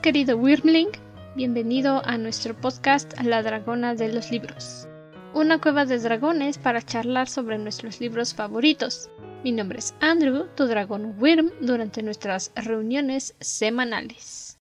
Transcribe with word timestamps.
querido 0.00 0.38
Wyrmling. 0.38 0.88
Bienvenido 1.36 2.00
a 2.06 2.16
nuestro 2.16 2.58
podcast 2.58 3.12
La 3.22 3.42
Dragona 3.42 3.94
de 3.94 4.10
los 4.10 4.30
Libros. 4.30 4.88
Una 5.34 5.60
cueva 5.60 5.84
de 5.84 5.98
dragones 5.98 6.56
para 6.56 6.80
charlar 6.80 7.28
sobre 7.28 7.58
nuestros 7.58 8.00
libros 8.00 8.32
favoritos. 8.32 9.10
Mi 9.42 9.52
nombre 9.52 9.80
es 9.80 9.94
Andrew, 10.00 10.46
tu 10.54 10.66
dragón 10.66 11.16
Wyrm, 11.18 11.50
durante 11.60 12.02
nuestras 12.02 12.50
reuniones 12.54 13.34
semanales. 13.40 14.58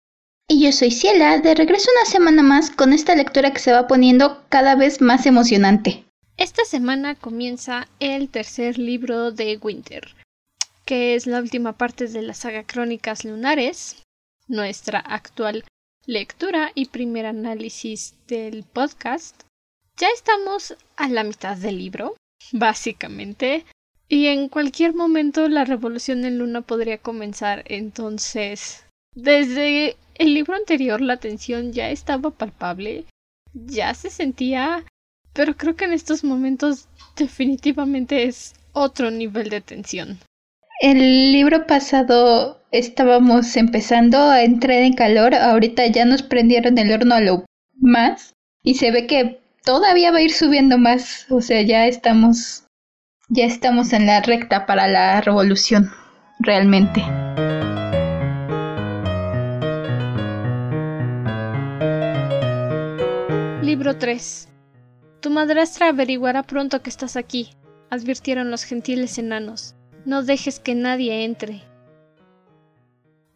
Y 0.48 0.64
yo 0.64 0.72
soy 0.72 0.90
Ciela, 0.90 1.38
de 1.38 1.54
regreso 1.54 1.90
una 1.94 2.10
semana 2.10 2.42
más 2.42 2.70
con 2.70 2.94
esta 2.94 3.14
lectura 3.14 3.52
que 3.52 3.60
se 3.60 3.72
va 3.72 3.86
poniendo 3.86 4.42
cada 4.48 4.74
vez 4.74 5.02
más 5.02 5.26
emocionante. 5.26 6.04
Esta 6.38 6.64
semana 6.64 7.14
comienza 7.14 7.88
el 7.98 8.30
tercer 8.30 8.78
libro 8.78 9.32
de 9.32 9.58
Winter, 9.60 10.14
que 10.86 11.14
es 11.14 11.26
la 11.26 11.40
última 11.40 11.74
parte 11.74 12.06
de 12.06 12.22
la 12.22 12.32
saga 12.32 12.64
Crónicas 12.64 13.26
Lunares, 13.26 14.02
nuestra 14.50 14.98
actual 14.98 15.64
lectura 16.06 16.72
y 16.74 16.86
primer 16.86 17.24
análisis 17.24 18.14
del 18.26 18.64
podcast. 18.64 19.42
Ya 19.96 20.08
estamos 20.14 20.76
a 20.96 21.08
la 21.08 21.22
mitad 21.24 21.56
del 21.56 21.78
libro, 21.78 22.16
básicamente, 22.52 23.64
y 24.08 24.26
en 24.26 24.48
cualquier 24.48 24.92
momento 24.92 25.48
la 25.48 25.64
revolución 25.64 26.24
en 26.24 26.38
Luna 26.38 26.62
podría 26.62 26.98
comenzar, 26.98 27.62
entonces... 27.66 28.84
Desde 29.14 29.96
el 30.14 30.34
libro 30.34 30.54
anterior 30.54 31.00
la 31.00 31.16
tensión 31.16 31.72
ya 31.72 31.90
estaba 31.90 32.30
palpable, 32.30 33.04
ya 33.52 33.92
se 33.94 34.08
sentía, 34.08 34.84
pero 35.32 35.56
creo 35.56 35.74
que 35.74 35.84
en 35.84 35.92
estos 35.92 36.22
momentos 36.22 36.88
definitivamente 37.16 38.24
es 38.24 38.54
otro 38.72 39.10
nivel 39.10 39.50
de 39.50 39.60
tensión. 39.60 40.18
El 40.80 41.32
libro 41.32 41.66
pasado 41.66 42.59
estábamos 42.72 43.56
empezando 43.56 44.18
a 44.18 44.42
entrar 44.42 44.78
en 44.78 44.94
calor, 44.94 45.34
ahorita 45.34 45.86
ya 45.88 46.04
nos 46.04 46.22
prendieron 46.22 46.78
el 46.78 46.92
horno 46.92 47.14
a 47.14 47.20
lo 47.20 47.44
más 47.76 48.34
y 48.62 48.74
se 48.74 48.90
ve 48.90 49.06
que 49.06 49.40
todavía 49.64 50.12
va 50.12 50.18
a 50.18 50.22
ir 50.22 50.32
subiendo 50.32 50.78
más, 50.78 51.26
o 51.30 51.40
sea, 51.40 51.62
ya 51.62 51.86
estamos 51.86 52.64
ya 53.28 53.44
estamos 53.44 53.92
en 53.92 54.06
la 54.06 54.20
recta 54.20 54.66
para 54.66 54.88
la 54.88 55.20
revolución, 55.20 55.90
realmente. 56.40 57.00
Libro 63.62 63.96
3 63.96 64.48
Tu 65.20 65.30
madrastra 65.30 65.88
averiguará 65.90 66.42
pronto 66.42 66.82
que 66.82 66.90
estás 66.90 67.16
aquí, 67.16 67.50
advirtieron 67.88 68.50
los 68.50 68.64
gentiles 68.64 69.16
enanos. 69.18 69.76
No 70.04 70.24
dejes 70.24 70.58
que 70.58 70.74
nadie 70.74 71.24
entre. 71.24 71.69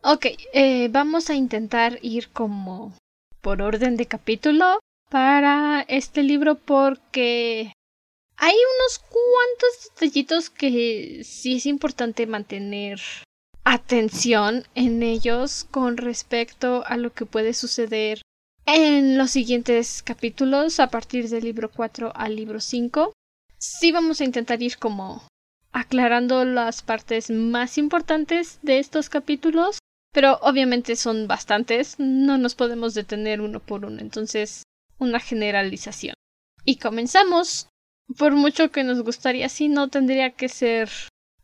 Ok, 0.06 0.26
eh, 0.52 0.88
vamos 0.90 1.30
a 1.30 1.34
intentar 1.34 1.98
ir 2.02 2.28
como 2.28 2.92
por 3.40 3.62
orden 3.62 3.96
de 3.96 4.04
capítulo 4.04 4.78
para 5.08 5.80
este 5.88 6.22
libro 6.22 6.56
porque 6.56 7.72
hay 8.36 8.54
unos 8.54 8.98
cuantos 8.98 9.90
detallitos 9.94 10.50
que 10.50 11.22
sí 11.24 11.56
es 11.56 11.64
importante 11.64 12.26
mantener 12.26 13.00
atención 13.64 14.64
en 14.74 15.02
ellos 15.02 15.66
con 15.70 15.96
respecto 15.96 16.84
a 16.86 16.98
lo 16.98 17.14
que 17.14 17.24
puede 17.24 17.54
suceder 17.54 18.20
en 18.66 19.16
los 19.16 19.30
siguientes 19.30 20.02
capítulos 20.02 20.80
a 20.80 20.88
partir 20.88 21.30
del 21.30 21.44
libro 21.44 21.70
4 21.70 22.12
al 22.14 22.36
libro 22.36 22.60
5. 22.60 23.14
Sí 23.56 23.90
vamos 23.90 24.20
a 24.20 24.24
intentar 24.24 24.62
ir 24.62 24.76
como 24.76 25.26
aclarando 25.72 26.44
las 26.44 26.82
partes 26.82 27.30
más 27.30 27.78
importantes 27.78 28.58
de 28.60 28.78
estos 28.78 29.08
capítulos, 29.08 29.78
pero 30.14 30.38
obviamente 30.42 30.94
son 30.94 31.26
bastantes, 31.26 31.96
no 31.98 32.38
nos 32.38 32.54
podemos 32.54 32.94
detener 32.94 33.40
uno 33.40 33.58
por 33.58 33.84
uno, 33.84 34.00
entonces 34.00 34.62
una 34.98 35.20
generalización. 35.20 36.14
Y 36.64 36.76
comenzamos. 36.76 37.68
Por 38.18 38.32
mucho 38.32 38.70
que 38.70 38.84
nos 38.84 39.02
gustaría, 39.02 39.48
sí, 39.48 39.68
no 39.68 39.88
tendría 39.88 40.30
que 40.30 40.48
ser 40.48 40.90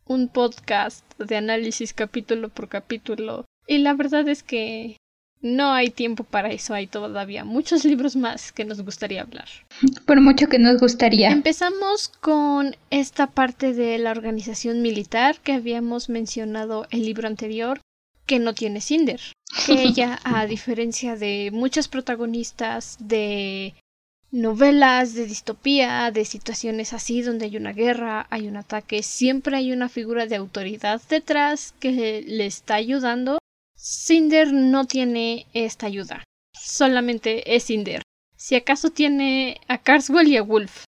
un 0.05 0.29
podcast 0.29 1.03
de 1.19 1.35
análisis 1.35 1.91
capítulo 1.91 2.49
por 2.49 2.69
capítulo. 2.69 3.45
Y 3.67 3.79
la 3.79 3.93
verdad 3.93 4.27
es 4.29 4.43
que 4.43 4.97
no 5.41 5.73
hay 5.73 5.89
tiempo 5.89 6.23
para 6.23 6.51
eso, 6.51 6.73
hay 6.73 6.87
todavía 6.87 7.43
muchos 7.43 7.83
libros 7.83 8.15
más 8.15 8.51
que 8.51 8.63
nos 8.63 8.81
gustaría 8.83 9.23
hablar. 9.23 9.47
Por 10.05 10.21
mucho 10.21 10.47
que 10.47 10.59
nos 10.59 10.79
gustaría. 10.79 11.31
Empezamos 11.31 12.09
con 12.09 12.75
esta 12.89 13.27
parte 13.27 13.73
de 13.73 13.97
la 13.97 14.11
organización 14.11 14.81
militar 14.81 15.39
que 15.43 15.53
habíamos 15.53 16.09
mencionado 16.09 16.85
el 16.91 17.05
libro 17.05 17.27
anterior, 17.27 17.81
que 18.31 18.39
no 18.39 18.53
tiene 18.53 18.79
Cinder. 18.79 19.19
Que 19.65 19.73
ella, 19.83 20.17
a 20.23 20.45
diferencia 20.45 21.17
de 21.17 21.49
muchas 21.51 21.89
protagonistas 21.89 22.95
de 22.97 23.73
novelas 24.31 25.13
de 25.15 25.25
distopía, 25.25 26.09
de 26.11 26.23
situaciones 26.23 26.93
así 26.93 27.21
donde 27.23 27.43
hay 27.43 27.57
una 27.57 27.73
guerra, 27.73 28.27
hay 28.29 28.47
un 28.47 28.55
ataque, 28.55 29.03
siempre 29.03 29.57
hay 29.57 29.73
una 29.73 29.89
figura 29.89 30.27
de 30.27 30.37
autoridad 30.37 31.01
detrás 31.09 31.73
que 31.81 32.23
le 32.25 32.45
está 32.45 32.75
ayudando 32.75 33.37
Cinder 33.75 34.53
no 34.53 34.85
tiene 34.85 35.45
esta 35.53 35.87
ayuda. 35.87 36.23
Solamente 36.53 37.53
es 37.53 37.65
Cinder. 37.65 38.01
Si 38.37 38.55
acaso 38.55 38.91
tiene 38.91 39.59
a 39.67 39.77
Carswell 39.77 40.29
y 40.29 40.37
a 40.37 40.43
Wolf. 40.43 40.85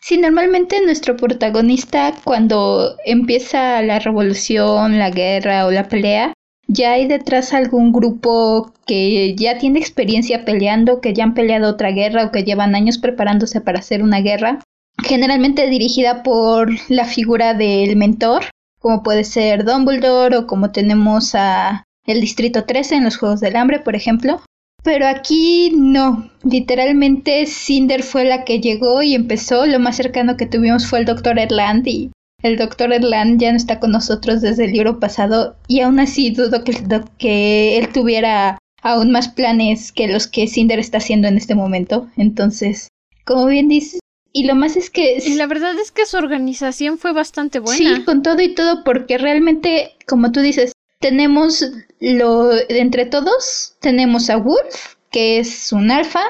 Sí, 0.00 0.18
normalmente 0.18 0.84
nuestro 0.84 1.16
protagonista 1.16 2.16
cuando 2.24 2.96
empieza 3.04 3.80
la 3.82 4.00
revolución, 4.00 4.98
la 4.98 5.10
guerra 5.10 5.66
o 5.66 5.70
la 5.70 5.88
pelea, 5.88 6.32
ya 6.72 6.92
hay 6.92 7.08
detrás 7.08 7.52
algún 7.52 7.92
grupo 7.92 8.72
que 8.86 9.34
ya 9.34 9.58
tiene 9.58 9.80
experiencia 9.80 10.44
peleando, 10.44 11.00
que 11.00 11.12
ya 11.12 11.24
han 11.24 11.34
peleado 11.34 11.68
otra 11.68 11.90
guerra 11.90 12.26
o 12.26 12.30
que 12.30 12.44
llevan 12.44 12.76
años 12.76 12.98
preparándose 12.98 13.60
para 13.60 13.80
hacer 13.80 14.02
una 14.02 14.20
guerra, 14.20 14.60
generalmente 15.02 15.68
dirigida 15.68 16.22
por 16.22 16.70
la 16.88 17.04
figura 17.04 17.54
del 17.54 17.96
mentor, 17.96 18.44
como 18.78 19.02
puede 19.02 19.24
ser 19.24 19.64
Dumbledore 19.64 20.36
o 20.36 20.46
como 20.46 20.70
tenemos 20.70 21.34
a 21.34 21.84
el 22.06 22.20
Distrito 22.20 22.64
13 22.64 22.96
en 22.96 23.04
los 23.04 23.16
Juegos 23.16 23.40
del 23.40 23.56
Hambre, 23.56 23.80
por 23.80 23.96
ejemplo. 23.96 24.40
Pero 24.82 25.06
aquí 25.06 25.72
no, 25.76 26.30
literalmente 26.44 27.46
Cinder 27.46 28.02
fue 28.02 28.24
la 28.24 28.44
que 28.44 28.60
llegó 28.60 29.02
y 29.02 29.14
empezó, 29.14 29.66
lo 29.66 29.80
más 29.80 29.96
cercano 29.96 30.36
que 30.36 30.46
tuvimos 30.46 30.86
fue 30.86 31.00
el 31.00 31.04
Dr. 31.04 31.38
Erland 31.38 31.86
y 31.86 32.10
el 32.42 32.56
Dr. 32.56 32.92
Erland 32.92 33.40
ya 33.40 33.50
no 33.50 33.56
está 33.56 33.80
con 33.80 33.92
nosotros 33.92 34.40
desde 34.40 34.64
el 34.66 34.72
libro 34.72 34.98
pasado 34.98 35.56
y 35.68 35.80
aún 35.80 36.00
así 36.00 36.30
dudo 36.30 36.64
que, 36.64 36.72
que 37.18 37.78
él 37.78 37.88
tuviera 37.92 38.58
aún 38.82 39.10
más 39.10 39.28
planes 39.28 39.92
que 39.92 40.08
los 40.08 40.26
que 40.26 40.46
Cinder 40.46 40.78
está 40.78 40.98
haciendo 40.98 41.28
en 41.28 41.36
este 41.36 41.54
momento. 41.54 42.08
Entonces, 42.16 42.88
como 43.24 43.46
bien 43.46 43.68
dices, 43.68 44.00
y 44.32 44.44
lo 44.44 44.54
más 44.54 44.76
es 44.76 44.90
que... 44.90 45.18
Y 45.24 45.34
la 45.34 45.46
verdad 45.46 45.78
es 45.78 45.90
que 45.90 46.06
su 46.06 46.16
organización 46.16 46.98
fue 46.98 47.12
bastante 47.12 47.58
buena. 47.58 47.76
Sí, 47.76 48.04
con 48.04 48.22
todo 48.22 48.40
y 48.40 48.54
todo, 48.54 48.84
porque 48.84 49.18
realmente, 49.18 49.92
como 50.06 50.30
tú 50.32 50.40
dices, 50.40 50.72
tenemos 51.00 51.64
lo 51.98 52.52
entre 52.68 53.06
todos 53.06 53.76
tenemos 53.80 54.30
a 54.30 54.36
Wolf, 54.36 54.94
que 55.10 55.38
es 55.38 55.72
un 55.72 55.90
alfa 55.90 56.22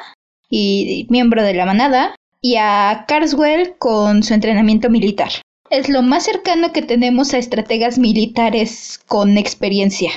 y 0.49 1.07
miembro 1.11 1.43
de 1.43 1.55
la 1.55 1.67
manada, 1.67 2.15
y 2.41 2.57
a 2.57 3.05
Carswell 3.07 3.75
con 3.79 4.23
su 4.23 4.35
entrenamiento 4.35 4.89
militar. 4.89 5.31
Es 5.71 5.89
lo 5.89 6.03
más 6.03 6.25
cercano 6.25 6.73
que 6.73 6.83
tenemos 6.83 7.33
a 7.33 7.39
estrategas 7.39 7.97
militares 7.97 9.01
con 9.07 9.39
experiencia. 9.39 10.11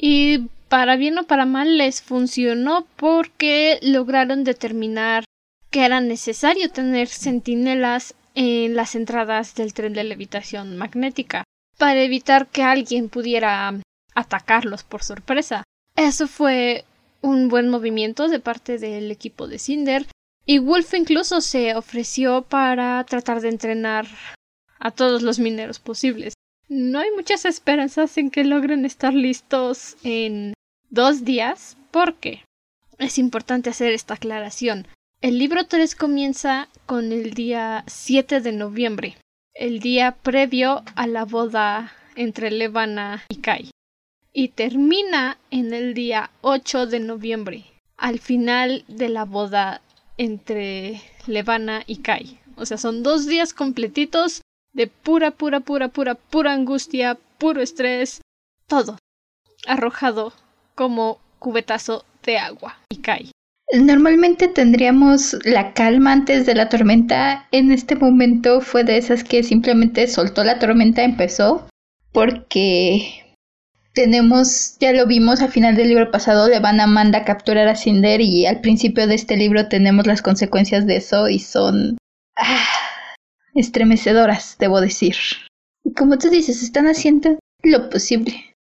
Y 0.00 0.48
para 0.70 0.96
bien 0.96 1.18
o 1.18 1.24
para 1.24 1.44
mal 1.44 1.76
les 1.76 2.00
funcionó 2.00 2.86
porque 2.96 3.78
lograron 3.82 4.44
determinar 4.44 5.24
que 5.70 5.84
era 5.84 6.00
necesario 6.00 6.70
tener 6.70 7.08
centinelas 7.08 8.14
en 8.34 8.74
las 8.74 8.94
entradas 8.94 9.54
del 9.54 9.74
tren 9.74 9.92
de 9.92 10.04
levitación 10.04 10.78
magnética 10.78 11.44
para 11.76 12.02
evitar 12.02 12.46
que 12.46 12.62
alguien 12.62 13.10
pudiera 13.10 13.74
atacarlos 14.14 14.84
por 14.84 15.02
sorpresa. 15.02 15.64
Eso 15.96 16.28
fue 16.28 16.86
un 17.20 17.48
buen 17.48 17.68
movimiento 17.68 18.28
de 18.28 18.40
parte 18.40 18.78
del 18.78 19.10
equipo 19.10 19.48
de 19.48 19.58
Cinder 19.58 20.06
y 20.46 20.58
Wolf 20.58 20.94
incluso 20.94 21.42
se 21.42 21.74
ofreció 21.74 22.42
para 22.42 23.04
tratar 23.04 23.42
de 23.42 23.50
entrenar 23.50 24.06
a 24.84 24.90
todos 24.92 25.22
los 25.22 25.40
mineros 25.40 25.80
posibles. 25.80 26.34
No 26.68 27.00
hay 27.00 27.10
muchas 27.10 27.44
esperanzas 27.44 28.16
en 28.18 28.30
que 28.30 28.44
logren 28.44 28.84
estar 28.84 29.12
listos 29.12 29.96
en 30.04 30.54
dos 30.90 31.24
días 31.24 31.76
porque 31.90 32.44
es 32.98 33.18
importante 33.18 33.70
hacer 33.70 33.92
esta 33.92 34.14
aclaración. 34.14 34.86
El 35.20 35.38
libro 35.38 35.66
3 35.66 35.96
comienza 35.96 36.68
con 36.86 37.12
el 37.12 37.32
día 37.32 37.82
7 37.86 38.40
de 38.40 38.52
noviembre, 38.52 39.16
el 39.54 39.80
día 39.80 40.12
previo 40.22 40.84
a 40.94 41.06
la 41.06 41.24
boda 41.24 41.92
entre 42.14 42.50
Levana 42.50 43.24
y 43.28 43.36
Kai 43.36 43.70
y 44.34 44.48
termina 44.48 45.38
en 45.50 45.72
el 45.72 45.94
día 45.94 46.30
8 46.42 46.86
de 46.86 47.00
noviembre, 47.00 47.64
al 47.96 48.18
final 48.18 48.84
de 48.88 49.08
la 49.08 49.24
boda 49.24 49.80
entre 50.18 51.00
Levana 51.26 51.84
y 51.86 51.98
Kai. 51.98 52.38
O 52.56 52.66
sea, 52.66 52.76
son 52.76 53.02
dos 53.02 53.26
días 53.26 53.54
completitos 53.54 54.42
de 54.74 54.88
pura, 54.88 55.30
pura, 55.30 55.60
pura, 55.60 55.88
pura, 55.88 56.14
pura 56.14 56.52
angustia, 56.52 57.16
puro 57.38 57.62
estrés, 57.62 58.20
todo 58.66 58.98
arrojado 59.66 60.32
como 60.74 61.18
cubetazo 61.38 62.04
de 62.24 62.38
agua 62.38 62.76
y 62.90 62.96
cae. 62.96 63.30
Normalmente 63.72 64.48
tendríamos 64.48 65.36
la 65.44 65.72
calma 65.72 66.12
antes 66.12 66.46
de 66.46 66.54
la 66.54 66.68
tormenta. 66.68 67.48
En 67.50 67.72
este 67.72 67.96
momento 67.96 68.60
fue 68.60 68.84
de 68.84 68.98
esas 68.98 69.24
que 69.24 69.42
simplemente 69.42 70.06
soltó 70.06 70.44
la 70.44 70.58
tormenta, 70.58 71.02
empezó, 71.02 71.66
porque 72.12 73.24
tenemos, 73.94 74.76
ya 74.80 74.92
lo 74.92 75.06
vimos 75.06 75.40
al 75.40 75.50
final 75.50 75.76
del 75.76 75.88
libro 75.88 76.10
pasado, 76.10 76.48
le 76.48 76.60
van 76.60 76.80
a 76.80 76.86
mandar 76.86 77.22
a 77.22 77.24
capturar 77.24 77.68
a 77.68 77.76
Cinder 77.76 78.20
y 78.20 78.46
al 78.46 78.60
principio 78.60 79.06
de 79.06 79.14
este 79.14 79.36
libro 79.36 79.68
tenemos 79.68 80.06
las 80.06 80.20
consecuencias 80.20 80.86
de 80.86 80.96
eso 80.96 81.28
y 81.28 81.38
son 81.38 81.96
ah, 82.36 82.83
estremecedoras, 83.54 84.56
debo 84.58 84.80
decir. 84.80 85.16
Como 85.96 86.18
tú 86.18 86.28
dices, 86.30 86.62
están 86.62 86.86
haciendo 86.86 87.38
lo 87.62 87.88
posible. 87.90 88.54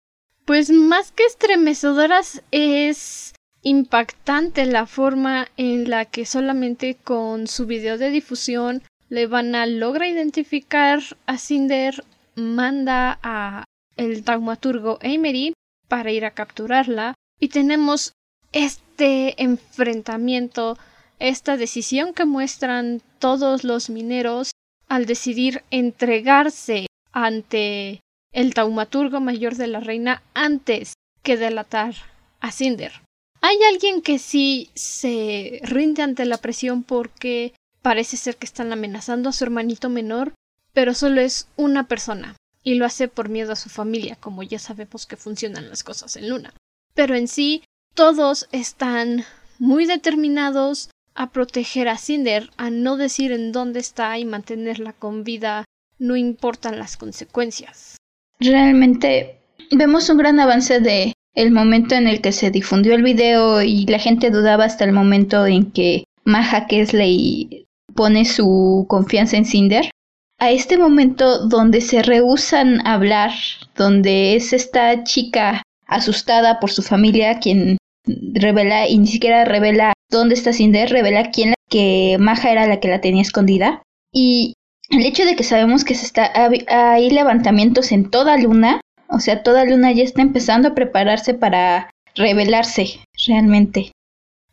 Pues 0.45 0.71
más 0.71 1.13
que 1.13 1.25
estremecedoras 1.25 2.43
es 2.51 3.35
impactante 3.63 4.65
la 4.67 4.87
forma 4.87 5.49
en 5.57 5.91
la 5.91 6.07
que 6.07 6.25
solamente 6.25 6.97
con 6.97 7.47
su 7.47 7.67
video 7.67 7.99
de 7.99 8.11
difusión 8.11 8.83
Levana 9.09 9.67
logra 9.67 10.09
identificar 10.09 11.01
a 11.27 11.37
Cinder, 11.37 12.05
manda 12.37 13.19
a 13.23 13.65
el 13.97 14.25
taumaturgo 14.25 14.99
Emery 15.03 15.53
para 15.89 16.13
ir 16.13 16.25
a 16.25 16.31
capturarla 16.31 17.15
y 17.39 17.49
tenemos 17.49 18.13
este 18.53 19.43
enfrentamiento, 19.43 20.79
esta 21.19 21.57
decisión 21.57 22.15
que 22.15 22.25
muestran 22.25 23.03
todos 23.19 23.65
los 23.65 23.91
mineros 23.91 24.50
al 24.91 25.07
decidir 25.07 25.63
entregarse 25.71 26.87
ante 27.13 28.01
el 28.33 28.55
taumaturgo 28.55 29.21
mayor 29.21 29.55
de 29.55 29.69
la 29.69 29.79
reina 29.79 30.23
antes 30.35 30.95
que 31.23 31.37
delatar 31.37 31.95
a 32.41 32.51
Cinder. 32.51 32.93
Hay 33.41 33.57
alguien 33.73 34.03
que 34.03 34.19
sí 34.19 34.69
se 34.75 35.61
rinde 35.63 36.03
ante 36.03 36.25
la 36.25 36.39
presión 36.39 36.83
porque 36.83 37.55
parece 37.83 38.17
ser 38.17 38.37
que 38.37 38.47
están 38.47 38.73
amenazando 38.73 39.29
a 39.29 39.33
su 39.33 39.45
hermanito 39.45 39.89
menor, 39.89 40.35
pero 40.73 40.93
solo 40.93 41.21
es 41.21 41.47
una 41.57 41.87
persona, 41.87 42.37
y 42.65 42.75
lo 42.75 42.85
hace 42.85 43.07
por 43.07 43.29
miedo 43.29 43.53
a 43.53 43.57
su 43.57 43.69
familia, 43.69 44.17
como 44.17 44.43
ya 44.43 44.59
sabemos 44.59 45.07
que 45.07 45.17
funcionan 45.17 45.69
las 45.69 45.85
cosas 45.85 46.17
en 46.17 46.29
Luna. 46.29 46.53
Pero 46.95 47.15
en 47.15 47.29
sí, 47.29 47.63
todos 47.95 48.49
están 48.51 49.25
muy 49.61 49.87
determinados 49.87 50.90
a 51.15 51.31
proteger 51.31 51.89
a 51.89 51.99
Cinder, 51.99 52.51
a 52.57 52.71
no 52.71 52.97
decir 52.97 53.33
en 53.33 53.53
dónde 53.53 53.81
está 53.81 54.19
y 54.19 54.25
mantenerla 54.25 54.93
con 54.93 55.25
vida, 55.25 55.65
no 55.99 56.17
importan 56.17 56.79
las 56.79 56.97
consecuencias. 56.97 57.97
Realmente 58.39 59.41
vemos 59.71 60.09
un 60.09 60.19
gran 60.19 60.41
avance 60.41 60.81
de 60.81 61.13
el 61.35 61.51
momento 61.51 61.95
en 61.95 62.09
el 62.09 62.21
que 62.21 62.33
se 62.33 62.51
difundió 62.51 62.95
el 62.95 63.03
video 63.03 63.63
y 63.63 63.87
la 63.87 63.99
gente 63.99 64.31
dudaba 64.31 64.65
hasta 64.65 64.85
el 64.85 64.93
momento 64.93 65.47
en 65.47 65.71
que 65.71 66.05
Maja 66.25 66.67
Kesley 66.67 67.67
pone 67.95 68.25
su 68.25 68.87
confianza 68.89 69.37
en 69.37 69.45
Cinder, 69.45 69.91
a 70.39 70.51
este 70.51 70.79
momento 70.79 71.47
donde 71.47 71.81
se 71.81 72.03
rehusan 72.03 72.85
a 72.87 72.95
hablar, 72.95 73.33
donde 73.77 74.37
es 74.37 74.53
esta 74.53 75.05
chica 75.05 75.63
asustada 75.87 76.61
por 76.61 76.71
su 76.71 76.83
familia 76.83 77.41
quien 77.41 77.77
revela 78.07 78.89
y 78.89 78.99
ni 78.99 79.07
siquiera 79.07 79.45
revela 79.45 79.93
dónde 80.11 80.35
está 80.35 80.53
Cinder, 80.53 80.91
revela 80.91 81.31
quién 81.31 81.55
que 81.69 82.17
Maja 82.19 82.51
era 82.51 82.67
la 82.67 82.81
que 82.81 82.89
la 82.89 83.01
tenía 83.01 83.23
escondida 83.23 83.83
y 84.13 84.55
el 84.91 85.07
hecho 85.07 85.25
de 85.25 85.37
que 85.37 85.45
sabemos 85.45 85.85
que 85.85 85.95
se 85.95 86.05
está 86.05 86.33
hay 86.69 87.11
levantamientos 87.11 87.93
en 87.93 88.11
toda 88.11 88.37
Luna 88.37 88.81
o 89.11 89.19
sea, 89.19 89.43
toda 89.43 89.65
Luna 89.65 89.93
ya 89.93 90.05
está 90.05 90.23
empezando 90.23 90.69
a 90.69 90.75
prepararse 90.75 91.35
para 91.35 91.91
rebelarse, 92.15 93.01
realmente. 93.27 93.93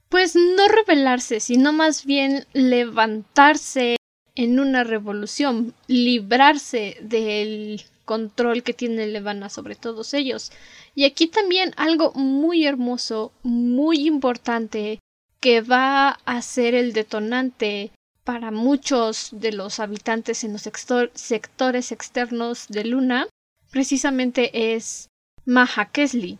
Pues 0.09 0.36
no 0.36 0.68
rebelarse, 0.68 1.39
sino 1.39 1.74
más 1.74 2.06
bien 2.06 2.45
levantarse 2.54 3.98
en 4.36 4.59
una 4.59 4.83
revolución, 4.83 5.74
librarse 5.88 6.98
del 7.01 7.83
control 8.06 8.63
que 8.63 8.74
tiene 8.74 9.06
Levana 9.07 9.50
sobre 9.50 9.75
todos 9.75 10.13
ellos. 10.13 10.51
Y 10.95 11.06
aquí 11.06 11.27
también 11.27 11.74
algo 11.75 12.13
muy 12.13 12.65
hermoso, 12.65 13.31
muy 13.44 14.07
importante, 14.07 15.00
que 15.39 15.61
va 15.61 16.19
a 16.25 16.41
ser 16.41 16.75
el 16.75 16.93
detonante 16.93 17.91
para 18.23 18.51
muchos 18.51 19.29
de 19.31 19.53
los 19.53 19.79
habitantes 19.79 20.43
en 20.43 20.53
los 20.53 20.69
sectores 21.13 21.91
externos 21.91 22.67
de 22.67 22.83
Luna, 22.83 23.27
precisamente 23.71 24.73
es 24.75 25.07
Maha 25.45 25.91
Kesley, 25.91 26.39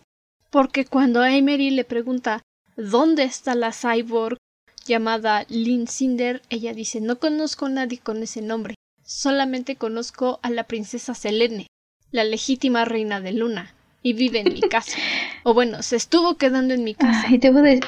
porque 0.50 0.84
cuando 0.84 1.24
Emery 1.24 1.70
le 1.70 1.84
pregunta 1.84 2.42
¿dónde 2.76 3.24
está 3.24 3.54
la 3.54 3.72
cyborg 3.72 4.36
llamada 4.84 5.44
Lynn 5.48 5.88
Cinder? 5.88 6.42
ella 6.50 6.74
dice 6.74 7.00
no 7.00 7.18
conozco 7.18 7.66
a 7.66 7.70
nadie 7.70 7.98
con 7.98 8.22
ese 8.22 8.42
nombre, 8.42 8.74
solamente 9.02 9.76
conozco 9.76 10.40
a 10.42 10.50
la 10.50 10.64
princesa 10.64 11.14
Selene, 11.14 11.68
la 12.10 12.24
legítima 12.24 12.84
reina 12.84 13.20
de 13.20 13.32
Luna, 13.32 13.74
y 14.02 14.12
vive 14.12 14.40
en 14.40 14.52
mi 14.52 14.60
casa. 14.68 14.98
o 15.42 15.54
bueno, 15.54 15.82
se 15.82 15.96
estuvo 15.96 16.36
quedando 16.36 16.74
en 16.74 16.84
mi 16.84 16.94
casa. 16.94 17.24
Ay, 17.28 17.38
debo 17.38 17.62
de... 17.62 17.80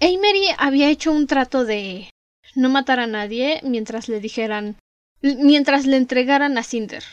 Emery 0.00 0.46
había 0.56 0.88
hecho 0.88 1.12
un 1.12 1.26
trato 1.26 1.64
de 1.64 2.10
no 2.54 2.70
matar 2.70 3.00
a 3.00 3.06
nadie 3.06 3.60
mientras 3.62 4.08
le 4.08 4.18
dijeran 4.20 4.76
mientras 5.22 5.84
le 5.84 5.98
entregaran 5.98 6.56
a 6.56 6.62
Cinder. 6.62 7.04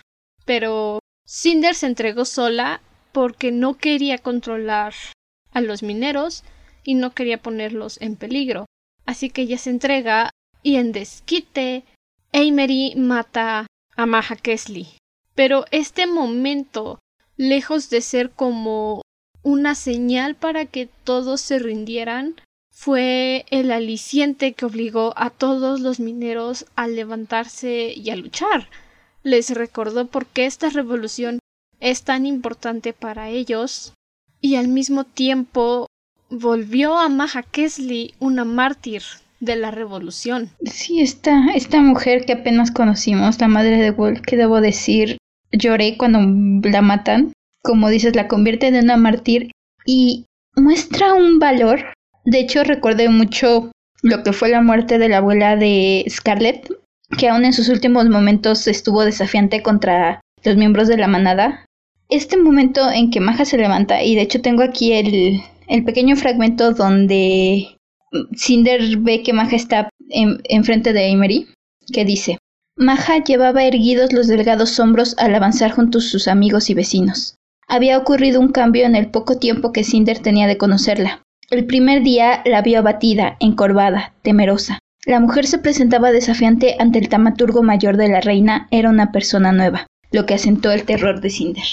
Pero 0.46 1.00
Cinder 1.26 1.76
se 1.76 1.88
entregó 1.88 2.24
sola 2.24 2.82
porque 3.12 3.52
no 3.52 3.74
quería 3.74 4.18
controlar 4.18 4.94
a 5.52 5.60
los 5.60 5.84
mineros 5.84 6.44
y 6.84 6.94
no 6.94 7.14
quería 7.14 7.42
ponerlos 7.42 8.00
en 8.02 8.16
peligro. 8.16 8.66
Así 9.06 9.30
que 9.30 9.42
ella 9.42 9.58
se 9.58 9.70
entrega 9.70 10.30
y 10.64 10.78
en 10.78 10.94
desquite 10.94 11.84
Amery 12.32 12.96
mata 12.96 13.68
a 13.98 14.06
Maha 14.06 14.38
Kesley. 14.38 14.88
Pero 15.36 15.66
este 15.72 16.08
momento, 16.08 17.00
lejos 17.36 17.90
de 17.90 18.02
ser 18.02 18.32
como 18.32 19.02
una 19.44 19.76
señal 19.76 20.36
para 20.36 20.66
que 20.66 20.88
todos 21.04 21.42
se 21.42 21.60
rindieran, 21.60 22.36
fue 22.80 23.46
el 23.50 23.72
aliciente 23.72 24.54
que 24.54 24.66
obligó 24.66 25.14
a 25.16 25.30
todos 25.30 25.80
los 25.80 26.00
mineros 26.00 26.66
a 26.76 26.88
levantarse 26.88 27.94
y 27.96 28.10
a 28.12 28.16
luchar 28.16 28.70
les 29.28 29.50
recordó 29.50 30.08
por 30.08 30.26
qué 30.26 30.46
esta 30.46 30.70
revolución 30.70 31.40
es 31.80 32.04
tan 32.04 32.26
importante 32.26 32.94
para 32.94 33.30
ellos 33.30 33.94
y 34.40 34.56
al 34.56 34.70
mismo 34.70 35.04
tiempo 35.04 35.88
volvió 36.30 36.98
a 36.98 37.10
Maja 37.10 37.44
Kesley 37.44 38.14
una 38.20 38.46
mártir 38.46 39.04
de 39.40 39.56
la 39.56 39.72
revolución. 39.72 40.50
Sí, 40.64 41.02
esta, 41.02 41.52
esta 41.54 41.82
mujer 41.82 42.26
que 42.26 42.34
apenas 42.34 42.72
conocimos, 42.72 43.40
la 43.40 43.48
madre 43.48 43.78
de 43.78 43.92
Wolf, 43.92 44.22
que 44.22 44.38
debo 44.38 44.62
decir, 44.62 45.18
lloré 45.52 45.98
cuando 45.98 46.20
la 46.68 46.82
matan. 46.82 47.34
Como 47.64 47.90
dices, 47.90 48.16
la 48.16 48.28
convierte 48.28 48.68
en 48.68 48.76
una 48.76 48.98
mártir 48.98 49.52
y 49.86 50.26
muestra 50.56 51.14
un 51.14 51.38
valor. 51.38 51.94
De 52.28 52.42
hecho, 52.42 52.66
recordé 52.66 53.08
mucho 53.08 53.72
lo 54.04 54.22
que 54.22 54.34
fue 54.34 54.50
la 54.50 54.62
muerte 54.62 54.98
de 54.98 55.08
la 55.08 55.20
abuela 55.20 55.56
de 55.56 56.04
Scarlett, 56.10 56.70
que 57.18 57.30
aún 57.30 57.46
en 57.46 57.54
sus 57.54 57.70
últimos 57.70 58.10
momentos 58.10 58.68
estuvo 58.68 59.06
desafiante 59.06 59.64
contra 59.64 60.20
los 60.44 60.58
miembros 60.58 60.90
de 60.90 60.98
la 60.98 61.08
manada. 61.08 61.66
Este 62.10 62.36
momento 62.36 62.92
en 62.92 63.12
que 63.12 63.22
Maja 63.22 63.46
se 63.46 63.58
levanta, 63.58 64.04
y 64.04 64.16
de 64.16 64.24
hecho 64.24 64.42
tengo 64.42 64.62
aquí 64.62 64.92
el, 64.92 65.42
pequeño 65.86 66.18
fragmento 66.18 66.74
donde 66.74 67.78
Cinder 68.36 68.98
ve 68.98 69.24
que 69.24 69.32
Maja 69.32 69.56
está 69.56 69.90
enfrente 70.10 70.92
de 70.92 71.08
Emery, 71.08 71.48
que 71.94 72.04
dice, 72.04 72.40
Maja 72.76 73.24
llevaba 73.24 73.64
erguidos 73.64 74.12
los 74.12 74.28
delgados 74.28 74.78
hombros 74.82 75.16
al 75.18 75.34
avanzar 75.34 75.72
junto 75.72 76.00
a 76.00 76.02
sus 76.02 76.28
amigos 76.28 76.70
y 76.70 76.74
vecinos. 76.74 77.36
Había 77.70 77.98
ocurrido 77.98 78.42
un 78.42 78.50
cambio 78.50 78.86
en 78.86 78.98
el 78.98 79.12
poco 79.12 79.38
tiempo 79.38 79.72
que 79.72 79.86
Cinder 79.86 80.20
tenía 80.20 80.48
de 80.48 80.58
conocerla. 80.58 81.22
El 81.50 81.66
primer 81.66 82.04
día 82.04 82.42
la 82.44 82.62
vio 82.62 82.80
abatida, 82.80 83.38
encorvada, 83.40 84.14
temerosa. 84.22 84.80
La 85.06 85.22
mujer 85.22 85.48
se 85.48 85.58
presentaba 85.58 86.12
desafiante 86.12 86.76
ante 86.78 87.00
el 87.00 87.08
tamaturgo 87.08 87.64
mayor 87.64 87.96
de 87.96 88.10
la 88.10 88.20
reina, 88.20 88.68
era 88.70 88.90
una 88.90 89.14
persona 89.14 89.54
nueva, 89.54 89.88
lo 90.12 90.26
que 90.26 90.34
asentó 90.34 90.72
el 90.72 90.84
terror 90.84 91.22
de 91.22 91.30
Cinder. 91.30 91.64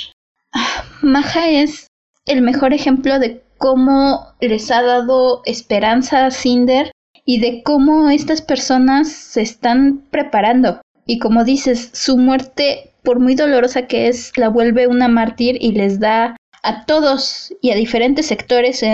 Ah, 0.53 0.85
Maja 1.03 1.49
es 1.49 1.89
el 2.25 2.41
mejor 2.43 2.73
ejemplo 2.73 3.19
de 3.19 3.43
cómo 3.59 4.29
les 4.41 4.71
ha 4.71 4.81
dado 4.81 5.43
esperanza 5.45 6.27
a 6.27 6.31
Cinder 6.31 6.93
y 7.25 7.41
de 7.41 7.65
cómo 7.65 8.11
estas 8.11 8.43
personas 8.43 9.11
se 9.11 9.43
están 9.43 10.05
preparando. 10.13 10.83
Y 11.05 11.19
como 11.19 11.43
dices, 11.43 11.91
su 11.93 12.17
muerte, 12.17 12.93
por 13.03 13.19
muy 13.19 13.35
dolorosa 13.35 13.89
que 13.89 14.07
es, 14.07 14.39
la 14.39 14.51
vuelve 14.51 14.87
una 14.87 15.09
mártir 15.09 15.59
y 15.61 15.73
les 15.73 15.99
da 15.99 16.37
a 16.63 16.87
todos 16.87 17.53
y 17.61 17.73
a 17.73 17.75
diferentes 17.75 18.27
sectores, 18.27 18.85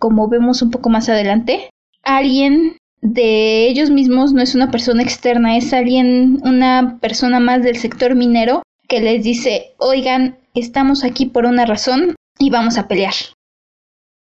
como 0.00 0.28
vemos 0.28 0.62
un 0.62 0.72
poco 0.72 0.88
más 0.88 1.08
adelante, 1.08 1.70
alguien 2.02 2.78
de 3.02 3.68
ellos 3.68 3.90
mismos, 3.90 4.32
no 4.32 4.42
es 4.42 4.54
una 4.54 4.70
persona 4.70 5.02
externa, 5.02 5.56
es 5.56 5.72
alguien, 5.72 6.40
una 6.42 6.98
persona 7.00 7.38
más 7.38 7.62
del 7.62 7.76
sector 7.76 8.14
minero 8.14 8.62
que 8.88 9.00
les 9.00 9.22
dice, 9.22 9.74
oigan, 9.78 10.38
estamos 10.54 11.04
aquí 11.04 11.26
por 11.26 11.44
una 11.46 11.66
razón 11.66 12.16
y 12.38 12.50
vamos 12.50 12.78
a 12.78 12.88
pelear. 12.88 13.14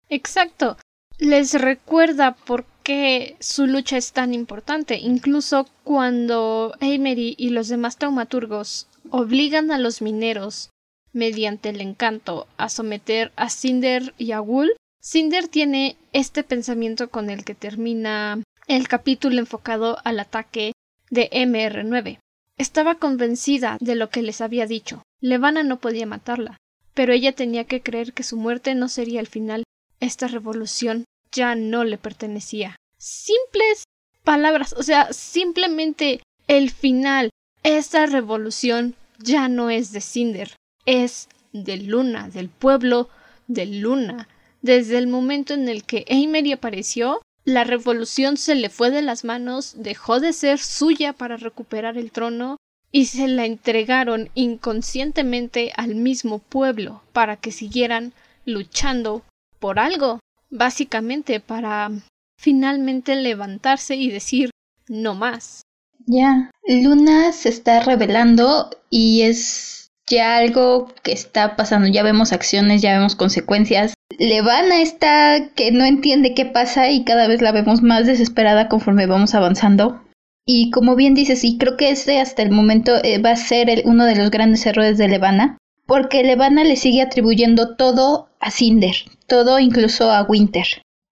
Exacto. 0.10 0.78
les 1.18 1.54
recuerda 1.60 2.36
por 2.36 2.66
qué 2.84 3.36
su 3.40 3.66
lucha 3.66 3.98
es 3.98 4.14
tan 4.14 4.34
importante, 4.34 4.98
incluso 4.98 5.68
cuando 5.84 6.74
Emery 6.82 7.36
y 7.38 7.50
los 7.50 7.68
demás 7.68 7.98
taumaturgos 7.98 8.88
obligan 9.10 9.72
a 9.72 9.80
los 9.80 10.02
mineros 10.02 10.70
mediante 11.14 11.70
el 11.70 11.82
encanto 11.82 12.48
a 12.58 12.70
someter 12.70 13.32
a 13.36 13.50
Cinder 13.50 14.14
y 14.18 14.32
a 14.34 14.42
Wool, 14.42 14.72
Cinder 15.06 15.50
tiene 15.50 15.98
este 16.14 16.46
pensamiento 16.46 17.10
con 17.10 17.30
el 17.30 17.44
que 17.44 17.56
termina 17.56 18.42
el 18.68 18.88
capítulo 18.88 19.38
enfocado 19.40 19.98
al 20.06 20.18
ataque 20.18 20.72
de 21.10 21.30
MR9. 21.32 22.20
Estaba 22.58 22.96
convencida 22.96 23.78
de 23.82 23.96
lo 23.96 24.10
que 24.10 24.22
les 24.22 24.40
había 24.40 24.66
dicho. 24.66 25.04
Levana 25.20 25.64
no 25.64 25.82
podía 25.82 26.06
matarla, 26.06 26.56
pero 26.94 27.12
ella 27.12 27.34
tenía 27.34 27.66
que 27.66 27.82
creer 27.82 28.14
que 28.14 28.24
su 28.24 28.38
muerte 28.38 28.76
no 28.76 28.88
sería 28.88 29.20
el 29.20 29.28
final. 29.28 29.66
Esta 30.00 30.30
revolución 30.30 31.04
ya 31.34 31.56
no 31.56 31.84
le 31.84 31.98
pertenecía. 31.98 32.78
Simples 32.98 33.84
palabras, 34.24 34.72
o 34.72 34.84
sea, 34.84 35.12
simplemente 35.12 36.24
el 36.48 36.72
final. 36.72 37.30
Esta 37.64 38.06
revolución 38.06 38.96
ya 39.20 39.50
no 39.50 39.70
es 39.70 39.92
de 39.92 40.00
Cinder, 40.00 40.56
es 40.86 41.28
de 41.52 41.76
Luna, 41.76 42.30
del 42.30 42.48
pueblo 42.48 43.10
de 43.48 43.66
Luna. 43.66 44.30
Desde 44.64 44.98
el 44.98 45.08
momento 45.08 45.54
en 45.54 45.68
el 45.68 45.84
que 45.84 46.06
Emery 46.08 46.54
apareció, 46.54 47.22
la 47.44 47.66
revolución 47.66 48.38
se 48.38 48.56
le 48.56 48.70
fue 48.70 48.92
de 48.92 49.02
las 49.02 49.26
manos, 49.26 49.74
dejó 49.78 50.22
de 50.22 50.32
ser 50.32 50.58
suya 50.58 51.12
para 51.12 51.36
recuperar 51.36 51.98
el 51.98 52.12
trono 52.12 52.56
y 52.90 53.08
se 53.08 53.28
la 53.28 53.46
entregaron 53.46 54.30
inconscientemente 54.36 55.74
al 55.76 55.96
mismo 55.96 56.40
pueblo 56.40 57.04
para 57.12 57.36
que 57.36 57.52
siguieran 57.52 58.14
luchando 58.46 59.24
por 59.60 59.80
algo, 59.80 60.22
básicamente 60.50 61.42
para 61.42 61.92
finalmente 62.40 63.18
levantarse 63.18 63.98
y 63.98 64.12
decir 64.12 64.50
no 64.88 65.14
más. 65.14 65.64
Ya, 66.06 66.52
Luna 66.66 67.34
se 67.34 67.50
está 67.50 67.82
revelando 67.82 68.70
y 68.90 69.24
es 69.24 69.88
ya 70.10 70.38
algo 70.38 70.94
que 71.04 71.12
está 71.12 71.58
pasando, 71.58 71.90
ya 71.90 72.04
vemos 72.04 72.32
acciones, 72.32 72.82
ya 72.82 72.94
vemos 72.94 73.16
consecuencias. 73.16 73.94
Levana 74.20 74.82
está 74.82 75.50
que 75.56 75.72
no 75.72 75.86
entiende 75.86 76.34
qué 76.34 76.46
pasa 76.46 76.90
y 76.90 77.04
cada 77.04 77.28
vez 77.28 77.42
la 77.42 77.52
vemos 77.52 77.82
más 77.82 78.06
desesperada 78.06 78.70
conforme 78.70 79.06
vamos 79.06 79.36
avanzando. 79.36 80.02
Y 80.46 80.72
como 80.72 80.96
bien 80.96 81.14
dices, 81.14 81.44
y 81.44 81.58
creo 81.58 81.78
que 81.78 81.90
este 81.90 82.20
hasta 82.20 82.42
el 82.42 82.52
momento 82.52 82.96
eh, 83.04 83.20
va 83.20 83.32
a 83.32 83.36
ser 83.36 83.84
uno 83.86 84.06
de 84.06 84.16
los 84.16 84.30
grandes 84.30 84.66
errores 84.66 84.98
de 84.98 85.08
Levana, 85.08 85.58
porque 85.86 86.24
Levana 86.24 86.64
le 86.64 86.76
sigue 86.76 87.02
atribuyendo 87.02 87.76
todo 87.76 88.30
a 88.40 88.52
Cinder, 88.52 88.96
todo 89.28 89.60
incluso 89.60 90.12
a 90.12 90.24
Winter, 90.24 90.66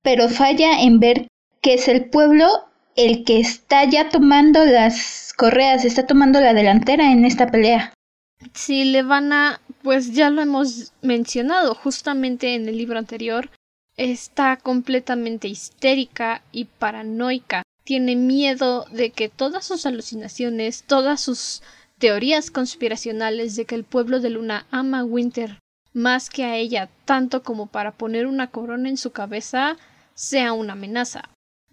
pero 0.04 0.28
falla 0.28 0.82
en 0.82 1.00
ver 1.00 1.28
que 1.62 1.76
es 1.76 1.88
el 1.88 2.10
pueblo 2.10 2.48
el 2.96 3.24
que 3.24 3.40
está 3.40 3.86
ya 3.86 4.10
tomando 4.10 4.66
las 4.66 5.34
correas, 5.38 5.86
está 5.86 6.06
tomando 6.06 6.42
la 6.42 6.54
delantera 6.54 7.12
en 7.12 7.24
esta 7.26 7.48
pelea. 7.48 7.94
Sí, 8.54 8.86
Levana, 8.86 9.62
pues 9.84 10.14
ya 10.14 10.30
lo 10.30 10.42
hemos 10.42 10.94
mencionado 11.02 11.76
justamente 11.76 12.56
en 12.56 12.68
el 12.68 12.78
libro 12.78 12.98
anterior, 12.98 13.50
está 13.98 14.58
completamente 14.58 15.48
histérica 15.48 16.42
y 16.52 16.66
paranoica 16.66 17.64
tiene 17.84 18.16
miedo 18.16 18.86
de 18.92 19.12
que 19.12 19.30
todas 19.30 19.66
sus 19.66 19.86
alucinaciones, 19.86 20.84
todas 20.84 21.22
sus 21.22 21.62
teorías 21.98 22.52
conspiracionales 22.52 23.56
de 23.56 23.66
que 23.66 23.76
el 23.76 23.84
pueblo 23.84 24.20
de 24.20 24.30
Luna 24.30 24.66
ama 24.72 25.00
a 25.00 25.04
Winter 25.04 25.60
más 25.94 26.30
que 26.30 26.46
a 26.46 26.56
ella 26.56 26.90
tanto 27.06 27.44
como 27.44 27.68
para 27.68 27.92
poner 27.92 28.28
una 28.28 28.48
corona 28.48 28.90
en 28.90 28.98
su 28.98 29.12
cabeza 29.12 29.78
sea 30.14 30.54
una 30.54 30.74
amenaza. 30.74 31.30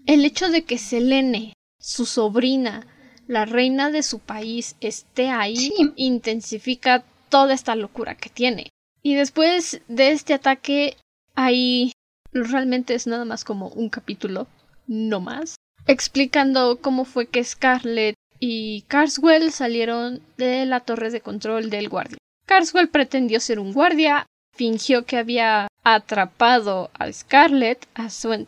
El 0.07 0.25
hecho 0.25 0.51
de 0.51 0.65
que 0.65 0.79
Selene, 0.79 1.53
su 1.79 2.07
sobrina, 2.07 2.87
la 3.29 3.45
reina 3.45 3.91
de 3.91 4.03
su 4.03 4.19
país, 4.19 4.75
esté 4.81 5.29
ahí 5.29 5.71
intensifica 5.95 7.05
toda 7.29 7.55
esta 7.55 7.77
locura 7.77 8.17
que 8.17 8.31
tiene. 8.31 8.71
Y 9.03 9.15
después 9.15 9.81
de 9.87 10.11
este 10.11 10.35
ataque 10.35 10.97
hay 11.37 11.93
realmente 12.33 12.95
es 12.95 13.07
nada 13.07 13.25
más 13.25 13.45
como 13.45 13.69
un 13.69 13.91
capítulo, 13.91 14.49
no 14.87 15.21
más, 15.21 15.57
explicando 15.87 16.79
cómo 16.81 17.05
fue 17.05 17.27
que 17.27 17.45
Scarlett 17.45 18.15
y 18.41 18.83
Carswell 18.83 19.53
salieron 19.53 20.21
de 20.37 20.67
la 20.67 20.81
torre 20.81 21.11
de 21.11 21.21
control 21.21 21.71
del 21.71 21.89
guardia. 21.89 22.19
Carswell 22.47 22.89
pretendió 22.89 23.41
ser 23.41 23.59
un 23.59 23.73
guardia, 23.73 24.27
fingió 24.55 25.05
que 25.05 25.19
había 25.19 25.69
atrapado 25.85 26.91
a 26.95 27.13
Scarlett, 27.13 27.87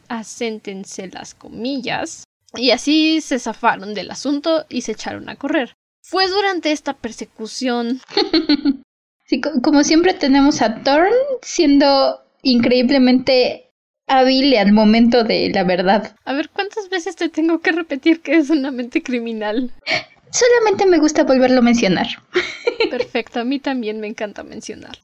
aséntense 0.08 1.08
las 1.08 1.34
comillas, 1.34 2.25
y 2.57 2.71
así 2.71 3.21
se 3.21 3.38
zafaron 3.38 3.95
del 3.95 4.11
asunto 4.11 4.66
y 4.69 4.83
se 4.83 4.92
echaron 4.92 5.28
a 5.28 5.37
correr. 5.37 5.75
Fue 6.02 6.28
durante 6.28 6.73
esta 6.73 6.95
persecución. 6.95 8.00
sí, 9.26 9.40
como 9.40 9.85
siempre 9.85 10.14
tenemos 10.14 10.62
a 10.62 10.83
Thorn 10.83 11.12
siendo 11.42 12.21
increíblemente 12.42 13.71
hábil 14.07 14.57
al 14.57 14.73
momento 14.73 15.23
de 15.25 15.50
la 15.50 15.62
verdad. 15.62 16.16
A 16.25 16.33
ver, 16.33 16.50
¿cuántas 16.50 16.88
veces 16.88 17.16
te 17.16 17.28
tengo 17.28 17.61
que 17.61 17.73
repetir 17.73 18.21
que 18.21 18.37
es 18.37 18.50
una 18.50 18.71
mente 18.71 19.02
criminal? 19.02 19.73
Solamente 20.33 20.87
me 20.87 20.99
gusta 20.99 21.25
volverlo 21.25 21.59
a 21.59 21.62
mencionar. 21.62 22.07
Perfecto, 22.90 23.40
a 23.40 23.45
mí 23.45 23.59
también 23.59 24.00
me 24.00 24.07
encanta 24.07 24.42
mencionar. 24.42 24.99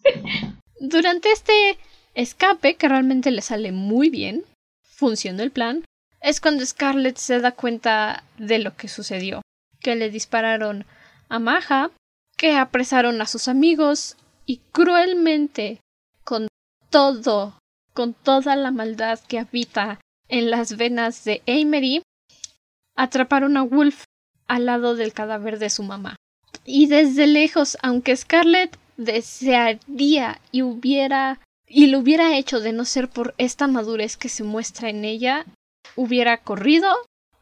Durante 0.79 1.33
este 1.33 1.79
escape, 2.15 2.77
que 2.77 2.89
realmente 2.89 3.31
le 3.31 3.43
sale 3.43 3.73
muy 3.73 4.09
bien, 4.09 4.45
funcionó 4.83 5.43
el 5.43 5.51
plan, 5.51 5.85
es 6.21 6.41
cuando 6.41 6.65
Scarlett 6.65 7.17
se 7.17 7.41
da 7.41 7.53
cuenta 7.53 8.25
de 8.39 8.59
lo 8.59 8.77
que 8.77 8.89
sucedió. 8.89 9.43
Que 9.81 9.95
le 9.95 10.11
dispararon 10.11 10.85
a 11.29 11.39
Maja, 11.39 11.91
que 12.37 12.57
apresaron 12.57 13.21
a 13.21 13.27
sus 13.27 13.49
amigos 13.49 14.17
y 14.45 14.59
cruelmente, 14.73 15.81
con 16.25 16.49
todo 16.91 17.55
con 17.97 18.13
toda 18.13 18.55
la 18.55 18.71
maldad 18.71 19.19
que 19.27 19.41
habita 19.41 19.99
en 20.29 20.51
las 20.51 20.77
venas 20.77 21.25
de 21.25 21.43
Amery, 21.49 22.03
atraparon 22.95 23.57
a 23.57 23.63
Wolf 23.63 24.05
al 24.47 24.67
lado 24.67 24.95
del 24.95 25.15
cadáver 25.15 25.59
de 25.59 25.71
su 25.71 25.83
mamá. 25.83 26.15
Y 26.65 26.87
desde 26.87 27.27
lejos, 27.27 27.79
aunque 27.83 28.15
Scarlett 28.15 28.79
desearía 28.97 30.41
y 30.53 30.63
hubiera 30.63 31.41
y 31.69 31.89
lo 31.89 31.99
hubiera 31.99 32.37
hecho 32.37 32.61
de 32.61 32.73
no 32.73 32.85
ser 32.85 33.09
por 33.09 33.35
esta 33.39 33.67
madurez 33.67 34.17
que 34.17 34.29
se 34.29 34.45
muestra 34.45 34.89
en 34.89 35.05
ella, 35.05 35.45
hubiera 35.95 36.39
corrido 36.39 36.93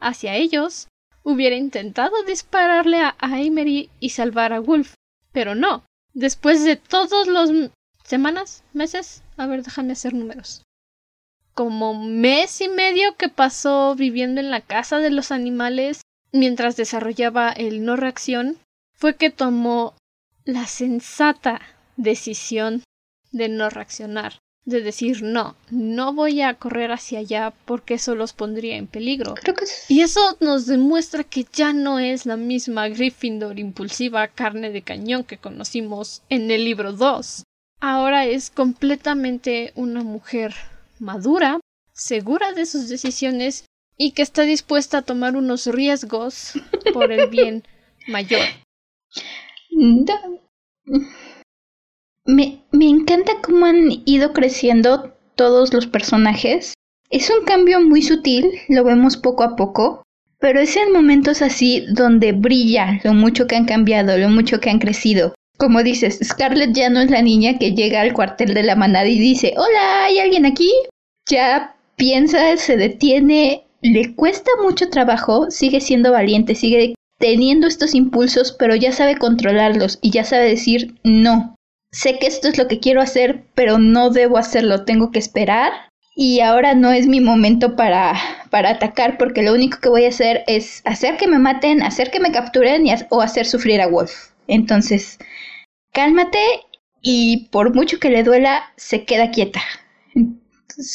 hacia 0.01 0.35
ellos, 0.35 0.89
hubiera 1.23 1.57
intentado 1.57 2.23
dispararle 2.25 3.01
a 3.01 3.17
Amery 3.21 3.91
y 4.01 4.11
salvar 4.11 4.53
a 4.53 4.61
Wolf, 4.61 4.95
pero 5.33 5.55
no. 5.55 5.85
Después 6.13 6.65
de 6.65 6.77
todos 6.77 7.27
los 7.27 7.51
semanas, 8.05 8.63
meses, 8.73 9.23
a 9.37 9.47
ver, 9.47 9.63
déjame 9.63 9.93
hacer 9.93 10.15
números. 10.15 10.63
Como 11.55 11.95
mes 11.95 12.61
y 12.61 12.69
medio 12.69 13.17
que 13.17 13.29
pasó 13.29 13.95
viviendo 13.95 14.41
en 14.41 14.51
la 14.51 14.61
casa 14.61 14.99
de 14.99 15.11
los 15.11 15.33
animales 15.33 16.03
mientras 16.33 16.77
desarrollaba 16.77 17.51
el 17.51 17.85
no 17.85 17.97
reacción, 17.97 18.59
fue 18.93 19.17
que 19.17 19.31
tomó 19.31 19.95
la 20.45 20.67
sensata 20.67 21.61
decisión 21.97 22.83
de 23.33 23.49
no 23.49 23.71
reaccionar, 23.71 24.39
de 24.65 24.81
decir 24.81 25.23
no, 25.23 25.57
no 25.71 26.13
voy 26.15 26.41
a 26.41 26.55
correr 26.55 26.91
hacia 26.93 27.19
allá 27.19 27.53
porque 27.65 27.95
eso 27.95 28.15
los 28.15 28.33
pondría 28.33 28.77
en 28.77 28.87
peligro. 28.87 29.35
Creo 29.35 29.55
que 29.55 29.67
Y 29.89 30.01
eso 30.01 30.21
nos 30.41 30.67
demuestra 30.67 31.25
que 31.25 31.47
ya 31.53 31.73
no 31.73 31.99
es 31.99 32.27
la 32.27 32.37
misma 32.37 32.89
Gryffindor 32.89 33.59
impulsiva 33.59 34.29
carne 34.29 34.71
de 34.71 34.83
cañón 34.83 35.25
que 35.25 35.39
conocimos 35.39 36.23
en 36.29 36.51
el 36.51 36.65
libro 36.65 36.93
2 36.93 37.45
ahora 37.85 38.25
es 38.25 38.51
completamente 38.51 39.73
una 39.75 40.03
mujer 40.03 40.55
madura, 40.99 41.61
segura 41.93 42.53
de 42.53 42.65
sus 42.65 42.89
decisiones 42.89 43.67
y 43.99 44.13
que 44.13 44.23
está 44.23 44.43
dispuesta 44.43 44.99
a 44.99 45.03
tomar 45.03 45.37
unos 45.37 45.67
riesgos 45.67 46.53
por 46.93 47.13
el 47.13 47.29
bien 47.29 47.63
mayor. 48.09 48.41
Me, 52.27 52.63
encanta 52.73 53.33
cómo 53.43 53.67
han 53.67 54.03
ido 54.07 54.33
creciendo 54.33 55.15
todos 55.35 55.75
los 55.75 55.87
personajes. 55.87 56.73
Es 57.11 57.29
un 57.29 57.45
cambio 57.45 57.83
muy 57.83 58.01
sutil, 58.01 58.51
lo 58.69 58.83
vemos 58.83 59.19
poco 59.19 59.43
a 59.43 59.57
poco, 59.57 60.03
pero 60.39 60.61
es 60.61 60.75
en 60.77 60.91
momentos 60.91 61.43
así 61.43 61.85
donde 61.93 62.33
brilla 62.33 62.99
lo 63.05 63.13
mucho 63.13 63.47
que 63.47 63.57
han 63.57 63.67
cambiado, 63.67 64.17
lo 64.17 64.31
mucho 64.31 64.59
que 64.59 64.71
han 64.71 64.79
crecido. 64.79 65.35
Como 65.59 65.83
dices, 65.83 66.19
Scarlett 66.25 66.73
ya 66.73 66.89
no 66.89 67.01
es 67.01 67.11
la 67.11 67.21
niña 67.21 67.59
que 67.59 67.73
llega 67.73 68.01
al 68.01 68.15
cuartel 68.15 68.55
de 68.55 68.63
la 68.63 68.75
manada 68.75 69.07
y 69.07 69.19
dice, 69.19 69.53
hola, 69.57 70.05
¿hay 70.05 70.19
alguien 70.19 70.47
aquí? 70.47 70.71
Ya 71.29 71.77
piensa, 71.97 72.57
se 72.57 72.79
detiene, 72.79 73.65
le 73.83 74.15
cuesta 74.15 74.51
mucho 74.63 74.89
trabajo, 74.89 75.51
sigue 75.51 75.83
siendo 75.83 76.11
valiente, 76.11 76.55
sigue 76.55 76.95
teniendo 77.19 77.67
estos 77.67 77.95
impulsos, 77.95 78.53
pero 78.59 78.75
ya 78.75 78.93
sabe 78.93 79.17
controlarlos 79.17 79.99
y 80.01 80.11
ya 80.11 80.25
sabe 80.25 80.49
decir, 80.49 80.95
no, 81.05 81.55
sé 81.95 82.19
que 82.19 82.27
esto 82.27 82.49
es 82.49 82.59
lo 82.59 82.67
que 82.67 82.81
quiero 82.81 83.01
hacer, 83.01 83.45
pero 83.55 83.79
no 83.79 84.11
debo 84.11 84.37
hacerlo, 84.37 84.85
tengo 84.85 85.11
que 85.11 85.21
esperar 85.21 85.73
y 86.17 86.41
ahora 86.41 86.75
no 86.75 86.93
es 86.93 87.07
mi 87.07 87.21
momento 87.21 87.77
para, 87.77 88.15
para 88.51 88.71
atacar 88.71 89.17
porque 89.17 89.43
lo 89.43 89.55
único 89.55 89.79
que 89.81 89.89
voy 89.89 90.05
a 90.05 90.09
hacer 90.09 90.45
es 90.47 90.83
hacer 90.85 91.17
que 91.17 91.29
me 91.29 91.39
maten, 91.39 91.83
hacer 91.83 92.11
que 92.11 92.21
me 92.21 92.33
capturen 92.33 92.85
o 93.11 93.21
hacer 93.21 93.47
sufrir 93.47 93.81
a 93.81 93.87
Wolf. 93.87 94.31
Entonces, 94.49 95.19
cálmate 95.93 96.39
y 97.01 97.49
por 97.51 97.75
mucho 97.75 97.99
que 97.99 98.11
le 98.11 98.23
duela, 98.23 98.73
se 98.77 99.05
queda 99.05 99.31
quieta. 99.31 99.63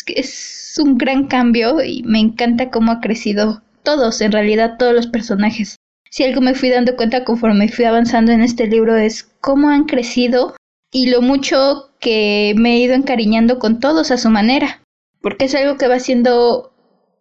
es 0.07 0.75
un 0.81 0.97
gran 0.97 1.27
cambio 1.27 1.83
y 1.83 2.03
me 2.03 2.19
encanta 2.19 2.69
cómo 2.69 2.91
ha 2.91 2.99
crecido 2.99 3.63
todos, 3.83 4.21
en 4.21 4.31
realidad 4.31 4.75
todos 4.77 4.93
los 4.93 5.07
personajes. 5.07 5.77
Si 6.11 6.23
algo 6.23 6.41
me 6.41 6.55
fui 6.55 6.69
dando 6.69 6.95
cuenta 6.95 7.23
conforme 7.23 7.69
fui 7.69 7.85
avanzando 7.85 8.31
en 8.31 8.41
este 8.41 8.67
libro 8.67 8.95
es 8.97 9.23
cómo 9.41 9.69
han 9.69 9.85
crecido 9.85 10.55
y 10.91 11.09
lo 11.09 11.21
mucho 11.21 11.91
que 11.99 12.53
me 12.57 12.75
he 12.75 12.79
ido 12.79 12.95
encariñando 12.95 13.59
con 13.59 13.79
todos 13.79 14.11
a 14.11 14.17
su 14.17 14.29
manera 14.29 14.81
porque 15.21 15.45
es 15.45 15.55
algo 15.55 15.77
que 15.77 15.87
va 15.87 15.99
siendo 15.99 16.73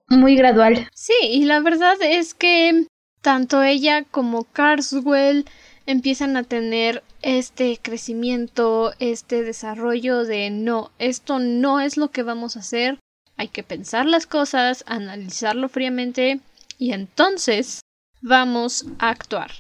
muy 0.09 0.37
gradual. 0.37 0.89
Sí, 0.95 1.15
y 1.23 1.45
la 1.45 1.61
verdad 1.61 1.97
es 2.01 2.35
que 2.35 2.87
tanto 3.21 3.63
ella 3.63 4.05
como 4.05 4.45
Carswell 4.45 5.45
empiezan 5.87 6.37
a 6.37 6.45
tener 6.45 7.03
este 7.23 7.79
crecimiento, 7.81 8.93
este 8.99 9.43
desarrollo 9.43 10.25
de 10.25 10.51
no, 10.51 10.91
esto 10.99 11.39
no 11.39 11.81
es 11.81 11.97
lo 11.97 12.11
que 12.11 12.23
vamos 12.23 12.57
a 12.57 12.61
hacer, 12.61 12.99
hay 13.37 13.49
que 13.49 13.63
pensar 13.63 14.07
las 14.07 14.27
cosas, 14.27 14.85
analizarlo 14.87 15.69
fríamente 15.69 16.41
y 16.79 16.93
entonces 16.93 17.81
vamos 18.21 18.87
a 18.99 19.09
actuar. 19.09 19.51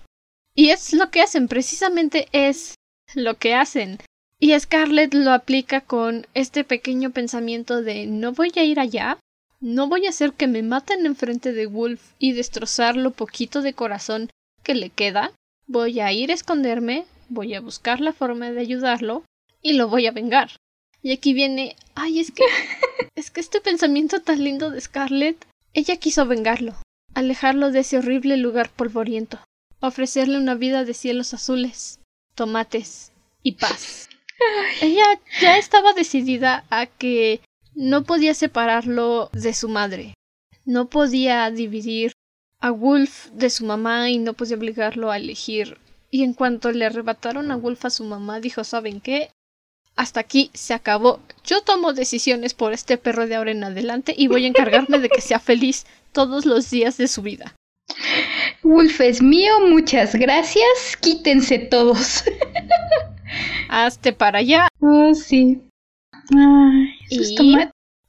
Y 0.54 0.70
es 0.70 0.92
lo 0.92 1.10
que 1.10 1.22
hacen, 1.22 1.48
precisamente 1.48 2.28
es 2.32 2.74
lo 3.14 3.36
que 3.36 3.54
hacen. 3.54 3.98
Y 4.40 4.58
Scarlett 4.58 5.14
lo 5.14 5.32
aplica 5.32 5.80
con 5.80 6.26
este 6.34 6.64
pequeño 6.64 7.10
pensamiento 7.10 7.82
de 7.82 8.06
no 8.06 8.32
voy 8.32 8.52
a 8.56 8.64
ir 8.64 8.78
allá, 8.78 9.18
no 9.60 9.88
voy 9.88 10.06
a 10.06 10.10
hacer 10.10 10.32
que 10.32 10.46
me 10.46 10.62
maten 10.62 11.04
enfrente 11.06 11.52
de 11.52 11.66
Wolf 11.66 12.12
y 12.18 12.32
destrozar 12.32 12.96
lo 12.96 13.10
poquito 13.10 13.62
de 13.62 13.72
corazón 13.72 14.30
que 14.62 14.74
le 14.74 14.90
queda, 14.90 15.32
voy 15.66 15.98
a 16.00 16.12
ir 16.12 16.30
a 16.30 16.34
esconderme, 16.34 17.06
voy 17.28 17.54
a 17.54 17.60
buscar 17.60 18.00
la 18.00 18.12
forma 18.12 18.52
de 18.52 18.60
ayudarlo 18.60 19.24
y 19.60 19.72
lo 19.72 19.88
voy 19.88 20.06
a 20.06 20.12
vengar. 20.12 20.52
Y 21.02 21.12
aquí 21.12 21.32
viene, 21.32 21.74
ay, 21.96 22.20
es 22.20 22.30
que 22.30 22.44
es 23.16 23.30
que 23.30 23.40
este 23.40 23.60
pensamiento 23.60 24.20
tan 24.20 24.42
lindo 24.44 24.70
de 24.70 24.80
Scarlett, 24.80 25.44
ella 25.74 25.96
quiso 25.96 26.26
vengarlo, 26.26 26.74
alejarlo 27.14 27.72
de 27.72 27.80
ese 27.80 27.98
horrible 27.98 28.36
lugar 28.36 28.70
polvoriento, 28.70 29.40
ofrecerle 29.80 30.38
una 30.38 30.54
vida 30.54 30.84
de 30.84 30.94
cielos 30.94 31.34
azules, 31.34 32.00
tomates 32.38 33.10
y 33.42 33.52
paz. 33.52 34.08
Ella 34.80 35.20
ya 35.40 35.58
estaba 35.58 35.92
decidida 35.92 36.64
a 36.70 36.86
que 36.86 37.40
no 37.74 38.04
podía 38.04 38.32
separarlo 38.32 39.28
de 39.32 39.52
su 39.52 39.68
madre. 39.68 40.14
No 40.64 40.88
podía 40.88 41.50
dividir 41.50 42.12
a 42.60 42.70
Wolf 42.70 43.26
de 43.32 43.50
su 43.50 43.66
mamá 43.66 44.08
y 44.10 44.18
no 44.18 44.34
podía 44.34 44.56
obligarlo 44.56 45.10
a 45.10 45.16
elegir. 45.16 45.78
Y 46.12 46.22
en 46.22 46.32
cuanto 46.32 46.70
le 46.70 46.86
arrebataron 46.86 47.50
a 47.50 47.56
Wolf 47.56 47.84
a 47.86 47.90
su 47.90 48.04
mamá, 48.04 48.38
dijo 48.38 48.62
¿Saben 48.62 49.00
qué? 49.00 49.30
Hasta 49.96 50.20
aquí 50.20 50.52
se 50.54 50.74
acabó. 50.74 51.18
Yo 51.44 51.62
tomo 51.62 51.92
decisiones 51.92 52.54
por 52.54 52.72
este 52.72 52.98
perro 52.98 53.26
de 53.26 53.34
ahora 53.34 53.50
en 53.50 53.64
adelante 53.64 54.14
y 54.16 54.28
voy 54.28 54.44
a 54.44 54.48
encargarme 54.48 55.00
de 55.00 55.08
que 55.08 55.20
sea 55.20 55.40
feliz 55.40 55.86
todos 56.12 56.46
los 56.46 56.70
días 56.70 56.96
de 56.98 57.08
su 57.08 57.22
vida. 57.22 57.56
Wolf 58.62 59.00
es 59.00 59.22
mío, 59.22 59.60
muchas 59.68 60.14
gracias. 60.14 60.96
Quítense 61.00 61.58
todos. 61.58 62.24
Hazte 63.68 64.12
para 64.12 64.38
allá. 64.38 64.68
Oh, 64.80 65.14
sí. 65.14 65.60
y 67.10 67.56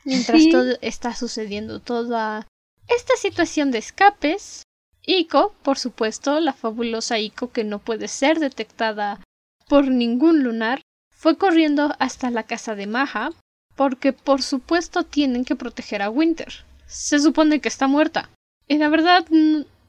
mientras 0.06 0.50
todo 0.50 0.78
está 0.82 1.16
sucediendo 1.16 1.80
toda 1.80 2.48
esta 2.88 3.16
situación 3.18 3.72
de 3.72 3.78
escapes, 3.80 4.64
Ico, 5.06 5.54
por 5.64 5.78
supuesto, 5.78 6.40
la 6.40 6.54
fabulosa 6.54 7.20
Ico 7.20 7.52
que 7.52 7.64
no 7.64 7.80
puede 7.80 8.08
ser 8.08 8.40
detectada 8.40 9.20
por 9.68 9.88
ningún 9.88 10.44
lunar, 10.44 10.82
fue 11.16 11.38
corriendo 11.38 11.96
hasta 12.00 12.32
la 12.32 12.44
casa 12.44 12.76
de 12.76 12.88
Maja, 12.88 13.32
porque 13.76 14.14
por 14.14 14.42
supuesto 14.42 15.04
tienen 15.04 15.46
que 15.46 15.56
proteger 15.56 16.02
a 16.02 16.10
Winter. 16.10 16.66
Se 16.86 17.20
supone 17.20 17.62
que 17.62 17.70
está 17.70 17.88
muerta. 17.88 18.30
Y 18.68 18.78
la 18.78 18.90
verdad, 18.90 19.26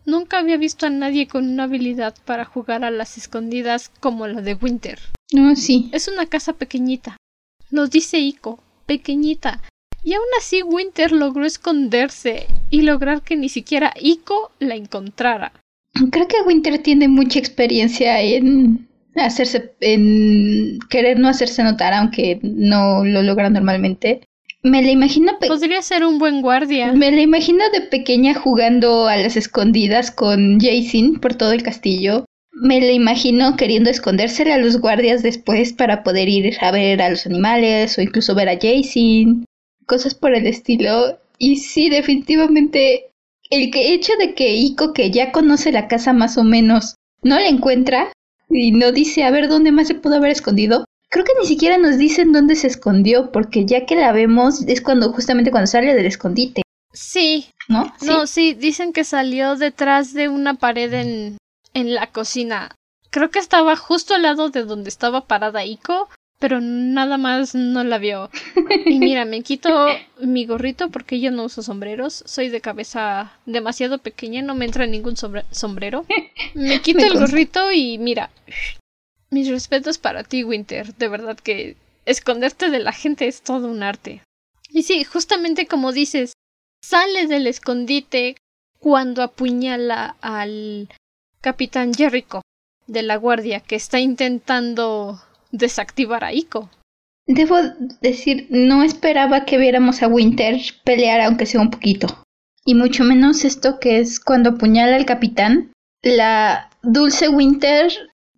nunca 0.06 0.38
había 0.38 0.56
visto 0.56 0.86
a 0.86 0.90
nadie 0.90 1.26
con 1.26 1.48
una 1.48 1.64
habilidad 1.64 2.14
para 2.24 2.44
jugar 2.44 2.84
a 2.84 2.90
las 2.90 3.16
escondidas 3.18 3.90
como 4.00 4.26
la 4.26 4.42
de 4.42 4.54
Winter. 4.54 4.98
No, 5.32 5.54
sí. 5.56 5.90
Es 5.92 6.08
una 6.08 6.26
casa 6.26 6.54
pequeñita. 6.54 7.16
Nos 7.70 7.90
dice 7.90 8.18
Ico, 8.18 8.62
pequeñita. 8.86 9.62
Y 10.02 10.14
aún 10.14 10.26
así 10.38 10.62
Winter 10.62 11.12
logró 11.12 11.44
esconderse 11.44 12.46
y 12.70 12.82
lograr 12.82 13.22
que 13.22 13.36
ni 13.36 13.48
siquiera 13.48 13.92
Ico 14.00 14.50
la 14.58 14.74
encontrara. 14.74 15.52
Creo 16.10 16.26
que 16.26 16.42
Winter 16.46 16.78
tiene 16.78 17.08
mucha 17.08 17.38
experiencia 17.38 18.20
en 18.20 18.88
hacerse 19.16 19.74
en 19.80 20.78
querer 20.88 21.18
no 21.18 21.28
hacerse 21.28 21.62
notar 21.62 21.92
aunque 21.92 22.38
no 22.42 23.04
lo 23.04 23.22
logra 23.22 23.50
normalmente. 23.50 24.22
Me 24.62 24.82
la 24.82 24.90
imagino 24.90 25.32
Podría 25.46 25.80
ser 25.82 26.04
un 26.04 26.18
buen 26.18 26.42
guardia. 26.42 26.92
Me 26.92 27.10
la 27.10 27.22
imagino 27.22 27.64
de 27.72 27.80
pequeña 27.80 28.34
jugando 28.34 29.08
a 29.08 29.16
las 29.16 29.36
escondidas 29.36 30.10
con 30.10 30.58
Jason 30.60 31.18
por 31.20 31.34
todo 31.34 31.52
el 31.52 31.62
castillo 31.62 32.24
me 32.60 32.80
la 32.80 32.92
imagino 32.92 33.56
queriendo 33.56 33.88
escondérsele 33.88 34.52
a 34.52 34.58
los 34.58 34.80
guardias 34.80 35.22
después 35.22 35.72
para 35.72 36.02
poder 36.02 36.28
ir 36.28 36.58
a 36.60 36.70
ver 36.70 37.00
a 37.00 37.08
los 37.08 37.26
animales 37.26 37.96
o 37.96 38.02
incluso 38.02 38.34
ver 38.34 38.50
a 38.50 38.58
Jason, 38.60 39.46
cosas 39.86 40.14
por 40.14 40.34
el 40.34 40.46
estilo. 40.46 41.18
Y 41.38 41.56
sí, 41.56 41.88
definitivamente 41.88 43.06
el 43.48 43.70
que 43.70 43.94
hecho 43.94 44.12
de 44.18 44.34
que 44.34 44.54
Ico, 44.54 44.92
que 44.92 45.10
ya 45.10 45.32
conoce 45.32 45.72
la 45.72 45.88
casa 45.88 46.12
más 46.12 46.36
o 46.36 46.44
menos, 46.44 46.96
no 47.22 47.36
la 47.36 47.48
encuentra 47.48 48.12
y 48.50 48.72
no 48.72 48.92
dice 48.92 49.24
a 49.24 49.30
ver 49.30 49.48
dónde 49.48 49.72
más 49.72 49.88
se 49.88 49.94
pudo 49.94 50.16
haber 50.16 50.30
escondido. 50.30 50.84
Creo 51.10 51.24
que 51.24 51.32
ni 51.40 51.46
siquiera 51.46 51.76
nos 51.76 51.98
dicen 51.98 52.32
dónde 52.32 52.54
se 52.54 52.68
escondió, 52.68 53.32
porque 53.32 53.66
ya 53.66 53.84
que 53.84 53.96
la 53.96 54.12
vemos 54.12 54.62
es 54.62 54.80
cuando 54.80 55.12
justamente 55.12 55.50
cuando 55.50 55.66
sale 55.66 55.94
del 55.94 56.06
escondite. 56.06 56.62
Sí. 56.92 57.50
¿No? 57.68 57.92
No, 58.02 58.26
sí, 58.26 58.54
dicen 58.54 58.92
que 58.92 59.04
salió 59.04 59.56
detrás 59.56 60.14
de 60.14 60.28
una 60.28 60.54
pared 60.54 60.92
en, 60.94 61.38
en 61.74 61.94
la 61.94 62.06
cocina. 62.08 62.74
Creo 63.10 63.30
que 63.30 63.40
estaba 63.40 63.74
justo 63.76 64.14
al 64.14 64.22
lado 64.22 64.50
de 64.50 64.62
donde 64.62 64.88
estaba 64.88 65.26
parada 65.26 65.64
Ico, 65.64 66.08
pero 66.38 66.60
nada 66.60 67.18
más 67.18 67.54
no 67.56 67.82
la 67.84 67.98
vio. 67.98 68.30
Y 68.86 68.98
mira, 69.00 69.24
me 69.24 69.42
quito 69.42 69.88
mi 70.20 70.46
gorrito 70.46 70.90
porque 70.90 71.20
yo 71.20 71.32
no 71.32 71.44
uso 71.44 71.62
sombreros. 71.62 72.22
Soy 72.24 72.48
de 72.48 72.60
cabeza 72.60 73.32
demasiado 73.46 73.98
pequeña, 73.98 74.42
no 74.42 74.54
me 74.54 74.64
entra 74.64 74.86
ningún 74.86 75.16
sombrero. 75.16 76.06
Me 76.54 76.80
quito 76.80 77.04
el 77.04 77.18
gorrito 77.18 77.70
y 77.72 77.98
mira. 77.98 78.30
Mis 79.30 79.48
respetos 79.48 79.98
para 79.98 80.24
ti, 80.24 80.44
Winter. 80.44 80.94
De 80.96 81.08
verdad 81.08 81.38
que 81.38 81.76
esconderte 82.04 82.70
de 82.70 82.80
la 82.80 82.92
gente 82.92 83.28
es 83.28 83.42
todo 83.42 83.68
un 83.68 83.82
arte. 83.82 84.22
Y 84.68 84.82
sí, 84.82 85.04
justamente 85.04 85.66
como 85.66 85.92
dices, 85.92 86.32
sale 86.82 87.26
del 87.26 87.46
escondite 87.46 88.36
cuando 88.78 89.22
apuñala 89.22 90.16
al 90.20 90.88
Capitán 91.40 91.94
Jericho 91.94 92.42
de 92.86 93.02
la 93.02 93.16
Guardia 93.16 93.60
que 93.60 93.76
está 93.76 94.00
intentando 94.00 95.20
desactivar 95.52 96.24
a 96.24 96.32
Ico. 96.32 96.70
Debo 97.26 97.56
decir, 98.00 98.46
no 98.50 98.82
esperaba 98.82 99.44
que 99.44 99.58
viéramos 99.58 100.02
a 100.02 100.08
Winter 100.08 100.60
pelear 100.84 101.20
aunque 101.20 101.46
sea 101.46 101.60
un 101.60 101.70
poquito. 101.70 102.24
Y 102.64 102.74
mucho 102.74 103.04
menos 103.04 103.44
esto 103.44 103.78
que 103.78 104.00
es 104.00 104.18
cuando 104.18 104.50
apuñala 104.50 104.96
al 104.96 105.06
capitán. 105.06 105.72
La 106.02 106.70
dulce 106.82 107.28
Winter 107.28 107.92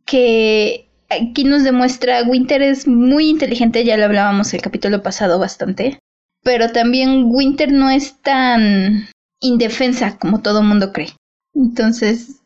que 0.05 0.89
aquí 1.09 1.45
nos 1.45 1.63
demuestra, 1.63 2.23
Winter 2.25 2.63
es 2.63 2.87
muy 2.87 3.29
inteligente, 3.29 3.85
ya 3.85 3.97
lo 3.97 4.05
hablábamos 4.05 4.53
el 4.55 4.63
capítulo 4.63 5.03
pasado 5.03 5.39
bastante. 5.39 5.99
Pero 6.43 6.71
también 6.71 7.27
Winter 7.27 7.71
no 7.71 7.91
es 7.91 8.21
tan 8.21 9.09
indefensa 9.41 10.19
como 10.19 10.41
todo 10.41 10.63
mundo 10.63 10.93
cree. 10.93 11.15
Entonces, 11.55 12.43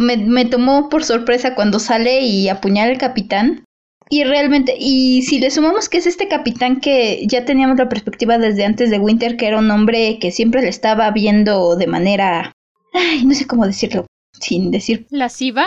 me, 0.00 0.44
tomó 0.46 0.88
por 0.88 1.04
sorpresa 1.04 1.54
cuando 1.54 1.78
sale 1.78 2.20
y 2.20 2.48
apuñala 2.48 2.90
al 2.90 2.98
capitán. 2.98 3.64
Y 4.10 4.24
realmente, 4.24 4.74
y 4.78 5.22
si 5.22 5.38
le 5.38 5.50
sumamos 5.50 5.88
que 5.88 5.98
es 5.98 6.06
este 6.06 6.28
capitán 6.28 6.80
que 6.80 7.26
ya 7.26 7.44
teníamos 7.44 7.76
la 7.76 7.90
perspectiva 7.90 8.38
desde 8.38 8.64
antes 8.64 8.90
de 8.90 8.98
Winter, 8.98 9.36
que 9.36 9.46
era 9.46 9.58
un 9.58 9.70
hombre 9.70 10.18
que 10.18 10.32
siempre 10.32 10.62
le 10.62 10.68
estaba 10.68 11.10
viendo 11.10 11.76
de 11.76 11.86
manera... 11.86 12.52
Ay, 12.94 13.24
no 13.26 13.34
sé 13.34 13.46
cómo 13.46 13.66
decirlo, 13.66 14.06
sin 14.32 14.70
decir... 14.70 15.06
¿Lasciva? 15.10 15.66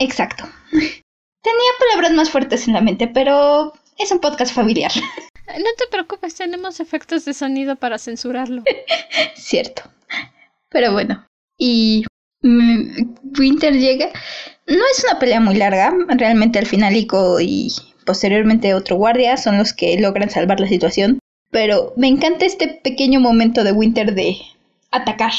Exacto. 0.00 0.44
Tenía 0.72 1.70
palabras 1.78 2.12
más 2.12 2.30
fuertes 2.30 2.66
en 2.66 2.74
la 2.74 2.80
mente, 2.80 3.06
pero 3.06 3.72
es 3.98 4.10
un 4.10 4.18
podcast 4.18 4.52
familiar. 4.52 4.90
No 5.52 5.64
te 5.76 5.88
preocupes, 5.90 6.36
tenemos 6.36 6.78
efectos 6.78 7.24
de 7.24 7.34
sonido 7.34 7.74
para 7.74 7.98
censurarlo. 7.98 8.62
Cierto. 9.34 9.82
Pero 10.68 10.92
bueno. 10.92 11.26
Y 11.58 12.04
Winter 12.44 13.74
llega. 13.76 14.10
No 14.68 14.82
es 14.92 15.02
una 15.02 15.18
pelea 15.18 15.40
muy 15.40 15.56
larga. 15.56 15.92
Realmente 16.06 16.60
al 16.60 16.66
final 16.66 16.94
Ico 16.94 17.40
y 17.40 17.72
posteriormente 18.06 18.74
otro 18.74 18.94
guardia 18.94 19.36
son 19.36 19.58
los 19.58 19.72
que 19.72 19.98
logran 20.00 20.30
salvar 20.30 20.60
la 20.60 20.68
situación. 20.68 21.18
pero 21.50 21.92
me 21.96 22.06
encanta 22.06 22.46
este 22.46 22.68
pequeño 22.68 23.18
momento 23.18 23.64
de 23.64 23.72
Winter 23.72 24.14
de 24.14 24.36
atacar. 24.92 25.32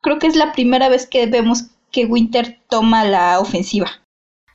Creo 0.00 0.18
que 0.18 0.26
es 0.26 0.36
la 0.36 0.52
primera 0.52 0.88
vez 0.88 1.06
que 1.06 1.26
vemos 1.26 1.64
que 1.94 2.06
Winter 2.06 2.60
toma 2.68 3.04
la 3.04 3.38
ofensiva. 3.38 4.02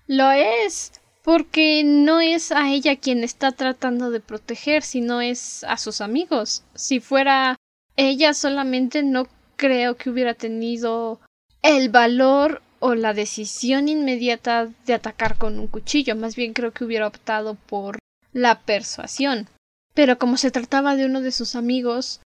Lo 0.07 0.29
es, 0.31 0.91
porque 1.23 1.83
no 1.85 2.19
es 2.19 2.51
a 2.51 2.69
ella 2.69 2.97
quien 2.97 3.23
está 3.23 3.53
tratando 3.53 4.11
de 4.11 4.19
proteger, 4.19 4.83
sino 4.83 5.21
es 5.21 5.63
a 5.63 5.77
sus 5.77 6.01
amigos. 6.01 6.63
Si 6.75 6.99
fuera 6.99 7.55
ella 7.95 8.33
solamente 8.33 9.03
no 9.03 9.25
creo 9.55 9.95
que 9.95 10.09
hubiera 10.09 10.33
tenido 10.33 11.21
el 11.61 11.87
valor 11.87 12.61
o 12.79 12.93
la 12.93 13.13
decisión 13.13 13.87
inmediata 13.87 14.69
de 14.85 14.93
atacar 14.93 15.37
con 15.37 15.59
un 15.59 15.67
cuchillo, 15.67 16.17
más 16.17 16.35
bien 16.35 16.53
creo 16.53 16.73
que 16.73 16.83
hubiera 16.83 17.07
optado 17.07 17.55
por 17.55 17.99
la 18.33 18.59
persuasión. 18.59 19.47
Pero 19.93 20.19
como 20.19 20.35
se 20.35 20.51
trataba 20.51 20.97
de 20.97 21.05
uno 21.05 21.21
de 21.21 21.31
sus 21.31 21.55
amigos, 21.55 22.19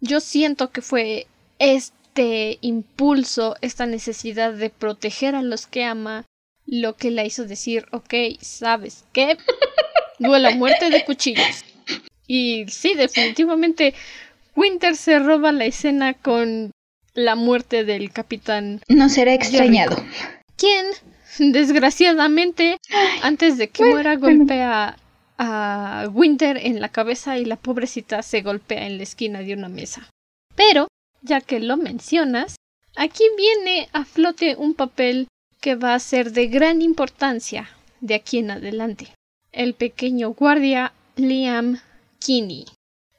yo 0.00 0.20
siento 0.20 0.70
que 0.70 0.80
fue 0.80 1.26
este 1.58 1.99
impulso, 2.60 3.56
esta 3.60 3.86
necesidad 3.86 4.52
de 4.52 4.70
proteger 4.70 5.34
a 5.34 5.42
los 5.42 5.66
que 5.66 5.84
ama, 5.84 6.24
lo 6.66 6.96
que 6.96 7.10
la 7.10 7.24
hizo 7.24 7.44
decir, 7.44 7.86
ok, 7.92 8.14
¿sabes 8.40 9.04
qué? 9.12 9.36
Duela 10.18 10.50
muerte 10.52 10.90
de 10.90 11.04
cuchillos. 11.04 11.64
Y 12.26 12.66
sí, 12.68 12.94
definitivamente 12.94 13.94
Winter 14.54 14.94
se 14.96 15.18
roba 15.18 15.52
la 15.52 15.64
escena 15.64 16.14
con 16.14 16.70
la 17.14 17.34
muerte 17.34 17.84
del 17.84 18.12
capitán. 18.12 18.80
No 18.88 19.08
será 19.08 19.34
extrañado. 19.34 19.96
Quien, 20.56 20.86
desgraciadamente, 21.52 22.78
antes 23.22 23.58
de 23.58 23.68
que 23.68 23.84
muera, 23.84 24.16
golpea 24.16 24.96
a 25.38 26.08
Winter 26.12 26.58
en 26.58 26.80
la 26.80 26.90
cabeza 26.90 27.38
y 27.38 27.46
la 27.46 27.56
pobrecita 27.56 28.22
se 28.22 28.42
golpea 28.42 28.86
en 28.86 28.98
la 28.98 29.02
esquina 29.02 29.40
de 29.40 29.54
una 29.54 29.68
mesa. 29.68 30.08
Pero, 30.54 30.86
ya 31.22 31.40
que 31.40 31.60
lo 31.60 31.76
mencionas, 31.76 32.56
aquí 32.96 33.24
viene 33.36 33.88
a 33.92 34.04
flote 34.04 34.56
un 34.56 34.74
papel 34.74 35.28
que 35.60 35.74
va 35.74 35.94
a 35.94 35.98
ser 35.98 36.32
de 36.32 36.46
gran 36.48 36.82
importancia 36.82 37.68
de 38.00 38.14
aquí 38.14 38.38
en 38.38 38.50
adelante. 38.50 39.12
El 39.52 39.74
pequeño 39.74 40.30
guardia 40.30 40.92
Liam 41.16 41.80
Kinney, 42.18 42.66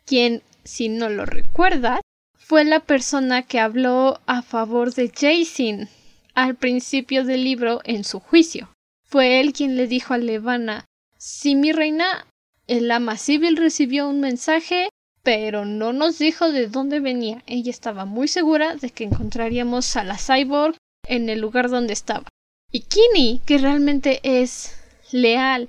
quien, 0.06 0.42
si 0.64 0.90
no 0.90 1.10
lo 1.10 1.26
recuerdas, 1.26 2.02
fue 2.38 2.64
la 2.66 2.80
persona 2.80 3.44
que 3.44 3.60
habló 3.60 4.20
a 4.26 4.42
favor 4.42 4.94
de 4.94 5.10
Jason 5.10 5.88
al 6.34 6.56
principio 6.56 7.24
del 7.24 7.44
libro 7.44 7.82
en 7.84 8.04
su 8.04 8.20
juicio. 8.20 8.74
Fue 9.06 9.40
él 9.40 9.54
quien 9.54 9.76
le 9.76 9.88
dijo 9.88 10.14
a 10.14 10.18
Levana 10.18 10.86
Si 11.18 11.56
mi 11.56 11.72
reina, 11.72 12.26
el 12.68 12.90
ama 12.92 13.18
civil 13.18 13.58
recibió 13.58 14.08
un 14.08 14.22
mensaje, 14.22 14.90
pero 15.24 15.66
no 15.66 15.94
nos 15.94 16.18
dijo 16.18 16.52
de 16.52 16.68
dónde 16.68 17.00
venía. 17.00 17.44
Ella 17.48 17.70
estaba 17.70 18.06
muy 18.06 18.28
segura 18.28 18.76
de 18.76 18.90
que 18.90 19.04
encontraríamos 19.04 19.96
a 19.96 20.04
la 20.04 20.18
cyborg 20.18 20.76
en 21.08 21.30
el 21.30 21.40
lugar 21.40 21.70
donde 21.70 21.94
estaba. 21.94 22.28
Y 22.72 22.82
Kinney, 22.82 23.42
que 23.46 23.58
realmente 23.58 24.20
es 24.24 24.78
leal 25.12 25.68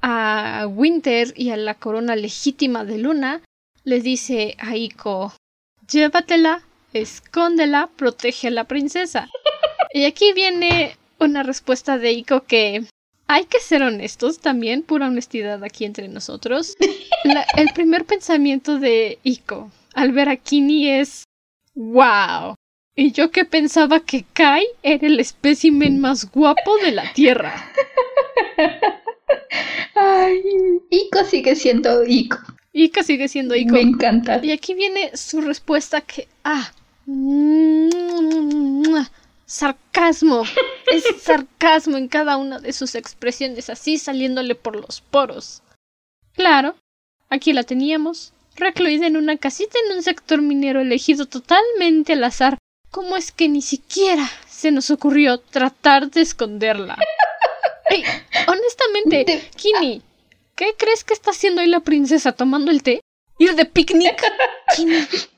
a 0.00 0.66
Winter 0.68 1.32
y 1.36 1.50
a 1.50 1.56
la 1.56 1.74
corona 1.74 2.16
legítima 2.16 2.84
de 2.84 2.98
Luna, 2.98 3.42
le 3.84 4.00
dice 4.00 4.56
a 4.58 4.76
Iko 4.76 5.32
llévatela, 5.90 6.62
escóndela, 6.92 7.90
protege 7.96 8.48
a 8.48 8.50
la 8.50 8.64
princesa. 8.64 9.28
Y 9.92 10.04
aquí 10.04 10.32
viene 10.32 10.96
una 11.18 11.42
respuesta 11.42 11.98
de 11.98 12.12
Iko 12.12 12.42
que 12.44 12.84
hay 13.26 13.46
que 13.46 13.60
ser 13.60 13.82
honestos 13.82 14.38
también, 14.40 14.82
pura 14.82 15.08
honestidad 15.08 15.62
aquí 15.64 15.84
entre 15.84 16.08
nosotros. 16.08 16.76
el 17.56 17.68
primer 17.74 18.04
pensamiento 18.04 18.78
de 18.78 19.18
Iko 19.22 19.70
al 19.94 20.12
ver 20.12 20.28
a 20.28 20.36
Kini 20.36 20.90
es 20.90 21.24
wow. 21.74 22.54
Y 22.96 23.12
yo 23.12 23.30
que 23.30 23.44
pensaba 23.44 24.00
que 24.00 24.24
Kai 24.32 24.66
era 24.82 25.06
el 25.06 25.18
espécimen 25.18 26.00
más 26.00 26.30
guapo 26.30 26.78
de 26.78 26.92
la 26.92 27.12
Tierra. 27.12 27.72
Ay, 29.94 30.42
Iko 30.90 31.24
sigue 31.24 31.56
siendo 31.56 32.04
Iko. 32.04 32.38
Ika 32.72 33.02
sigue 33.02 33.28
siendo 33.28 33.56
Iko. 33.56 33.72
Me 33.72 33.80
encanta. 33.80 34.40
Y 34.44 34.52
aquí 34.52 34.74
viene 34.74 35.16
su 35.16 35.40
respuesta 35.40 36.00
que. 36.02 36.28
Ah. 36.44 36.72
Sarcasmo. 39.46 40.44
es 40.86 41.04
sarcasmo 41.22 41.96
en 41.96 42.08
cada 42.08 42.36
una 42.36 42.58
de 42.58 42.72
sus 42.72 42.94
expresiones, 42.94 43.70
así 43.70 43.98
saliéndole 43.98 44.54
por 44.54 44.76
los 44.76 45.00
poros. 45.00 45.62
Claro, 46.34 46.76
aquí 47.28 47.52
la 47.52 47.62
teníamos, 47.62 48.32
recluida 48.56 49.06
en 49.06 49.16
una 49.16 49.36
casita 49.36 49.78
en 49.86 49.96
un 49.96 50.02
sector 50.02 50.42
minero 50.42 50.80
elegido 50.80 51.26
totalmente 51.26 52.14
al 52.14 52.24
azar. 52.24 52.58
¿Cómo 52.90 53.16
es 53.16 53.32
que 53.32 53.48
ni 53.48 53.62
siquiera 53.62 54.28
se 54.48 54.70
nos 54.70 54.90
ocurrió 54.90 55.38
tratar 55.38 56.10
de 56.10 56.20
esconderla? 56.22 56.96
honestamente, 58.46 59.50
Kini, 59.56 60.02
¿Qué 60.56 60.74
crees 60.78 61.02
que 61.02 61.14
está 61.14 61.30
haciendo 61.32 61.60
ahí 61.60 61.68
la 61.68 61.80
princesa? 61.80 62.32
¿Tomando 62.32 62.70
el 62.70 62.82
té? 62.82 63.00
¿Ir 63.38 63.54
de 63.56 63.64
picnic? 63.64 64.22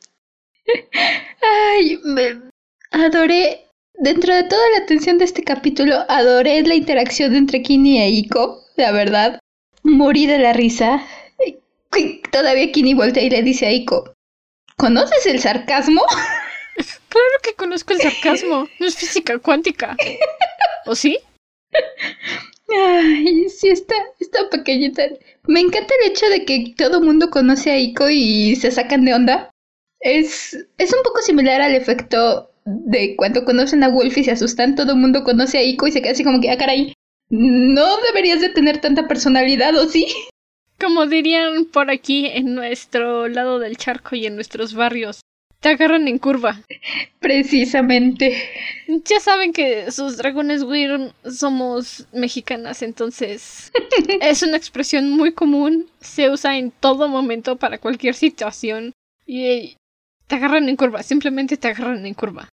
Ay, 1.41 1.99
me 2.05 2.43
adoré. 2.91 3.66
Dentro 3.99 4.35
de 4.35 4.45
toda 4.45 4.69
la 4.71 4.85
atención 4.85 5.17
de 5.17 5.25
este 5.25 5.43
capítulo, 5.43 6.05
adoré 6.09 6.63
la 6.63 6.75
interacción 6.75 7.35
entre 7.35 7.63
Kini 7.63 8.01
e 8.03 8.11
Iko, 8.11 8.63
la 8.77 8.93
verdad. 8.93 9.39
Morí 9.83 10.27
de 10.27 10.39
la 10.39 10.53
risa. 10.53 11.03
Todavía 12.31 12.73
Kini 12.73 12.93
voltea 12.93 13.23
y 13.23 13.31
le 13.31 13.43
dice 13.43 13.67
a 13.67 13.73
Iko, 13.73 14.13
¿conoces 14.77 15.27
el 15.27 15.41
sarcasmo? 15.41 16.03
Claro 17.09 17.37
que 17.43 17.55
conozco 17.55 17.95
el 17.95 18.03
sarcasmo. 18.03 18.69
No 18.79 18.87
es 18.87 18.97
física 18.97 19.39
cuántica. 19.39 19.97
¿O 20.85 20.95
sí? 20.95 21.19
Ay, 22.69 23.49
sí, 23.49 23.71
está, 23.71 23.95
está 24.21 24.51
pequeñita. 24.51 25.05
Me 25.45 25.61
encanta 25.61 25.95
el 26.03 26.11
hecho 26.11 26.29
de 26.29 26.45
que 26.45 26.75
todo 26.77 27.01
mundo 27.01 27.31
conoce 27.31 27.71
a 27.71 27.79
Iko 27.79 28.11
y 28.11 28.57
se 28.57 28.71
sacan 28.71 29.07
de 29.07 29.15
onda. 29.15 29.51
Es, 30.01 30.55
es 30.77 30.93
un 30.93 31.03
poco 31.03 31.23
similar 31.23 31.63
al 31.63 31.75
efecto 31.75 32.51
de 32.67 33.15
cuando 33.17 33.45
conocen 33.45 33.85
a 33.85 33.89
Wolf 33.89 34.19
y 34.19 34.25
se 34.25 34.33
asustan, 34.33 34.75
todo 34.75 34.93
el 34.93 34.99
mundo 34.99 35.25
conoce 35.25 35.59
a 35.59 35.63
Iko 35.63 35.87
y 35.87 35.93
se 35.93 36.03
queda 36.03 36.13
así 36.13 36.25
como 36.25 36.41
que, 36.41 36.51
ah, 36.51 36.59
caray, 36.59 36.93
no 37.31 37.97
deberías 38.09 38.41
de 38.41 38.49
tener 38.49 38.81
tanta 38.81 39.07
personalidad, 39.09 39.75
¿o 39.77 39.89
sí? 39.89 40.07
Como 40.79 41.07
dirían 41.07 41.67
por 41.67 41.91
aquí 41.91 42.27
en 42.27 42.55
nuestro 42.55 43.29
lado 43.29 43.59
del 43.59 43.77
charco 43.77 44.17
y 44.17 44.27
en 44.27 44.35
nuestros 44.35 44.75
barrios, 44.75 45.21
te 45.61 45.71
agarran 45.71 46.09
en 46.09 46.19
curva. 46.19 46.61
Precisamente. 47.21 48.37
Ya 48.89 49.21
saben 49.21 49.53
que 49.53 49.91
sus 49.91 50.17
dragones 50.17 50.63
Wyrm 50.65 51.13
somos 51.25 52.07
mexicanas, 52.13 52.83
entonces 52.83 53.73
es 54.21 54.43
una 54.43 54.57
expresión 54.57 55.11
muy 55.11 55.33
común, 55.33 55.87
se 56.01 56.31
usa 56.31 56.59
en 56.59 56.73
todo 56.73 57.09
momento 57.09 57.57
para 57.57 57.79
cualquier 57.79 58.15
situación 58.15 58.93
y 59.25 59.77
te 60.27 60.35
agarran 60.35 60.69
en 60.69 60.77
curva, 60.77 61.03
simplemente 61.03 61.57
te 61.57 61.69
agarran 61.69 62.05
en 62.05 62.15
curva. 62.15 62.49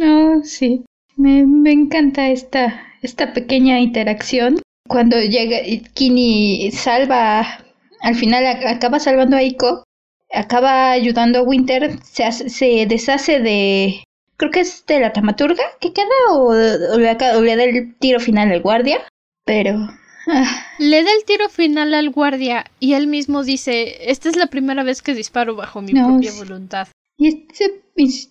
Oh, 0.00 0.40
sí. 0.44 0.84
Me, 1.16 1.44
me 1.44 1.72
encanta 1.72 2.28
esta, 2.28 2.80
esta 3.02 3.32
pequeña 3.32 3.80
interacción. 3.80 4.60
Cuando 4.88 5.20
llega 5.20 5.58
Kini 5.94 6.70
salva, 6.70 7.64
al 8.00 8.14
final 8.14 8.46
acaba 8.46 8.98
salvando 8.98 9.36
a 9.36 9.42
Iko, 9.42 9.84
acaba 10.32 10.90
ayudando 10.92 11.40
a 11.40 11.42
Winter, 11.42 11.98
se, 12.02 12.30
se 12.32 12.86
deshace 12.86 13.40
de... 13.40 14.04
Creo 14.36 14.50
que 14.52 14.60
es 14.60 14.86
de 14.86 15.00
la 15.00 15.12
tamaturga 15.12 15.64
que 15.80 15.92
queda 15.92 16.06
o, 16.30 16.54
le, 16.54 17.56
da 17.56 17.64
el 17.64 17.96
tiro 17.96 18.20
final 18.20 18.52
al 18.52 18.62
guardia, 18.62 19.04
pero... 19.44 19.88
Ah. 20.30 20.66
Le 20.78 21.02
da 21.02 21.10
el 21.10 21.24
tiro 21.24 21.48
final 21.48 21.92
al 21.94 22.10
guardia 22.10 22.64
y 22.78 22.94
él 22.94 23.08
mismo 23.08 23.42
dice, 23.42 24.10
esta 24.10 24.28
es 24.28 24.36
la 24.36 24.46
primera 24.46 24.84
vez 24.84 25.02
que 25.02 25.14
disparo 25.14 25.56
bajo 25.56 25.82
mi 25.82 25.92
propia 25.92 26.32
voluntad. 26.34 26.88
Y 27.18 27.26
este, 27.48 27.82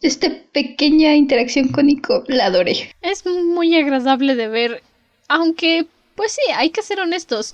esta 0.01 0.29
pequeña 0.53 1.13
interacción 1.13 1.67
con 1.67 1.87
Nico 1.87 2.23
la 2.27 2.45
adoré. 2.45 2.91
Es 3.01 3.25
muy 3.25 3.75
agradable 3.75 4.35
de 4.35 4.47
ver, 4.47 4.81
aunque, 5.27 5.85
pues 6.15 6.31
sí, 6.31 6.51
hay 6.55 6.69
que 6.69 6.81
ser 6.81 7.01
honestos. 7.01 7.53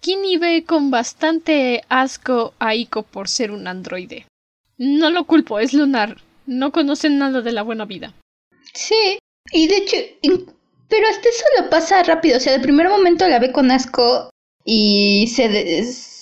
Kini 0.00 0.36
ve 0.36 0.64
con 0.66 0.90
bastante 0.90 1.84
asco 1.88 2.54
a 2.58 2.74
Iko 2.74 3.04
por 3.04 3.28
ser 3.28 3.52
un 3.52 3.68
androide. 3.68 4.26
No 4.76 5.10
lo 5.10 5.24
culpo, 5.24 5.60
es 5.60 5.72
lunar. 5.72 6.20
No 6.46 6.72
conocen 6.72 7.18
nada 7.18 7.40
de 7.40 7.52
la 7.52 7.62
buena 7.62 7.84
vida. 7.84 8.12
Sí, 8.74 9.18
y 9.52 9.68
de 9.68 9.76
hecho, 9.76 9.96
pero 10.88 11.08
hasta 11.08 11.28
eso 11.28 11.44
lo 11.60 11.70
pasa 11.70 12.02
rápido. 12.02 12.38
O 12.38 12.40
sea, 12.40 12.52
de 12.54 12.58
primer 12.58 12.88
momento 12.88 13.28
la 13.28 13.38
ve 13.38 13.52
con 13.52 13.70
asco 13.70 14.30
y 14.64 15.28
se, 15.28 15.48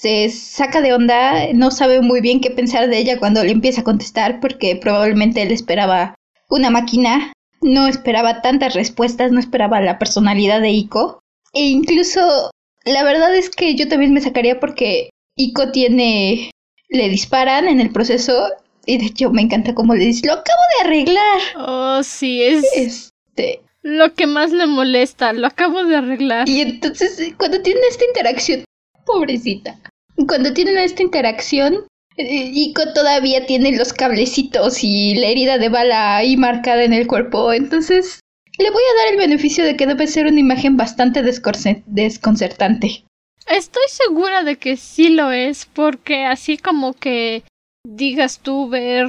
se 0.01 0.31
saca 0.31 0.81
de 0.81 0.95
onda. 0.95 1.53
No 1.53 1.71
sabe 1.71 2.01
muy 2.01 2.21
bien 2.21 2.41
qué 2.41 2.51
pensar 2.51 2.89
de 2.89 2.99
ella 2.99 3.19
cuando 3.19 3.45
le 3.45 3.51
empieza 3.53 3.83
a 3.83 3.85
contestar 3.85 4.41
porque 4.41 4.77
probablemente 4.77 5.43
él 5.43 5.53
esperaba 5.53 6.15
una 6.49 6.71
máquina. 6.71 7.33
No 7.63 7.87
esperaba 7.87 8.41
tantas 8.41 8.75
respuestas, 8.75 9.31
no 9.33 9.39
esperaba 9.41 9.81
la 9.83 9.99
personalidad 9.99 10.61
de 10.63 10.71
Iko. 10.71 11.21
E 11.53 11.65
incluso 11.67 12.51
la 12.85 13.05
verdad 13.05 13.35
es 13.37 13.51
que 13.51 13.75
yo 13.75 13.89
también 13.89 14.15
me 14.15 14.23
sacaría 14.23 14.59
porque 14.59 15.11
Iko 15.37 15.71
tiene 15.71 16.51
le 16.89 17.09
disparan 17.09 17.69
en 17.69 17.81
el 17.81 17.91
proceso 17.91 18.49
y 18.87 18.97
de 18.99 19.07
hecho 19.07 19.31
me 19.31 19.43
encanta 19.43 19.75
cómo 19.75 19.95
le 19.95 20.07
dice, 20.07 20.27
lo 20.27 20.33
acabo 20.33 20.63
de 20.79 20.89
arreglar. 20.89 21.41
Oh, 21.59 22.03
sí, 22.03 22.43
es 22.43 22.65
Este, 22.75 23.61
lo 23.83 24.15
que 24.15 24.27
más 24.27 24.51
le 24.53 24.67
molesta, 24.67 25.33
lo 25.35 25.47
acabo 25.47 25.85
de 25.85 25.97
arreglar. 25.97 26.49
y 26.49 26.63
entonces 26.63 27.35
cuando 27.37 27.61
tienen 27.63 27.83
esta 27.91 28.05
interacción, 28.07 28.65
pobrecita, 29.05 29.79
cuando 30.27 30.53
tienen 30.53 30.79
esta 30.79 31.03
interacción, 31.03 31.87
eh, 32.17 32.51
Iko 32.53 32.93
todavía 32.93 33.47
tiene 33.47 33.77
los 33.77 33.93
cablecitos 33.93 34.83
y 34.83 35.15
la 35.15 35.29
herida 35.29 35.59
de 35.59 35.69
bala 35.69 36.17
ahí 36.17 36.37
marcada 36.37 36.85
en 36.85 36.93
el 36.93 37.07
cuerpo, 37.07 37.53
entonces 37.53 38.21
le 38.59 38.71
voy 38.71 38.83
a 38.83 39.05
dar 39.05 39.13
el 39.13 39.19
beneficio 39.19 39.65
de 39.65 39.77
que 39.77 39.87
debe 39.87 40.07
ser 40.07 40.27
una 40.27 40.41
imagen 40.41 40.77
bastante 40.77 41.23
desconcertante. 41.23 43.05
Estoy 43.47 43.83
segura 43.89 44.45
de 44.45 44.57
que 44.57 44.77
sí 44.77 45.09
lo 45.09 45.33
es, 45.33 45.67
porque 45.67 46.25
así 46.25 46.59
como 46.59 46.93
que 46.93 47.43
digas 47.85 48.41
tú 48.41 48.69
ver 48.69 49.09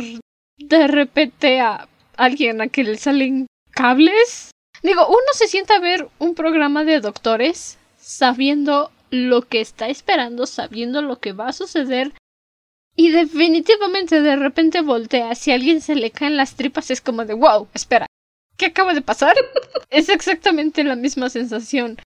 de 0.58 0.88
repente 0.88 1.60
a 1.60 1.88
alguien 2.15 2.62
a 2.62 2.67
que 2.67 2.84
le 2.84 2.97
salen 2.97 3.47
cables. 3.71 4.52
Digo, 4.84 5.08
uno 5.08 5.19
se 5.34 5.47
sienta 5.47 5.76
a 5.76 5.80
ver 5.80 6.08
un 6.17 6.34
programa 6.34 6.84
de 6.84 7.02
doctores 7.02 7.78
sabiendo 7.97 8.91
lo 9.12 9.43
que 9.47 9.62
está 9.62 9.89
esperando, 9.89 10.47
sabiendo 10.47 11.02
lo 11.02 11.19
que 11.19 11.34
va 11.34 11.50
a 11.50 11.54
suceder. 11.54 12.13
Y 12.95 13.12
definitivamente 13.12 14.21
de 14.21 14.36
repente 14.36 14.82
voltea. 14.82 15.36
Si 15.36 15.52
a 15.52 15.56
alguien 15.56 15.82
se 15.82 15.95
le 15.95 16.12
caen 16.12 16.38
las 16.38 16.56
tripas 16.56 16.89
es 16.89 17.02
como 17.02 17.26
de 17.26 17.34
wow, 17.34 17.67
espera, 17.74 18.08
¿qué 18.58 18.67
acaba 18.67 18.93
de 18.93 19.02
pasar? 19.02 19.36
es 19.89 20.10
exactamente 20.10 20.84
la 20.84 20.95
misma 20.95 21.30
sensación. 21.30 22.00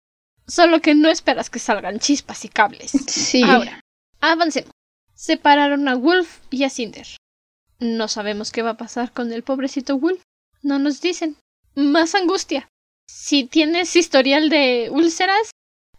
Solo 0.47 0.81
que 0.81 0.93
no 0.93 1.09
esperas 1.09 1.49
que 1.49 1.59
salgan 1.59 1.99
chispas 1.99 2.45
y 2.45 2.49
cables. 2.49 2.91
Sí. 3.07 3.43
Ahora, 3.43 3.81
avancemos. 4.21 4.71
Separaron 5.13 5.87
a 5.87 5.95
Wolf 5.95 6.39
y 6.51 6.65
a 6.65 6.69
Cinder. 6.69 7.07
No 7.79 8.07
sabemos 8.07 8.51
qué 8.51 8.61
va 8.61 8.71
a 8.71 8.77
pasar 8.77 9.11
con 9.11 9.31
el 9.31 9.43
pobrecito 9.43 9.97
Wolf. 9.97 10.21
No 10.61 10.77
nos 10.77 11.01
dicen. 11.01 11.37
Más 11.73 12.15
angustia. 12.15 12.67
Si 13.07 13.45
tienes 13.45 13.95
historial 13.95 14.49
de 14.49 14.89
úlceras, 14.91 15.51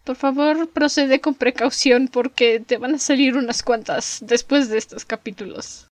por 0.07 0.15
favor 0.15 0.69
procede 0.69 1.19
con 1.19 1.33
precaución 1.33 2.07
porque 2.07 2.61
te 2.65 2.77
van 2.77 2.95
a 2.95 2.97
salir 2.97 3.35
unas 3.35 3.61
cuantas 3.61 4.19
después 4.21 4.69
de 4.69 4.77
estos 4.77 5.03
capítulos. 5.03 5.87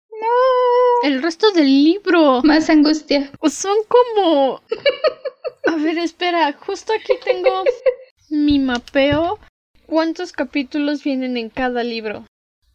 El 1.03 1.22
resto 1.22 1.51
del 1.53 1.83
libro 1.83 2.42
Más 2.44 2.68
angustia. 2.68 3.33
son 3.51 3.75
como... 3.88 4.61
A 5.66 5.77
ver, 5.77 5.96
espera, 5.96 6.53
justo 6.53 6.92
aquí 6.92 7.14
tengo 7.25 7.64
mi 8.29 8.59
mapeo. 8.59 9.38
¿Cuántos 9.87 10.33
capítulos 10.33 11.03
vienen 11.03 11.38
en 11.38 11.48
cada 11.48 11.83
libro? 11.83 12.27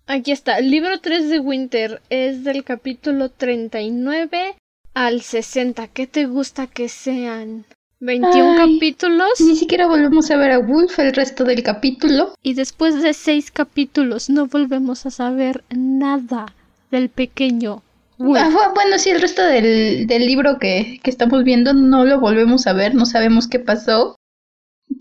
Aquí 0.08 0.32
está, 0.32 0.58
el 0.58 0.72
libro 0.72 1.02
3 1.02 1.30
de 1.30 1.40
Winter 1.40 2.02
es 2.10 2.44
del 2.44 2.64
capítulo 2.64 3.30
39 3.30 4.56
al 4.96 5.22
60. 5.22 5.88
¿Qué 5.90 6.08
te 6.08 6.26
gusta 6.26 6.66
que 6.66 6.90
sean? 6.90 7.66
21 8.00 8.52
Ay. 8.52 8.58
capítulos 8.76 9.30
Ni 9.40 9.56
siquiera 9.56 9.88
volvemos 9.88 10.30
a 10.32 10.38
ver 10.38 10.52
a 10.52 10.60
Wolf 10.60 11.00
el 11.00 11.14
resto 11.14 11.44
del 11.44 11.64
capítulo. 11.64 12.34
y 12.44 12.54
después 12.54 13.02
de 13.02 13.14
6 13.14 13.52
capítulos 13.52 14.30
no 14.30 14.46
volvemos 14.48 15.06
a 15.06 15.12
saber 15.12 15.64
nada 15.76 16.54
del 16.92 17.10
pequeño 17.10 17.82
Wolf. 18.20 18.40
Ah, 18.42 18.50
bu- 18.50 18.74
bueno, 18.74 18.98
sí, 18.98 19.10
el 19.12 19.22
resto 19.22 19.44
del, 19.44 20.08
del 20.08 20.26
libro 20.26 20.58
que, 20.60 21.00
que 21.04 21.10
estamos 21.10 21.44
viendo 21.44 21.74
no 21.74 22.04
lo 22.06 22.20
volvemos 22.20 22.66
a 22.68 22.74
ver, 22.74 22.96
no 22.96 23.06
sabemos 23.06 23.48
qué 23.48 23.60
pasó. 23.60 24.16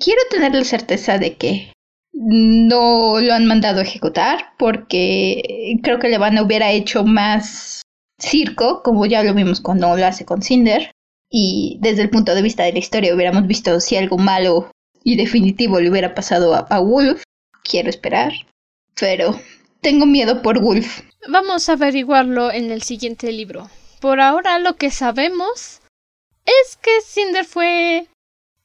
Quiero 0.01 0.21
tener 0.31 0.55
la 0.55 0.65
certeza 0.65 1.17
de 1.19 1.35
que 1.37 1.73
no 2.13 3.21
lo 3.21 3.33
han 3.35 3.47
mandado 3.47 3.81
a 3.81 3.83
ejecutar 3.85 4.51
porque 4.59 5.77
creo 5.83 5.99
que 5.99 6.09
Levana 6.09 6.43
hubiera 6.43 6.73
hecho 6.73 7.05
más 7.05 7.83
circo, 8.19 8.83
como 8.83 9.07
ya 9.07 9.23
lo 9.23 9.35
vimos 9.35 9.61
cuando 9.61 9.97
lo 9.97 10.07
hace 10.07 10.25
con 10.25 10.43
Cinder. 10.43 10.91
Y 11.31 11.79
desde 11.81 12.03
el 12.03 12.11
punto 12.11 12.35
de 12.35 12.43
vista 12.43 12.65
de 12.65 12.73
la 12.73 12.79
historia 12.79 13.15
hubiéramos 13.15 13.47
visto 13.47 13.81
si 13.81 13.97
algo 13.97 14.19
malo 14.19 14.71
y 15.03 15.17
definitivo 15.17 15.81
le 15.81 15.91
hubiera 15.91 16.15
pasado 16.15 16.55
a, 16.55 16.61
a 16.71 16.81
Wolf. 16.81 17.23
Quiero 17.63 17.91
esperar. 17.91 18.33
Pero 18.99 19.39
tengo 19.81 20.07
miedo 20.07 20.43
por 20.43 20.61
Wolf. 20.61 21.03
Vamos 21.29 21.69
a 21.69 21.73
averiguarlo 21.73 22.51
en 22.53 22.71
el 22.71 22.83
siguiente 22.83 23.33
libro. 23.33 23.71
Por 24.01 24.21
ahora 24.21 24.59
lo 24.59 24.77
que 24.77 24.91
sabemos 24.91 25.81
es 26.45 26.77
que 26.77 27.01
Cinder 27.05 27.45
fue 27.45 28.07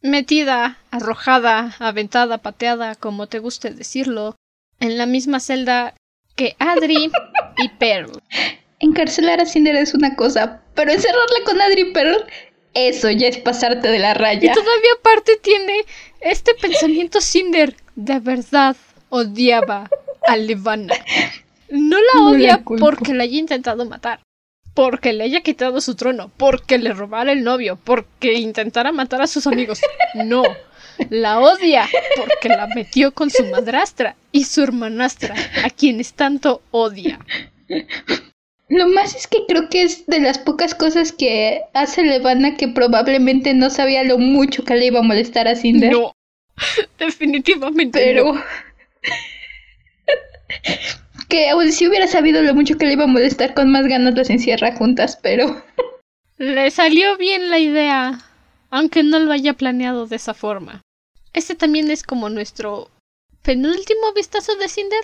metida, 0.02 0.78
arrojada, 0.92 1.76
aventada, 1.80 2.40
pateada, 2.40 2.96
como 2.96 3.28
te 3.28 3.40
guste 3.40 3.72
decirlo, 3.72 4.36
en 4.80 4.98
la 4.98 5.06
misma 5.06 5.40
celda 5.40 5.96
que 6.36 6.56
Adri 6.60 7.12
y 7.58 7.70
Pearl. 7.70 8.12
Encarcelar 8.80 9.40
a 9.40 9.46
Cinder 9.46 9.76
es 9.76 9.94
una 9.94 10.16
cosa, 10.16 10.64
pero 10.74 10.92
encerrarla 10.92 11.38
con 11.46 11.62
Adri 11.62 11.94
Pearl, 11.94 12.26
eso 12.74 13.10
ya 13.12 13.28
es 13.28 13.38
pasarte 13.38 13.90
de 13.90 14.00
la 14.00 14.12
Y 14.12 14.14
raya. 14.14 14.54
todavía 14.54 14.92
aparte 15.00 15.38
tiene 15.42 15.84
este 16.22 16.54
pensamiento 16.56 17.22
Cinder. 17.22 17.76
De 17.96 18.20
verdad 18.20 18.76
odiaba 19.10 19.90
a 20.28 20.38
Levana. 20.38 20.94
No 21.70 21.98
la 21.98 22.14
No 22.14 22.30
la 22.32 22.38
odia 22.38 22.64
porque 22.80 23.14
la 23.14 23.24
haya 23.24 23.38
intentado 23.38 23.86
matar. 23.86 24.22
Porque 24.74 25.12
le 25.12 25.26
haya 25.26 25.42
quitado 25.42 25.82
su 25.82 25.96
trono. 25.96 26.32
Porque 26.38 26.78
le 26.78 26.94
robara 26.94 27.34
el 27.34 27.44
novio. 27.44 27.78
Porque 27.84 28.34
intentara 28.34 28.92
matar 28.92 29.22
a 29.22 29.28
sus 29.28 29.48
amigos. 29.48 29.82
No. 30.16 30.44
La 31.10 31.40
odia 31.40 31.90
porque 32.16 32.50
la 32.50 32.68
metió 32.68 33.12
con 33.14 33.30
su 33.30 33.46
madrastra 33.46 34.16
y 34.32 34.44
su 34.44 34.62
hermanastra, 34.62 35.36
a 35.64 35.70
quienes 35.70 36.14
tanto 36.14 36.62
odia. 36.72 37.20
Lo 38.72 38.88
más 38.88 39.16
es 39.16 39.28
que 39.28 39.46
creo 39.48 39.68
que 39.68 39.84
es 39.84 40.06
de 40.06 40.22
las 40.22 40.40
pocas 40.40 40.74
cosas 40.74 41.12
que 41.12 41.62
hace 41.74 42.04
Levana 42.04 42.56
que 42.56 42.70
probablemente 42.70 43.54
no 43.54 43.70
sabía 43.70 44.06
lo 44.06 44.18
mucho 44.18 44.64
que 44.64 44.76
le 44.76 44.86
iba 44.86 45.00
a 45.00 45.04
molestar 45.04 45.50
a 45.50 45.58
Cinder. 45.58 45.92
No. 45.92 46.14
Definitivamente 46.98 48.00
pero... 48.00 48.34
no. 48.34 48.42
que 51.28 51.50
aún 51.50 51.70
si 51.74 51.86
hubiera 51.86 52.08
sabido 52.08 52.42
lo 52.42 52.56
mucho 52.56 52.78
que 52.78 52.86
le 52.86 52.94
iba 52.94 53.04
a 53.04 53.08
molestar, 53.08 53.54
con 53.54 53.70
más 53.70 53.88
ganas 53.88 54.16
las 54.16 54.30
encierra 54.30 54.74
juntas, 54.74 55.20
pero... 55.22 55.62
Le 56.38 56.72
salió 56.72 57.18
bien 57.18 57.50
la 57.50 57.60
idea, 57.60 58.20
aunque 58.70 59.04
no 59.04 59.20
lo 59.20 59.34
haya 59.34 59.54
planeado 59.54 60.08
de 60.08 60.16
esa 60.16 60.34
forma. 60.34 60.82
Este 61.34 61.56
también 61.56 61.92
es 61.92 62.04
como 62.04 62.30
nuestro 62.30 62.90
penúltimo 63.42 64.14
vistazo 64.16 64.56
de 64.56 64.70
Cinder 64.70 65.04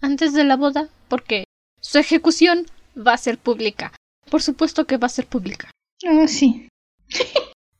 antes 0.00 0.32
de 0.32 0.44
la 0.44 0.56
boda, 0.56 0.88
porque 1.08 1.44
su 1.80 1.98
ejecución 1.98 2.66
va 2.96 3.14
a 3.14 3.18
ser 3.18 3.38
pública. 3.38 3.92
Por 4.30 4.42
supuesto 4.42 4.86
que 4.86 4.96
va 4.96 5.06
a 5.06 5.10
ser 5.10 5.26
pública. 5.26 5.70
Oh, 6.08 6.26
sí. 6.26 6.68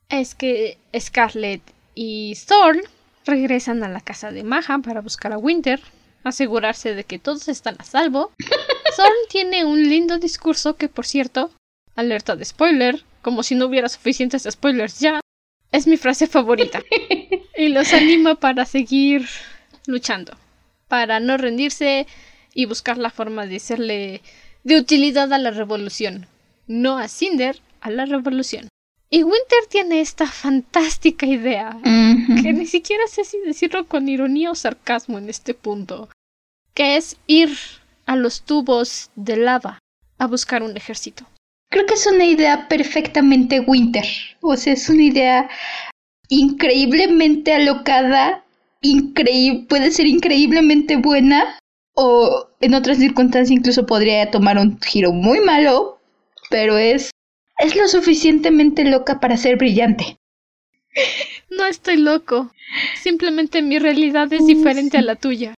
Es 0.09 0.35
que 0.35 0.77
Scarlett 0.95 1.61
y 1.95 2.35
Thorn 2.47 2.81
regresan 3.25 3.83
a 3.83 3.89
la 3.89 3.99
casa 3.99 4.31
de 4.31 4.43
Maha 4.43 4.77
para 4.79 5.01
buscar 5.01 5.33
a 5.33 5.39
Winter, 5.39 5.81
asegurarse 6.23 6.93
de 6.93 7.03
que 7.03 7.17
todos 7.17 7.47
están 7.47 7.77
a 7.79 7.83
salvo. 7.83 8.31
Thorn 8.95 9.11
tiene 9.29 9.65
un 9.65 9.89
lindo 9.89 10.19
discurso 10.19 10.75
que, 10.75 10.87
por 10.87 11.07
cierto, 11.07 11.49
alerta 11.95 12.35
de 12.35 12.45
spoiler, 12.45 13.03
como 13.23 13.41
si 13.41 13.55
no 13.55 13.65
hubiera 13.65 13.89
suficientes 13.89 14.47
spoilers 14.49 14.99
ya, 14.99 15.19
es 15.71 15.87
mi 15.87 15.97
frase 15.97 16.27
favorita. 16.27 16.81
Y 17.55 17.69
los 17.69 17.93
anima 17.93 18.35
para 18.35 18.65
seguir 18.65 19.27
luchando, 19.85 20.35
para 20.87 21.19
no 21.19 21.37
rendirse 21.37 22.07
y 22.53 22.65
buscar 22.65 22.97
la 22.97 23.11
forma 23.11 23.45
de 23.45 23.59
serle 23.59 24.21
de 24.63 24.77
utilidad 24.77 25.31
a 25.33 25.37
la 25.37 25.51
revolución, 25.51 26.27
no 26.67 26.97
a 26.97 27.07
Cinder, 27.07 27.59
a 27.81 27.89
la 27.91 28.05
revolución. 28.05 28.69
Y 29.09 29.23
Winter 29.23 29.65
tiene 29.69 30.01
esta 30.01 30.25
fantástica 30.25 31.27
idea, 31.27 31.77
que 31.83 32.53
ni 32.53 32.65
siquiera 32.65 33.03
sé 33.07 33.23
si 33.23 33.37
decirlo 33.45 33.85
con 33.85 34.09
ironía 34.09 34.49
o 34.49 34.55
sarcasmo 34.55 35.19
en 35.19 35.29
este 35.29 35.53
punto, 35.53 36.09
que 36.73 36.97
es 36.97 37.17
ir 37.27 37.55
a 38.07 38.15
los 38.15 38.41
tubos 38.41 39.11
de 39.15 39.37
lava 39.37 39.77
a 40.17 40.25
buscar 40.25 40.63
un 40.63 40.75
ejército. 40.75 41.27
Creo 41.69 41.85
que 41.85 41.93
es 41.93 42.07
una 42.07 42.25
idea 42.25 42.67
perfectamente 42.67 43.59
Winter. 43.59 44.05
O 44.41 44.55
sea, 44.55 44.73
es 44.73 44.89
una 44.89 45.03
idea 45.03 45.49
increíblemente 46.29 47.53
alocada, 47.53 48.43
increíble, 48.81 49.65
puede 49.69 49.91
ser 49.91 50.07
increíblemente 50.07 50.97
buena, 50.97 51.59
o 51.95 52.49
en 52.61 52.73
otras 52.73 52.97
circunstancias 52.97 53.51
incluso 53.51 53.85
podría 53.85 54.31
tomar 54.31 54.57
un 54.57 54.79
giro 54.81 55.11
muy 55.11 55.39
malo, 55.39 55.99
pero 56.49 56.77
es, 56.77 57.11
es 57.59 57.75
lo 57.75 57.87
suficientemente 57.87 58.83
loca 58.83 59.19
para 59.19 59.37
ser 59.37 59.57
brillante. 59.57 60.17
No 61.49 61.67
estoy 61.67 61.97
loco, 61.97 62.51
simplemente 62.99 63.61
mi 63.61 63.77
realidad 63.77 64.31
es 64.33 64.47
diferente 64.47 64.97
a 64.97 65.03
la 65.03 65.15
tuya. 65.15 65.53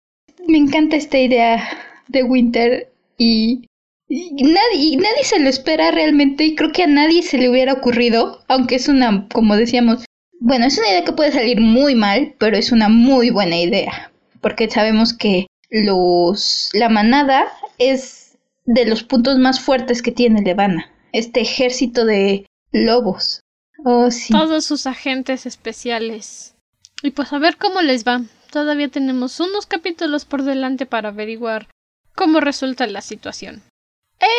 Me 0.45 0.57
encanta 0.57 0.97
esta 0.97 1.17
idea 1.17 1.69
de 2.09 2.23
Winter 2.23 2.91
y, 3.17 3.65
y 4.09 4.43
nadie, 4.43 4.77
y 4.77 4.97
nadie 4.97 5.23
se 5.23 5.39
lo 5.39 5.47
espera 5.47 5.91
realmente 5.91 6.43
y 6.43 6.55
creo 6.55 6.73
que 6.73 6.83
a 6.83 6.87
nadie 6.87 7.23
se 7.23 7.37
le 7.37 7.49
hubiera 7.49 7.71
ocurrido, 7.71 8.43
aunque 8.49 8.75
es 8.75 8.89
una, 8.89 9.25
como 9.33 9.55
decíamos, 9.55 10.03
bueno, 10.41 10.65
es 10.65 10.77
una 10.77 10.89
idea 10.89 11.05
que 11.05 11.13
puede 11.13 11.31
salir 11.31 11.61
muy 11.61 11.95
mal, 11.95 12.35
pero 12.39 12.57
es 12.57 12.73
una 12.73 12.89
muy 12.89 13.29
buena 13.29 13.57
idea, 13.57 14.11
porque 14.41 14.69
sabemos 14.69 15.13
que 15.13 15.47
los 15.83 16.69
la 16.73 16.89
manada 16.89 17.51
es 17.77 18.37
de 18.65 18.85
los 18.85 19.03
puntos 19.03 19.37
más 19.37 19.59
fuertes 19.59 20.01
que 20.01 20.11
tiene 20.11 20.41
Levana. 20.41 20.91
Este 21.11 21.41
ejército 21.41 22.05
de 22.05 22.45
lobos. 22.71 23.41
Oh, 23.83 24.09
sí. 24.11 24.33
Todos 24.33 24.65
sus 24.65 24.87
agentes 24.87 25.45
especiales. 25.45 26.55
Y 27.03 27.11
pues 27.11 27.31
a 27.33 27.39
ver 27.39 27.57
cómo 27.57 27.81
les 27.81 28.05
va. 28.05 28.21
Todavía 28.51 28.89
tenemos 28.89 29.39
unos 29.39 29.65
capítulos 29.65 30.25
por 30.25 30.43
delante 30.43 30.85
para 30.85 31.09
averiguar 31.09 31.67
cómo 32.15 32.39
resulta 32.39 32.87
la 32.87 33.01
situación. 33.01 33.61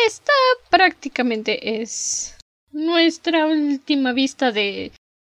Esta 0.05 0.33
prácticamente 0.69 1.81
es 1.81 2.35
nuestra 2.71 3.45
última 3.45 4.11
vista 4.11 4.51
de 4.51 4.91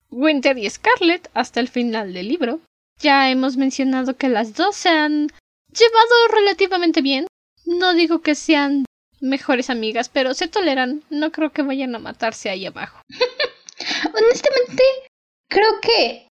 Winter 0.09 0.57
y 0.57 0.69
Scarlet 0.69 1.29
hasta 1.33 1.59
el 1.59 1.69
final 1.69 2.13
del 2.13 2.27
libro. 2.27 2.59
Ya 2.99 3.29
hemos 3.29 3.55
mencionado 3.55 4.15
que 4.17 4.29
las 4.29 4.55
dos 4.55 4.75
se 4.75 4.89
han 4.89 5.31
llevado 5.71 6.27
relativamente 6.33 7.01
bien. 7.01 7.27
No 7.65 7.93
digo 7.93 8.21
que 8.21 8.35
sean 8.35 8.85
mejores 9.19 9.69
amigas, 9.69 10.09
pero 10.09 10.33
se 10.33 10.47
toleran. 10.47 11.03
No 11.09 11.31
creo 11.31 11.51
que 11.51 11.61
vayan 11.61 11.95
a 11.95 11.99
matarse 11.99 12.49
ahí 12.49 12.65
abajo. 12.65 13.01
Honestamente, 14.13 14.83
creo 15.49 15.79
que 15.81 16.27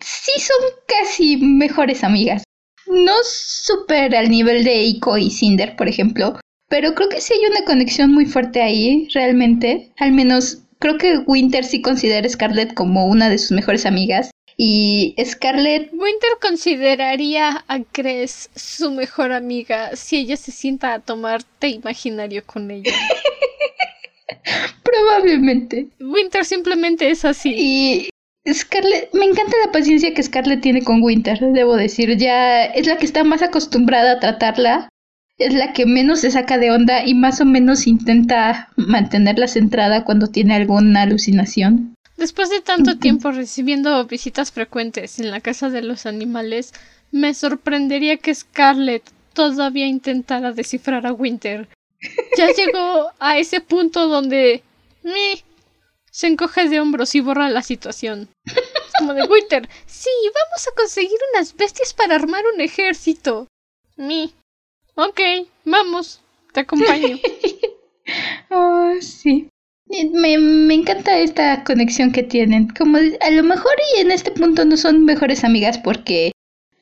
sí 0.00 0.32
son 0.40 0.56
casi 0.86 1.36
mejores 1.36 2.04
amigas. 2.04 2.44
No 2.86 3.14
súper 3.24 4.14
al 4.14 4.30
nivel 4.30 4.62
de 4.64 4.82
Iko 4.82 5.16
y 5.16 5.30
Cinder, 5.30 5.74
por 5.76 5.88
ejemplo, 5.88 6.38
pero 6.68 6.94
creo 6.94 7.08
que 7.08 7.20
sí 7.20 7.32
hay 7.34 7.50
una 7.50 7.64
conexión 7.64 8.12
muy 8.12 8.26
fuerte 8.26 8.60
ahí, 8.60 9.08
realmente. 9.14 9.92
Al 9.98 10.12
menos 10.12 10.58
creo 10.78 10.98
que 10.98 11.18
Winter 11.26 11.64
sí 11.64 11.80
considera 11.80 12.26
a 12.26 12.30
Scarlett 12.30 12.74
como 12.74 13.06
una 13.06 13.28
de 13.30 13.38
sus 13.38 13.52
mejores 13.52 13.86
amigas. 13.86 14.30
Y 14.56 15.14
Scarlett... 15.24 15.90
Winter 15.92 16.30
consideraría 16.40 17.64
a 17.66 17.80
Cres 17.80 18.50
su 18.54 18.90
mejor 18.92 19.32
amiga 19.32 19.96
si 19.96 20.16
ella 20.18 20.36
se 20.36 20.52
sienta 20.52 20.94
a 20.94 21.00
tomar 21.00 21.42
té 21.42 21.68
imaginario 21.68 22.44
con 22.44 22.70
ella. 22.70 22.92
Probablemente. 24.82 25.88
Winter 26.00 26.44
simplemente 26.44 27.10
es 27.10 27.24
así. 27.24 27.54
Y 27.56 28.08
Scarlett, 28.52 29.12
me 29.12 29.24
encanta 29.24 29.56
la 29.64 29.72
paciencia 29.72 30.14
que 30.14 30.22
Scarlett 30.22 30.60
tiene 30.60 30.82
con 30.82 31.02
Winter, 31.02 31.38
debo 31.40 31.76
decir. 31.76 32.16
Ya 32.16 32.64
es 32.64 32.86
la 32.86 32.96
que 32.98 33.06
está 33.06 33.24
más 33.24 33.42
acostumbrada 33.42 34.12
a 34.12 34.20
tratarla 34.20 34.88
es 35.38 35.52
la 35.52 35.72
que 35.72 35.86
menos 35.86 36.20
se 36.20 36.30
saca 36.30 36.58
de 36.58 36.70
onda 36.70 37.04
y 37.04 37.14
más 37.14 37.40
o 37.40 37.44
menos 37.44 37.86
intenta 37.86 38.68
mantenerla 38.76 39.48
centrada 39.48 40.04
cuando 40.04 40.28
tiene 40.28 40.54
alguna 40.54 41.02
alucinación. 41.02 41.94
Después 42.16 42.50
de 42.50 42.60
tanto 42.60 42.98
tiempo 42.98 43.30
recibiendo 43.30 44.04
visitas 44.06 44.52
frecuentes 44.52 45.18
en 45.18 45.30
la 45.30 45.40
casa 45.40 45.70
de 45.70 45.82
los 45.82 46.06
animales, 46.06 46.72
me 47.10 47.34
sorprendería 47.34 48.16
que 48.16 48.34
Scarlett 48.34 49.08
todavía 49.32 49.86
intentara 49.86 50.52
descifrar 50.52 51.06
a 51.06 51.12
Winter. 51.12 51.68
Ya 52.36 52.48
llegó 52.56 53.10
a 53.18 53.38
ese 53.38 53.60
punto 53.60 54.08
donde 54.08 54.62
se 56.10 56.26
encoge 56.26 56.68
de 56.68 56.80
hombros 56.80 57.14
y 57.14 57.20
borra 57.20 57.50
la 57.50 57.62
situación. 57.62 58.28
como 58.98 59.14
de 59.14 59.24
Winter, 59.24 59.68
sí, 59.86 60.10
vamos 60.24 60.68
a 60.68 60.74
conseguir 60.76 61.18
unas 61.32 61.56
bestias 61.56 61.92
para 61.94 62.14
armar 62.14 62.44
un 62.54 62.60
ejército. 62.60 63.48
Mi, 63.96 64.32
Ok, 64.96 65.20
vamos, 65.64 66.20
te 66.52 66.60
acompaño. 66.60 67.18
oh, 68.50 68.92
sí. 69.00 69.48
Me, 69.86 70.38
me, 70.38 70.74
encanta 70.74 71.18
esta 71.18 71.62
conexión 71.64 72.10
que 72.12 72.22
tienen. 72.22 72.68
Como 72.68 72.96
a 72.98 73.30
lo 73.30 73.42
mejor 73.42 73.72
y 73.96 74.00
en 74.00 74.10
este 74.10 74.30
punto 74.30 74.64
no 74.64 74.76
son 74.76 75.04
mejores 75.04 75.44
amigas 75.44 75.78
porque 75.78 76.32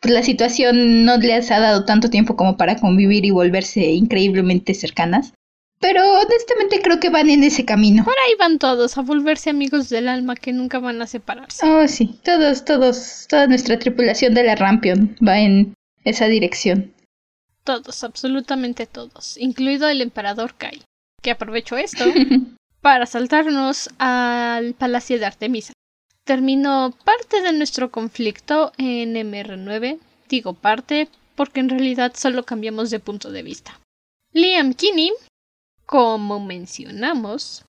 pues, 0.01 0.15
la 0.15 0.23
situación 0.23 1.05
no 1.05 1.17
les 1.19 1.51
ha 1.51 1.61
dado 1.61 1.85
tanto 1.85 2.11
tiempo 2.11 2.37
como 2.37 2.57
para 2.57 2.77
convivir 2.77 3.25
y 3.25 3.31
volverse 3.31 3.81
increíblemente 3.93 4.75
cercanas. 4.75 5.33
Pero 5.81 6.01
honestamente 6.21 6.81
creo 6.81 7.01
que 7.01 7.11
van 7.11 7.29
en 7.29 7.43
ese 7.43 7.65
camino. 7.65 8.05
Por 8.05 8.15
ahí 8.25 8.35
van 8.38 8.61
todos 8.61 8.97
a 8.97 9.03
volverse 9.03 9.51
amigos 9.51 9.88
del 9.88 10.09
alma 10.09 10.37
que 10.37 10.53
nunca 10.53 10.79
van 10.79 11.03
a 11.03 11.09
separarse. 11.09 11.67
Oh, 11.67 11.88
sí. 11.88 12.21
Todos, 12.23 12.65
todos, 12.65 13.27
toda 13.29 13.49
nuestra 13.49 13.79
tripulación 13.81 14.33
de 14.33 14.45
la 14.45 14.55
Rampion 14.55 15.17
va 15.27 15.41
en 15.41 15.75
esa 16.05 16.27
dirección. 16.27 16.95
Todos, 17.65 18.05
absolutamente 18.05 18.87
todos, 18.87 19.37
incluido 19.38 19.88
el 19.88 20.01
emperador 20.01 20.55
Kai, 20.57 20.83
que 21.21 21.31
aprovechó 21.31 21.77
esto 21.77 22.05
para 22.83 23.07
saltarnos 23.07 23.88
al 23.99 24.75
Palacio 24.75 25.18
de 25.18 25.25
Artemisa. 25.25 25.73
Terminó 26.25 26.95
parte 27.05 27.40
de 27.40 27.53
nuestro 27.53 27.90
conflicto 27.90 28.73
en 28.77 29.14
MR9, 29.14 29.99
digo 30.29 30.53
parte 30.53 31.09
porque 31.37 31.61
en 31.61 31.71
realidad 31.71 32.12
solo 32.14 32.45
cambiamos 32.45 32.90
de 32.90 33.01
punto 33.01 33.31
de 33.31 33.42
vista. 33.42 33.81
Liam 34.33 34.75
Kinney, 34.75 35.12
como 35.87 36.40
mencionamos, 36.40 37.64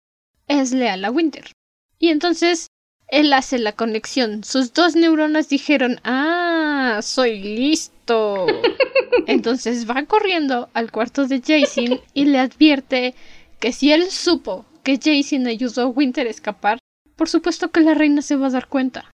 es 0.48 0.72
leal 0.72 1.06
a 1.06 1.12
Winter. 1.12 1.52
Y 2.00 2.10
entonces 2.10 2.68
él 3.08 3.32
hace 3.34 3.60
la 3.60 3.74
conexión. 3.74 4.44
Sus 4.44 4.74
dos 4.74 4.96
neuronas 4.96 5.48
dijeron, 5.48 6.00
ah, 6.04 7.00
soy 7.04 7.40
listo. 7.40 8.48
Entonces 9.28 9.88
va 9.90 10.04
corriendo 10.06 10.70
al 10.74 10.92
cuarto 10.92 11.28
de 11.28 11.42
Jason 11.42 12.02
y 12.14 12.26
le 12.26 12.40
advierte 12.40 13.14
que 13.60 13.72
si 13.72 13.94
él 13.94 14.10
supo 14.10 14.66
que 14.84 15.00
Jason 15.02 15.48
ayudó 15.48 15.84
a 15.84 15.88
Winter 15.88 16.28
a 16.28 16.30
escapar, 16.30 16.80
por 17.16 17.30
supuesto 17.30 17.72
que 17.72 17.82
la 17.82 17.94
reina 17.94 18.22
se 18.22 18.36
va 18.36 18.48
a 18.48 18.52
dar 18.52 18.68
cuenta. 18.68 19.10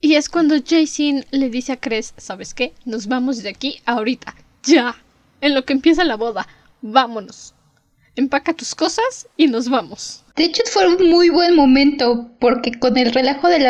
Y 0.00 0.16
es 0.16 0.28
cuando 0.28 0.56
Jason 0.56 1.24
le 1.30 1.48
dice 1.48 1.72
a 1.72 1.76
Cres, 1.76 2.12
¿sabes 2.18 2.52
qué? 2.52 2.74
Nos 2.84 3.06
vamos 3.06 3.42
de 3.42 3.48
aquí 3.48 3.80
ahorita, 3.86 4.34
ya. 4.62 4.96
En 5.40 5.54
lo 5.54 5.64
que 5.64 5.72
empieza 5.72 6.04
la 6.04 6.16
boda, 6.16 6.46
vámonos. 6.82 7.54
Empaca 8.16 8.52
tus 8.52 8.74
cosas 8.74 9.28
y 9.36 9.46
nos 9.46 9.68
vamos. 9.68 10.22
De 10.36 10.44
hecho, 10.44 10.62
fue 10.66 10.86
un 10.86 11.10
muy 11.10 11.30
buen 11.30 11.56
momento, 11.56 12.30
porque 12.38 12.78
con 12.78 12.96
el 12.98 13.12
relajo 13.12 13.48
de, 13.48 13.60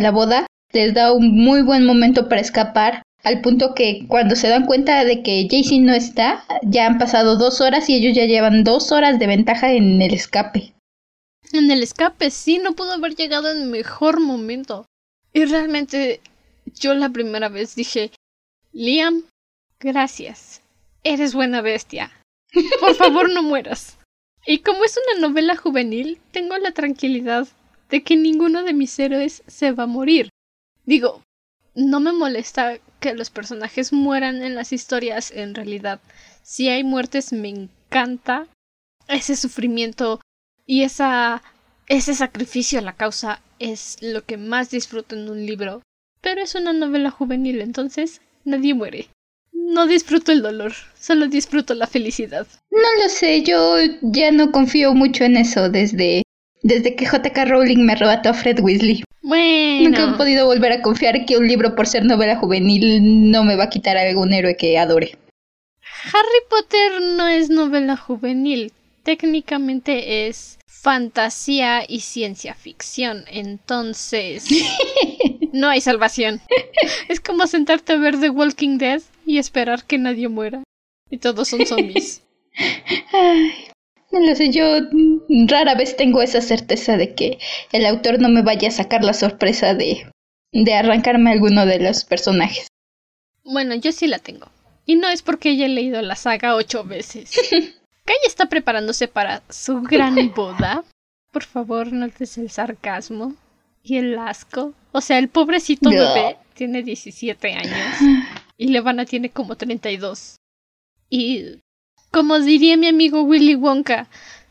la 0.00 0.10
boda 0.10 0.46
les 0.72 0.94
da 0.94 1.12
un 1.12 1.36
muy 1.44 1.62
buen 1.62 1.84
momento 1.84 2.28
para 2.28 2.40
escapar 2.40 3.02
al 3.22 3.40
punto 3.40 3.74
que 3.74 4.06
cuando 4.08 4.34
se 4.34 4.48
dan 4.48 4.66
cuenta 4.66 5.04
de 5.04 5.22
que 5.22 5.46
Jaycee 5.48 5.80
no 5.80 5.92
está, 5.92 6.44
ya 6.62 6.86
han 6.86 6.98
pasado 6.98 7.36
dos 7.36 7.60
horas 7.60 7.88
y 7.88 7.96
ellos 7.96 8.16
ya 8.16 8.24
llevan 8.24 8.64
dos 8.64 8.90
horas 8.92 9.18
de 9.18 9.26
ventaja 9.26 9.72
en 9.72 10.00
el 10.02 10.14
escape. 10.14 10.72
En 11.52 11.70
el 11.70 11.82
escape, 11.82 12.30
sí, 12.30 12.58
no 12.58 12.72
pudo 12.74 12.92
haber 12.92 13.14
llegado 13.14 13.50
en 13.50 13.70
mejor 13.70 14.20
momento. 14.20 14.86
Y 15.34 15.44
realmente 15.44 16.20
yo 16.64 16.94
la 16.94 17.10
primera 17.10 17.48
vez 17.48 17.74
dije, 17.74 18.10
Liam, 18.72 19.24
gracias. 19.78 20.62
Eres 21.04 21.34
buena 21.34 21.60
bestia. 21.60 22.10
Por 22.80 22.94
favor, 22.94 23.30
no 23.30 23.42
mueras. 23.42 23.98
Y 24.46 24.58
como 24.60 24.84
es 24.84 24.98
una 25.06 25.28
novela 25.28 25.56
juvenil, 25.56 26.18
tengo 26.30 26.56
la 26.56 26.72
tranquilidad 26.72 27.46
de 27.90 28.02
que 28.02 28.16
ninguno 28.16 28.62
de 28.62 28.72
mis 28.72 28.98
héroes 28.98 29.42
se 29.46 29.72
va 29.72 29.84
a 29.84 29.86
morir. 29.86 30.30
Digo, 30.86 31.22
no 31.74 32.00
me 32.00 32.12
molesta 32.12 32.78
que 32.98 33.14
los 33.14 33.28
personajes 33.28 33.92
mueran 33.92 34.42
en 34.42 34.54
las 34.54 34.72
historias 34.72 35.30
en 35.30 35.54
realidad. 35.54 36.00
Si 36.42 36.68
hay 36.70 36.82
muertes 36.82 37.32
me 37.32 37.50
encanta 37.50 38.46
ese 39.08 39.36
sufrimiento 39.36 40.20
y 40.72 40.84
esa 40.84 41.42
ese 41.86 42.14
sacrificio 42.14 42.78
a 42.78 42.82
la 42.82 42.94
causa 42.94 43.42
es 43.58 43.98
lo 44.00 44.24
que 44.24 44.38
más 44.38 44.70
disfruto 44.70 45.14
en 45.14 45.28
un 45.28 45.44
libro. 45.44 45.82
Pero 46.22 46.40
es 46.40 46.54
una 46.54 46.72
novela 46.72 47.10
juvenil, 47.10 47.60
entonces 47.60 48.22
nadie 48.46 48.72
muere. 48.72 49.08
No 49.52 49.86
disfruto 49.86 50.32
el 50.32 50.40
dolor, 50.40 50.72
solo 50.98 51.26
disfruto 51.26 51.74
la 51.74 51.86
felicidad. 51.86 52.46
No 52.70 53.02
lo 53.02 53.08
sé, 53.10 53.42
yo 53.42 53.76
ya 54.00 54.32
no 54.32 54.50
confío 54.50 54.94
mucho 54.94 55.24
en 55.24 55.36
eso 55.36 55.68
desde 55.68 56.22
desde 56.62 56.96
que 56.96 57.04
JK 57.04 57.36
Rowling 57.48 57.84
me 57.84 57.92
arrebató 57.92 58.30
a 58.30 58.34
Fred 58.34 58.60
Weasley. 58.60 59.04
Bueno. 59.20 59.90
Nunca 59.90 60.04
he 60.04 60.16
podido 60.16 60.46
volver 60.46 60.72
a 60.72 60.80
confiar 60.80 61.26
que 61.26 61.36
un 61.36 61.46
libro 61.46 61.74
por 61.74 61.86
ser 61.86 62.06
novela 62.06 62.36
juvenil 62.36 63.30
no 63.30 63.44
me 63.44 63.56
va 63.56 63.64
a 63.64 63.70
quitar 63.70 63.98
a 63.98 64.08
algún 64.08 64.32
héroe 64.32 64.56
que 64.56 64.78
adore. 64.78 65.18
Harry 66.14 66.42
Potter 66.48 67.02
no 67.18 67.28
es 67.28 67.50
novela 67.50 67.98
juvenil, 67.98 68.72
técnicamente 69.02 70.28
es 70.28 70.58
fantasía 70.82 71.84
y 71.86 72.00
ciencia 72.00 72.54
ficción, 72.54 73.24
entonces 73.28 74.48
no 75.52 75.68
hay 75.68 75.80
salvación. 75.80 76.40
Es 77.08 77.20
como 77.20 77.46
sentarte 77.46 77.92
a 77.92 77.98
ver 77.98 78.18
The 78.18 78.30
Walking 78.30 78.78
Dead 78.78 79.00
y 79.24 79.38
esperar 79.38 79.84
que 79.84 79.98
nadie 79.98 80.28
muera. 80.28 80.64
Y 81.08 81.18
todos 81.18 81.46
son 81.46 81.66
zombies. 81.66 82.22
Ay, 83.12 83.52
no 84.10 84.26
lo 84.26 84.34
sé, 84.34 84.50
yo 84.50 84.64
rara 85.46 85.76
vez 85.76 85.96
tengo 85.96 86.20
esa 86.20 86.40
certeza 86.40 86.96
de 86.96 87.14
que 87.14 87.38
el 87.70 87.86
autor 87.86 88.18
no 88.18 88.28
me 88.28 88.42
vaya 88.42 88.66
a 88.66 88.72
sacar 88.72 89.04
la 89.04 89.14
sorpresa 89.14 89.74
de, 89.74 90.10
de 90.52 90.74
arrancarme 90.74 91.30
alguno 91.30 91.64
de 91.64 91.78
los 91.78 92.04
personajes. 92.04 92.66
Bueno, 93.44 93.76
yo 93.76 93.92
sí 93.92 94.08
la 94.08 94.18
tengo. 94.18 94.48
Y 94.84 94.96
no 94.96 95.08
es 95.08 95.22
porque 95.22 95.50
haya 95.50 95.68
leído 95.68 96.02
la 96.02 96.16
saga 96.16 96.56
ocho 96.56 96.82
veces. 96.82 97.30
Kai 98.04 98.16
está 98.26 98.46
preparándose 98.46 99.08
para 99.08 99.42
su 99.48 99.80
gran 99.82 100.14
boda. 100.34 100.84
Por 101.32 101.44
favor, 101.44 101.92
notes 101.92 102.36
el 102.38 102.50
sarcasmo 102.50 103.34
y 103.82 103.96
el 103.96 104.18
asco. 104.18 104.74
O 104.92 105.00
sea, 105.00 105.18
el 105.18 105.28
pobrecito 105.28 105.88
bebé 105.90 106.36
tiene 106.54 106.82
17 106.82 107.52
años 107.52 107.96
y 108.58 108.68
Levana 108.68 109.04
tiene 109.06 109.30
como 109.30 109.56
32. 109.56 110.36
Y 111.08 111.58
Como 112.10 112.38
diría 112.38 112.76
mi 112.76 112.88
amigo 112.88 113.22
Willy 113.22 113.54
Wonka, 113.54 114.06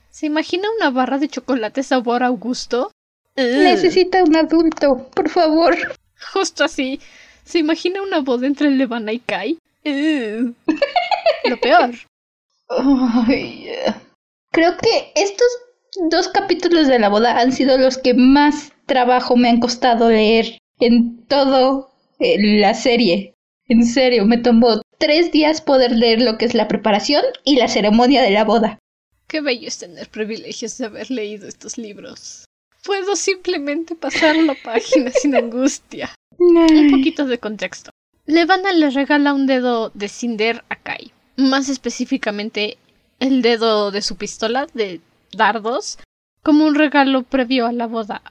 ¿se 0.10 0.26
imagina 0.26 0.68
una 0.80 0.90
barra 0.90 1.20
de 1.20 1.28
chocolate 1.30 1.84
sabor 1.84 2.24
Augusto? 2.24 2.92
Necesita 3.36 4.24
un 4.24 4.36
adulto, 4.36 5.10
por 5.14 5.30
favor. 5.30 5.76
Justo 6.34 6.64
así. 6.64 7.00
¿Se 7.44 7.60
imagina 7.60 8.02
una 8.02 8.20
boda 8.20 8.48
entre 8.48 8.70
Levana 8.72 9.14
y 9.14 9.20
Kai? 9.20 9.58
Lo 9.84 11.58
peor. 11.62 11.92
Creo 14.52 14.78
que 14.78 15.12
estos 15.16 15.48
dos 16.10 16.28
capítulos 16.30 16.88
de 16.88 17.00
la 17.00 17.10
boda 17.10 17.40
han 17.40 17.52
sido 17.52 17.78
los 17.78 17.98
que 17.98 18.14
más 18.14 18.72
trabajo 18.86 19.36
me 19.36 19.50
han 19.50 19.60
costado 19.60 20.10
leer 20.10 20.58
en 20.80 21.26
todo 21.28 21.92
eh, 22.20 22.38
la 22.60 22.74
serie. 22.74 23.34
En 23.68 23.86
serio, 23.86 24.26
me 24.26 24.38
tomó 24.38 24.82
tres 24.98 25.32
días 25.32 25.62
poder 25.62 25.92
leer 25.94 26.22
lo 26.22 26.38
que 26.38 26.46
es 26.46 26.54
la 26.54 26.68
preparación 26.68 27.24
y 27.44 27.56
la 27.56 27.68
ceremonia 27.68 28.22
de 28.22 28.32
la 28.32 28.44
boda. 28.44 28.80
Qué 29.28 29.42
bello 29.42 29.68
es 29.68 29.78
tener 29.78 30.10
privilegios 30.10 30.78
de 30.78 30.86
haber 30.86 31.10
leído 31.10 31.48
estos 31.48 31.78
libros. 31.78 32.46
Puedo 32.84 33.16
simplemente 33.16 33.96
pasar 33.96 34.36
la 34.36 34.56
página 34.62 35.12
sin 35.22 35.36
angustia. 35.36 36.14
Un 36.38 36.92
poquito 36.92 37.26
de 37.26 37.38
contexto. 37.38 37.92
Levana 38.26 38.74
le 38.74 38.90
regala 38.90 39.34
un 39.34 39.46
dedo 39.46 39.92
de 39.94 40.10
Cinder 40.10 40.64
a 40.70 40.76
Kai. 40.76 41.12
Más 41.42 41.70
específicamente, 41.70 42.78
el 43.20 43.42
dedo 43.42 43.90
de 43.90 44.04
su 44.04 44.16
pistola 44.16 44.68
de 44.74 45.02
dardos, 45.32 45.98
como 46.44 46.66
un 46.66 46.76
regalo 46.76 47.24
previo 47.24 47.66
a 47.66 47.72
la 47.72 47.88
boda. 47.88 48.22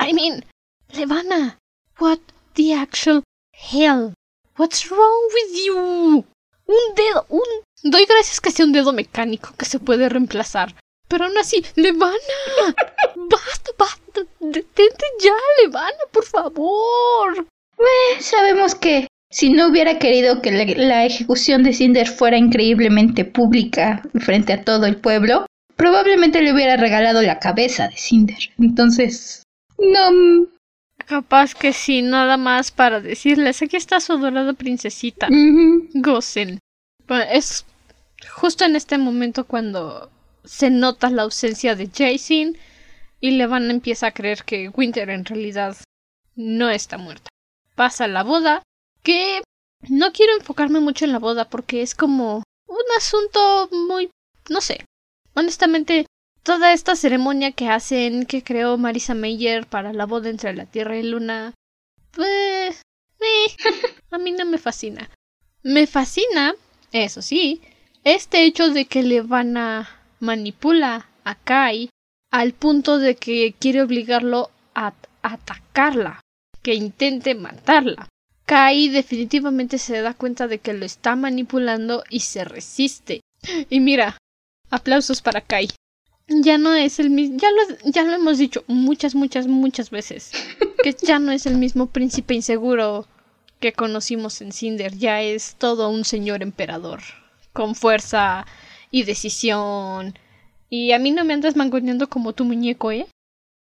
I, 0.00 0.12
mean, 0.12 0.44
Levana, 0.92 1.58
what 1.98 2.18
the 2.54 2.74
actual 2.74 3.22
hell? 3.52 4.12
What's 4.56 4.90
wrong 4.90 5.30
with 5.32 5.64
you? 5.64 6.24
Un 6.66 6.94
dedo, 6.94 7.24
un... 7.30 7.48
Doy 7.82 8.04
gracias 8.04 8.40
que 8.40 8.50
sea 8.50 8.66
un 8.66 8.72
dedo 8.72 8.92
mecánico 8.92 9.54
que 9.56 9.64
se 9.64 9.78
puede 9.78 10.08
reemplazar. 10.10 10.74
Pero 11.08 11.24
aún 11.24 11.38
así, 11.38 11.64
Levana, 11.74 12.18
basta, 13.16 13.70
basta, 13.78 14.20
detente 14.40 15.04
ya, 15.20 15.34
Levana, 15.62 16.04
por 16.12 16.24
favor. 16.24 17.46
sabemos 18.20 18.74
que 18.74 19.08
si 19.30 19.50
no 19.50 19.68
hubiera 19.68 19.98
querido 19.98 20.40
que 20.40 20.50
la, 20.50 21.04
ejecución 21.04 21.62
de 21.62 21.72
Cinder 21.72 22.08
fuera 22.08 22.38
increíblemente 22.38 23.24
pública 23.24 24.02
frente 24.14 24.52
a 24.52 24.64
todo 24.64 24.86
el 24.86 24.96
pueblo, 24.96 25.46
probablemente 25.76 26.42
le 26.42 26.52
hubiera 26.52 26.76
regalado 26.76 27.20
la 27.22 27.38
cabeza 27.38 27.88
de 27.88 27.96
Cinder. 27.96 28.38
Entonces, 28.58 29.42
no. 29.78 30.46
Capaz 31.06 31.54
que 31.54 31.72
sí, 31.72 32.02
nada 32.02 32.36
más 32.36 32.70
para 32.70 33.00
decirles, 33.00 33.62
aquí 33.62 33.76
está 33.76 34.00
su 34.00 34.18
dorada 34.18 34.52
princesita. 34.54 35.28
Gocen. 35.94 36.58
es 37.30 37.64
justo 38.34 38.64
en 38.64 38.76
este 38.76 38.98
momento 38.98 39.44
cuando 39.44 40.10
se 40.44 40.70
nota 40.70 41.10
la 41.10 41.22
ausencia 41.22 41.74
de 41.74 41.88
Jason 41.88 42.56
y 43.20 43.32
Levan 43.32 43.70
empieza 43.70 44.08
a 44.08 44.12
creer 44.12 44.44
que 44.44 44.68
Winter 44.68 45.10
en 45.10 45.24
realidad 45.24 45.76
no 46.34 46.70
está 46.70 46.98
muerta. 46.98 47.28
Pasa 47.74 48.08
la 48.08 48.22
boda, 48.22 48.62
que 49.02 49.42
no 49.88 50.12
quiero 50.12 50.34
enfocarme 50.34 50.80
mucho 50.80 51.04
en 51.04 51.12
la 51.12 51.18
boda 51.18 51.48
porque 51.48 51.82
es 51.82 51.94
como 51.94 52.42
un 52.66 52.84
asunto 52.96 53.68
muy... 53.72 54.10
no 54.48 54.60
sé. 54.60 54.84
Honestamente, 55.34 56.06
toda 56.42 56.72
esta 56.72 56.96
ceremonia 56.96 57.52
que 57.52 57.68
hacen, 57.68 58.26
que 58.26 58.42
creó 58.42 58.76
Marisa 58.76 59.14
Meyer 59.14 59.66
para 59.66 59.92
la 59.92 60.06
boda 60.06 60.30
entre 60.30 60.54
la 60.54 60.66
Tierra 60.66 60.96
y 60.96 61.02
Luna, 61.02 61.54
pues... 62.12 62.82
a 64.10 64.18
mí 64.18 64.32
no 64.32 64.44
me 64.44 64.58
fascina. 64.58 65.10
Me 65.62 65.86
fascina, 65.86 66.54
eso 66.92 67.20
sí, 67.20 67.60
este 68.04 68.44
hecho 68.44 68.70
de 68.70 68.86
que 68.86 69.02
le 69.02 69.22
van 69.22 69.56
a 69.56 69.88
manipula 70.20 71.08
a 71.24 71.34
Kai 71.34 71.90
al 72.30 72.52
punto 72.52 72.98
de 72.98 73.16
que 73.16 73.54
quiere 73.58 73.82
obligarlo 73.82 74.50
a 74.74 74.94
atacarla, 75.22 76.20
que 76.62 76.74
intente 76.74 77.34
matarla. 77.34 78.08
Kai 78.48 78.88
definitivamente 78.88 79.76
se 79.76 80.00
da 80.00 80.14
cuenta 80.14 80.48
de 80.48 80.58
que 80.58 80.72
lo 80.72 80.86
está 80.86 81.16
manipulando 81.16 82.02
y 82.08 82.20
se 82.20 82.44
resiste. 82.44 83.20
Y 83.68 83.80
mira, 83.80 84.16
aplausos 84.70 85.20
para 85.20 85.42
Kai. 85.42 85.68
Ya 86.28 86.56
no 86.56 86.72
es 86.72 86.98
el 86.98 87.10
mismo, 87.10 87.36
ya 87.36 87.50
lo, 87.50 87.90
ya 87.90 88.04
lo 88.04 88.14
hemos 88.14 88.38
dicho 88.38 88.64
muchas, 88.66 89.14
muchas, 89.14 89.46
muchas 89.46 89.90
veces, 89.90 90.32
que 90.82 90.94
ya 90.94 91.18
no 91.18 91.30
es 91.30 91.44
el 91.44 91.58
mismo 91.58 91.88
príncipe 91.88 92.32
inseguro 92.32 93.06
que 93.60 93.74
conocimos 93.74 94.40
en 94.40 94.52
Cinder, 94.52 94.96
ya 94.96 95.20
es 95.20 95.56
todo 95.58 95.90
un 95.90 96.06
señor 96.06 96.42
emperador, 96.42 97.00
con 97.52 97.74
fuerza 97.74 98.46
y 98.90 99.02
decisión. 99.02 100.18
Y 100.70 100.92
a 100.92 100.98
mí 100.98 101.10
no 101.10 101.22
me 101.26 101.34
andas 101.34 101.54
mangoneando 101.54 102.08
como 102.08 102.32
tu 102.32 102.46
muñeco, 102.46 102.92
¿eh? 102.92 103.06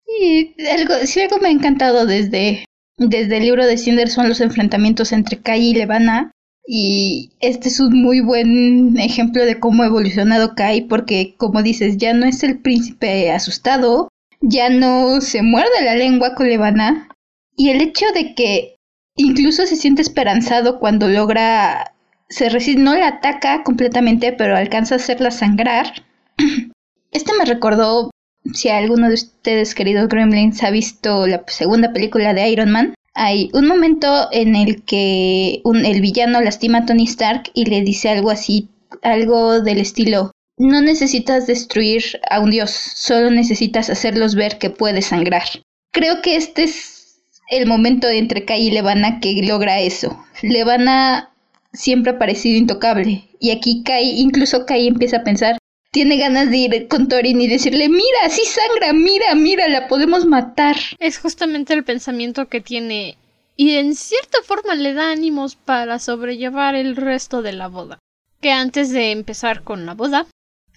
Y 0.05 0.53
algo, 0.69 0.93
si 1.05 1.21
algo 1.21 1.39
me 1.39 1.47
ha 1.47 1.51
encantado 1.51 2.05
desde, 2.05 2.65
desde 2.99 3.37
el 3.37 3.43
libro 3.43 3.65
de 3.65 3.77
Cinder 3.77 4.09
son 4.09 4.29
los 4.29 4.41
enfrentamientos 4.41 5.11
entre 5.11 5.39
Kai 5.39 5.69
y 5.69 5.73
Levana. 5.73 6.31
Y 6.67 7.31
este 7.39 7.69
es 7.69 7.79
un 7.79 7.99
muy 7.99 8.19
buen 8.19 8.99
ejemplo 8.99 9.43
de 9.43 9.59
cómo 9.59 9.81
ha 9.81 9.87
evolucionado 9.87 10.53
Kai, 10.53 10.81
porque 10.81 11.33
como 11.37 11.63
dices, 11.63 11.97
ya 11.97 12.13
no 12.13 12.27
es 12.27 12.43
el 12.43 12.59
príncipe 12.59 13.31
asustado, 13.31 14.09
ya 14.41 14.69
no 14.69 15.19
se 15.21 15.41
muerde 15.41 15.83
la 15.83 15.95
lengua 15.95 16.35
con 16.35 16.47
Levana. 16.47 17.09
Y 17.55 17.69
el 17.69 17.81
hecho 17.81 18.05
de 18.13 18.35
que 18.35 18.75
incluso 19.15 19.65
se 19.65 19.75
siente 19.75 20.01
esperanzado 20.01 20.79
cuando 20.79 21.07
logra 21.07 21.93
se 22.29 22.49
resiste, 22.49 22.81
no 22.81 22.95
la 22.95 23.07
ataca 23.07 23.63
completamente, 23.63 24.31
pero 24.33 24.55
alcanza 24.55 24.95
a 24.95 24.97
hacerla 24.97 25.31
sangrar. 25.31 26.05
Este 27.11 27.31
me 27.39 27.45
recordó, 27.45 28.11
si 28.53 28.69
alguno 28.69 29.07
de 29.07 29.15
ustedes, 29.15 29.75
queridos 29.75 30.07
gremlins, 30.07 30.63
ha 30.63 30.71
visto 30.71 31.27
la 31.27 31.43
segunda 31.47 31.93
película 31.93 32.33
de 32.33 32.49
Iron 32.49 32.71
Man, 32.71 32.93
hay 33.13 33.49
un 33.53 33.67
momento 33.67 34.29
en 34.31 34.55
el 34.55 34.83
que 34.83 35.61
el 35.65 36.01
villano 36.01 36.41
lastima 36.41 36.79
a 36.79 36.85
Tony 36.85 37.03
Stark 37.03 37.51
y 37.53 37.65
le 37.65 37.81
dice 37.81 38.09
algo 38.09 38.31
así, 38.31 38.69
algo 39.01 39.61
del 39.61 39.79
estilo, 39.79 40.31
no 40.57 40.81
necesitas 40.81 41.47
destruir 41.47 42.03
a 42.29 42.39
un 42.39 42.51
dios, 42.51 42.71
solo 42.71 43.31
necesitas 43.31 43.89
hacerlos 43.89 44.35
ver 44.35 44.57
que 44.57 44.69
puede 44.69 45.01
sangrar. 45.01 45.43
Creo 45.91 46.21
que 46.21 46.35
este 46.35 46.63
es 46.63 47.21
el 47.49 47.65
momento 47.65 48.07
entre 48.07 48.45
Kai 48.45 48.67
y 48.67 48.71
Levana 48.71 49.19
que 49.19 49.41
logra 49.43 49.79
eso. 49.79 50.23
Levana 50.41 51.31
siempre 51.73 52.11
ha 52.11 52.19
parecido 52.19 52.57
intocable. 52.57 53.23
Y 53.39 53.51
aquí 53.51 53.83
Kai, 53.83 54.19
incluso 54.19 54.65
Kai 54.65 54.87
empieza 54.87 55.17
a 55.17 55.23
pensar, 55.23 55.57
tiene 55.91 56.17
ganas 56.17 56.49
de 56.49 56.57
ir 56.57 56.87
con 56.87 57.07
Thorin 57.07 57.41
y 57.41 57.47
decirle, 57.47 57.89
mira, 57.89 58.29
sí 58.29 58.41
sangra, 58.45 58.93
mira, 58.93 59.33
mira, 59.35 59.67
la 59.67 59.87
podemos 59.87 60.25
matar. 60.25 60.75
Es 60.99 61.19
justamente 61.19 61.73
el 61.73 61.83
pensamiento 61.83 62.47
que 62.47 62.61
tiene 62.61 63.17
y 63.55 63.75
en 63.75 63.93
cierta 63.93 64.37
forma 64.43 64.75
le 64.75 64.93
da 64.93 65.11
ánimos 65.11 65.55
para 65.55 65.99
sobrellevar 65.99 66.75
el 66.75 66.95
resto 66.95 67.41
de 67.41 67.51
la 67.51 67.67
boda. 67.67 67.99
Que 68.39 68.51
antes 68.51 68.91
de 68.91 69.11
empezar 69.11 69.63
con 69.63 69.85
la 69.85 69.95
boda, 69.95 70.27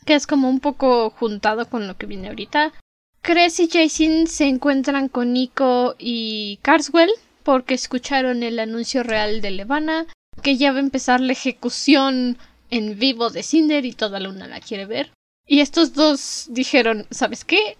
que 0.04 0.14
es 0.14 0.26
como 0.26 0.50
un 0.50 0.58
poco 0.58 1.10
juntado 1.10 1.68
con 1.68 1.86
lo 1.86 1.96
que 1.96 2.06
viene 2.06 2.28
ahorita, 2.28 2.72
Chris 3.20 3.60
y 3.60 3.68
Jason 3.68 4.26
se 4.26 4.46
encuentran 4.46 5.08
con 5.08 5.32
Nico 5.32 5.94
y 5.96 6.58
Carswell 6.62 7.12
porque 7.44 7.74
escucharon 7.74 8.42
el 8.42 8.58
anuncio 8.58 9.04
real 9.04 9.40
de 9.42 9.52
Levana 9.52 10.06
que 10.42 10.56
ya 10.56 10.72
va 10.72 10.78
a 10.78 10.80
empezar 10.80 11.20
la 11.20 11.34
ejecución 11.34 12.36
en 12.72 12.98
vivo 12.98 13.30
de 13.30 13.42
Cinder 13.42 13.84
y 13.84 13.92
toda 13.92 14.18
Luna 14.18 14.48
la 14.48 14.58
quiere 14.58 14.86
ver. 14.86 15.12
Y 15.46 15.60
estos 15.60 15.92
dos 15.92 16.46
dijeron, 16.48 17.06
¿sabes 17.10 17.44
qué? 17.44 17.76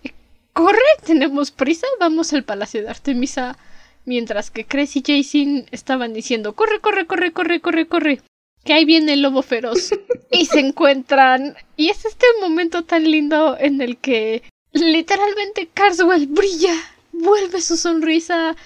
Corre, 0.52 0.78
tenemos 1.04 1.50
prisa, 1.50 1.86
vamos 1.98 2.32
al 2.32 2.44
Palacio 2.44 2.82
de 2.82 2.90
Artemisa. 2.90 3.56
Mientras 4.04 4.50
que 4.50 4.66
Chris 4.66 4.96
y 4.96 5.02
Jason 5.04 5.66
estaban 5.70 6.12
diciendo, 6.12 6.54
corre, 6.54 6.80
corre, 6.80 7.06
corre, 7.06 7.32
corre, 7.32 7.60
corre, 7.60 7.86
corre. 7.86 8.20
Que 8.64 8.74
ahí 8.74 8.84
viene 8.84 9.14
el 9.14 9.22
lobo 9.22 9.42
feroz. 9.42 9.92
y 10.30 10.44
se 10.44 10.60
encuentran. 10.60 11.56
Y 11.76 11.88
es 11.88 12.04
este 12.04 12.26
momento 12.40 12.84
tan 12.84 13.10
lindo 13.10 13.56
en 13.58 13.80
el 13.80 13.96
que 13.96 14.42
literalmente 14.72 15.70
Carswell 15.72 16.26
brilla, 16.26 16.74
vuelve 17.12 17.62
su 17.62 17.78
sonrisa, 17.78 18.56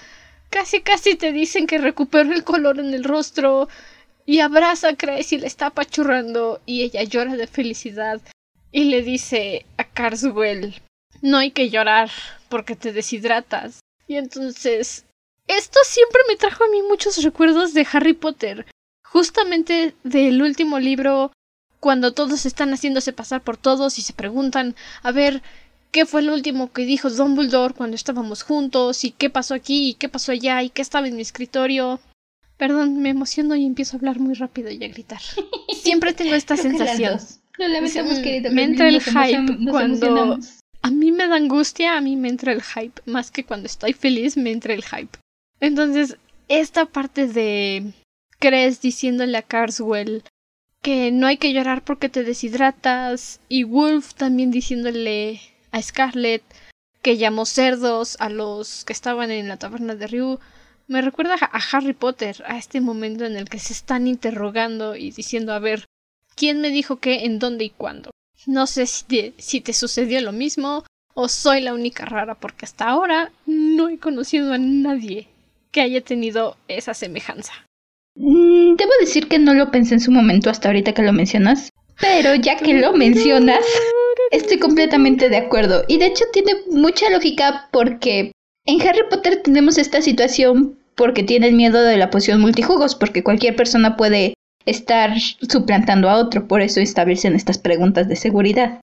Casi 0.49 0.81
casi 0.81 1.15
te 1.15 1.33
dicen 1.33 1.67
que 1.67 1.77
recuperó 1.77 2.31
el 2.31 2.43
color 2.43 2.79
en 2.79 2.93
el 2.93 3.03
rostro 3.03 3.67
y 4.27 4.41
abraza 4.41 4.89
a 4.89 4.91
Grace 4.91 5.35
y 5.35 5.39
le 5.39 5.47
está 5.47 5.67
apachurrando 5.67 6.61
y 6.67 6.83
ella 6.83 7.01
llora 7.03 7.35
de 7.35 7.47
felicidad 7.47 8.21
y 8.71 8.83
le 8.83 9.01
dice 9.01 9.65
a 9.77 9.85
Carswell 9.85 10.75
no 11.21 11.37
hay 11.37 11.51
que 11.51 11.69
llorar 11.69 12.11
porque 12.49 12.75
te 12.75 12.93
deshidratas. 12.93 13.79
Y 14.07 14.15
entonces 14.15 15.05
esto 15.47 15.79
siempre 15.83 16.21
me 16.27 16.35
trajo 16.35 16.63
a 16.63 16.69
mí 16.69 16.81
muchos 16.83 17.23
recuerdos 17.23 17.73
de 17.73 17.87
Harry 17.91 18.13
Potter, 18.13 18.65
justamente 19.03 19.95
del 20.03 20.41
último 20.41 20.79
libro 20.79 21.31
cuando 21.79 22.13
todos 22.13 22.45
están 22.45 22.71
haciéndose 22.73 23.13
pasar 23.13 23.41
por 23.41 23.55
todos 23.55 23.97
y 23.97 24.01
se 24.01 24.13
preguntan 24.13 24.75
a 25.03 25.11
ver 25.11 25.41
qué 25.91 26.05
fue 26.05 26.21
lo 26.21 26.33
último 26.33 26.71
que 26.73 26.85
dijo 26.85 27.09
Dumbledore 27.09 27.73
cuando 27.73 27.95
estábamos 27.95 28.43
juntos 28.43 29.03
y 29.03 29.11
qué 29.11 29.29
pasó 29.29 29.53
aquí 29.53 29.89
y 29.89 29.93
qué 29.93 30.09
pasó 30.09 30.33
allá 30.33 30.63
y 30.63 30.69
qué 30.69 30.81
estaba 30.81 31.07
en 31.07 31.15
mi 31.15 31.21
escritorio. 31.21 31.99
Perdón, 32.57 33.01
me 33.01 33.09
emociono 33.09 33.55
y 33.55 33.65
empiezo 33.65 33.95
a 33.95 33.99
hablar 33.99 34.19
muy 34.19 34.33
rápido 34.33 34.71
y 34.71 34.83
a 34.83 34.87
gritar. 34.87 35.21
Siempre 35.73 36.13
tengo 36.13 36.35
esta 36.35 36.57
sensación. 36.57 37.19
me 38.51 38.63
entra 38.63 38.89
el 38.89 39.01
hype 39.01 39.57
cuando 39.69 40.39
a 40.81 40.91
mí 40.91 41.11
me 41.11 41.27
da 41.27 41.35
angustia, 41.35 41.97
a 41.97 42.01
mí 42.01 42.15
me 42.15 42.29
entra 42.29 42.53
el 42.53 42.61
hype. 42.61 43.01
Más 43.05 43.31
que 43.31 43.43
cuando 43.43 43.67
estoy 43.67 43.93
feliz, 43.93 44.37
me 44.37 44.51
entra 44.51 44.73
el 44.73 44.83
hype. 44.83 45.17
Entonces, 45.59 46.17
esta 46.47 46.85
parte 46.85 47.27
de 47.27 47.93
Cres 48.39 48.81
diciéndole 48.81 49.37
a 49.37 49.41
Carswell 49.41 50.23
que 50.81 51.11
no 51.11 51.27
hay 51.27 51.37
que 51.37 51.51
llorar 51.51 51.83
porque 51.83 52.09
te 52.09 52.23
deshidratas 52.23 53.41
y 53.49 53.63
Wolf 53.63 54.13
también 54.13 54.51
diciéndole 54.51 55.41
a 55.71 55.81
Scarlett 55.81 56.43
que 57.01 57.17
llamó 57.17 57.45
cerdos 57.45 58.15
a 58.19 58.29
los 58.29 58.85
que 58.85 58.93
estaban 58.93 59.31
en 59.31 59.47
la 59.47 59.57
taberna 59.57 59.95
de 59.95 60.07
Ryu 60.07 60.39
me 60.87 61.01
recuerda 61.01 61.35
a 61.39 61.59
Harry 61.71 61.93
Potter, 61.93 62.43
a 62.47 62.57
este 62.57 62.81
momento 62.81 63.25
en 63.25 63.35
el 63.35 63.49
que 63.49 63.59
se 63.59 63.73
están 63.73 64.07
interrogando 64.07 64.95
y 64.95 65.11
diciendo 65.11 65.53
a 65.53 65.59
ver 65.59 65.85
quién 66.35 66.61
me 66.61 66.69
dijo 66.69 66.97
qué, 66.97 67.25
en 67.25 67.39
dónde 67.39 67.65
y 67.65 67.69
cuándo. 67.69 68.11
No 68.45 68.67
sé 68.67 68.85
si 68.85 69.05
te, 69.05 69.33
si 69.37 69.61
te 69.61 69.73
sucedió 69.73 70.21
lo 70.21 70.31
mismo 70.31 70.85
o 71.13 71.27
soy 71.27 71.61
la 71.61 71.73
única 71.73 72.05
rara 72.05 72.35
porque 72.35 72.65
hasta 72.65 72.85
ahora 72.85 73.31
no 73.45 73.89
he 73.89 73.97
conocido 73.97 74.53
a 74.53 74.57
nadie 74.57 75.27
que 75.71 75.81
haya 75.81 76.01
tenido 76.01 76.55
esa 76.67 76.93
semejanza. 76.93 77.53
Mm, 78.15 78.75
debo 78.75 78.91
decir 78.99 79.27
que 79.27 79.39
no 79.39 79.53
lo 79.53 79.71
pensé 79.71 79.95
en 79.95 79.99
su 79.99 80.11
momento 80.11 80.49
hasta 80.49 80.69
ahorita 80.69 80.93
que 80.93 81.01
lo 81.01 81.13
mencionas, 81.13 81.69
pero 81.99 82.35
ya 82.35 82.57
que 82.57 82.75
lo 82.75 82.93
mencionas, 82.93 83.65
estoy 84.31 84.59
completamente 84.59 85.29
de 85.29 85.37
acuerdo. 85.37 85.83
Y 85.87 85.97
de 85.97 86.07
hecho 86.07 86.23
tiene 86.31 86.53
mucha 86.71 87.09
lógica 87.09 87.67
porque 87.71 88.31
en 88.67 88.81
Harry 88.81 89.01
Potter 89.09 89.41
tenemos 89.43 89.77
esta 89.77 90.01
situación 90.01 90.77
porque 90.95 91.23
tienen 91.23 91.57
miedo 91.57 91.81
de 91.81 91.97
la 91.97 92.09
poción 92.09 92.41
multijugos, 92.41 92.95
porque 92.95 93.23
cualquier 93.23 93.55
persona 93.55 93.97
puede 93.97 94.33
estar 94.65 95.11
suplantando 95.19 96.09
a 96.09 96.17
otro, 96.17 96.47
por 96.47 96.61
eso 96.61 96.81
establecen 96.81 97.35
estas 97.35 97.57
preguntas 97.57 98.07
de 98.07 98.15
seguridad. 98.15 98.81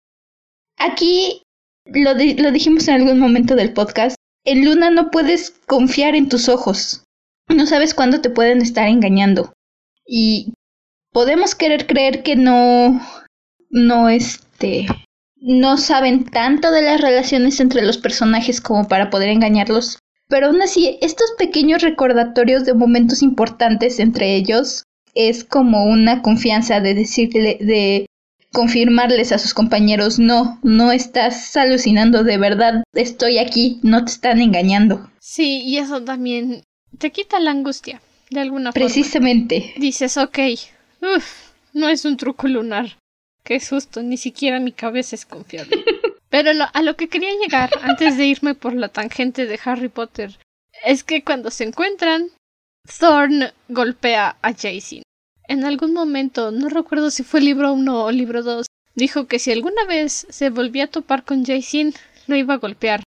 Aquí 0.79 1.43
lo, 1.87 2.15
lo 2.15 2.51
dijimos 2.51 2.89
en 2.89 2.95
algún 2.95 3.19
momento 3.19 3.55
del 3.55 3.73
podcast, 3.73 4.17
en 4.47 4.65
Luna 4.65 4.91
no 4.91 5.11
puedes 5.11 5.51
confiar 5.67 6.15
en 6.15 6.29
tus 6.29 6.49
ojos. 6.49 7.05
No 7.49 7.67
sabes 7.67 7.95
cuándo 7.95 8.21
te 8.21 8.31
pueden 8.31 8.63
estar 8.63 8.89
engañando. 8.89 9.53
Y 10.07 10.55
podemos 11.13 11.55
querer 11.55 11.87
creer 11.87 12.23
que 12.23 12.37
no, 12.37 13.01
no, 13.71 14.09
este, 14.09 14.87
no 15.47 15.77
saben 15.77 16.25
tanto 16.25 16.71
de 16.71 16.81
las 16.81 17.03
relaciones 17.03 17.61
entre 17.61 17.83
los 17.83 17.99
personajes 17.99 18.63
como 18.63 18.89
para 18.89 19.11
poder 19.11 19.29
engañarlos. 19.29 19.99
Pero 20.29 20.47
aún 20.47 20.63
así, 20.63 20.99
estos 21.03 21.33
pequeños 21.37 21.83
recordatorios 21.83 22.65
de 22.65 22.73
momentos 22.73 23.23
importantes 23.23 24.01
entre 24.01 24.37
ellos 24.37 24.85
es 25.15 25.45
como 25.45 25.85
una 25.85 26.23
confianza 26.23 26.81
de 26.81 26.95
decirle, 26.95 27.59
de 27.61 28.07
confirmarles 28.53 29.33
a 29.33 29.39
sus 29.39 29.53
compañeros, 29.53 30.19
no, 30.19 30.59
no 30.63 30.93
estás 30.93 31.55
alucinando, 31.57 32.25
de 32.25 32.39
verdad 32.39 32.83
estoy 32.95 33.37
aquí, 33.37 33.81
no 33.83 34.03
te 34.03 34.13
están 34.13 34.41
engañando. 34.41 35.11
Sí, 35.21 35.61
y 35.63 35.77
eso 35.77 36.03
también 36.03 36.63
te 36.99 37.13
quita 37.13 37.39
la 37.39 37.51
angustia, 37.51 38.01
de 38.31 38.41
alguna 38.41 38.73
forma. 38.73 38.87
Precisamente. 38.87 39.75
Dices, 39.77 40.17
ok, 40.17 40.39
uff, 41.03 41.51
no 41.75 41.91
es 41.91 42.07
un 42.07 42.17
truco 42.17 42.49
lunar. 42.49 42.97
Qué 43.45 43.61
susto, 43.61 44.03
ni 44.03 44.17
siquiera 44.17 44.59
mi 44.59 44.73
cabeza 44.73 45.15
es 45.15 45.27
confiable. 45.27 45.85
Pero 46.31 46.51
a 46.73 46.83
lo 46.83 46.97
que 46.97 47.09
quería 47.09 47.31
llegar, 47.41 47.71
antes 47.83 48.17
de 48.17 48.25
irme 48.25 48.55
por 48.55 48.75
la 48.75 48.89
tangente 48.89 49.47
de 49.47 49.61
Harry 49.65 49.89
Potter, 49.89 50.39
es 50.85 51.05
que 51.05 51.23
cuando 51.23 51.51
se 51.51 51.65
encuentran, 51.65 52.31
Thorn 52.99 53.53
golpea 53.69 54.37
a 54.43 54.53
Jason. 54.53 55.03
En 55.47 55.65
algún 55.65 55.93
momento, 55.93 56.51
no 56.51 56.71
recuerdo 56.71 57.11
si 57.11 57.23
fue 57.23 57.41
libro 57.41 57.73
1 57.75 58.05
o 58.05 58.11
libro 58.11 58.43
2, 58.43 58.67
dijo 58.95 59.27
que 59.27 59.39
si 59.39 59.53
alguna 59.53 59.85
vez 59.85 60.27
se 60.31 60.51
volvía 60.51 60.85
a 60.85 60.91
topar 60.91 61.25
con 61.25 61.45
Jason, 61.45 61.93
lo 62.27 62.37
iba 62.37 62.55
a 62.55 62.59
golpear. 62.59 63.03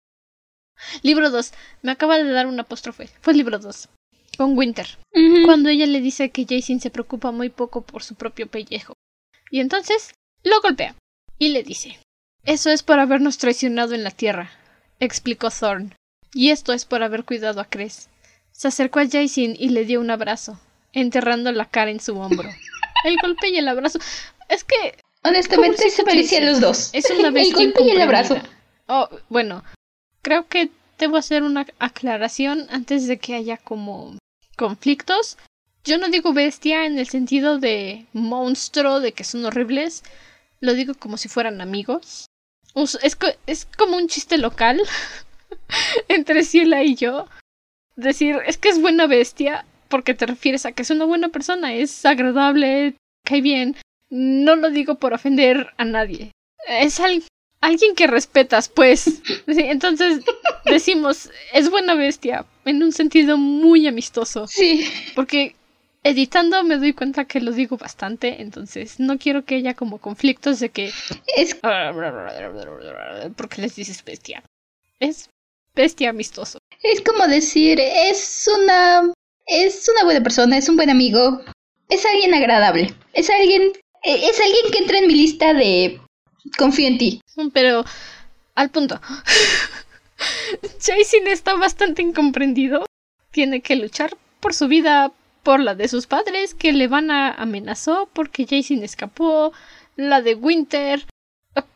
Libro 1.02 1.30
2. 1.30 1.52
Me 1.82 1.92
acaba 1.92 2.18
de 2.18 2.30
dar 2.30 2.46
un 2.46 2.60
apóstrofe. 2.60 3.08
Fue 3.22 3.34
libro 3.34 3.58
2. 3.58 3.88
Con 4.36 4.56
Winter. 4.56 4.86
Cuando 5.46 5.70
ella 5.70 5.86
le 5.86 6.02
dice 6.02 6.30
que 6.30 6.46
Jason 6.48 6.78
se 6.78 6.90
preocupa 6.90 7.32
muy 7.32 7.48
poco 7.48 7.80
por 7.80 8.02
su 8.02 8.14
propio 8.14 8.46
pellejo. 8.46 8.92
Y 9.50 9.60
entonces 9.60 10.12
lo 10.46 10.60
golpea. 10.60 10.94
Y 11.38 11.50
le 11.50 11.62
dice. 11.62 11.98
Eso 12.44 12.70
es 12.70 12.82
por 12.82 13.00
habernos 13.00 13.38
traicionado 13.38 13.94
en 13.94 14.04
la 14.04 14.12
tierra, 14.12 14.50
explicó 15.00 15.50
Thorn. 15.50 15.94
Y 16.32 16.50
esto 16.50 16.72
es 16.72 16.84
por 16.84 17.02
haber 17.02 17.24
cuidado 17.24 17.60
a 17.60 17.64
Cres. 17.64 18.08
Se 18.52 18.68
acercó 18.68 19.00
a 19.00 19.06
Jason 19.06 19.56
y 19.58 19.70
le 19.70 19.84
dio 19.84 20.00
un 20.00 20.10
abrazo, 20.10 20.58
enterrando 20.92 21.50
la 21.50 21.64
cara 21.64 21.90
en 21.90 22.00
su 22.00 22.16
hombro. 22.18 22.48
El 23.04 23.18
golpe 23.18 23.48
y 23.50 23.58
el 23.58 23.68
abrazo. 23.68 23.98
Es 24.48 24.64
que. 24.64 24.98
Honestamente 25.22 25.90
se 25.90 26.04
parecían 26.04 26.46
los 26.46 26.60
dos. 26.60 26.90
Es 26.92 27.10
una 27.18 27.28
El 27.28 27.52
golpe 27.52 27.82
y 27.84 27.90
el 27.90 28.00
abrazo. 28.00 28.36
Oh, 28.88 29.08
bueno, 29.28 29.64
creo 30.22 30.48
que 30.48 30.70
debo 30.98 31.16
hacer 31.16 31.42
una 31.42 31.66
aclaración 31.78 32.66
antes 32.70 33.06
de 33.06 33.18
que 33.18 33.34
haya 33.34 33.56
como 33.56 34.16
conflictos. 34.56 35.36
Yo 35.84 35.98
no 35.98 36.08
digo 36.08 36.32
bestia 36.32 36.84
en 36.84 36.98
el 36.98 37.08
sentido 37.08 37.58
de 37.58 38.06
monstruo, 38.12 39.00
de 39.00 39.12
que 39.12 39.24
son 39.24 39.44
horribles. 39.44 40.02
Lo 40.60 40.74
digo 40.74 40.94
como 40.94 41.16
si 41.16 41.28
fueran 41.28 41.60
amigos. 41.60 42.26
Es, 43.02 43.16
es 43.46 43.68
como 43.76 43.96
un 43.96 44.08
chiste 44.08 44.38
local 44.38 44.80
entre 46.08 46.44
Ciela 46.44 46.82
y 46.82 46.94
yo. 46.94 47.26
Decir, 47.96 48.36
es 48.46 48.58
que 48.58 48.68
es 48.68 48.80
buena 48.80 49.06
bestia 49.06 49.64
porque 49.88 50.14
te 50.14 50.26
refieres 50.26 50.66
a 50.66 50.72
que 50.72 50.82
es 50.82 50.90
una 50.90 51.04
buena 51.04 51.28
persona, 51.28 51.72
es 51.74 52.04
agradable, 52.04 52.96
cae 53.24 53.40
bien. 53.40 53.76
No 54.10 54.56
lo 54.56 54.70
digo 54.70 54.96
por 54.96 55.14
ofender 55.14 55.72
a 55.78 55.84
nadie. 55.84 56.32
Es 56.68 57.00
alguien 57.00 57.28
alguien 57.60 57.94
que 57.94 58.06
respetas, 58.06 58.68
pues. 58.68 59.22
entonces 59.46 60.24
decimos, 60.64 61.30
es 61.52 61.70
buena 61.70 61.94
bestia, 61.94 62.44
en 62.64 62.82
un 62.82 62.92
sentido 62.92 63.36
muy 63.36 63.86
amistoso. 63.86 64.46
Sí. 64.46 64.88
Porque 65.14 65.56
editando 66.08 66.62
me 66.64 66.76
doy 66.76 66.92
cuenta 66.92 67.24
que 67.24 67.40
lo 67.40 67.52
digo 67.52 67.76
bastante, 67.76 68.40
entonces 68.40 69.00
no 69.00 69.18
quiero 69.18 69.44
que 69.44 69.56
haya 69.56 69.74
como 69.74 69.98
conflictos 69.98 70.60
de 70.60 70.68
que 70.70 70.92
es 71.36 71.54
porque 73.36 73.62
les 73.62 73.76
dices 73.76 74.04
bestia. 74.04 74.42
Es 75.00 75.28
bestia 75.74 76.10
amistoso. 76.10 76.58
Es 76.82 77.00
como 77.02 77.26
decir, 77.26 77.80
es 77.80 78.48
una 78.54 79.12
es 79.46 79.88
una 79.88 80.04
buena 80.04 80.22
persona, 80.22 80.56
es 80.56 80.68
un 80.68 80.76
buen 80.76 80.90
amigo, 80.90 81.40
es 81.88 82.04
alguien 82.06 82.34
agradable, 82.34 82.94
es 83.12 83.30
alguien 83.30 83.72
es 84.04 84.40
alguien 84.40 84.72
que 84.72 84.78
entra 84.78 84.98
en 84.98 85.06
mi 85.08 85.14
lista 85.14 85.52
de 85.52 86.00
Confío 86.56 86.86
en 86.86 86.98
ti. 86.98 87.20
Pero 87.52 87.84
al 88.54 88.70
punto. 88.70 89.00
Jason 90.80 91.26
está 91.26 91.54
bastante 91.54 92.02
incomprendido. 92.02 92.86
Tiene 93.32 93.60
que 93.60 93.76
luchar 93.76 94.16
por 94.40 94.54
su 94.54 94.68
vida, 94.68 95.12
por 95.46 95.60
la 95.60 95.76
de 95.76 95.86
sus 95.86 96.08
padres, 96.08 96.54
que 96.54 96.72
le 96.72 96.88
van 96.88 97.12
a 97.12 97.30
amenazó 97.30 98.10
porque 98.12 98.46
Jason 98.50 98.82
escapó, 98.82 99.52
la 99.94 100.20
de 100.20 100.34
Winter. 100.34 101.06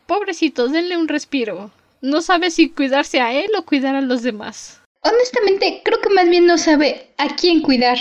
Pobrecito, 0.08 0.66
denle 0.66 0.96
un 0.96 1.06
respiro. 1.06 1.70
No 2.00 2.20
sabe 2.20 2.50
si 2.50 2.70
cuidarse 2.70 3.20
a 3.20 3.32
él 3.32 3.50
o 3.56 3.64
cuidar 3.64 3.94
a 3.94 4.00
los 4.00 4.24
demás. 4.24 4.82
Honestamente, 5.04 5.82
creo 5.84 6.00
que 6.00 6.10
más 6.10 6.28
bien 6.28 6.46
no 6.46 6.58
sabe 6.58 7.14
a 7.16 7.36
quién 7.36 7.62
cuidar. 7.62 7.98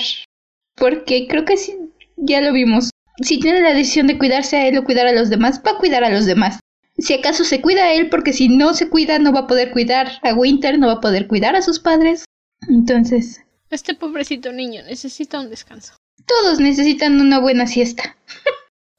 Porque 0.76 1.28
creo 1.28 1.46
que 1.46 1.56
sí, 1.56 1.78
ya 2.18 2.42
lo 2.42 2.52
vimos 2.52 2.90
si 3.22 3.40
tiene 3.40 3.62
la 3.62 3.74
decisión 3.74 4.08
de 4.08 4.18
cuidarse 4.18 4.58
a 4.58 4.68
él 4.68 4.78
o 4.78 4.84
cuidar 4.84 5.08
a 5.08 5.14
los 5.14 5.30
demás, 5.30 5.62
va 5.66 5.72
a 5.72 5.78
cuidar 5.78 6.04
a 6.04 6.10
los 6.10 6.26
demás. 6.26 6.60
Si 6.98 7.14
acaso 7.14 7.44
se 7.44 7.62
cuida 7.62 7.84
a 7.84 7.94
él, 7.94 8.10
porque 8.10 8.34
si 8.34 8.50
no 8.50 8.74
se 8.74 8.90
cuida, 8.90 9.20
no 9.20 9.32
va 9.32 9.42
a 9.42 9.48
poder 9.48 9.72
cuidar 9.72 10.20
a 10.24 10.34
Winter, 10.34 10.80
no 10.80 10.88
va 10.88 10.94
a 10.94 11.02
poder 11.02 11.28
cuidar 11.28 11.56
a 11.56 11.62
sus 11.62 11.80
padres. 11.80 12.26
Entonces. 12.68 13.44
Este 13.70 13.94
pobrecito 13.94 14.52
niño 14.52 14.84
necesita 14.84 15.40
un 15.40 15.50
descanso. 15.50 15.94
Todos 16.26 16.60
necesitan 16.60 17.20
una 17.20 17.40
buena 17.40 17.68
siesta. 17.68 18.18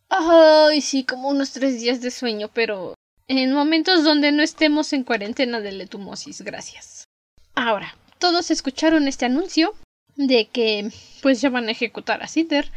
Ay, 0.09 0.81
sí, 0.81 1.05
como 1.05 1.29
unos 1.29 1.53
tres 1.53 1.81
días 1.81 2.01
de 2.01 2.11
sueño, 2.11 2.51
pero 2.53 2.95
en 3.29 3.53
momentos 3.53 4.05
donde 4.05 4.33
no 4.33 4.43
estemos 4.43 4.93
en 4.93 5.05
cuarentena 5.05 5.61
de 5.61 5.73
letumosis, 5.73 6.43
gracias. 6.43 7.05
Ahora, 7.55 7.97
todos 8.19 8.51
escucharon 8.51 9.07
este 9.09 9.27
anuncio 9.27 9.75
de 10.17 10.47
que 10.47 10.91
pues 11.23 11.41
ya 11.41 11.51
van 11.51 11.69
a 11.69 11.73
ejecutar 11.73 12.23
a 12.23 12.29
Cinder 12.29 12.71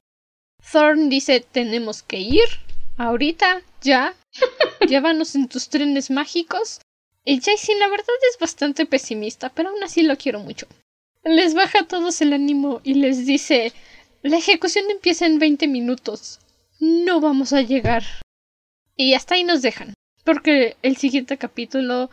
Thorn 0.71 1.09
dice 1.09 1.41
tenemos 1.41 2.03
que 2.03 2.19
ir. 2.19 2.47
Ahorita, 2.97 3.61
ya. 3.81 4.15
Llévanos 4.87 5.35
en 5.35 5.47
tus 5.47 5.69
trenes 5.69 6.09
mágicos. 6.09 6.79
Y 7.25 7.39
Jason 7.39 7.79
la 7.79 7.87
verdad 7.87 8.15
es 8.31 8.37
bastante 8.39 8.85
pesimista, 8.85 9.49
pero 9.49 9.69
aún 9.69 9.83
así 9.83 10.03
lo 10.03 10.17
quiero 10.17 10.39
mucho. 10.39 10.67
Les 11.23 11.53
baja 11.53 11.79
a 11.79 11.87
todos 11.87 12.19
el 12.21 12.33
ánimo 12.33 12.81
y 12.83 12.95
les 12.95 13.25
dice 13.25 13.71
la 14.23 14.37
ejecución 14.37 14.89
empieza 14.89 15.25
en 15.25 15.37
20 15.37 15.67
minutos. 15.67 16.39
No 16.79 17.19
vamos 17.19 17.51
a 17.51 17.61
llegar. 17.61 18.03
Y 18.95 19.13
hasta 19.15 19.35
ahí 19.35 19.43
nos 19.43 19.61
dejan. 19.61 19.93
Porque 20.23 20.77
el 20.81 20.95
siguiente 20.95 21.37
capítulo 21.37 22.09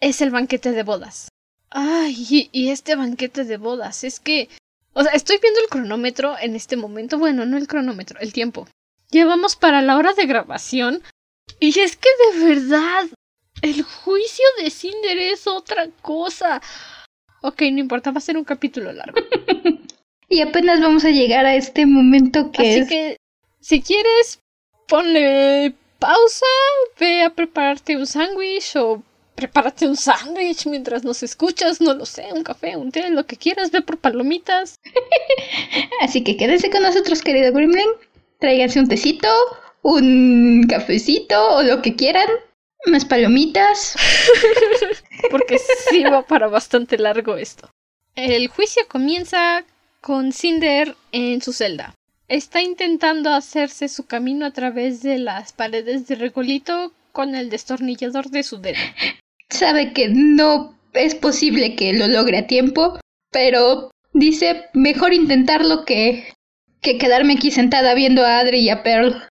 es 0.00 0.20
el 0.20 0.30
banquete 0.30 0.72
de 0.72 0.82
bodas. 0.82 1.28
Ay, 1.70 2.50
y 2.52 2.68
este 2.68 2.96
banquete 2.96 3.44
de 3.44 3.56
bodas 3.56 4.04
es 4.04 4.20
que 4.20 4.48
O 4.92 5.02
sea, 5.02 5.12
estoy 5.12 5.38
viendo 5.42 5.60
el 5.60 5.68
cronómetro 5.68 6.36
en 6.38 6.54
este 6.54 6.76
momento. 6.76 7.18
Bueno, 7.18 7.46
no 7.46 7.56
el 7.56 7.66
cronómetro, 7.66 8.20
el 8.20 8.32
tiempo. 8.32 8.68
Llevamos 9.10 9.56
para 9.56 9.80
la 9.80 9.96
hora 9.96 10.12
de 10.12 10.26
grabación. 10.26 11.02
Y 11.60 11.78
es 11.80 11.96
que 11.96 12.08
de 12.32 12.44
verdad, 12.46 13.06
el 13.62 13.82
juicio 13.82 14.44
de 14.58 14.70
Cinder 14.70 15.18
es 15.18 15.46
otra 15.46 15.88
cosa. 16.02 16.60
Ok, 17.46 17.60
no 17.72 17.80
importa, 17.80 18.10
va 18.10 18.18
a 18.18 18.22
ser 18.22 18.38
un 18.38 18.44
capítulo 18.44 18.90
largo. 18.90 19.20
y 20.30 20.40
apenas 20.40 20.80
vamos 20.80 21.04
a 21.04 21.10
llegar 21.10 21.44
a 21.44 21.54
este 21.54 21.84
momento 21.84 22.50
que 22.50 22.70
Así 22.70 22.86
que, 22.88 23.18
si 23.60 23.82
quieres, 23.82 24.40
ponle 24.88 25.74
pausa, 25.98 26.46
ve 26.98 27.20
a 27.20 27.28
prepararte 27.28 27.98
un 27.98 28.06
sándwich 28.06 28.76
o 28.76 29.02
prepárate 29.34 29.86
un 29.86 29.96
sándwich 29.96 30.64
mientras 30.64 31.04
nos 31.04 31.22
escuchas, 31.22 31.82
no 31.82 31.92
lo 31.92 32.06
sé, 32.06 32.28
un 32.32 32.44
café, 32.44 32.78
un 32.78 32.90
té, 32.90 33.10
lo 33.10 33.26
que 33.26 33.36
quieras, 33.36 33.70
ve 33.70 33.82
por 33.82 33.98
palomitas. 33.98 34.76
Así 36.00 36.24
que 36.24 36.38
quédense 36.38 36.70
con 36.70 36.82
nosotros, 36.82 37.20
querido 37.20 37.52
Gremlin. 37.52 37.90
Tráiganse 38.38 38.80
un 38.80 38.88
tecito, 38.88 39.28
un 39.82 40.64
cafecito 40.66 41.56
o 41.56 41.62
lo 41.62 41.82
que 41.82 41.94
quieran. 41.94 42.28
Unas 42.86 43.04
palomitas. 43.04 43.96
Porque 45.30 45.58
sí 45.58 46.02
va 46.04 46.22
para 46.22 46.48
bastante 46.48 46.98
largo 46.98 47.36
esto. 47.36 47.70
El 48.14 48.48
juicio 48.48 48.86
comienza 48.88 49.64
con 50.00 50.32
Cinder 50.32 50.96
en 51.12 51.40
su 51.40 51.52
celda. 51.52 51.94
Está 52.28 52.62
intentando 52.62 53.30
hacerse 53.32 53.88
su 53.88 54.06
camino 54.06 54.46
a 54.46 54.52
través 54.52 55.02
de 55.02 55.18
las 55.18 55.52
paredes 55.52 56.06
de 56.06 56.14
regolito 56.14 56.92
con 57.12 57.34
el 57.34 57.50
destornillador 57.50 58.30
de 58.30 58.42
su 58.42 58.58
dedo. 58.58 58.78
Sabe 59.50 59.92
que 59.92 60.08
no 60.08 60.74
es 60.92 61.14
posible 61.14 61.76
que 61.76 61.92
lo 61.92 62.06
logre 62.06 62.38
a 62.38 62.46
tiempo, 62.46 62.98
pero 63.30 63.90
dice 64.12 64.66
mejor 64.72 65.12
intentarlo 65.12 65.84
que, 65.84 66.32
que 66.80 66.98
quedarme 66.98 67.34
aquí 67.34 67.50
sentada 67.50 67.94
viendo 67.94 68.24
a 68.24 68.38
Adri 68.38 68.60
y 68.60 68.70
a 68.70 68.82
Pearl. 68.82 69.22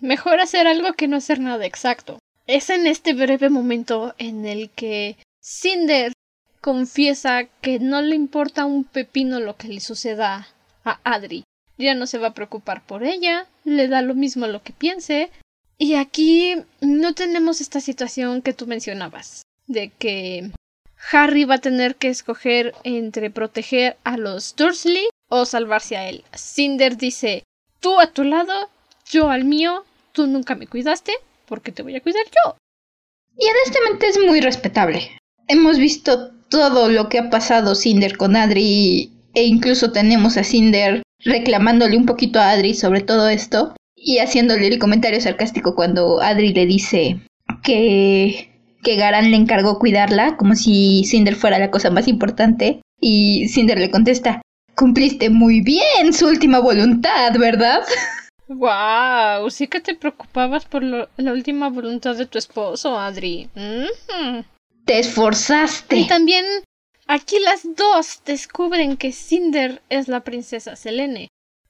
Mejor 0.00 0.40
hacer 0.40 0.66
algo 0.66 0.92
que 0.94 1.08
no 1.08 1.16
hacer 1.16 1.40
nada 1.40 1.66
exacto. 1.66 2.18
Es 2.46 2.68
en 2.68 2.86
este 2.86 3.14
breve 3.14 3.48
momento 3.48 4.14
en 4.18 4.44
el 4.44 4.68
que 4.70 5.16
Cinder 5.40 6.12
confiesa 6.60 7.44
que 7.62 7.78
no 7.78 8.02
le 8.02 8.16
importa 8.16 8.66
un 8.66 8.84
pepino 8.84 9.40
lo 9.40 9.56
que 9.56 9.68
le 9.68 9.80
suceda 9.80 10.48
a 10.84 11.00
Adri. 11.04 11.44
Ya 11.78 11.94
no 11.94 12.06
se 12.06 12.18
va 12.18 12.28
a 12.28 12.34
preocupar 12.34 12.84
por 12.84 13.02
ella, 13.02 13.46
le 13.64 13.88
da 13.88 14.02
lo 14.02 14.14
mismo 14.14 14.46
lo 14.46 14.62
que 14.62 14.74
piense. 14.74 15.30
Y 15.78 15.94
aquí 15.94 16.56
no 16.80 17.14
tenemos 17.14 17.60
esta 17.62 17.80
situación 17.80 18.42
que 18.42 18.52
tú 18.52 18.66
mencionabas, 18.66 19.42
de 19.66 19.88
que 19.90 20.50
Harry 21.12 21.44
va 21.44 21.56
a 21.56 21.58
tener 21.58 21.96
que 21.96 22.08
escoger 22.08 22.74
entre 22.84 23.30
proteger 23.30 23.96
a 24.04 24.18
los 24.18 24.54
Dursley 24.54 25.08
o 25.28 25.46
salvarse 25.46 25.96
a 25.96 26.08
él. 26.08 26.24
Cinder 26.36 26.96
dice, 26.96 27.42
tú 27.80 28.00
a 28.00 28.06
tu 28.08 28.22
lado, 28.22 28.70
yo 29.10 29.30
al 29.30 29.44
mío, 29.44 29.84
tú 30.12 30.26
nunca 30.26 30.54
me 30.54 30.66
cuidaste, 30.66 31.12
porque 31.54 31.70
te 31.70 31.84
voy 31.84 31.94
a 31.94 32.00
cuidar 32.00 32.24
yo. 32.24 32.56
Y 33.38 33.46
honestamente 33.48 34.08
es 34.08 34.18
muy 34.18 34.40
respetable. 34.40 35.08
Hemos 35.46 35.78
visto 35.78 36.32
todo 36.50 36.88
lo 36.88 37.08
que 37.08 37.20
ha 37.20 37.30
pasado 37.30 37.76
Cinder 37.76 38.16
con 38.16 38.34
Adri 38.34 39.12
e 39.34 39.44
incluso 39.44 39.92
tenemos 39.92 40.36
a 40.36 40.42
Cinder 40.42 41.02
reclamándole 41.20 41.96
un 41.96 42.06
poquito 42.06 42.40
a 42.40 42.50
Adri 42.50 42.74
sobre 42.74 43.02
todo 43.02 43.28
esto 43.28 43.72
y 43.94 44.18
haciéndole 44.18 44.66
el 44.66 44.80
comentario 44.80 45.20
sarcástico 45.20 45.76
cuando 45.76 46.20
Adri 46.20 46.52
le 46.52 46.66
dice 46.66 47.20
que 47.62 48.50
que 48.82 48.96
Garan 48.96 49.30
le 49.30 49.36
encargó 49.36 49.78
cuidarla 49.78 50.36
como 50.36 50.56
si 50.56 51.04
Cinder 51.04 51.36
fuera 51.36 51.60
la 51.60 51.70
cosa 51.70 51.90
más 51.90 52.08
importante 52.08 52.80
y 53.00 53.46
Cinder 53.48 53.78
le 53.78 53.92
contesta 53.92 54.42
cumpliste 54.74 55.30
muy 55.30 55.60
bien 55.60 56.12
su 56.12 56.26
última 56.26 56.58
voluntad, 56.58 57.32
¿verdad? 57.38 57.80
Wow, 58.48 59.48
sí 59.50 59.68
que 59.68 59.80
te 59.80 59.94
preocupabas 59.94 60.66
por 60.66 60.82
lo, 60.82 61.08
la 61.16 61.32
última 61.32 61.70
voluntad 61.70 62.14
de 62.16 62.26
tu 62.26 62.38
esposo, 62.38 62.98
Adri. 62.98 63.48
Mm. 63.54 64.40
Te 64.84 64.98
esforzaste. 64.98 65.96
Y 65.96 66.06
también 66.06 66.44
aquí 67.06 67.38
las 67.38 67.62
dos 67.74 68.20
descubren 68.26 68.98
que 68.98 69.12
Cinder 69.12 69.80
es 69.88 70.08
la 70.08 70.20
princesa 70.20 70.76
Selene. 70.76 71.28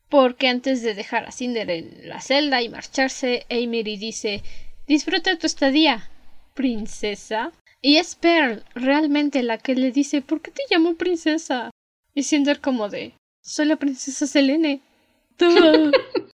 Porque 0.09 0.49
antes 0.49 0.83
de 0.83 0.95
dejar 0.95 1.27
a 1.27 1.33
Cinder 1.33 1.71
en 1.71 2.09
la 2.09 2.21
celda 2.21 2.61
y 2.61 2.69
marcharse, 2.69 3.47
Amory 3.51 3.97
dice 3.97 4.43
Disfruta 4.87 5.39
tu 5.39 5.47
estadía, 5.47 6.11
princesa. 6.55 7.53
Y 7.81 7.97
es 7.97 8.17
Pearl 8.17 8.65
realmente 8.75 9.43
la 9.43 9.59
que 9.59 9.75
le 9.75 9.93
dice 9.93 10.23
¿Por 10.23 10.41
qué 10.41 10.51
te 10.51 10.63
llamo 10.71 10.95
princesa? 10.95 11.71
Y 12.15 12.25
Cinder 12.25 12.61
como 12.61 12.89
de 12.89 13.15
Soy 13.43 13.67
la 13.67 13.77
princesa 13.77 14.27
Selene. 14.27 14.81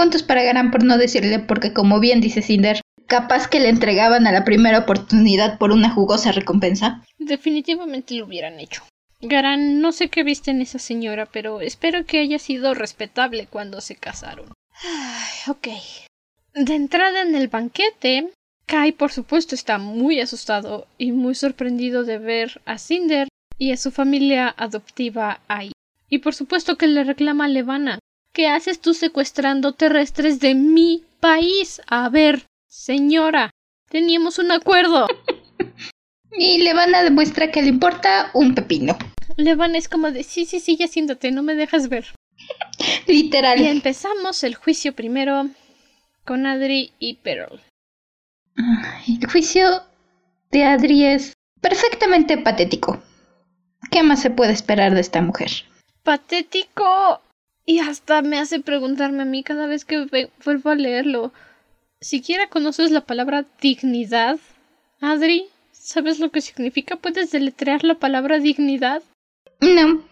Puntos 0.00 0.22
para 0.22 0.42
Garan 0.42 0.70
por 0.70 0.82
no 0.82 0.96
decirle 0.96 1.40
porque 1.40 1.74
como 1.74 2.00
bien 2.00 2.22
dice 2.22 2.40
Cinder, 2.40 2.80
capaz 3.06 3.48
que 3.48 3.60
le 3.60 3.68
entregaban 3.68 4.26
a 4.26 4.32
la 4.32 4.46
primera 4.46 4.78
oportunidad 4.78 5.58
por 5.58 5.72
una 5.72 5.90
jugosa 5.90 6.32
recompensa. 6.32 7.04
Definitivamente 7.18 8.14
lo 8.14 8.24
hubieran 8.24 8.58
hecho. 8.60 8.82
Garan, 9.20 9.82
no 9.82 9.92
sé 9.92 10.08
qué 10.08 10.22
viste 10.22 10.52
en 10.52 10.62
esa 10.62 10.78
señora, 10.78 11.26
pero 11.26 11.60
espero 11.60 12.06
que 12.06 12.20
haya 12.20 12.38
sido 12.38 12.72
respetable 12.72 13.46
cuando 13.46 13.82
se 13.82 13.94
casaron. 13.94 14.46
Ay, 14.82 15.50
ok. 15.52 15.68
De 16.54 16.74
entrada 16.76 17.20
en 17.20 17.34
el 17.34 17.48
banquete, 17.48 18.32
Kai 18.64 18.92
por 18.92 19.12
supuesto 19.12 19.54
está 19.54 19.76
muy 19.76 20.18
asustado 20.18 20.86
y 20.96 21.12
muy 21.12 21.34
sorprendido 21.34 22.04
de 22.04 22.16
ver 22.16 22.62
a 22.64 22.78
Cinder 22.78 23.28
y 23.58 23.72
a 23.72 23.76
su 23.76 23.90
familia 23.90 24.54
adoptiva 24.56 25.42
ahí. 25.46 25.72
Y 26.08 26.20
por 26.20 26.34
supuesto 26.34 26.78
que 26.78 26.86
le 26.86 27.04
reclama 27.04 27.44
a 27.44 27.48
Levana. 27.48 27.98
¿Qué 28.32 28.46
haces 28.46 28.80
tú 28.80 28.94
secuestrando 28.94 29.72
terrestres 29.72 30.38
de 30.38 30.54
mi 30.54 31.04
país? 31.18 31.82
A 31.88 32.08
ver, 32.08 32.46
señora, 32.68 33.50
teníamos 33.88 34.38
un 34.38 34.52
acuerdo. 34.52 35.08
y 36.32 36.58
Levana 36.62 37.02
demuestra 37.02 37.50
que 37.50 37.62
le 37.62 37.68
importa 37.68 38.30
un 38.34 38.54
pepino. 38.54 38.96
Levana 39.36 39.78
es 39.78 39.88
como 39.88 40.12
de 40.12 40.22
sí, 40.22 40.44
sí, 40.44 40.60
sí, 40.60 40.76
ya 40.76 40.86
siéntate, 40.86 41.32
no 41.32 41.42
me 41.42 41.56
dejas 41.56 41.88
ver. 41.88 42.06
Literal. 43.08 43.60
Y 43.60 43.66
empezamos 43.66 44.44
el 44.44 44.54
juicio 44.54 44.94
primero 44.94 45.48
con 46.24 46.46
Adri 46.46 46.92
y 47.00 47.14
Pearl. 47.14 47.60
El 49.08 49.28
juicio 49.28 49.82
de 50.52 50.64
Adri 50.64 51.04
es 51.04 51.32
perfectamente 51.60 52.38
patético. 52.38 53.02
¿Qué 53.90 54.04
más 54.04 54.22
se 54.22 54.30
puede 54.30 54.52
esperar 54.52 54.94
de 54.94 55.00
esta 55.00 55.20
mujer? 55.20 55.50
Patético 56.04 57.20
y 57.70 57.78
hasta 57.78 58.20
me 58.20 58.40
hace 58.40 58.58
preguntarme 58.58 59.22
a 59.22 59.26
mí 59.26 59.44
cada 59.44 59.68
vez 59.68 59.84
que 59.84 60.04
vuelvo 60.44 60.70
a 60.70 60.74
leerlo. 60.74 61.32
¿Siquiera 62.00 62.48
conoces 62.48 62.90
la 62.90 63.02
palabra 63.02 63.46
dignidad, 63.60 64.40
Adri? 65.00 65.46
¿Sabes 65.70 66.18
lo 66.18 66.32
que 66.32 66.40
significa? 66.40 66.96
¿Puedes 66.96 67.30
deletrear 67.30 67.84
la 67.84 67.94
palabra 67.94 68.40
dignidad? 68.40 69.04
No. 69.60 70.02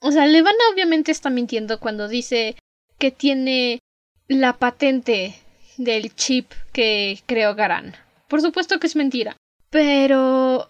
o 0.00 0.10
sea, 0.10 0.26
Levana 0.26 0.58
obviamente 0.72 1.12
está 1.12 1.30
mintiendo 1.30 1.78
cuando 1.78 2.08
dice 2.08 2.56
que 2.98 3.12
tiene 3.12 3.78
la 4.26 4.58
patente 4.58 5.36
del 5.76 6.12
chip 6.16 6.50
que 6.72 7.20
creó 7.26 7.54
Garan. 7.54 7.94
Por 8.26 8.42
supuesto 8.42 8.80
que 8.80 8.88
es 8.88 8.96
mentira. 8.96 9.36
Pero... 9.70 10.68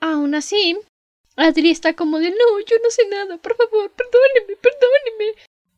Aún 0.00 0.34
así, 0.34 0.76
Adri 1.36 1.70
está 1.70 1.94
como 1.94 2.18
de 2.18 2.30
no, 2.30 2.60
yo 2.66 2.76
no 2.82 2.90
sé 2.90 3.06
nada, 3.08 3.38
por 3.38 3.56
favor, 3.56 3.90
perdóneme, 3.90 4.56
perdóneme. 4.60 5.34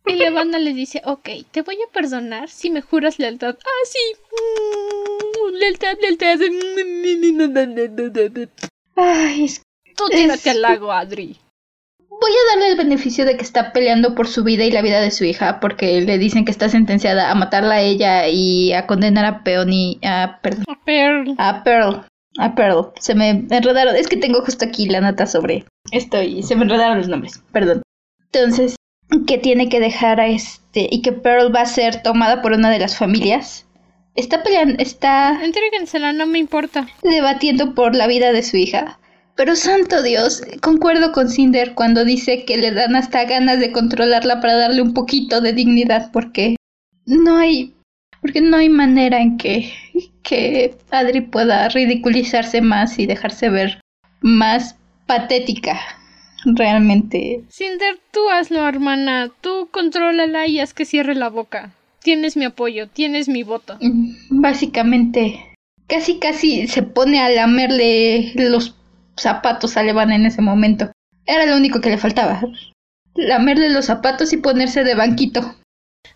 Y 0.06 0.12
Levana 0.14 0.58
le 0.58 0.74
dice, 0.74 1.00
ok, 1.04 1.28
te 1.50 1.62
voy 1.62 1.76
a 1.76 1.90
perdonar 1.90 2.50
si 2.50 2.68
me 2.68 2.82
juras 2.82 3.18
lealtad. 3.18 3.56
Ah, 3.64 3.84
sí. 3.84 3.98
Mm, 4.32 5.54
lealtad, 5.54 5.96
lealtad. 6.00 6.38
Ay, 8.96 9.44
es... 9.44 9.62
Tú 9.96 10.08
tírate 10.08 10.50
al 10.50 10.60
lago, 10.60 10.92
Adri. 10.92 11.38
Voy 12.20 12.32
a 12.32 12.50
darle 12.50 12.70
el 12.70 12.76
beneficio 12.76 13.24
de 13.24 13.36
que 13.36 13.42
está 13.42 13.72
peleando 13.72 14.14
por 14.14 14.28
su 14.28 14.44
vida 14.44 14.64
y 14.64 14.70
la 14.70 14.82
vida 14.82 15.00
de 15.00 15.10
su 15.10 15.24
hija, 15.24 15.60
porque 15.60 16.00
le 16.00 16.18
dicen 16.18 16.44
que 16.44 16.50
está 16.50 16.68
sentenciada 16.68 17.30
a 17.30 17.34
matarla 17.34 17.76
a 17.76 17.80
ella 17.80 18.28
y 18.28 18.72
a 18.72 18.86
condenar 18.86 19.24
a 19.24 19.42
Peony, 19.42 19.98
a, 20.04 20.40
perdón, 20.42 20.64
a 20.68 20.84
Pearl. 20.84 21.34
A 21.38 21.64
Pearl. 21.64 22.06
A 22.38 22.54
Pearl. 22.54 22.92
Se 22.98 23.14
me 23.14 23.30
enredaron. 23.30 23.96
Es 23.96 24.08
que 24.08 24.16
tengo 24.16 24.42
justo 24.42 24.64
aquí 24.64 24.86
la 24.86 25.00
nota 25.00 25.26
sobre 25.26 25.64
esto 25.92 26.22
y 26.22 26.42
se 26.42 26.56
me 26.56 26.64
enredaron 26.64 26.98
los 26.98 27.08
nombres. 27.08 27.42
Perdón. 27.52 27.82
Entonces, 28.32 28.76
que 29.26 29.38
tiene 29.38 29.68
que 29.68 29.80
dejar 29.80 30.20
a 30.20 30.26
este 30.26 30.88
y 30.90 31.02
que 31.02 31.12
Pearl 31.12 31.54
va 31.54 31.62
a 31.62 31.66
ser 31.66 32.02
tomada 32.02 32.42
por 32.42 32.52
una 32.52 32.70
de 32.70 32.78
las 32.78 32.96
familias. 32.96 33.66
Está 34.16 34.42
peleando, 34.44 34.76
está... 34.78 35.44
Entrégensela, 35.44 36.12
no 36.12 36.26
me 36.26 36.38
importa. 36.38 36.86
Debatiendo 37.02 37.74
por 37.74 37.96
la 37.96 38.06
vida 38.06 38.32
de 38.32 38.42
su 38.44 38.56
hija. 38.56 38.98
Pero 39.36 39.56
santo 39.56 40.02
Dios, 40.02 40.42
concuerdo 40.60 41.10
con 41.10 41.28
Cinder 41.28 41.74
cuando 41.74 42.04
dice 42.04 42.44
que 42.44 42.56
le 42.56 42.70
dan 42.70 42.94
hasta 42.94 43.24
ganas 43.24 43.58
de 43.58 43.72
controlarla 43.72 44.40
para 44.40 44.54
darle 44.54 44.82
un 44.82 44.94
poquito 44.94 45.40
de 45.40 45.52
dignidad 45.52 46.10
porque 46.12 46.54
no 47.06 47.38
hay 47.38 47.74
porque 48.24 48.40
no 48.40 48.56
hay 48.56 48.70
manera 48.70 49.20
en 49.20 49.36
que 49.36 49.70
que 50.22 50.74
Adri 50.90 51.20
pueda 51.20 51.68
ridiculizarse 51.68 52.62
más 52.62 52.98
y 52.98 53.04
dejarse 53.04 53.50
ver 53.50 53.82
más 54.22 54.76
patética 55.04 55.78
realmente. 56.46 57.44
Cinder, 57.50 57.98
tú 58.14 58.30
hazlo, 58.30 58.66
hermana. 58.66 59.30
Tú 59.42 59.68
contrólala 59.70 60.46
y 60.46 60.58
haz 60.58 60.72
que 60.72 60.86
cierre 60.86 61.14
la 61.14 61.28
boca. 61.28 61.74
Tienes 62.02 62.38
mi 62.38 62.46
apoyo, 62.46 62.88
tienes 62.88 63.28
mi 63.28 63.42
voto. 63.42 63.76
Mm, 63.82 64.40
básicamente, 64.40 65.54
casi 65.86 66.18
casi 66.18 66.66
se 66.66 66.82
pone 66.82 67.20
a 67.20 67.28
lamerle 67.28 68.32
los 68.36 68.74
zapatos 69.18 69.76
a 69.76 69.82
Levana 69.82 70.16
en 70.16 70.24
ese 70.24 70.40
momento. 70.40 70.90
Era 71.26 71.44
lo 71.44 71.58
único 71.58 71.82
que 71.82 71.90
le 71.90 71.98
faltaba. 71.98 72.40
Lamerle 73.16 73.68
los 73.68 73.84
zapatos 73.84 74.32
y 74.32 74.38
ponerse 74.38 74.82
de 74.82 74.94
banquito. 74.94 75.56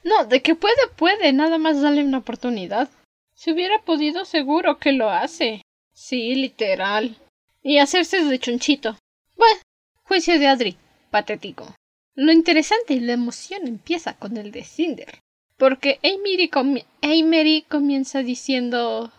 No, 0.05 0.25
de 0.25 0.43
que 0.43 0.55
puede, 0.55 0.89
puede, 0.97 1.33
nada 1.33 1.59
más 1.59 1.81
darle 1.81 2.05
una 2.05 2.19
oportunidad. 2.19 2.89
Si 3.35 3.53
hubiera 3.53 3.83
podido, 3.83 4.25
seguro 4.25 4.79
que 4.79 4.93
lo 4.93 5.11
hace. 5.11 5.63
Sí, 5.93 6.35
literal. 6.35 7.17
Y 7.63 7.79
hacerse 7.79 8.25
de 8.25 8.39
chonchito. 8.39 8.97
Bueno, 9.37 9.61
juicio 10.05 10.39
de 10.39 10.47
Adri. 10.47 10.77
Patético. 11.11 11.75
Lo 12.15 12.33
interesante 12.33 12.95
y 12.95 13.01
la 13.01 13.13
emoción 13.13 13.67
empieza 13.67 14.15
con 14.15 14.37
el 14.37 14.51
de 14.51 14.65
Cinder. 14.65 15.21
Porque 15.57 15.99
Amery 16.03 17.63
comienza 17.63 18.23
diciendo 18.23 19.13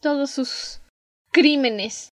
todos 0.00 0.30
sus 0.30 0.80
crímenes 1.30 2.10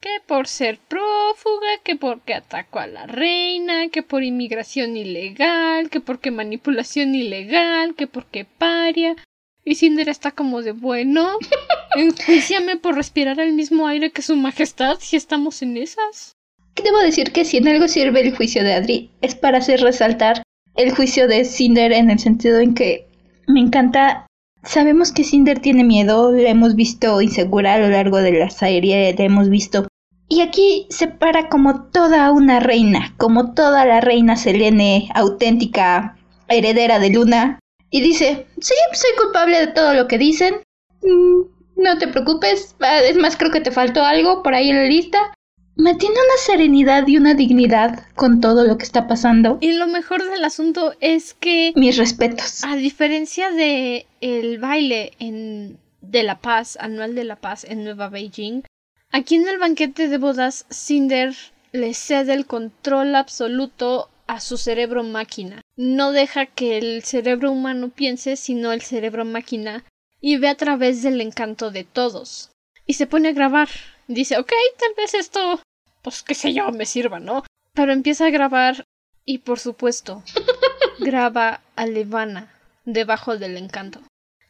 que 0.00 0.20
por 0.26 0.46
ser 0.46 0.78
prófuga, 0.88 1.68
que 1.82 1.96
porque 1.96 2.34
atacó 2.34 2.80
a 2.80 2.86
la 2.86 3.06
reina, 3.06 3.88
que 3.88 4.02
por 4.02 4.22
inmigración 4.22 4.96
ilegal, 4.96 5.90
que 5.90 6.00
porque 6.00 6.30
manipulación 6.30 7.14
ilegal, 7.14 7.94
que 7.94 8.06
porque 8.06 8.44
paria. 8.44 9.16
Y 9.64 9.74
Cinder 9.74 10.08
está 10.08 10.30
como 10.30 10.62
de 10.62 10.72
bueno, 10.72 11.38
enjuiciame 11.96 12.76
por 12.76 12.94
respirar 12.94 13.40
el 13.40 13.52
mismo 13.52 13.86
aire 13.86 14.12
que 14.12 14.22
su 14.22 14.36
majestad 14.36 14.98
si 15.00 15.16
estamos 15.16 15.62
en 15.62 15.76
esas. 15.76 16.36
Debo 16.82 16.98
decir 16.98 17.32
que 17.32 17.44
si 17.44 17.56
en 17.56 17.68
algo 17.68 17.88
sirve 17.88 18.20
el 18.20 18.36
juicio 18.36 18.62
de 18.62 18.74
Adri 18.74 19.10
es 19.22 19.34
para 19.34 19.58
hacer 19.58 19.80
resaltar 19.80 20.42
el 20.76 20.94
juicio 20.94 21.26
de 21.26 21.44
Cinder 21.44 21.92
en 21.92 22.10
el 22.10 22.18
sentido 22.18 22.60
en 22.60 22.74
que 22.74 23.08
me 23.48 23.60
encanta 23.60 24.26
Sabemos 24.66 25.12
que 25.12 25.22
Cinder 25.22 25.60
tiene 25.60 25.84
miedo, 25.84 26.32
la 26.32 26.50
hemos 26.50 26.74
visto 26.74 27.20
insegura 27.22 27.74
a 27.74 27.78
lo 27.78 27.88
largo 27.88 28.18
de 28.18 28.32
la 28.32 28.50
serie, 28.50 29.14
la 29.16 29.24
hemos 29.24 29.48
visto. 29.48 29.86
Y 30.28 30.40
aquí 30.40 30.86
se 30.90 31.06
para 31.06 31.48
como 31.48 31.84
toda 31.84 32.32
una 32.32 32.58
reina, 32.58 33.14
como 33.16 33.54
toda 33.54 33.84
la 33.84 34.00
reina 34.00 34.36
Selene, 34.36 35.08
auténtica 35.14 36.16
heredera 36.48 36.98
de 36.98 37.10
Luna, 37.10 37.60
y 37.90 38.00
dice, 38.00 38.46
sí, 38.60 38.74
soy 38.92 39.10
culpable 39.22 39.60
de 39.60 39.68
todo 39.68 39.94
lo 39.94 40.08
que 40.08 40.18
dicen. 40.18 40.56
Mm, 41.02 41.42
no 41.76 41.98
te 41.98 42.08
preocupes, 42.08 42.74
es 43.04 43.16
más, 43.16 43.36
creo 43.36 43.52
que 43.52 43.60
te 43.60 43.70
faltó 43.70 44.04
algo 44.04 44.42
por 44.42 44.54
ahí 44.54 44.70
en 44.70 44.76
la 44.76 44.88
lista 44.88 45.35
me 45.76 45.94
tiene 45.94 46.14
una 46.14 46.38
serenidad 46.38 47.06
y 47.06 47.18
una 47.18 47.34
dignidad 47.34 48.06
con 48.14 48.40
todo 48.40 48.64
lo 48.64 48.78
que 48.78 48.84
está 48.84 49.06
pasando. 49.06 49.58
Y 49.60 49.72
lo 49.72 49.86
mejor 49.86 50.28
del 50.28 50.44
asunto 50.44 50.94
es 51.00 51.34
que 51.34 51.72
mis 51.76 51.96
respetos. 51.96 52.64
A 52.64 52.76
diferencia 52.76 53.50
de 53.50 54.06
el 54.20 54.58
baile 54.58 55.12
en 55.18 55.78
de 56.00 56.22
la 56.22 56.38
Paz, 56.40 56.78
anual 56.80 57.14
de 57.14 57.24
la 57.24 57.36
Paz 57.36 57.64
en 57.64 57.84
Nueva 57.84 58.08
Beijing, 58.08 58.62
aquí 59.10 59.34
en 59.34 59.48
el 59.48 59.58
banquete 59.58 60.08
de 60.08 60.18
bodas 60.18 60.66
Cinder 60.70 61.34
le 61.72 61.94
cede 61.94 62.32
el 62.32 62.46
control 62.46 63.14
absoluto 63.14 64.08
a 64.26 64.40
su 64.40 64.56
cerebro 64.56 65.02
máquina. 65.02 65.60
No 65.76 66.12
deja 66.12 66.46
que 66.46 66.78
el 66.78 67.02
cerebro 67.02 67.52
humano 67.52 67.90
piense, 67.90 68.36
sino 68.36 68.72
el 68.72 68.82
cerebro 68.82 69.24
máquina, 69.24 69.84
y 70.20 70.38
ve 70.38 70.48
a 70.48 70.56
través 70.56 71.02
del 71.02 71.20
encanto 71.20 71.70
de 71.70 71.84
todos. 71.84 72.50
Y 72.86 72.94
se 72.94 73.06
pone 73.06 73.28
a 73.28 73.32
grabar 73.32 73.68
dice, 74.08 74.38
ok, 74.38 74.52
tal 74.78 74.94
vez 74.96 75.14
esto, 75.14 75.60
pues 76.02 76.22
qué 76.22 76.34
sé 76.34 76.52
yo, 76.52 76.70
me 76.70 76.86
sirva, 76.86 77.20
¿no? 77.20 77.44
Pero 77.74 77.92
empieza 77.92 78.26
a 78.26 78.30
grabar 78.30 78.84
y 79.24 79.38
por 79.38 79.58
supuesto 79.58 80.22
graba 81.00 81.60
a 81.74 81.86
Levana 81.86 82.52
debajo 82.84 83.36
del 83.36 83.56
encanto. 83.56 84.00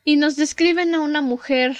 Y 0.04 0.16
nos 0.16 0.36
describen 0.36 0.94
a 0.94 1.00
una 1.00 1.20
mujer 1.20 1.76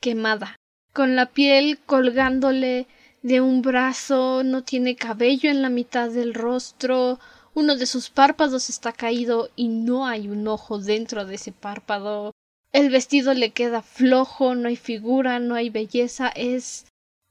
quemada, 0.00 0.56
con 0.92 1.16
la 1.16 1.26
piel 1.26 1.78
colgándole 1.86 2.86
de 3.22 3.40
un 3.40 3.62
brazo, 3.62 4.42
no 4.42 4.64
tiene 4.64 4.96
cabello 4.96 5.50
en 5.50 5.62
la 5.62 5.68
mitad 5.68 6.10
del 6.10 6.34
rostro, 6.34 7.18
uno 7.54 7.76
de 7.76 7.86
sus 7.86 8.10
párpados 8.10 8.70
está 8.70 8.92
caído 8.92 9.50
y 9.56 9.68
no 9.68 10.06
hay 10.06 10.28
un 10.28 10.46
ojo 10.48 10.78
dentro 10.78 11.24
de 11.24 11.34
ese 11.34 11.52
párpado. 11.52 12.32
El 12.72 12.90
vestido 12.90 13.34
le 13.34 13.50
queda 13.50 13.82
flojo, 13.82 14.54
no 14.54 14.68
hay 14.68 14.76
figura, 14.76 15.40
no 15.40 15.54
hay 15.54 15.70
belleza, 15.70 16.28
es 16.28 16.86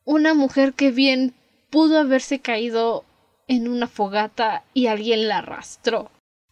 una 0.09 0.33
mujer 0.33 0.73
que 0.73 0.89
bien 0.89 1.35
pudo 1.69 1.99
haberse 1.99 2.39
caído 2.39 3.05
en 3.47 3.67
una 3.67 3.87
fogata 3.87 4.63
y 4.73 4.87
alguien 4.87 5.27
la 5.27 5.37
arrastró, 5.37 6.09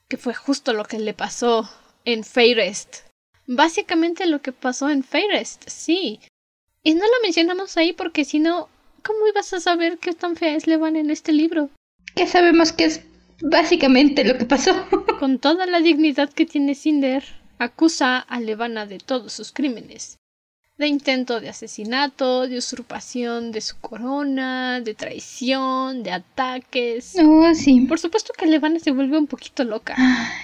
que 0.07 0.17
fue 0.17 0.35
justo 0.35 0.73
lo 0.73 0.85
que 0.85 0.99
le 0.99 1.15
pasó 1.15 1.67
en 2.05 2.23
Fairest. 2.23 2.97
Básicamente 3.47 4.27
lo 4.27 4.43
que 4.43 4.51
pasó 4.51 4.91
en 4.91 5.03
Fairest, 5.03 5.67
sí. 5.67 6.19
Y 6.83 6.93
no 6.93 7.01
lo 7.05 7.23
mencionamos 7.23 7.77
ahí 7.77 7.93
porque 7.93 8.25
si 8.25 8.37
no, 8.37 8.69
¿cómo 9.03 9.27
ibas 9.27 9.51
a 9.53 9.59
saber 9.59 9.97
qué 9.97 10.13
tan 10.13 10.35
fea 10.35 10.53
es 10.53 10.67
Levan 10.67 10.95
en 10.95 11.09
este 11.09 11.33
libro? 11.33 11.71
Ya 12.15 12.27
sabemos 12.27 12.71
que 12.71 12.85
es 12.85 13.01
básicamente 13.41 14.23
lo 14.23 14.37
que 14.37 14.45
pasó. 14.45 14.87
Con 15.19 15.39
toda 15.39 15.65
la 15.65 15.79
dignidad 15.79 16.31
que 16.31 16.45
tiene 16.45 16.75
Cinder, 16.75 17.23
acusa 17.57 18.19
a 18.19 18.39
Levana 18.39 18.85
de 18.85 18.99
todos 18.99 19.33
sus 19.33 19.51
crímenes 19.51 20.19
de 20.77 20.87
intento 20.87 21.39
de 21.39 21.49
asesinato, 21.49 22.47
de 22.47 22.57
usurpación 22.57 23.51
de 23.51 23.61
su 23.61 23.77
corona, 23.79 24.79
de 24.79 24.93
traición, 24.93 26.03
de 26.03 26.11
ataques. 26.11 27.15
Oh, 27.23 27.53
sí. 27.55 27.81
Por 27.81 27.99
supuesto 27.99 28.33
que 28.37 28.45
Levana 28.45 28.79
se 28.79 28.91
vuelve 28.91 29.17
un 29.17 29.27
poquito 29.27 29.63
loca 29.63 29.95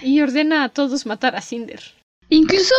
y 0.02 0.22
ordena 0.22 0.64
a 0.64 0.70
todos 0.70 1.06
matar 1.06 1.36
a 1.36 1.42
Cinder. 1.42 1.82
Incluso 2.30 2.74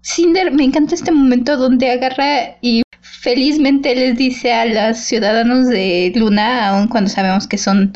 Cinder, 0.00 0.52
me 0.52 0.64
encanta 0.64 0.94
este 0.94 1.10
momento 1.10 1.56
donde 1.56 1.90
agarra 1.90 2.56
y 2.60 2.82
felizmente 3.00 3.94
les 3.94 4.16
dice 4.16 4.52
a 4.52 4.66
los 4.66 4.98
ciudadanos 4.98 5.66
de 5.66 6.12
Luna, 6.14 6.68
aun 6.68 6.86
cuando 6.86 7.10
sabemos 7.10 7.48
que 7.48 7.58
son 7.58 7.92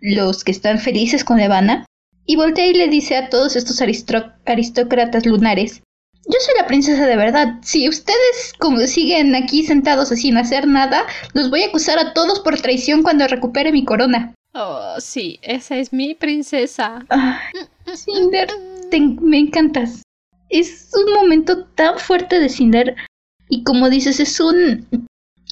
los 0.00 0.44
que 0.44 0.52
están 0.52 0.78
felices 0.78 1.24
con 1.24 1.38
Levana, 1.38 1.84
y 2.24 2.36
voltea 2.36 2.66
y 2.66 2.74
le 2.74 2.86
dice 2.88 3.16
a 3.16 3.30
todos 3.30 3.56
estos 3.56 3.80
aristócratas 3.80 5.26
lunares 5.26 5.82
yo 6.28 6.38
soy 6.40 6.54
la 6.58 6.66
princesa 6.66 7.06
de 7.06 7.16
verdad. 7.16 7.54
Si 7.62 7.88
ustedes 7.88 8.52
como 8.58 8.78
siguen 8.80 9.34
aquí 9.34 9.64
sentados 9.64 10.10
sin 10.10 10.36
hacer 10.36 10.66
nada, 10.66 11.04
los 11.32 11.50
voy 11.50 11.62
a 11.62 11.68
acusar 11.68 11.98
a 11.98 12.12
todos 12.12 12.40
por 12.40 12.60
traición 12.60 13.02
cuando 13.02 13.26
recupere 13.26 13.72
mi 13.72 13.84
corona. 13.84 14.34
Oh, 14.54 14.94
sí, 14.98 15.38
esa 15.42 15.76
es 15.76 15.92
mi 15.92 16.14
princesa. 16.14 17.06
Cinder, 17.94 18.48
me 19.20 19.38
encantas. 19.38 20.02
Es 20.50 20.90
un 20.94 21.14
momento 21.14 21.64
tan 21.64 21.98
fuerte 21.98 22.40
de 22.40 22.48
Cinder. 22.48 22.96
Y 23.48 23.62
como 23.62 23.88
dices, 23.88 24.20
es 24.20 24.38
un... 24.40 24.86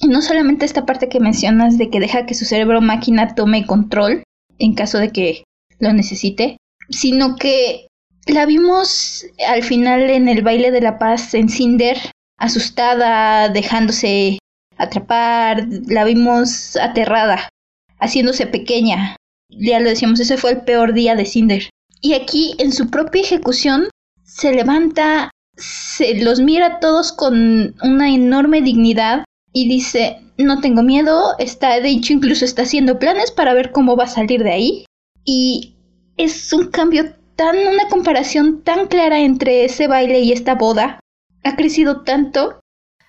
No 0.07 0.21
solamente 0.21 0.65
esta 0.65 0.85
parte 0.85 1.09
que 1.09 1.19
mencionas 1.19 1.79
de 1.79 1.89
que 1.89 1.99
deja 1.99 2.27
que 2.27 2.35
su 2.35 2.45
cerebro 2.45 2.81
máquina 2.81 3.33
tome 3.33 3.65
control 3.65 4.23
en 4.59 4.75
caso 4.75 4.99
de 4.99 5.11
que 5.11 5.43
lo 5.79 5.91
necesite, 5.93 6.57
sino 6.89 7.35
que 7.35 7.86
la 8.27 8.45
vimos 8.45 9.25
al 9.47 9.63
final 9.63 10.09
en 10.09 10.27
el 10.27 10.41
baile 10.41 10.71
de 10.71 10.81
la 10.81 10.99
paz 10.99 11.33
en 11.33 11.49
Cinder, 11.49 11.97
asustada, 12.37 13.49
dejándose 13.49 14.39
atrapar, 14.77 15.67
la 15.87 16.03
vimos 16.03 16.75
aterrada, 16.77 17.49
haciéndose 17.99 18.45
pequeña. 18.47 19.15
Ya 19.49 19.79
lo 19.79 19.89
decíamos, 19.89 20.19
ese 20.19 20.37
fue 20.37 20.51
el 20.51 20.61
peor 20.61 20.93
día 20.93 21.15
de 21.15 21.25
Cinder. 21.25 21.69
Y 22.01 22.13
aquí, 22.13 22.55
en 22.59 22.71
su 22.71 22.89
propia 22.89 23.21
ejecución, 23.21 23.89
se 24.23 24.53
levanta, 24.53 25.31
se 25.55 26.15
los 26.15 26.39
mira 26.39 26.67
a 26.67 26.79
todos 26.79 27.11
con 27.11 27.75
una 27.81 28.09
enorme 28.09 28.61
dignidad 28.61 29.23
y 29.51 29.67
dice, 29.67 30.19
no 30.37 30.59
tengo 30.61 30.83
miedo, 30.83 31.35
está, 31.39 31.79
de 31.79 31.89
hecho 31.89 32.13
incluso 32.13 32.45
está 32.45 32.63
haciendo 32.63 32.99
planes 32.99 33.31
para 33.31 33.53
ver 33.53 33.71
cómo 33.71 33.95
va 33.95 34.03
a 34.03 34.07
salir 34.07 34.43
de 34.43 34.51
ahí. 34.51 34.85
Y 35.25 35.75
es 36.17 36.53
un 36.53 36.69
cambio 36.69 37.15
tan 37.37 37.55
una 37.67 37.87
comparación 37.87 38.63
tan 38.63 38.87
clara 38.87 39.19
entre 39.19 39.63
ese 39.63 39.87
baile 39.87 40.19
y 40.19 40.33
esta 40.33 40.55
boda. 40.55 40.99
Ha 41.43 41.55
crecido 41.55 42.01
tanto. 42.01 42.59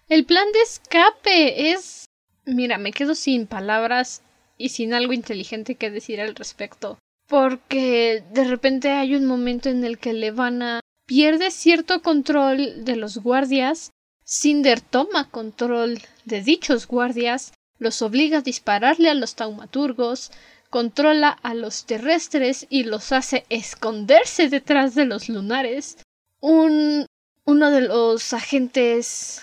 El 0.09 0.25
plan 0.25 0.47
de 0.53 0.61
escape 0.63 1.73
es... 1.73 2.05
Mira, 2.45 2.79
me 2.79 2.93
quedo 2.93 3.15
sin 3.15 3.47
palabras 3.47 4.23
y 4.57 4.69
sin 4.69 4.95
algo 4.95 5.13
inteligente 5.13 5.75
que 5.75 5.91
decir 5.91 6.21
al 6.21 6.35
respecto. 6.35 6.99
Porque 7.27 8.23
de 8.33 8.45
repente 8.45 8.91
hay 8.91 9.15
un 9.15 9.27
momento 9.27 9.71
en 9.71 9.85
el 9.85 9.99
que 9.99 10.13
Levana 10.13 10.81
pierde 11.07 11.51
cierto 11.51 12.03
control 12.03 12.85
de 12.85 12.97
los 12.97 13.19
guardias. 13.19 13.91
Cinder 14.25 14.81
toma 14.83 15.31
control 15.31 16.01
de 16.27 16.43
dichos 16.43 16.87
guardias, 16.87 17.55
los 17.79 18.03
obliga 18.03 18.39
a 18.39 18.43
dispararle 18.43 19.09
a 19.09 19.15
los 19.15 19.35
taumaturgos, 19.35 20.31
controla 20.71 21.31
a 21.31 21.55
los 21.55 21.87
terrestres 21.87 22.67
y 22.69 22.85
los 22.85 23.13
hace 23.13 23.45
esconderse 23.49 24.49
detrás 24.49 24.95
de 24.95 25.07
los 25.07 25.29
lunares. 25.29 25.99
Un 26.41 27.07
uno 27.45 27.71
de 27.71 27.81
los 27.81 28.35
agentes 28.35 29.43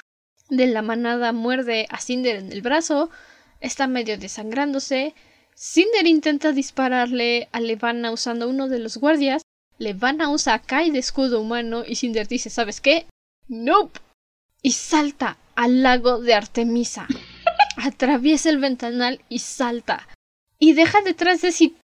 de 0.50 0.68
la 0.68 0.84
manada 0.84 1.32
muerde 1.32 1.88
a 1.90 2.00
Cinder 2.00 2.36
en 2.36 2.52
el 2.52 2.62
brazo, 2.62 3.10
está 3.62 3.88
medio 3.88 4.20
desangrándose, 4.20 5.16
Cinder 5.56 6.06
intenta 6.06 6.52
dispararle 6.52 7.48
a 7.52 7.62
Levana 7.62 8.12
usando 8.12 8.50
uno 8.50 8.68
de 8.68 8.80
los 8.80 8.98
guardias. 8.98 9.42
Levana 9.80 10.30
usa 10.30 10.54
a 10.54 10.62
Kai 10.62 10.92
de 10.92 11.00
escudo 11.00 11.40
humano 11.40 11.84
y 11.88 11.96
Cinder 11.96 12.28
dice, 12.28 12.50
¿sabes 12.50 12.82
qué? 12.82 13.08
Nope. 13.48 14.00
Y 14.62 14.74
salta 14.74 15.38
al 15.56 15.82
lago 15.82 16.20
de 16.20 16.34
Artemisa. 16.34 17.08
Atraviesa 17.78 18.50
el 18.50 18.60
ventanal 18.60 19.22
y 19.30 19.40
salta. 19.40 20.08
Y 20.60 20.74
deja 20.74 21.02
detrás 21.02 21.42
de 21.42 21.52
sí 21.52 21.76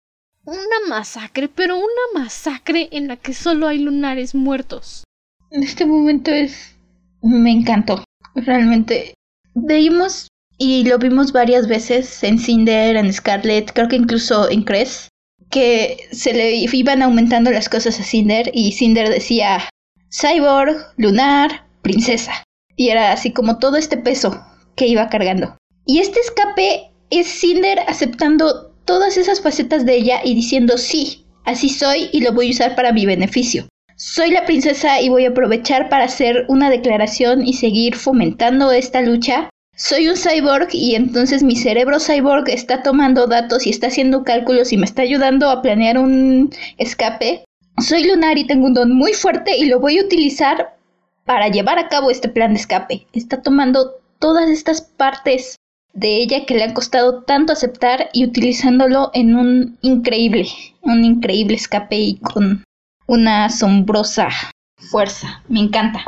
una 0.45 0.89
masacre, 0.89 1.49
pero 1.49 1.77
una 1.77 2.23
masacre 2.23 2.89
en 2.93 3.09
la 3.09 3.17
que 3.17 3.35
solo 3.35 3.69
hay 3.69 3.79
lunares 3.79 4.35
muertos. 4.35 5.05
En 5.51 5.63
este 5.63 5.85
momento 5.85 6.31
es... 6.31 6.77
me 7.23 7.51
encantó. 7.51 8.05
Realmente 8.35 9.15
veíamos 9.55 10.29
y 10.59 10.85
lo 10.85 10.99
vimos 10.99 11.33
varias 11.33 11.67
veces 11.69 12.23
en 12.23 12.39
Cinder, 12.39 12.97
en 12.97 13.13
Scarlet, 13.13 13.73
creo 13.73 13.89
que 13.89 13.97
incluso 13.97 14.51
en 14.51 14.63
Cress, 14.63 15.09
que 15.51 16.09
se 16.13 16.33
le 16.33 16.55
iban 16.55 17.03
aumentando 17.03 17.51
las 17.51 17.69
cosas 17.69 17.99
a 17.99 18.05
Cinder 18.05 18.51
y 18.53 18.73
Cinder 18.73 19.09
decía 19.09 19.69
cyborg, 20.11 20.77
lunar, 20.97 21.67
princesa. 21.83 22.45
Y 22.77 22.89
era 22.89 23.13
así 23.13 23.33
como 23.33 23.59
todo 23.59 23.77
este 23.77 23.97
peso 23.97 24.41
que 24.77 24.87
iba 24.87 25.09
cargando. 25.09 25.57
Y 25.87 25.99
este 25.99 26.21
escape 26.21 26.91
es 27.11 27.27
Cinder 27.27 27.81
aceptando 27.87 28.71
todas 28.85 29.17
esas 29.17 29.41
facetas 29.41 29.85
de 29.85 29.97
ella 29.97 30.21
y 30.25 30.35
diciendo 30.35 30.79
sí, 30.79 31.25
así 31.45 31.69
soy 31.69 32.09
y 32.13 32.21
lo 32.21 32.33
voy 32.33 32.49
a 32.49 32.51
usar 32.51 32.77
para 32.77 32.93
mi 32.93 33.05
beneficio. 33.05 33.69
Soy 33.97 34.31
la 34.31 34.47
princesa 34.47 35.01
y 35.01 35.11
voy 35.11 35.27
a 35.27 35.31
aprovechar 35.31 35.89
para 35.89 36.05
hacer 36.05 36.47
una 36.49 36.71
declaración 36.71 37.47
y 37.47 37.53
seguir 37.53 37.97
fomentando 37.97 38.73
esta 38.73 39.03
lucha. 39.03 39.51
Soy 39.77 40.09
un 40.09 40.17
cyborg 40.17 40.69
y 40.73 40.95
entonces 40.95 41.43
mi 41.43 41.57
cerebro 41.57 41.99
cyborg 42.01 42.49
está 42.49 42.83
tomando 42.83 43.27
datos 43.27 43.67
y 43.67 43.71
está 43.71 43.89
haciendo 43.89 44.25
cálculos 44.25 44.73
y 44.73 44.79
me 44.79 44.87
está 44.87 45.03
ayudando 45.03 45.51
a 45.51 45.61
planear 45.61 45.99
un 45.99 46.51
escape. 46.79 47.45
Soy 47.79 48.05
lunar 48.05 48.39
y 48.39 48.47
tengo 48.47 48.67
un 48.67 48.75
don 48.75 48.97
muy 48.97 49.13
fuerte 49.13 49.57
y 49.57 49.67
lo 49.67 49.81
voy 49.81 49.99
a 49.99 50.03
utilizar 50.03 50.77
para 51.25 51.49
llevar 51.49 51.79
a 51.79 51.89
cabo 51.89 52.11
este 52.11 52.29
plan 52.29 52.55
de 52.55 52.61
escape. 52.61 53.07
Está 53.13 53.43
tomando 53.43 53.97
todas 54.19 54.49
estas 54.49 54.81
partes 54.83 55.57
de 55.93 56.17
ella 56.17 56.47
que 56.47 56.55
le 56.55 56.65
han 56.65 56.75
costado 56.75 57.23
tanto 57.23 57.53
aceptar 57.53 58.11
y 58.13 58.25
utilizándolo 58.25 59.11
en 59.15 59.35
un 59.35 59.79
increíble, 59.83 60.49
un 60.83 61.05
increíble 61.05 61.57
escape 61.57 61.97
y 61.97 62.17
con 62.19 62.65
una 63.07 63.47
asombrosa 63.47 64.29
fuerza. 64.77 65.43
Me 65.49 65.61
encanta. 65.61 66.05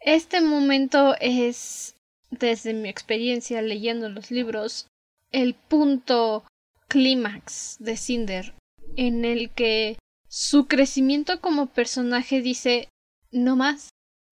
Este 0.00 0.40
momento 0.40 1.16
es, 1.20 1.96
desde 2.30 2.74
mi 2.74 2.88
experiencia 2.88 3.62
leyendo 3.62 4.08
los 4.08 4.30
libros, 4.30 4.86
el 5.32 5.54
punto 5.54 6.44
clímax 6.88 7.76
de 7.80 7.96
Cinder, 7.96 8.54
en 8.96 9.24
el 9.24 9.50
que 9.50 9.98
su 10.28 10.66
crecimiento 10.66 11.40
como 11.40 11.66
personaje 11.66 12.40
dice 12.40 12.88
no 13.32 13.56
más. 13.56 13.90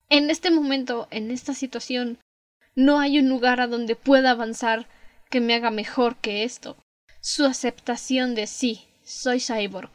En 0.09 0.31
este 0.31 0.51
momento, 0.51 1.09
en 1.11 1.31
esta 1.31 1.55
situación, 1.55 2.19
no 2.75 2.99
hay 2.99 3.19
un 3.19 3.29
lugar 3.29 3.61
a 3.61 3.67
donde 3.67 3.97
pueda 3.97 4.31
avanzar 4.31 4.89
que 5.31 5.41
me 5.41 5.55
haga 5.55 5.71
mejor 5.71 6.17
que 6.17 6.45
esto. 6.45 6.77
Su 7.21 7.45
aceptación 7.45 8.35
de 8.35 8.47
sí, 8.47 8.85
soy 9.03 9.41
cyborg, 9.41 9.91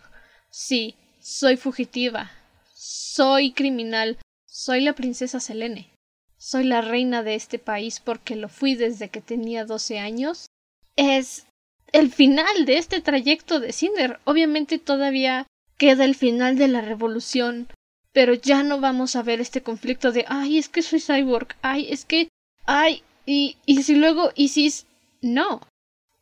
sí, 0.50 0.96
soy 1.20 1.58
fugitiva, 1.58 2.32
soy 2.74 3.52
criminal, 3.52 4.18
soy 4.46 4.82
la 4.82 4.94
princesa 4.94 5.40
Selene, 5.40 5.94
soy 6.38 6.64
la 6.64 6.82
reina 6.82 7.24
de 7.24 7.36
este 7.36 7.60
país 7.60 8.00
porque 8.00 8.36
lo 8.36 8.50
fui 8.50 8.76
desde 8.76 9.10
que 9.10 9.22
tenía 9.22 9.66
doce 9.66 10.00
años, 10.00 10.48
es 10.96 11.46
el 11.92 12.12
final 12.12 12.66
de 12.66 12.78
este 12.78 13.02
trayecto 13.02 13.60
de 13.60 13.74
Cinder. 13.74 14.20
Obviamente 14.26 14.80
todavía 14.80 15.48
queda 15.78 16.06
el 16.06 16.16
final 16.16 16.58
de 16.58 16.68
la 16.68 16.82
revolución, 16.82 17.68
pero 18.12 18.34
ya 18.34 18.64
no 18.64 18.80
vamos 18.80 19.16
a 19.16 19.24
ver 19.24 19.40
este 19.40 19.62
conflicto 19.62 20.12
de 20.12 20.26
ay, 20.28 20.58
es 20.58 20.70
que 20.70 20.82
soy 20.82 21.00
cyborg, 21.00 21.56
ay, 21.62 21.88
es 21.90 22.06
que 22.06 22.30
ay, 22.66 23.04
y, 23.26 23.58
y 23.66 23.84
si 23.84 23.96
luego 23.96 24.32
Isis, 24.36 24.86
no. 25.22 25.62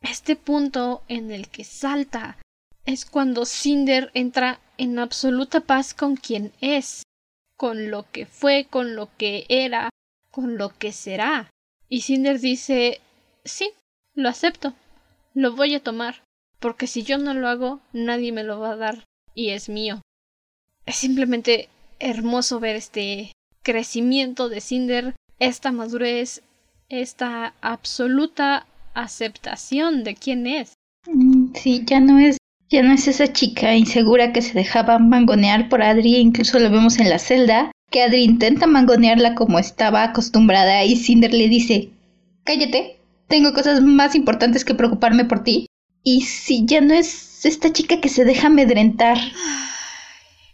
Este 0.00 0.36
punto 0.36 1.02
en 1.08 1.30
el 1.30 1.48
que 1.48 1.64
salta 1.64 2.38
es 2.84 3.04
cuando 3.04 3.44
Cinder 3.44 4.10
entra 4.14 4.60
en 4.78 4.98
absoluta 4.98 5.60
paz 5.60 5.92
con 5.92 6.16
quien 6.16 6.52
es, 6.60 7.02
con 7.56 7.90
lo 7.90 8.10
que 8.10 8.26
fue, 8.26 8.66
con 8.70 8.94
lo 8.94 9.10
que 9.16 9.44
era, 9.48 9.90
con 10.30 10.56
lo 10.56 10.70
que 10.78 10.92
será. 10.92 11.50
Y 11.88 12.02
Cinder 12.02 12.38
dice 12.38 13.00
sí, 13.44 13.72
lo 14.14 14.28
acepto, 14.28 14.74
lo 15.34 15.54
voy 15.54 15.74
a 15.74 15.82
tomar, 15.82 16.22
porque 16.60 16.86
si 16.86 17.02
yo 17.02 17.18
no 17.18 17.34
lo 17.34 17.48
hago, 17.48 17.80
nadie 17.92 18.32
me 18.32 18.44
lo 18.44 18.60
va 18.60 18.72
a 18.72 18.76
dar 18.76 19.04
y 19.34 19.50
es 19.50 19.68
mío. 19.68 20.00
Es 20.86 20.96
simplemente 20.96 21.68
hermoso 21.98 22.60
ver 22.60 22.76
este 22.76 23.32
crecimiento 23.62 24.48
de 24.48 24.60
Cinder 24.60 25.14
esta 25.38 25.72
madurez, 25.72 26.42
esta 26.88 27.54
absoluta 27.60 28.66
aceptación 28.94 30.04
de 30.04 30.14
quién 30.14 30.46
es. 30.46 30.74
Mm, 31.06 31.54
sí, 31.54 31.82
ya 31.86 32.00
no 32.00 32.18
es 32.18 32.38
ya 32.70 32.82
no 32.82 32.92
es 32.92 33.08
esa 33.08 33.32
chica 33.32 33.74
insegura 33.74 34.32
que 34.32 34.42
se 34.42 34.52
dejaba 34.52 34.98
mangonear 34.98 35.70
por 35.70 35.82
Adri, 35.82 36.16
incluso 36.16 36.58
lo 36.58 36.70
vemos 36.70 36.98
en 36.98 37.08
la 37.08 37.18
celda, 37.18 37.72
que 37.90 38.02
Adri 38.02 38.24
intenta 38.24 38.66
mangonearla 38.66 39.34
como 39.34 39.58
estaba 39.58 40.02
acostumbrada 40.02 40.84
y 40.84 40.96
Cinder 40.96 41.32
le 41.32 41.48
dice, 41.48 41.88
cállate, 42.44 42.98
tengo 43.26 43.54
cosas 43.54 43.80
más 43.80 44.14
importantes 44.14 44.66
que 44.66 44.74
preocuparme 44.74 45.24
por 45.24 45.44
ti. 45.44 45.66
Y 46.02 46.22
si 46.22 46.66
ya 46.66 46.82
no 46.82 46.92
es 46.92 47.46
esta 47.46 47.72
chica 47.72 48.02
que 48.02 48.10
se 48.10 48.26
deja 48.26 48.48
amedrentar. 48.48 49.16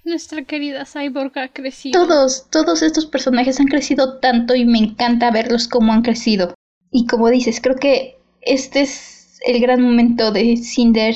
Nuestra 0.04 0.44
querida 0.44 0.84
Cyborg 0.84 1.38
ha 1.38 1.48
crecido. 1.48 2.06
Todos, 2.06 2.50
todos 2.50 2.82
estos 2.82 3.06
personajes 3.06 3.58
han 3.58 3.66
crecido 3.66 4.18
tanto 4.18 4.54
y 4.54 4.66
me 4.66 4.78
encanta 4.78 5.30
verlos 5.30 5.66
cómo 5.66 5.92
han 5.92 6.02
crecido. 6.02 6.54
Y 6.90 7.06
como 7.06 7.30
dices, 7.30 7.60
creo 7.62 7.76
que 7.76 8.18
este 8.42 8.82
es 8.82 9.40
el 9.46 9.60
gran 9.60 9.80
momento 9.80 10.30
de 10.30 10.58
Cinder 10.58 11.14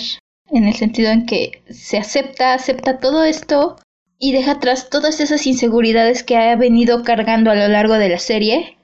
en 0.50 0.64
el 0.64 0.74
sentido 0.74 1.10
en 1.10 1.26
que 1.26 1.62
se 1.68 1.98
acepta, 1.98 2.54
acepta 2.54 2.98
todo 2.98 3.24
esto 3.24 3.76
y 4.18 4.32
deja 4.32 4.52
atrás 4.52 4.88
todas 4.88 5.20
esas 5.20 5.46
inseguridades 5.46 6.22
que 6.22 6.36
ha 6.36 6.56
venido 6.56 7.04
cargando 7.04 7.50
a 7.50 7.54
lo 7.54 7.68
largo 7.68 7.94
de 7.94 8.08
la 8.08 8.18
serie 8.18 8.78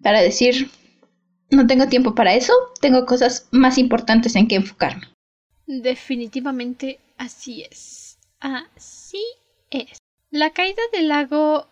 para 0.00 0.22
decir, 0.22 0.70
no 1.50 1.66
tengo 1.66 1.88
tiempo 1.88 2.14
para 2.14 2.34
eso, 2.34 2.52
tengo 2.80 3.04
cosas 3.04 3.48
más 3.50 3.78
importantes 3.78 4.36
en 4.36 4.46
que 4.46 4.54
enfocarme. 4.54 5.08
Definitivamente 5.66 7.00
así 7.18 7.64
es. 7.68 8.18
Así 8.40 9.22
es. 9.70 9.98
La 10.30 10.50
caída 10.50 10.82
del 10.92 11.08
lago. 11.08 11.66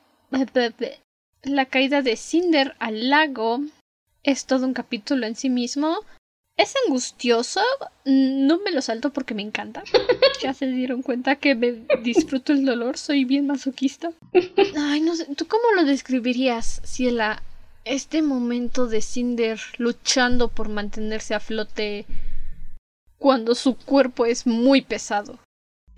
La 1.43 1.67
caída 1.67 2.03
de 2.03 2.17
Cinder 2.17 2.75
al 2.79 3.09
lago 3.09 3.61
es 4.23 4.47
todo 4.47 4.67
un 4.67 4.75
capítulo 4.75 5.27
en 5.27 5.37
sí 5.37 5.49
mismo. 5.49 5.99
Es 6.57 6.75
angustioso. 6.85 7.63
No 8.05 8.59
me 8.59 8.73
lo 8.73 8.83
salto 8.83 9.13
porque 9.13 9.35
me 9.35 9.43
encanta. 9.43 9.85
Ya 10.41 10.55
se 10.55 10.69
dieron 10.69 11.03
cuenta 11.03 11.35
que 11.35 11.57
me 11.57 11.85
disfruto 12.05 12.53
el 12.53 12.65
dolor. 12.65 12.97
Soy 12.97 13.25
bien 13.25 13.49
masoquista. 13.49 14.13
Ay, 14.77 15.01
no 15.01 15.17
sé. 15.17 15.27
¿Tú 15.35 15.49
cómo 15.49 15.65
lo 15.75 15.85
describirías, 15.85 16.81
Ciela? 16.85 17.43
Este 17.85 18.23
momento 18.23 18.87
de 18.87 19.03
Cinder 19.03 19.59
luchando 19.79 20.47
por 20.47 20.69
mantenerse 20.69 21.35
a 21.35 21.41
flote 21.41 22.07
cuando 23.19 23.57
su 23.57 23.77
cuerpo 23.77 24.27
es 24.27 24.47
muy 24.47 24.83
pesado 24.83 25.41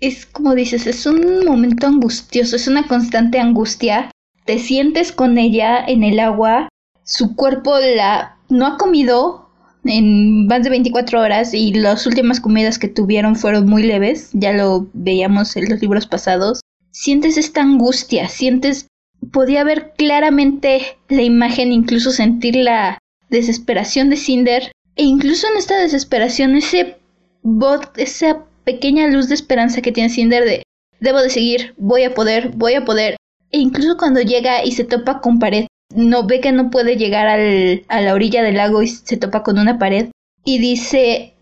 es 0.01 0.25
como 0.25 0.55
dices, 0.55 0.87
es 0.87 1.05
un 1.05 1.45
momento 1.45 1.87
angustioso, 1.87 2.55
es 2.55 2.67
una 2.67 2.87
constante 2.87 3.39
angustia. 3.39 4.11
Te 4.45 4.57
sientes 4.57 5.11
con 5.11 5.37
ella 5.37 5.83
en 5.85 6.03
el 6.03 6.19
agua, 6.19 6.67
su 7.05 7.35
cuerpo 7.35 7.77
la 7.95 8.37
no 8.49 8.65
ha 8.65 8.77
comido 8.77 9.49
en 9.85 10.47
más 10.47 10.63
de 10.63 10.71
24 10.71 11.21
horas 11.21 11.53
y 11.53 11.73
las 11.73 12.05
últimas 12.05 12.39
comidas 12.39 12.77
que 12.77 12.87
tuvieron 12.87 13.35
fueron 13.35 13.67
muy 13.67 13.83
leves, 13.83 14.29
ya 14.33 14.51
lo 14.51 14.89
veíamos 14.93 15.55
en 15.55 15.69
los 15.69 15.81
libros 15.81 16.07
pasados. 16.07 16.61
Sientes 16.91 17.37
esta 17.37 17.61
angustia, 17.61 18.27
sientes 18.27 18.87
podía 19.31 19.63
ver 19.63 19.93
claramente 19.97 20.81
la 21.07 21.21
imagen, 21.21 21.71
incluso 21.71 22.11
sentir 22.11 22.55
la 22.55 22.97
desesperación 23.29 24.09
de 24.09 24.17
Cinder 24.17 24.71
e 24.95 25.03
incluso 25.03 25.47
en 25.47 25.57
esta 25.57 25.79
desesperación 25.79 26.55
ese 26.55 26.97
bot, 27.43 27.97
esa 27.97 28.45
pequeña 28.63 29.07
luz 29.07 29.29
de 29.29 29.35
esperanza 29.35 29.81
que 29.81 29.91
tiene 29.91 30.09
Cinder 30.09 30.43
de 30.45 30.63
debo 31.01 31.19
de 31.21 31.29
seguir, 31.29 31.73
voy 31.77 32.03
a 32.03 32.13
poder, 32.13 32.51
voy 32.55 32.75
a 32.75 32.85
poder. 32.85 33.17
E 33.51 33.57
incluso 33.57 33.97
cuando 33.97 34.21
llega 34.21 34.63
y 34.63 34.71
se 34.71 34.85
topa 34.85 35.19
con 35.19 35.39
pared, 35.39 35.67
no 35.93 36.25
ve 36.25 36.39
que 36.39 36.53
no 36.53 36.69
puede 36.69 36.95
llegar 36.95 37.27
al, 37.27 37.83
a 37.89 37.99
la 37.99 38.13
orilla 38.13 38.43
del 38.43 38.55
lago 38.55 38.81
y 38.81 38.87
se 38.87 39.17
topa 39.17 39.43
con 39.43 39.59
una 39.59 39.77
pared. 39.77 40.09
Y 40.45 40.59
dice 40.59 41.33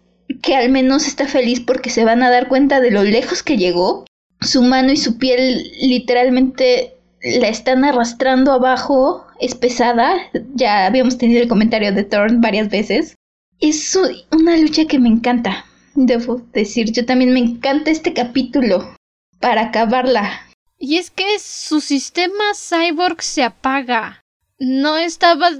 que 0.41 0.55
al 0.55 0.69
menos 0.69 1.07
está 1.07 1.27
feliz 1.27 1.59
porque 1.59 1.89
se 1.91 2.05
van 2.05 2.23
a 2.23 2.31
dar 2.31 2.47
cuenta 2.47 2.79
de 2.79 2.89
lo 2.89 3.03
lejos 3.03 3.43
que 3.43 3.57
llegó. 3.57 4.05
Su 4.41 4.63
mano 4.63 4.91
y 4.91 4.97
su 4.97 5.17
piel 5.17 5.71
literalmente 5.81 6.95
la 7.21 7.49
están 7.49 7.83
arrastrando 7.83 8.53
abajo, 8.53 9.25
es 9.39 9.53
pesada. 9.53 10.15
Ya 10.55 10.85
habíamos 10.85 11.17
tenido 11.17 11.41
el 11.41 11.49
comentario 11.49 11.93
de 11.93 12.03
Thorn 12.03 12.41
varias 12.41 12.69
veces. 12.69 13.15
Es 13.59 13.97
una 14.31 14.55
lucha 14.55 14.85
que 14.85 14.99
me 14.99 15.09
encanta 15.09 15.65
debo 15.95 16.37
decir, 16.53 16.91
yo 16.91 17.05
también 17.05 17.33
me 17.33 17.39
encanta 17.39 17.91
este 17.91 18.13
capítulo 18.13 18.95
para 19.39 19.63
acabarla. 19.63 20.47
Y 20.77 20.97
es 20.97 21.11
que 21.11 21.39
su 21.39 21.81
sistema 21.81 22.43
cyborg 22.55 23.21
se 23.21 23.43
apaga. 23.43 24.21
No 24.59 24.97
estaba 24.97 25.51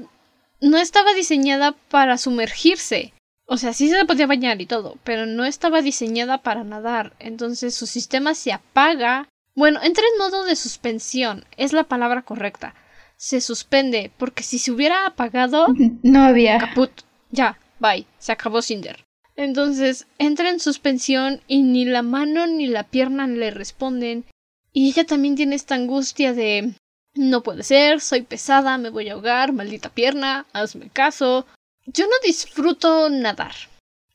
no 0.61 0.77
estaba 0.77 1.13
diseñada 1.13 1.73
para 1.89 2.17
sumergirse. 2.17 3.13
O 3.45 3.57
sea, 3.57 3.73
sí 3.73 3.89
se 3.89 4.05
podía 4.05 4.27
bañar 4.27 4.61
y 4.61 4.65
todo, 4.65 4.97
pero 5.03 5.25
no 5.25 5.45
estaba 5.45 5.82
diseñada 5.82 6.39
para 6.39 6.63
nadar. 6.63 7.13
Entonces 7.19 7.73
su 7.75 7.88
sistema 7.88 8.36
se 8.36 8.51
apaga. 8.53 9.27
Bueno, 9.55 9.80
entra 9.82 10.03
en 10.13 10.19
modo 10.19 10.45
de 10.45 10.55
suspensión, 10.55 11.45
es 11.57 11.73
la 11.73 11.84
palabra 11.84 12.21
correcta. 12.21 12.75
Se 13.17 13.41
suspende, 13.41 14.11
porque 14.17 14.43
si 14.43 14.59
se 14.59 14.71
hubiera 14.71 15.05
apagado... 15.05 15.67
No 16.03 16.21
había. 16.21 16.57
Caput. 16.59 16.91
Ya, 17.32 17.57
bye. 17.80 18.05
Se 18.19 18.32
acabó 18.32 18.61
Cinder. 18.61 19.03
Entonces 19.39 20.05
entra 20.17 20.49
en 20.49 20.59
suspensión 20.59 21.39
y 21.47 21.61
ni 21.63 21.85
la 21.85 22.01
mano 22.01 22.45
ni 22.45 22.67
la 22.67 22.83
pierna 22.83 23.25
le 23.25 23.51
responden. 23.51 24.25
Y 24.73 24.89
ella 24.89 25.05
también 25.05 25.37
tiene 25.37 25.55
esta 25.55 25.75
angustia 25.75 26.33
de 26.33 26.73
no 27.13 27.41
puede 27.41 27.63
ser, 27.63 28.01
soy 28.01 28.23
pesada, 28.23 28.77
me 28.77 28.89
voy 28.89 29.07
a 29.07 29.13
ahogar, 29.13 29.53
maldita 29.53 29.87
pierna, 29.87 30.45
hazme 30.51 30.89
caso. 30.89 31.47
Yo 31.85 32.05
no 32.05 32.15
disfruto 32.21 33.09
nadar. 33.09 33.53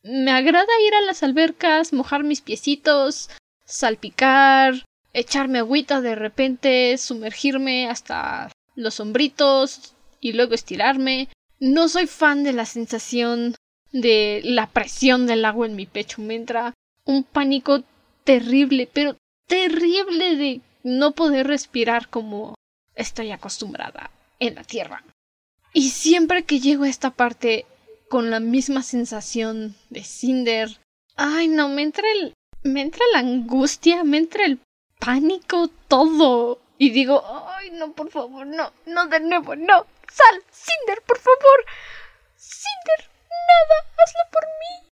Me 0.02 0.30
agrada 0.30 0.66
ir 0.86 0.94
a 0.94 1.00
las 1.00 1.22
albercas, 1.22 1.94
mojar 1.94 2.22
mis 2.22 2.42
piecitos, 2.42 3.30
salpicar, 3.64 4.84
echarme 5.14 5.60
agüita 5.60 6.02
de 6.02 6.16
repente, 6.16 6.98
sumergirme 6.98 7.88
hasta 7.88 8.52
los 8.74 9.00
hombritos 9.00 9.94
y 10.20 10.34
luego 10.34 10.52
estirarme. 10.52 11.30
No 11.60 11.88
soy 11.88 12.08
fan 12.08 12.44
de 12.44 12.52
la 12.52 12.66
sensación 12.66 13.54
de 13.94 14.40
la 14.44 14.66
presión 14.66 15.26
del 15.26 15.44
agua 15.44 15.66
en 15.66 15.76
mi 15.76 15.86
pecho. 15.86 16.20
Me 16.20 16.34
entra 16.34 16.74
un 17.06 17.22
pánico 17.22 17.84
terrible, 18.24 18.88
pero 18.92 19.16
terrible 19.46 20.36
de 20.36 20.60
no 20.82 21.12
poder 21.12 21.46
respirar 21.46 22.08
como 22.08 22.56
estoy 22.94 23.30
acostumbrada 23.30 24.10
en 24.40 24.56
la 24.56 24.64
Tierra. 24.64 25.04
Y 25.72 25.90
siempre 25.90 26.44
que 26.44 26.60
llego 26.60 26.84
a 26.84 26.88
esta 26.88 27.10
parte 27.10 27.66
con 28.10 28.30
la 28.30 28.40
misma 28.40 28.82
sensación 28.82 29.74
de 29.90 30.02
Cinder, 30.02 30.68
ay 31.16 31.48
no, 31.48 31.68
me 31.68 31.82
entra 31.82 32.04
el 32.12 32.34
me 32.64 32.80
entra 32.80 33.04
la 33.12 33.20
angustia, 33.20 34.04
me 34.04 34.16
entra 34.16 34.44
el 34.44 34.58
pánico, 34.98 35.68
todo. 35.86 36.60
Y 36.78 36.90
digo, 36.90 37.22
ay 37.48 37.70
no, 37.70 37.92
por 37.92 38.10
favor, 38.10 38.46
no, 38.46 38.72
no 38.86 39.06
de 39.06 39.20
nuevo, 39.20 39.54
no. 39.54 39.86
Sal, 40.10 40.42
Cinder, 40.50 41.02
por 41.02 41.18
favor. 41.18 41.64
Cinder, 42.36 43.13
nada, 43.50 43.76
hazlo 44.04 44.20
por 44.32 44.42
mí. 44.60 44.90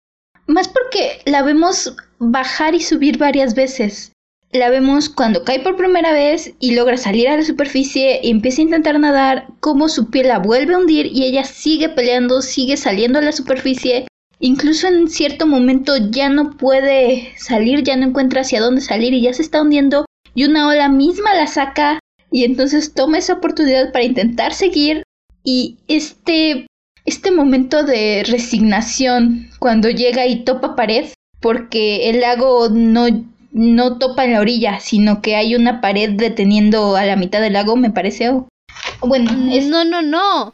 Más 0.47 0.67
porque 0.67 1.21
la 1.25 1.43
vemos 1.43 1.95
bajar 2.19 2.75
y 2.75 2.81
subir 2.81 3.17
varias 3.17 3.53
veces 3.55 4.11
la 4.51 4.69
vemos 4.69 5.09
cuando 5.09 5.43
cae 5.43 5.59
por 5.59 5.75
primera 5.75 6.11
vez 6.13 6.53
y 6.59 6.73
logra 6.73 6.97
salir 6.97 7.27
a 7.27 7.37
la 7.37 7.43
superficie 7.43 8.21
y 8.23 8.31
empieza 8.31 8.61
a 8.61 8.65
intentar 8.65 8.99
nadar, 8.99 9.47
cómo 9.59 9.89
su 9.89 10.09
piel 10.09 10.29
la 10.29 10.39
vuelve 10.39 10.73
a 10.73 10.77
hundir 10.77 11.07
y 11.07 11.25
ella 11.25 11.43
sigue 11.43 11.89
peleando, 11.89 12.41
sigue 12.41 12.77
saliendo 12.77 13.19
a 13.19 13.23
la 13.23 13.31
superficie. 13.31 14.07
Incluso 14.39 14.87
en 14.87 15.09
cierto 15.09 15.47
momento 15.47 15.97
ya 15.97 16.29
no 16.29 16.57
puede 16.57 17.33
salir, 17.37 17.83
ya 17.83 17.97
no 17.97 18.07
encuentra 18.07 18.41
hacia 18.41 18.61
dónde 18.61 18.81
salir 18.81 19.13
y 19.13 19.21
ya 19.21 19.33
se 19.33 19.41
está 19.41 19.61
hundiendo 19.61 20.05
y 20.33 20.45
una 20.45 20.67
ola 20.67 20.89
misma 20.89 21.33
la 21.33 21.47
saca 21.47 21.99
y 22.31 22.43
entonces 22.43 22.93
toma 22.93 23.17
esa 23.17 23.33
oportunidad 23.33 23.91
para 23.91 24.05
intentar 24.05 24.53
seguir 24.53 25.03
y 25.43 25.77
este 25.87 26.67
este 27.07 27.31
momento 27.31 27.83
de 27.83 28.23
resignación 28.27 29.49
cuando 29.59 29.89
llega 29.89 30.27
y 30.27 30.43
topa 30.43 30.75
pared 30.75 31.05
porque 31.39 32.09
el 32.09 32.21
lago 32.21 32.69
no 32.69 33.07
no 33.53 33.97
topa 33.97 34.25
en 34.25 34.33
la 34.33 34.41
orilla, 34.41 34.79
sino 34.79 35.21
que 35.21 35.35
hay 35.35 35.55
una 35.55 35.81
pared 35.81 36.11
deteniendo 36.11 36.95
a 36.95 37.05
la 37.05 37.15
mitad 37.15 37.41
del 37.41 37.53
lago, 37.53 37.75
me 37.75 37.89
parece. 37.89 38.29
bueno, 38.99 39.31
no, 39.31 39.83
no, 39.83 40.01
no. 40.03 40.53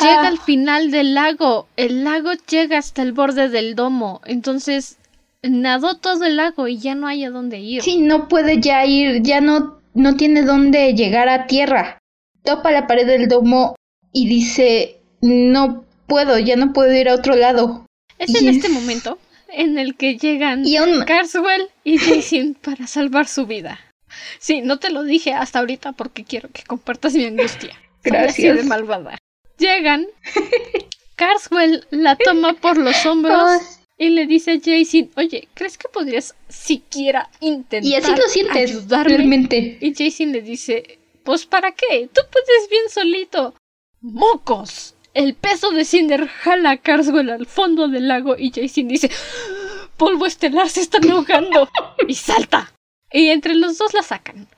Llega 0.00 0.28
al 0.28 0.38
final 0.38 0.90
del 0.90 1.14
lago. 1.14 1.68
El 1.76 2.04
lago 2.04 2.32
llega 2.50 2.76
hasta 2.76 3.00
el 3.00 3.12
borde 3.12 3.48
del 3.48 3.74
domo. 3.74 4.20
Entonces 4.26 4.98
nadó 5.42 5.96
todo 5.96 6.24
el 6.24 6.36
lago 6.36 6.68
y 6.68 6.76
ya 6.78 6.94
no 6.94 7.06
hay 7.06 7.24
a 7.24 7.30
dónde 7.30 7.60
ir. 7.60 7.82
Sí, 7.82 7.98
no 7.98 8.28
puede 8.28 8.60
ya 8.60 8.84
ir, 8.84 9.22
ya 9.22 9.40
no, 9.40 9.78
no 9.94 10.16
tiene 10.16 10.42
dónde 10.42 10.92
llegar 10.92 11.30
a 11.30 11.46
tierra. 11.46 11.98
Topa 12.42 12.72
la 12.72 12.86
pared 12.86 13.06
del 13.06 13.28
domo 13.28 13.74
y 14.12 14.28
dice, 14.28 15.00
no 15.24 15.84
puedo, 16.06 16.38
ya 16.38 16.56
no 16.56 16.72
puedo 16.72 16.92
ir 16.94 17.08
a 17.08 17.14
otro 17.14 17.34
lado. 17.34 17.86
Es 18.18 18.34
en 18.34 18.48
este 18.48 18.68
momento 18.68 19.18
en 19.48 19.78
el 19.78 19.96
que 19.96 20.16
llegan 20.16 20.64
Carswell 21.06 21.68
y 21.82 21.98
Jason 21.98 22.54
para 22.60 22.86
salvar 22.86 23.26
su 23.26 23.46
vida. 23.46 23.80
Sí, 24.38 24.60
no 24.60 24.78
te 24.78 24.90
lo 24.90 25.02
dije 25.02 25.32
hasta 25.32 25.60
ahorita 25.60 25.92
porque 25.92 26.24
quiero 26.24 26.50
que 26.52 26.62
compartas 26.62 27.14
mi 27.14 27.24
angustia. 27.24 27.74
Gracias. 28.02 28.56
de 28.56 28.62
malvada. 28.64 29.18
Llegan, 29.58 30.06
Carswell 31.16 31.86
la 31.90 32.16
toma 32.16 32.54
por 32.54 32.76
los 32.76 33.06
hombros 33.06 33.62
y 33.96 34.10
le 34.10 34.26
dice 34.26 34.52
a 34.52 34.58
Jason, 34.62 35.10
oye, 35.16 35.48
¿crees 35.54 35.78
que 35.78 35.88
podrías 35.88 36.34
siquiera 36.48 37.30
intentar 37.40 37.90
y 37.90 37.94
así 37.94 38.10
lo 38.10 38.28
sientes, 38.28 38.70
ayudarme? 38.70 39.16
Realmente. 39.16 39.78
Y 39.80 39.94
Jason 39.94 40.32
le 40.32 40.42
dice, 40.42 40.98
pues 41.24 41.46
¿para 41.46 41.72
qué? 41.72 42.08
Tú 42.12 42.20
puedes 42.30 42.68
bien 42.68 42.90
solito. 42.90 43.54
¡Mocos! 44.00 44.94
El 45.14 45.34
peso 45.34 45.70
de 45.70 45.84
Cinder 45.84 46.26
jala 46.26 46.72
a 46.72 46.76
Carswell 46.76 47.30
al 47.30 47.46
fondo 47.46 47.86
del 47.86 48.08
lago 48.08 48.34
y 48.36 48.50
Jason 48.50 48.88
dice 48.88 49.10
polvo 49.96 50.26
estelar 50.26 50.68
se 50.68 50.80
están 50.80 51.08
ahogando 51.08 51.68
y 52.08 52.14
salta. 52.14 52.72
Y 53.12 53.28
entre 53.28 53.54
los 53.54 53.78
dos 53.78 53.94
la 53.94 54.02
sacan. 54.02 54.48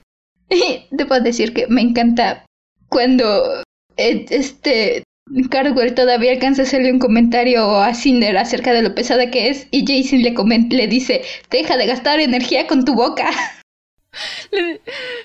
Debo 0.89 1.19
decir 1.19 1.53
que 1.53 1.67
me 1.67 1.81
encanta 1.81 2.43
cuando 2.89 3.61
eh, 3.97 4.25
este 4.29 5.03
Carswell 5.51 5.93
todavía 5.93 6.31
alcanza 6.31 6.63
a 6.63 6.65
hacerle 6.65 6.91
un 6.91 6.99
comentario 6.99 7.79
a 7.79 7.93
Cinder 7.93 8.35
acerca 8.37 8.73
de 8.73 8.81
lo 8.81 8.95
pesada 8.95 9.29
que 9.29 9.49
es 9.49 9.67
y 9.69 9.85
Jason 9.85 10.23
le, 10.23 10.33
le 10.75 10.87
dice, 10.87 11.21
deja 11.51 11.77
de 11.77 11.85
gastar 11.85 12.19
energía 12.19 12.65
con 12.65 12.83
tu 12.83 12.95
boca. 12.95 13.29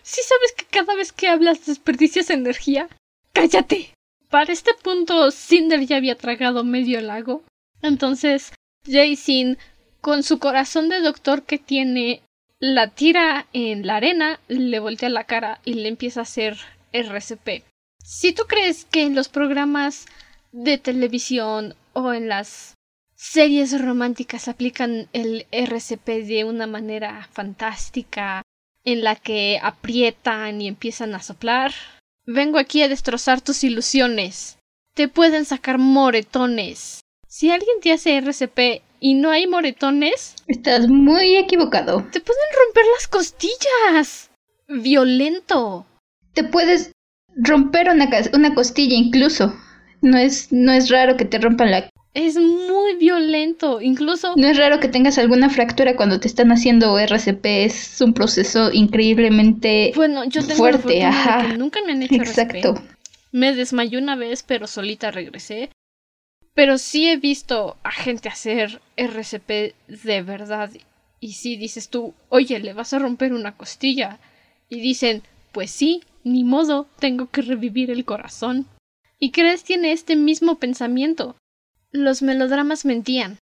¿Sí 0.02 0.20
sabes 0.28 0.52
que 0.56 0.66
cada 0.70 0.94
vez 0.94 1.12
que 1.12 1.28
hablas 1.28 1.64
desperdicias 1.64 2.28
energía? 2.28 2.88
¡Cállate! 3.32 3.94
Para 4.32 4.50
este 4.50 4.72
punto, 4.72 5.30
Cinder 5.30 5.84
ya 5.84 5.98
había 5.98 6.16
tragado 6.16 6.64
medio 6.64 7.02
lago. 7.02 7.44
Entonces, 7.82 8.54
Jason, 8.86 9.58
con 10.00 10.22
su 10.22 10.38
corazón 10.38 10.88
de 10.88 11.02
doctor 11.02 11.42
que 11.42 11.58
tiene, 11.58 12.22
la 12.58 12.88
tira 12.88 13.46
en 13.52 13.86
la 13.86 13.96
arena, 13.96 14.40
le 14.48 14.78
voltea 14.78 15.10
la 15.10 15.24
cara 15.24 15.60
y 15.66 15.74
le 15.74 15.88
empieza 15.88 16.20
a 16.20 16.22
hacer 16.22 16.56
RCP. 16.94 17.62
Si 18.02 18.32
tú 18.32 18.44
crees 18.48 18.86
que 18.86 19.02
en 19.02 19.14
los 19.14 19.28
programas 19.28 20.06
de 20.50 20.78
televisión 20.78 21.74
o 21.92 22.14
en 22.14 22.28
las 22.28 22.72
series 23.14 23.78
románticas 23.78 24.48
aplican 24.48 25.08
el 25.12 25.46
RCP 25.52 26.08
de 26.26 26.44
una 26.44 26.66
manera 26.66 27.28
fantástica, 27.32 28.40
en 28.82 29.04
la 29.04 29.14
que 29.14 29.60
aprietan 29.62 30.62
y 30.62 30.68
empiezan 30.68 31.14
a 31.14 31.22
soplar, 31.22 31.74
Vengo 32.26 32.58
aquí 32.58 32.82
a 32.82 32.88
destrozar 32.88 33.40
tus 33.40 33.64
ilusiones. 33.64 34.58
Te 34.94 35.08
pueden 35.08 35.44
sacar 35.44 35.78
moretones. 35.78 37.00
Si 37.26 37.50
alguien 37.50 37.80
te 37.80 37.92
hace 37.92 38.16
RCP 38.16 38.82
y 39.00 39.14
no 39.14 39.30
hay 39.30 39.48
moretones... 39.48 40.36
Estás 40.46 40.88
muy 40.88 41.36
equivocado. 41.36 42.06
Te 42.12 42.20
pueden 42.20 42.44
romper 42.64 42.84
las 42.94 43.08
costillas. 43.08 44.30
Violento. 44.68 45.84
Te 46.32 46.44
puedes 46.44 46.92
romper 47.34 47.90
una, 47.90 48.08
una 48.34 48.54
costilla 48.54 48.94
incluso. 48.94 49.52
No 50.00 50.16
es, 50.16 50.52
no 50.52 50.72
es 50.72 50.90
raro 50.90 51.16
que 51.16 51.24
te 51.24 51.38
rompan 51.38 51.72
la 51.72 51.90
es 52.14 52.36
muy 52.36 52.96
violento, 52.96 53.80
incluso... 53.80 54.34
No 54.36 54.46
es 54.46 54.58
raro 54.58 54.80
que 54.80 54.88
tengas 54.88 55.16
alguna 55.18 55.48
fractura 55.48 55.96
cuando 55.96 56.20
te 56.20 56.28
están 56.28 56.52
haciendo 56.52 56.98
RCP, 56.98 57.44
es 57.44 58.00
un 58.00 58.12
proceso 58.12 58.70
increíblemente 58.72 59.92
bueno, 59.96 60.24
yo 60.24 60.42
tengo 60.42 60.56
fuerte, 60.56 61.02
ajá. 61.04 61.54
nunca 61.56 61.80
me 61.86 61.92
han 61.92 62.02
hecho 62.02 62.16
Exacto. 62.16 62.74
Me 63.30 63.54
desmayé 63.54 63.96
una 63.96 64.14
vez, 64.14 64.42
pero 64.42 64.66
solita 64.66 65.10
regresé. 65.10 65.70
Pero 66.54 66.76
sí 66.76 67.08
he 67.08 67.16
visto 67.16 67.78
a 67.82 67.90
gente 67.90 68.28
hacer 68.28 68.82
RCP 68.96 69.74
de 69.88 70.22
verdad. 70.22 70.70
Y 71.18 71.32
sí 71.32 71.56
dices 71.56 71.88
tú, 71.88 72.12
oye, 72.28 72.58
le 72.58 72.74
vas 72.74 72.92
a 72.92 72.98
romper 72.98 73.32
una 73.32 73.56
costilla. 73.56 74.18
Y 74.68 74.80
dicen, 74.80 75.22
pues 75.52 75.70
sí, 75.70 76.02
ni 76.24 76.44
modo, 76.44 76.86
tengo 76.98 77.30
que 77.30 77.40
revivir 77.40 77.90
el 77.90 78.04
corazón. 78.04 78.66
Y 79.18 79.30
crees 79.30 79.64
tiene 79.64 79.92
este 79.92 80.14
mismo 80.14 80.58
pensamiento. 80.58 81.36
Los 81.94 82.22
melodramas 82.22 82.86
mentían. 82.86 83.38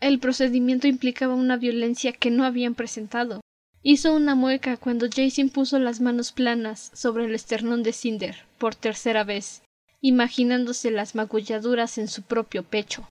El 0.00 0.20
procedimiento 0.20 0.86
implicaba 0.86 1.34
una 1.34 1.58
violencia 1.58 2.12
que 2.12 2.30
no 2.30 2.46
habían 2.46 2.74
presentado. 2.74 3.42
Hizo 3.82 4.14
una 4.14 4.34
mueca 4.34 4.78
cuando 4.78 5.06
Jason 5.14 5.50
puso 5.50 5.78
las 5.78 6.00
manos 6.00 6.32
planas 6.32 6.90
sobre 6.94 7.26
el 7.26 7.34
esternón 7.34 7.82
de 7.82 7.92
Cinder 7.92 8.46
por 8.56 8.74
tercera 8.74 9.22
vez, 9.22 9.60
imaginándose 10.00 10.90
las 10.90 11.14
magulladuras 11.14 11.98
en 11.98 12.08
su 12.08 12.22
propio 12.22 12.62
pecho. 12.62 13.06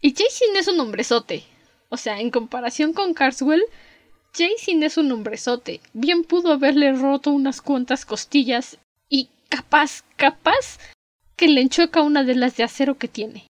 Y 0.00 0.14
Jason 0.14 0.56
es 0.56 0.66
un 0.66 0.80
hombrezote. 0.80 1.44
O 1.90 1.98
sea, 1.98 2.18
en 2.18 2.30
comparación 2.30 2.94
con 2.94 3.12
Carswell, 3.12 3.64
Jason 4.32 4.82
es 4.82 4.96
un 4.96 5.12
hombrezote. 5.12 5.82
Bien 5.92 6.24
pudo 6.24 6.54
haberle 6.54 6.94
roto 6.94 7.30
unas 7.32 7.60
cuantas 7.60 8.06
costillas 8.06 8.78
y 9.10 9.28
capaz, 9.50 10.04
capaz 10.16 10.78
que 11.36 11.48
le 11.48 11.60
enchoca 11.60 12.00
una 12.00 12.24
de 12.24 12.34
las 12.34 12.56
de 12.56 12.64
acero 12.64 12.96
que 12.96 13.08
tiene. 13.08 13.46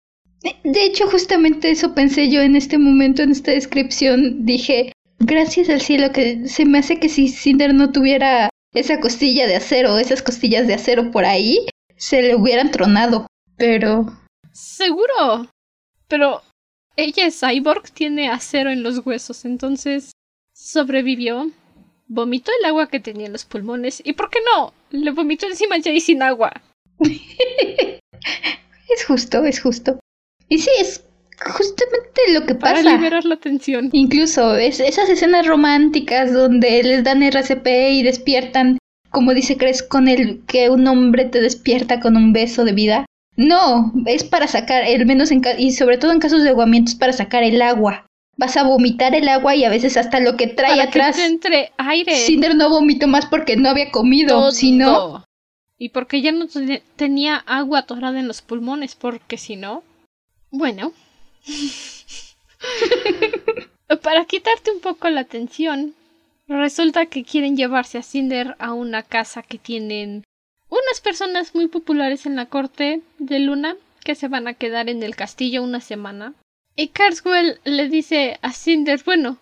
De 0.63 0.83
hecho, 0.83 1.09
justamente 1.09 1.71
eso 1.71 1.93
pensé 1.93 2.29
yo 2.29 2.41
en 2.41 2.55
este 2.55 2.77
momento, 2.77 3.23
en 3.23 3.31
esta 3.31 3.51
descripción. 3.51 4.45
Dije, 4.45 4.93
gracias 5.19 5.69
al 5.69 5.81
cielo 5.81 6.11
que 6.11 6.47
se 6.47 6.65
me 6.65 6.79
hace 6.79 6.99
que 6.99 7.09
si 7.09 7.27
Cinder 7.27 7.73
no 7.73 7.91
tuviera 7.91 8.49
esa 8.73 8.99
costilla 8.99 9.47
de 9.47 9.55
acero, 9.55 9.97
esas 9.97 10.21
costillas 10.21 10.67
de 10.67 10.75
acero 10.75 11.11
por 11.11 11.25
ahí, 11.25 11.67
se 11.95 12.21
le 12.21 12.35
hubieran 12.35 12.71
tronado. 12.71 13.27
Pero... 13.57 14.05
Seguro. 14.51 15.49
Pero 16.07 16.41
ella 16.95 17.25
es 17.25 17.39
cyborg, 17.39 17.91
tiene 17.91 18.29
acero 18.29 18.69
en 18.69 18.83
los 18.83 19.05
huesos, 19.05 19.45
entonces 19.45 20.11
sobrevivió. 20.53 21.51
Vomitó 22.07 22.51
el 22.59 22.65
agua 22.65 22.87
que 22.87 22.99
tenía 22.99 23.25
en 23.25 23.33
los 23.33 23.45
pulmones. 23.45 24.01
¿Y 24.05 24.13
por 24.13 24.29
qué 24.29 24.39
no? 24.55 24.73
Le 24.91 25.11
vomitó 25.11 25.45
encima 25.45 25.75
Jay 25.83 25.99
sin 25.99 26.23
agua. 26.23 26.53
es 26.99 29.05
justo, 29.05 29.43
es 29.43 29.61
justo. 29.61 29.99
Y 30.49 30.59
sí, 30.59 30.69
es 30.79 31.03
justamente 31.45 32.21
lo 32.33 32.45
que 32.45 32.55
pasa. 32.55 32.83
Para 32.83 32.95
liberar 32.95 33.25
la 33.25 33.37
tensión. 33.37 33.89
Incluso 33.91 34.55
es, 34.55 34.79
esas 34.79 35.09
escenas 35.09 35.45
románticas 35.45 36.33
donde 36.33 36.83
les 36.83 37.03
dan 37.03 37.23
RCP 37.23 37.67
y 37.91 38.03
despiertan, 38.03 38.77
como 39.11 39.33
dice 39.33 39.57
Cres, 39.57 39.83
con 39.83 40.07
el 40.07 40.41
que 40.47 40.69
un 40.69 40.87
hombre 40.87 41.25
te 41.25 41.41
despierta 41.41 41.99
con 41.99 42.15
un 42.15 42.33
beso 42.33 42.65
de 42.65 42.73
vida. 42.73 43.05
No, 43.35 43.93
es 44.07 44.23
para 44.23 44.47
sacar, 44.47 44.83
el 44.83 45.05
menos 45.05 45.31
en 45.31 45.41
y 45.59 45.71
sobre 45.73 45.97
todo 45.97 46.11
en 46.11 46.19
casos 46.19 46.43
de 46.43 46.49
aguamientos, 46.49 46.95
para 46.95 47.13
sacar 47.13 47.43
el 47.43 47.61
agua. 47.61 48.05
Vas 48.35 48.57
a 48.57 48.63
vomitar 48.63 49.15
el 49.15 49.27
agua 49.29 49.55
y 49.55 49.63
a 49.63 49.69
veces 49.69 49.97
hasta 49.97 50.19
lo 50.19 50.37
que 50.37 50.47
trae 50.47 50.81
atrás. 50.81 51.15
Que 51.15 51.25
entre 51.25 51.71
aire. 51.77 52.15
Cinder 52.15 52.55
no 52.55 52.69
vomitó 52.69 53.07
más 53.07 53.25
porque 53.25 53.55
no 53.55 53.69
había 53.69 53.91
comido, 53.91 54.51
sino. 54.51 55.23
Y 55.79 55.89
porque 55.89 56.21
ya 56.21 56.31
no 56.31 56.47
tenía 56.95 57.37
agua 57.37 57.79
atorada 57.79 58.19
en 58.19 58.27
los 58.27 58.41
pulmones, 58.41 58.95
porque 58.95 59.37
si 59.37 59.55
no. 59.55 59.83
Bueno. 60.51 60.93
Para 64.01 64.25
quitarte 64.25 64.71
un 64.71 64.79
poco 64.79 65.09
la 65.09 65.23
tensión, 65.23 65.95
resulta 66.47 67.05
que 67.05 67.23
quieren 67.23 67.55
llevarse 67.55 67.97
a 67.97 68.03
Cinder 68.03 68.55
a 68.59 68.73
una 68.73 69.03
casa 69.03 69.43
que 69.43 69.57
tienen 69.57 70.23
unas 70.69 71.01
personas 71.01 71.55
muy 71.55 71.67
populares 71.67 72.25
en 72.25 72.35
la 72.35 72.47
corte 72.47 73.01
de 73.19 73.39
Luna 73.39 73.75
que 74.03 74.15
se 74.15 74.27
van 74.27 74.47
a 74.47 74.53
quedar 74.53 74.89
en 74.89 75.03
el 75.03 75.15
castillo 75.15 75.63
una 75.63 75.81
semana. 75.81 76.33
Y 76.75 76.89
Carswell 76.89 77.59
le 77.63 77.89
dice 77.89 78.39
a 78.41 78.53
Cinder, 78.53 79.01
bueno, 79.03 79.39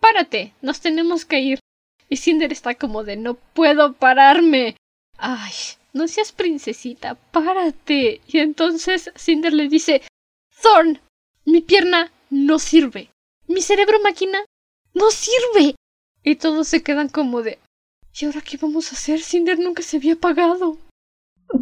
párate, 0.00 0.52
nos 0.62 0.80
tenemos 0.80 1.24
que 1.24 1.40
ir. 1.40 1.60
Y 2.08 2.18
Cinder 2.18 2.52
está 2.52 2.74
como 2.74 3.04
de 3.04 3.16
no 3.16 3.34
puedo 3.34 3.94
pararme. 3.94 4.76
Ay, 5.18 5.52
no 5.92 6.06
seas 6.08 6.32
princesita, 6.32 7.14
párate. 7.14 8.20
Y 8.28 8.38
entonces 8.38 9.10
Cinder 9.16 9.52
le 9.52 9.68
dice, 9.68 10.02
Thorn, 10.64 10.98
mi 11.44 11.60
pierna 11.60 12.10
no 12.30 12.58
sirve. 12.58 13.10
Mi 13.46 13.60
cerebro 13.60 14.00
máquina 14.02 14.38
no 14.94 15.10
sirve. 15.10 15.74
Y 16.22 16.36
todos 16.36 16.68
se 16.68 16.82
quedan 16.82 17.10
como 17.10 17.42
de 17.42 17.58
¿Y 18.18 18.24
ahora 18.24 18.40
qué 18.40 18.56
vamos 18.56 18.90
a 18.90 18.94
hacer? 18.94 19.20
Cinder 19.20 19.58
nunca 19.58 19.82
se 19.82 19.98
había 19.98 20.14
apagado. 20.14 20.78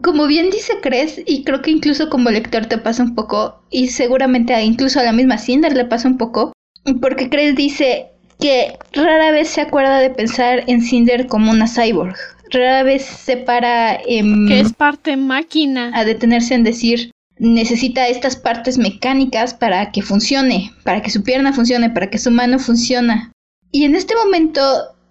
Como 0.04 0.28
bien 0.28 0.50
dice 0.50 0.74
Cres, 0.80 1.20
y 1.26 1.42
creo 1.42 1.62
que 1.62 1.72
incluso 1.72 2.10
como 2.10 2.30
lector 2.30 2.66
te 2.66 2.78
pasa 2.78 3.02
un 3.02 3.16
poco, 3.16 3.64
y 3.70 3.88
seguramente 3.88 4.58
incluso 4.62 5.00
a 5.00 5.02
la 5.02 5.12
misma 5.12 5.38
Cinder 5.38 5.74
le 5.74 5.86
pasa 5.86 6.06
un 6.06 6.16
poco, 6.16 6.52
porque 7.00 7.28
Cres 7.28 7.56
dice 7.56 8.10
que 8.38 8.78
rara 8.92 9.32
vez 9.32 9.48
se 9.48 9.62
acuerda 9.62 9.98
de 9.98 10.10
pensar 10.10 10.62
en 10.68 10.80
Cinder 10.80 11.26
como 11.26 11.50
una 11.50 11.66
cyborg. 11.66 12.14
Rara 12.50 12.84
vez 12.84 13.04
se 13.04 13.36
para 13.36 13.96
en... 13.96 14.46
Que 14.46 14.60
es 14.60 14.72
parte 14.72 15.16
máquina. 15.16 15.90
A 15.92 16.04
detenerse 16.04 16.54
en 16.54 16.64
decir, 16.64 17.10
necesita 17.42 18.06
estas 18.06 18.36
partes 18.36 18.78
mecánicas 18.78 19.52
para 19.52 19.90
que 19.90 20.00
funcione, 20.00 20.70
para 20.84 21.02
que 21.02 21.10
su 21.10 21.24
pierna 21.24 21.52
funcione, 21.52 21.90
para 21.90 22.08
que 22.08 22.18
su 22.18 22.30
mano 22.30 22.60
funcione. 22.60 23.32
Y 23.72 23.84
en 23.84 23.96
este 23.96 24.14
momento, 24.14 24.60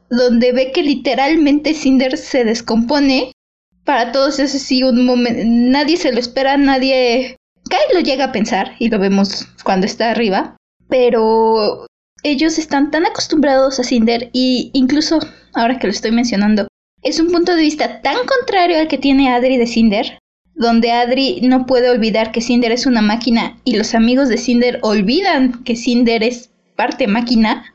donde 0.09 0.53
ve 0.53 0.71
que 0.71 0.81
literalmente 0.81 1.73
Cinder 1.73 2.17
se 2.17 2.45
descompone, 2.45 3.33
para 3.83 4.13
todos 4.13 4.39
es 4.39 4.55
así 4.55 4.81
un 4.81 5.05
momento, 5.05 5.41
nadie 5.45 5.97
se 5.97 6.11
lo 6.13 6.19
espera, 6.19 6.55
nadie... 6.55 7.35
Kai 7.69 7.79
lo 7.93 7.99
llega 7.99 8.25
a 8.25 8.31
pensar, 8.31 8.75
y 8.79 8.89
lo 8.89 8.97
vemos 8.97 9.47
cuando 9.63 9.85
está 9.85 10.11
arriba, 10.11 10.55
pero 10.87 11.85
ellos 12.23 12.57
están 12.57 12.91
tan 12.91 13.05
acostumbrados 13.05 13.79
a 13.79 13.83
Cinder, 13.83 14.29
y 14.31 14.71
incluso, 14.73 15.19
ahora 15.53 15.79
que 15.79 15.87
lo 15.87 15.91
estoy 15.91 16.11
mencionando, 16.11 16.67
es 17.03 17.19
un 17.19 17.29
punto 17.29 17.55
de 17.55 17.61
vista 17.61 18.01
tan 18.01 18.25
contrario 18.25 18.79
al 18.79 18.87
que 18.87 18.97
tiene 18.97 19.29
Adri 19.33 19.57
de 19.57 19.67
Cinder, 19.67 20.20
donde 20.61 20.91
Adri 20.91 21.41
no 21.41 21.65
puede 21.65 21.89
olvidar 21.89 22.31
que 22.31 22.39
Cinder 22.39 22.71
es 22.71 22.85
una 22.85 23.01
máquina 23.01 23.59
y 23.63 23.77
los 23.77 23.95
amigos 23.95 24.29
de 24.29 24.37
Cinder 24.37 24.77
olvidan 24.83 25.63
que 25.63 25.75
Cinder 25.75 26.21
es 26.21 26.51
parte 26.75 27.07
máquina. 27.07 27.73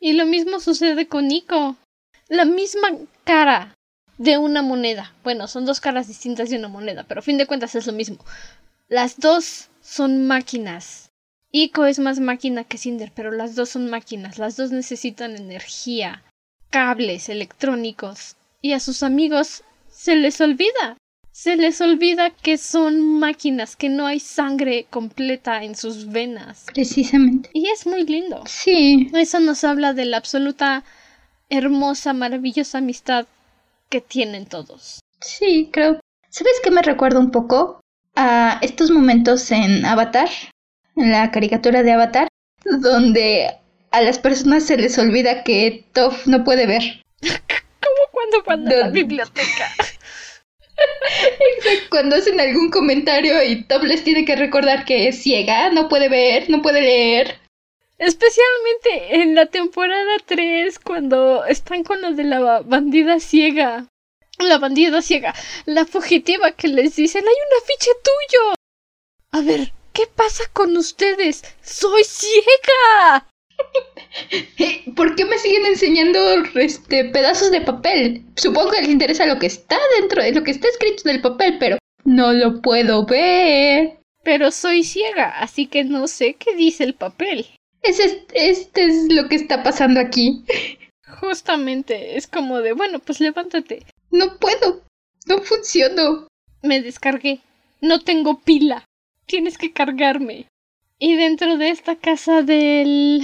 Y 0.00 0.14
lo 0.14 0.26
mismo 0.26 0.58
sucede 0.58 1.06
con 1.06 1.28
Nico. 1.28 1.76
La 2.28 2.44
misma 2.44 2.88
cara 3.22 3.76
de 4.18 4.36
una 4.36 4.62
moneda. 4.62 5.14
Bueno, 5.22 5.46
son 5.46 5.64
dos 5.64 5.78
caras 5.78 6.08
distintas 6.08 6.50
de 6.50 6.58
una 6.58 6.66
moneda, 6.66 7.04
pero 7.06 7.20
a 7.20 7.22
fin 7.22 7.38
de 7.38 7.46
cuentas 7.46 7.76
es 7.76 7.86
lo 7.86 7.92
mismo. 7.92 8.18
Las 8.88 9.20
dos 9.20 9.68
son 9.80 10.26
máquinas. 10.26 11.10
Ico 11.52 11.86
es 11.86 12.00
más 12.00 12.18
máquina 12.18 12.64
que 12.64 12.78
Cinder, 12.78 13.12
pero 13.14 13.30
las 13.30 13.54
dos 13.54 13.68
son 13.68 13.88
máquinas. 13.90 14.38
Las 14.38 14.56
dos 14.56 14.72
necesitan 14.72 15.36
energía, 15.36 16.24
cables 16.70 17.28
electrónicos. 17.28 18.34
Y 18.60 18.72
a 18.72 18.80
sus 18.80 19.04
amigos 19.04 19.62
se 19.88 20.16
les 20.16 20.40
olvida 20.40 20.96
se 21.38 21.56
les 21.56 21.80
olvida 21.80 22.30
que 22.30 22.58
son 22.58 23.20
máquinas, 23.20 23.76
que 23.76 23.88
no 23.88 24.08
hay 24.08 24.18
sangre 24.18 24.86
completa 24.90 25.62
en 25.62 25.76
sus 25.76 26.10
venas. 26.10 26.64
Precisamente. 26.74 27.48
Y 27.52 27.68
es 27.68 27.86
muy 27.86 28.04
lindo. 28.04 28.42
Sí. 28.44 29.08
Eso 29.14 29.38
nos 29.38 29.62
habla 29.62 29.92
de 29.92 30.04
la 30.04 30.16
absoluta, 30.16 30.82
hermosa, 31.48 32.12
maravillosa 32.12 32.78
amistad 32.78 33.28
que 33.88 34.00
tienen 34.00 34.46
todos. 34.46 34.98
Sí, 35.20 35.70
creo. 35.72 36.00
¿Sabes 36.28 36.54
qué 36.60 36.72
me 36.72 36.82
recuerda 36.82 37.20
un 37.20 37.30
poco? 37.30 37.80
A 38.16 38.58
estos 38.60 38.90
momentos 38.90 39.52
en 39.52 39.84
Avatar, 39.84 40.28
en 40.96 41.12
la 41.12 41.30
caricatura 41.30 41.84
de 41.84 41.92
Avatar, 41.92 42.26
donde 42.64 43.48
a 43.92 44.02
las 44.02 44.18
personas 44.18 44.64
se 44.64 44.76
les 44.76 44.98
olvida 44.98 45.44
que 45.44 45.84
Toph 45.92 46.26
no 46.26 46.42
puede 46.42 46.66
ver. 46.66 46.82
¿Cómo 47.20 48.10
cuando 48.10 48.42
van 48.44 48.66
a 48.66 48.86
la 48.86 48.90
biblioteca? 48.90 49.68
Cuando 51.90 52.16
hacen 52.16 52.40
algún 52.40 52.70
comentario 52.70 53.42
y 53.42 53.64
Top 53.64 53.82
les 53.84 54.04
tiene 54.04 54.24
que 54.24 54.36
recordar 54.36 54.84
que 54.84 55.08
es 55.08 55.22
ciega, 55.22 55.70
no 55.70 55.88
puede 55.88 56.08
ver, 56.08 56.48
no 56.50 56.62
puede 56.62 56.82
leer. 56.82 57.38
Especialmente 57.98 59.16
en 59.22 59.34
la 59.34 59.46
temporada 59.46 60.18
3, 60.24 60.78
cuando 60.78 61.44
están 61.44 61.82
con 61.82 62.00
lo 62.00 62.12
de 62.12 62.24
la 62.24 62.60
bandida 62.60 63.18
ciega. 63.18 63.86
La 64.38 64.58
bandida 64.58 65.02
ciega, 65.02 65.34
la 65.66 65.84
fugitiva 65.84 66.52
que 66.52 66.68
les 66.68 66.94
dice, 66.94 67.18
hay 67.18 67.24
un 67.24 67.62
afiche 67.62 67.90
tuyo. 68.04 68.54
A 69.32 69.40
ver, 69.40 69.72
¿qué 69.92 70.06
pasa 70.06 70.44
con 70.52 70.76
ustedes? 70.76 71.42
¡Soy 71.60 72.04
ciega! 72.04 73.26
¿Por 74.96 75.14
qué 75.14 75.24
me 75.24 75.38
siguen 75.38 75.66
enseñando 75.66 76.18
este, 76.54 77.04
pedazos 77.04 77.50
de 77.50 77.60
papel? 77.60 78.24
Supongo 78.36 78.70
que 78.70 78.80
les 78.80 78.90
interesa 78.90 79.26
lo 79.26 79.38
que 79.38 79.46
está 79.46 79.78
dentro, 79.98 80.22
de 80.22 80.32
lo 80.32 80.42
que 80.42 80.50
está 80.50 80.68
escrito 80.68 81.02
en 81.04 81.16
el 81.16 81.22
papel, 81.22 81.56
pero 81.58 81.78
no 82.04 82.32
lo 82.32 82.60
puedo 82.60 83.04
ver. 83.06 83.98
Pero 84.24 84.50
soy 84.50 84.84
ciega, 84.84 85.38
así 85.40 85.66
que 85.66 85.84
no 85.84 86.06
sé 86.06 86.34
qué 86.34 86.54
dice 86.54 86.84
el 86.84 86.94
papel. 86.94 87.46
este 87.82 88.84
es 88.84 89.12
lo 89.12 89.28
que 89.28 89.36
está 89.36 89.62
pasando 89.62 90.00
aquí. 90.00 90.44
Justamente, 91.20 92.16
es 92.16 92.26
como 92.26 92.60
de, 92.60 92.72
bueno, 92.72 92.98
pues 92.98 93.20
levántate. 93.20 93.84
No 94.10 94.38
puedo, 94.38 94.82
no 95.26 95.38
funciono. 95.38 96.28
Me 96.62 96.80
descargué. 96.80 97.40
No 97.80 98.00
tengo 98.00 98.40
pila. 98.40 98.84
Tienes 99.26 99.58
que 99.58 99.72
cargarme. 99.72 100.46
Y 101.00 101.14
dentro 101.14 101.56
de 101.58 101.70
esta 101.70 101.94
casa 101.94 102.42
del 102.42 103.22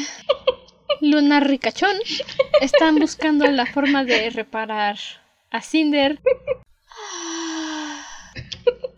Luna 1.00 1.40
Ricachón 1.40 1.96
están 2.60 3.00
buscando 3.00 3.46
la 3.50 3.66
forma 3.66 4.04
de 4.04 4.30
reparar 4.30 4.96
a 5.50 5.60
Cinder. 5.60 6.20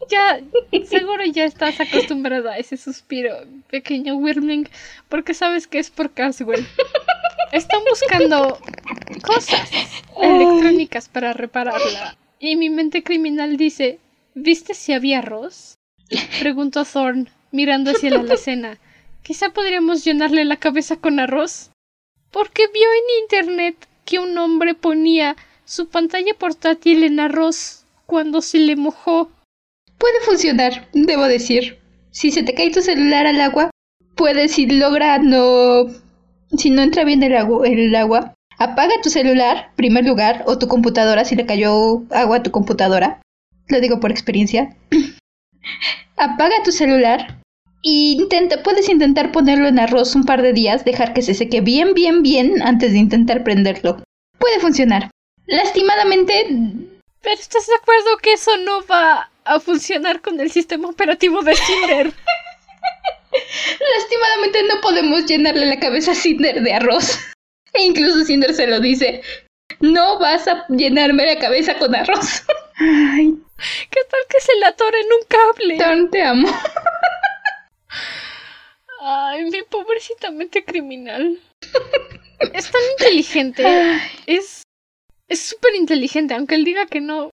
Ya, 0.08 0.40
seguro 0.84 1.24
ya 1.24 1.44
estás 1.44 1.80
acostumbrada 1.80 2.52
a 2.52 2.58
ese 2.58 2.76
suspiro, 2.76 3.34
pequeño 3.70 4.14
Wyrmling, 4.14 4.68
porque 5.08 5.34
sabes 5.34 5.66
que 5.66 5.78
es 5.78 5.90
por 5.90 6.12
Caswell. 6.12 6.64
Están 7.52 7.80
buscando 7.88 8.60
cosas 9.22 9.70
electrónicas 10.20 11.08
para 11.08 11.32
repararla. 11.32 12.16
Y 12.38 12.56
mi 12.56 12.70
mente 12.70 13.02
criminal 13.02 13.56
dice, 13.56 13.98
¿viste 14.34 14.74
si 14.74 14.92
había 14.92 15.18
arroz? 15.18 15.78
Preguntó 16.40 16.84
Thorn, 16.84 17.28
mirando 17.56 17.90
hacia 17.90 18.10
la 18.10 18.20
alacena. 18.20 18.78
Quizá 19.22 19.48
podríamos 19.50 20.04
llenarle 20.04 20.44
la 20.44 20.58
cabeza 20.58 20.96
con 20.96 21.18
arroz. 21.18 21.70
Porque 22.30 22.68
vio 22.72 22.88
en 22.92 23.22
internet 23.22 23.88
que 24.04 24.18
un 24.18 24.36
hombre 24.38 24.74
ponía 24.74 25.34
su 25.64 25.88
pantalla 25.88 26.34
portátil 26.38 27.02
en 27.02 27.18
arroz 27.18 27.84
cuando 28.04 28.42
se 28.42 28.58
le 28.58 28.76
mojó. 28.76 29.30
Puede 29.98 30.20
funcionar, 30.20 30.88
debo 30.92 31.24
decir. 31.24 31.78
Si 32.10 32.30
se 32.30 32.42
te 32.42 32.54
cae 32.54 32.70
tu 32.70 32.82
celular 32.82 33.26
al 33.26 33.40
agua, 33.40 33.70
puedes, 34.14 34.52
si 34.52 34.66
logra 34.66 35.18
no. 35.18 35.86
Si 36.56 36.70
no 36.70 36.82
entra 36.82 37.04
bien 37.04 37.22
el 37.22 37.32
el 37.32 37.96
agua, 37.96 38.34
apaga 38.58 38.94
tu 39.02 39.10
celular, 39.10 39.72
primer 39.76 40.04
lugar, 40.04 40.44
o 40.46 40.58
tu 40.58 40.68
computadora 40.68 41.24
si 41.24 41.34
le 41.34 41.46
cayó 41.46 42.04
agua 42.10 42.36
a 42.36 42.42
tu 42.42 42.50
computadora. 42.50 43.20
Lo 43.68 43.80
digo 43.80 43.98
por 43.98 44.10
experiencia. 44.10 44.76
apaga 46.16 46.62
tu 46.64 46.72
celular 46.72 47.42
intenta, 47.86 48.62
puedes 48.62 48.88
intentar 48.88 49.32
ponerlo 49.32 49.68
en 49.68 49.78
arroz 49.78 50.14
un 50.14 50.24
par 50.24 50.42
de 50.42 50.52
días, 50.52 50.84
dejar 50.84 51.12
que 51.14 51.22
se 51.22 51.34
seque 51.34 51.60
bien, 51.60 51.94
bien, 51.94 52.22
bien 52.22 52.62
antes 52.62 52.92
de 52.92 52.98
intentar 52.98 53.44
prenderlo. 53.44 54.02
Puede 54.38 54.60
funcionar. 54.60 55.10
Lastimadamente. 55.46 56.46
Pero 57.22 57.40
estás 57.40 57.66
de 57.66 57.74
acuerdo 57.76 58.16
que 58.22 58.32
eso 58.32 58.56
no 58.58 58.84
va 58.86 59.30
a 59.44 59.60
funcionar 59.60 60.20
con 60.20 60.40
el 60.40 60.50
sistema 60.50 60.88
operativo 60.88 61.42
de 61.42 61.54
Cinder. 61.54 62.12
Lastimadamente 63.96 64.62
no 64.64 64.80
podemos 64.80 65.26
llenarle 65.26 65.66
la 65.66 65.78
cabeza 65.78 66.12
a 66.12 66.16
Cinder 66.16 66.62
de 66.62 66.72
arroz. 66.72 67.20
E 67.72 67.84
incluso 67.84 68.24
Cinder 68.24 68.54
se 68.54 68.66
lo 68.66 68.80
dice. 68.80 69.22
No 69.80 70.18
vas 70.18 70.48
a 70.48 70.64
llenarme 70.68 71.26
la 71.26 71.38
cabeza 71.38 71.78
con 71.78 71.94
arroz. 71.94 72.42
Ay. 72.78 73.34
¿Qué 73.90 74.00
tal 74.10 74.20
que 74.28 74.40
se 74.40 74.54
le 74.56 74.66
atore 74.66 74.98
en 75.00 75.06
un 75.06 75.26
cable? 75.28 75.78
Tan 75.78 76.10
te 76.10 76.22
amo. 76.22 76.48
Ay, 79.08 79.44
mi 79.44 79.62
pobrecita 79.62 80.32
mente 80.32 80.64
criminal. 80.64 81.38
Es 82.52 82.70
tan 82.70 82.82
inteligente. 82.98 83.64
Es. 84.26 84.62
Es 85.26 85.40
súper 85.40 85.74
inteligente, 85.74 86.34
aunque 86.34 86.54
él 86.54 86.64
diga 86.64 86.86
que 86.86 87.00
no. 87.00 87.30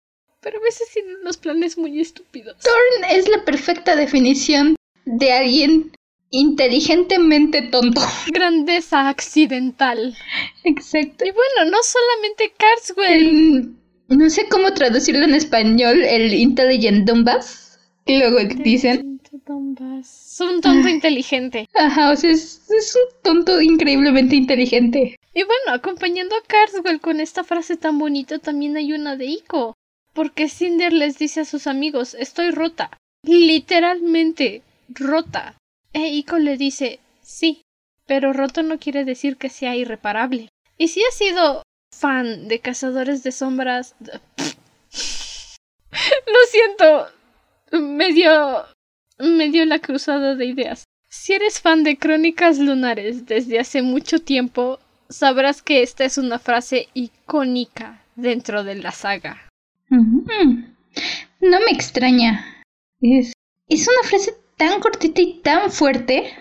Pero 0.41 0.57
a 0.57 0.63
veces 0.63 0.87
tiene 0.91 1.17
unos 1.21 1.37
planes 1.37 1.77
muy 1.77 1.99
estúpidos. 1.99 2.57
Thorn 2.63 3.11
es 3.11 3.29
la 3.29 3.45
perfecta 3.45 3.95
definición 3.95 4.75
de 5.05 5.33
alguien 5.33 5.91
inteligentemente 6.31 7.61
tonto. 7.61 8.01
Grandeza 8.33 9.07
accidental. 9.07 10.17
Exacto. 10.63 11.25
Y 11.25 11.31
bueno, 11.31 11.69
no 11.69 11.77
solamente 11.83 12.53
Carswell. 12.57 13.75
no 14.07 14.29
sé 14.31 14.47
cómo 14.49 14.73
traducirlo 14.73 15.25
en 15.25 15.35
español, 15.35 16.01
el 16.03 16.33
Intelligent 16.33 17.07
Dumbas. 17.07 17.79
Y 18.05 18.17
luego 18.17 18.39
dicen. 18.63 19.06
Es 19.47 20.37
un 20.41 20.59
tonto 20.59 20.89
inteligente. 20.89 21.69
Ajá, 21.73 22.11
o 22.11 22.15
sea, 22.17 22.31
es, 22.31 22.69
un 22.69 23.21
tonto 23.21 23.61
increíblemente 23.61 24.35
inteligente. 24.35 25.15
Y 25.33 25.43
bueno, 25.43 25.71
acompañando 25.71 26.35
a 26.35 26.41
Carswell 26.41 26.99
con 26.99 27.21
esta 27.21 27.45
frase 27.45 27.77
tan 27.77 27.97
bonita, 27.97 28.39
también 28.39 28.75
hay 28.75 28.91
una 28.91 29.15
de 29.15 29.25
Ico. 29.25 29.75
Porque 30.13 30.49
Cinder 30.49 30.91
les 30.91 31.17
dice 31.17 31.41
a 31.41 31.45
sus 31.45 31.67
amigos, 31.67 32.13
estoy 32.15 32.51
rota. 32.51 32.91
Literalmente, 33.23 34.63
rota. 34.89 35.55
E 35.93 36.09
Ico 36.09 36.39
le 36.39 36.57
dice, 36.57 36.99
sí, 37.21 37.61
pero 38.05 38.33
roto 38.33 38.63
no 38.63 38.79
quiere 38.79 39.05
decir 39.05 39.37
que 39.37 39.49
sea 39.49 39.77
irreparable. 39.77 40.49
Y 40.77 40.89
si 40.89 41.03
has 41.05 41.15
sido 41.15 41.63
fan 41.95 42.49
de 42.49 42.59
Cazadores 42.59 43.23
de 43.23 43.31
Sombras... 43.31 43.95
Lo 45.91 46.39
siento. 46.49 47.07
Medio... 47.71 48.65
Medio 49.19 49.65
la 49.65 49.79
cruzada 49.79 50.35
de 50.35 50.45
ideas. 50.45 50.83
Si 51.09 51.33
eres 51.33 51.59
fan 51.59 51.83
de 51.83 51.97
Crónicas 51.97 52.59
Lunares 52.59 53.25
desde 53.25 53.59
hace 53.59 53.81
mucho 53.81 54.19
tiempo, 54.19 54.79
sabrás 55.09 55.61
que 55.61 55.81
esta 55.81 56.03
es 56.03 56.17
una 56.17 56.37
frase 56.37 56.89
icónica 56.93 58.03
dentro 58.15 58.63
de 58.63 58.75
la 58.75 58.91
saga. 58.91 59.49
No 59.89 61.59
me 61.61 61.71
extraña. 61.71 62.63
Es, 63.01 63.33
es 63.69 63.87
una 63.87 64.07
frase 64.07 64.35
tan 64.57 64.79
cortita 64.79 65.21
y 65.21 65.39
tan 65.41 65.71
fuerte. 65.71 66.33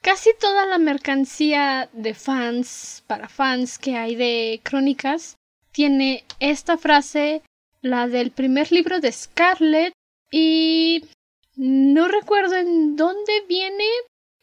Casi 0.00 0.30
toda 0.40 0.66
la 0.66 0.78
mercancía 0.78 1.88
de 1.92 2.14
fans, 2.14 3.04
para 3.06 3.28
fans 3.28 3.78
que 3.78 3.96
hay 3.96 4.16
de 4.16 4.60
crónicas, 4.62 5.36
tiene 5.72 6.24
esta 6.40 6.78
frase, 6.78 7.42
la 7.82 8.08
del 8.08 8.30
primer 8.30 8.72
libro 8.72 9.00
de 9.00 9.12
Scarlet, 9.12 9.92
y 10.30 11.04
no 11.58 12.06
recuerdo 12.06 12.54
en 12.54 12.96
dónde 12.96 13.32
viene, 13.48 13.84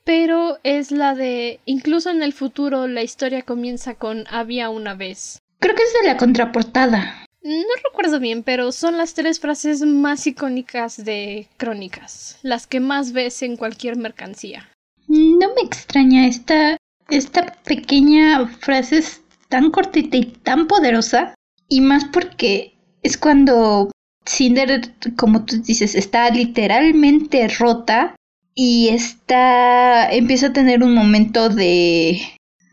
pero 0.03 0.59
es 0.63 0.91
la 0.91 1.15
de 1.15 1.59
incluso 1.65 2.09
en 2.09 2.21
el 2.21 2.33
futuro 2.33 2.87
la 2.87 3.03
historia 3.03 3.41
comienza 3.41 3.95
con 3.95 4.25
había 4.29 4.69
una 4.69 4.95
vez. 4.95 5.39
Creo 5.59 5.75
que 5.75 5.83
es 5.83 5.93
de 6.01 6.07
la 6.07 6.17
contraportada. 6.17 7.25
No 7.41 7.63
recuerdo 7.83 8.19
bien, 8.19 8.43
pero 8.43 8.71
son 8.71 8.97
las 8.97 9.13
tres 9.13 9.39
frases 9.39 9.81
más 9.81 10.27
icónicas 10.27 11.03
de 11.05 11.47
Crónicas, 11.57 12.37
las 12.41 12.67
que 12.67 12.79
más 12.79 13.13
ves 13.13 13.41
en 13.43 13.55
cualquier 13.55 13.95
mercancía. 13.97 14.69
No 15.07 15.53
me 15.55 15.61
extraña, 15.61 16.27
esta, 16.27 16.77
esta 17.09 17.53
pequeña 17.63 18.47
frase 18.47 18.97
es 18.97 19.21
tan 19.47 19.71
cortita 19.71 20.17
y 20.17 20.25
tan 20.25 20.67
poderosa, 20.67 21.35
y 21.69 21.81
más 21.81 22.05
porque 22.05 22.73
es 23.03 23.17
cuando 23.17 23.91
Cinder, 24.25 24.93
como 25.15 25.45
tú 25.45 25.57
dices, 25.61 25.95
está 25.95 26.29
literalmente 26.29 27.47
rota 27.47 28.15
y 28.53 28.89
está 28.89 30.11
empieza 30.11 30.47
a 30.47 30.53
tener 30.53 30.83
un 30.83 30.93
momento 30.93 31.49
de, 31.49 32.21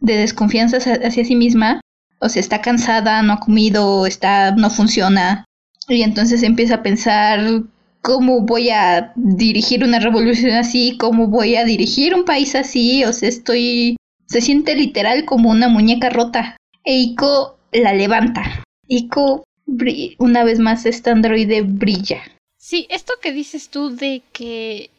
de 0.00 0.16
desconfianza 0.16 0.78
hacia 0.78 1.24
sí 1.24 1.36
misma 1.36 1.80
o 2.22 2.28
sea, 2.28 2.40
está 2.40 2.60
cansada, 2.60 3.20
no 3.22 3.32
ha 3.32 3.40
comido, 3.40 4.06
está, 4.06 4.52
no 4.52 4.70
funciona. 4.70 5.44
Y 5.88 6.02
entonces 6.02 6.44
empieza 6.44 6.76
a 6.76 6.82
pensar 6.82 7.64
cómo 8.00 8.42
voy 8.42 8.70
a 8.70 9.12
dirigir 9.16 9.82
una 9.82 9.98
revolución 9.98 10.52
así, 10.52 10.96
cómo 10.98 11.26
voy 11.26 11.56
a 11.56 11.64
dirigir 11.64 12.14
un 12.14 12.24
país 12.24 12.54
así, 12.54 13.04
o 13.04 13.12
sea, 13.12 13.28
estoy... 13.28 13.96
Se 14.26 14.40
siente 14.40 14.76
literal 14.76 15.24
como 15.24 15.50
una 15.50 15.68
muñeca 15.68 16.10
rota. 16.10 16.56
E 16.84 16.96
Ico 16.96 17.58
la 17.72 17.92
levanta. 17.92 18.62
Ico, 18.86 19.42
una 20.18 20.44
vez 20.44 20.58
más, 20.58 20.86
este 20.86 21.10
androide 21.10 21.62
brilla. 21.62 22.22
Sí, 22.56 22.86
esto 22.90 23.14
que 23.20 23.32
dices 23.32 23.70
tú 23.70 23.90
de 23.90 24.22
que 24.32 24.90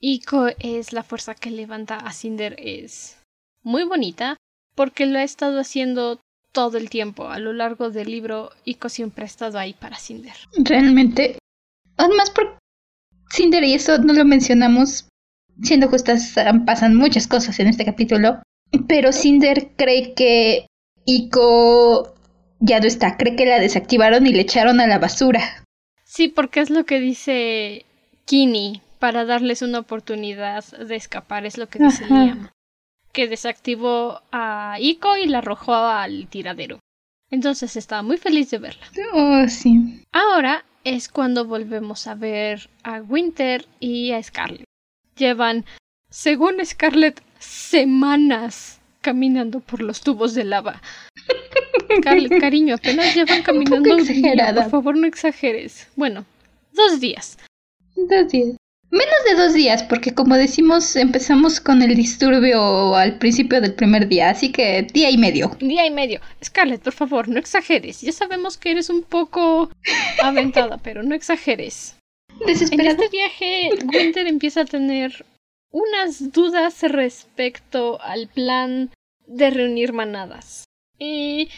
Ico 0.00 0.48
es 0.58 0.92
la 0.92 1.02
fuerza 1.02 1.34
que 1.34 1.50
levanta 1.50 1.96
a 1.96 2.12
Cinder 2.12 2.56
es 2.58 3.18
muy 3.62 3.84
bonita, 3.84 4.36
porque 4.74 5.06
lo 5.06 5.18
ha 5.18 5.22
estado 5.22 5.60
haciendo 5.60 6.20
todo 6.52 6.78
el 6.78 6.88
tiempo. 6.88 7.28
A 7.28 7.38
lo 7.38 7.52
largo 7.52 7.90
del 7.90 8.10
libro, 8.10 8.50
Ico 8.64 8.88
siempre 8.88 9.24
ha 9.24 9.26
estado 9.26 9.58
ahí 9.58 9.74
para 9.74 9.98
Cinder. 9.98 10.34
Realmente. 10.56 11.38
Además, 11.96 12.30
por 12.30 12.56
Cinder, 13.30 13.62
y 13.64 13.74
eso 13.74 13.98
no 13.98 14.12
lo 14.12 14.24
mencionamos, 14.24 15.08
siendo 15.62 15.88
justas, 15.88 16.34
pasan 16.64 16.96
muchas 16.96 17.26
cosas 17.26 17.58
en 17.60 17.68
este 17.68 17.84
capítulo. 17.84 18.40
Pero 18.88 19.12
Cinder 19.12 19.72
cree 19.76 20.14
que 20.14 20.66
Ico 21.04 22.14
ya 22.60 22.80
no 22.80 22.86
está. 22.86 23.16
Cree 23.16 23.36
que 23.36 23.46
la 23.46 23.58
desactivaron 23.58 24.26
y 24.26 24.32
le 24.32 24.42
echaron 24.42 24.80
a 24.80 24.86
la 24.86 24.98
basura. 24.98 25.64
Sí, 26.04 26.28
porque 26.28 26.60
es 26.60 26.70
lo 26.70 26.84
que 26.84 27.00
dice 27.00 27.84
Kini 28.24 28.80
para 28.98 29.24
darles 29.24 29.62
una 29.62 29.80
oportunidad 29.80 30.64
de 30.64 30.94
escapar, 30.94 31.46
es 31.46 31.58
lo 31.58 31.68
que 31.68 31.78
dice 31.78 32.06
Liam 32.06 32.50
que 33.12 33.28
desactivó 33.28 34.22
a 34.32 34.76
Ico 34.80 35.16
y 35.16 35.26
la 35.26 35.38
arrojó 35.38 35.74
al 35.74 36.28
tiradero. 36.28 36.78
Entonces 37.30 37.76
estaba 37.76 38.02
muy 38.02 38.16
feliz 38.16 38.50
de 38.50 38.58
verla. 38.58 38.86
Oh, 39.12 39.48
sí. 39.48 40.02
Ahora 40.12 40.64
es 40.84 41.08
cuando 41.08 41.44
volvemos 41.44 42.06
a 42.06 42.14
ver 42.14 42.68
a 42.82 43.00
Winter 43.02 43.66
y 43.78 44.12
a 44.12 44.22
Scarlet. 44.22 44.64
Llevan, 45.16 45.64
según 46.08 46.64
Scarlet, 46.64 47.22
semanas 47.38 48.80
caminando 49.00 49.60
por 49.60 49.80
los 49.80 50.00
tubos 50.00 50.34
de 50.34 50.44
lava. 50.44 50.82
Cariño, 52.40 52.74
apenas 52.74 53.14
llevan 53.14 53.42
caminando 53.44 53.96
un, 53.96 54.04
día, 54.04 54.54
por 54.54 54.70
favor 54.70 54.96
no 54.96 55.06
exageres. 55.06 55.88
Bueno, 55.96 56.24
dos 56.72 57.00
días. 57.00 57.38
Dos 57.96 58.30
días. 58.30 58.56
Menos 58.90 59.24
de 59.24 59.36
dos 59.36 59.54
días, 59.54 59.84
porque 59.84 60.14
como 60.14 60.34
decimos, 60.34 60.96
empezamos 60.96 61.60
con 61.60 61.80
el 61.80 61.94
disturbio 61.94 62.96
al 62.96 63.18
principio 63.18 63.60
del 63.60 63.74
primer 63.74 64.08
día, 64.08 64.30
así 64.30 64.50
que 64.50 64.82
día 64.82 65.10
y 65.10 65.16
medio. 65.16 65.56
Día 65.60 65.86
y 65.86 65.92
medio. 65.92 66.20
Scarlett, 66.44 66.82
por 66.82 66.92
favor, 66.92 67.28
no 67.28 67.38
exageres. 67.38 68.00
Ya 68.00 68.10
sabemos 68.10 68.56
que 68.56 68.72
eres 68.72 68.90
un 68.90 69.02
poco 69.04 69.70
aventada, 70.20 70.78
pero 70.82 71.04
no 71.04 71.14
exageres. 71.14 71.94
Desesperada. 72.46 72.90
En 72.90 73.00
este 73.00 73.16
viaje, 73.16 73.70
Winter 73.94 74.26
empieza 74.26 74.62
a 74.62 74.64
tener 74.64 75.24
unas 75.70 76.32
dudas 76.32 76.82
respecto 76.82 78.00
al 78.02 78.26
plan 78.26 78.90
de 79.26 79.50
reunir 79.50 79.92
manadas. 79.92 80.64
Y 80.98 81.48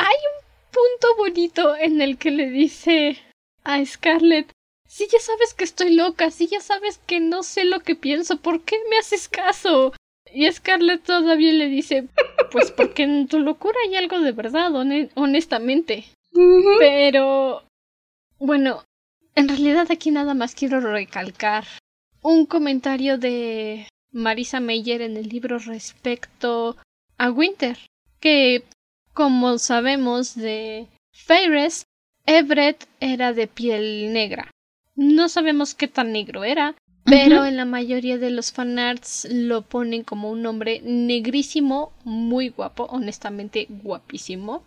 hay 0.00 0.16
un 0.16 0.44
punto 0.70 1.16
bonito 1.16 1.76
en 1.76 2.00
el 2.00 2.16
que 2.16 2.30
le 2.30 2.48
dice 2.48 3.18
a 3.64 3.84
Scarlett 3.84 4.50
si 4.88 5.06
ya 5.06 5.20
sabes 5.20 5.54
que 5.54 5.64
estoy 5.64 5.94
loca, 5.94 6.30
si 6.30 6.48
ya 6.48 6.60
sabes 6.60 6.98
que 7.06 7.20
no 7.20 7.44
sé 7.44 7.64
lo 7.64 7.80
que 7.80 7.94
pienso, 7.94 8.38
¿por 8.38 8.62
qué 8.62 8.76
me 8.90 8.98
haces 8.98 9.28
caso? 9.28 9.92
Y 10.32 10.50
Scarlett 10.50 11.04
todavía 11.04 11.52
le 11.52 11.68
dice, 11.68 12.08
pues 12.50 12.72
porque 12.72 13.04
en 13.04 13.28
tu 13.28 13.38
locura 13.38 13.76
hay 13.86 13.94
algo 13.94 14.18
de 14.18 14.32
verdad, 14.32 14.72
honestamente. 15.14 16.06
Pero, 16.80 17.62
bueno, 18.38 18.82
en 19.36 19.48
realidad 19.48 19.86
aquí 19.90 20.10
nada 20.10 20.34
más 20.34 20.56
quiero 20.56 20.80
recalcar 20.80 21.66
un 22.22 22.46
comentario 22.46 23.16
de 23.16 23.86
Marisa 24.10 24.58
Meyer 24.58 25.02
en 25.02 25.16
el 25.16 25.28
libro 25.28 25.58
respecto 25.58 26.76
a 27.16 27.30
Winter, 27.30 27.78
que 28.18 28.64
como 29.20 29.58
sabemos 29.58 30.34
de 30.34 30.88
Fairest, 31.12 31.84
Everett 32.24 32.88
era 33.00 33.34
de 33.34 33.46
piel 33.48 34.14
negra. 34.14 34.50
No 34.96 35.28
sabemos 35.28 35.74
qué 35.74 35.88
tan 35.88 36.12
negro 36.12 36.42
era, 36.42 36.74
pero 37.04 37.44
en 37.44 37.58
la 37.58 37.66
mayoría 37.66 38.16
de 38.16 38.30
los 38.30 38.50
fanarts 38.50 39.28
lo 39.30 39.60
ponen 39.60 40.04
como 40.04 40.30
un 40.30 40.46
hombre 40.46 40.80
negrísimo, 40.82 41.92
muy 42.02 42.48
guapo, 42.48 42.84
honestamente 42.84 43.66
guapísimo. 43.68 44.64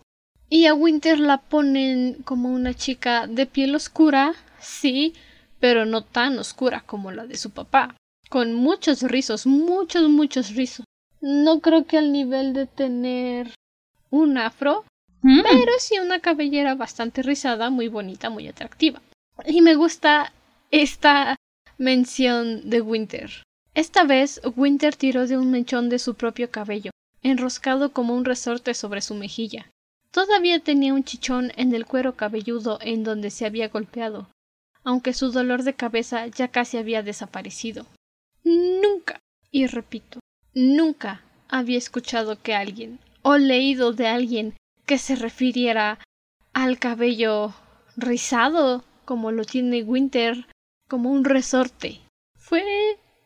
Y 0.51 0.67
a 0.67 0.75
Winter 0.75 1.19
la 1.19 1.41
ponen 1.41 2.21
como 2.23 2.49
una 2.49 2.75
chica 2.75 3.25
de 3.25 3.47
piel 3.47 3.73
oscura, 3.73 4.35
sí, 4.59 5.15
pero 5.59 5.87
no 5.87 6.03
tan 6.03 6.37
oscura 6.37 6.83
como 6.85 7.09
la 7.09 7.25
de 7.25 7.37
su 7.37 7.49
papá, 7.49 7.97
con 8.29 8.53
muchos 8.53 9.01
rizos, 9.01 9.47
muchos, 9.47 10.07
muchos 10.09 10.53
rizos. 10.53 10.85
No 11.21 11.59
creo 11.59 11.87
que 11.87 11.97
al 11.97 12.11
nivel 12.11 12.53
de 12.53 12.67
tener 12.67 13.55
un 14.13 14.37
afro, 14.37 14.85
mm. 15.23 15.41
pero 15.41 15.71
sí 15.79 15.97
una 15.97 16.19
cabellera 16.19 16.75
bastante 16.75 17.23
rizada, 17.23 17.71
muy 17.71 17.87
bonita, 17.87 18.29
muy 18.29 18.47
atractiva. 18.47 19.01
Y 19.47 19.61
me 19.61 19.73
gusta 19.73 20.31
esta 20.69 21.35
mención 21.79 22.69
de 22.69 22.81
Winter. 22.81 23.31
Esta 23.73 24.03
vez 24.03 24.39
Winter 24.55 24.95
tiró 24.95 25.25
de 25.25 25.35
un 25.35 25.49
mechón 25.49 25.89
de 25.89 25.97
su 25.97 26.13
propio 26.13 26.51
cabello, 26.51 26.91
enroscado 27.23 27.91
como 27.91 28.13
un 28.13 28.23
resorte 28.23 28.75
sobre 28.75 29.01
su 29.01 29.15
mejilla. 29.15 29.67
Todavía 30.11 30.59
tenía 30.59 30.93
un 30.93 31.03
chichón 31.03 31.51
en 31.55 31.73
el 31.73 31.87
cuero 31.87 32.15
cabelludo 32.15 32.77
en 32.81 33.03
donde 33.03 33.31
se 33.31 33.47
había 33.47 33.69
golpeado, 33.69 34.29
aunque 34.83 35.13
su 35.13 35.31
dolor 35.31 35.63
de 35.63 35.73
cabeza 35.73 36.27
ya 36.27 36.49
casi 36.49 36.77
había 36.77 37.01
desaparecido. 37.01 37.87
Nunca, 38.43 39.19
y 39.49 39.65
repito, 39.65 40.19
nunca 40.53 41.21
había 41.49 41.79
escuchado 41.79 42.39
que 42.39 42.53
alguien, 42.53 42.99
o 43.23 43.37
leído 43.37 43.93
de 43.93 44.07
alguien, 44.07 44.53
que 44.85 44.97
se 44.97 45.15
refiriera 45.15 45.99
al 46.53 46.77
cabello 46.77 47.53
rizado, 47.97 48.83
como 49.05 49.31
lo 49.31 49.43
tiene 49.45 49.83
Winter, 49.83 50.45
como 50.87 51.11
un 51.11 51.25
resorte. 51.25 52.01
Fue 52.37 52.63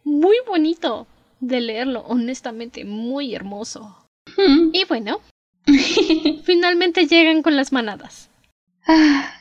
muy 0.03 0.37
bonito 0.47 1.07
de 1.39 1.61
leerlo, 1.61 2.01
honestamente, 2.07 2.85
muy 2.85 3.35
hermoso. 3.35 4.07
Hmm. 4.37 4.69
Y 4.73 4.85
bueno, 4.85 5.19
finalmente 6.43 7.07
llegan 7.07 7.41
con 7.41 7.55
las 7.55 7.71
manadas. 7.71 8.29
Ah, 8.87 9.33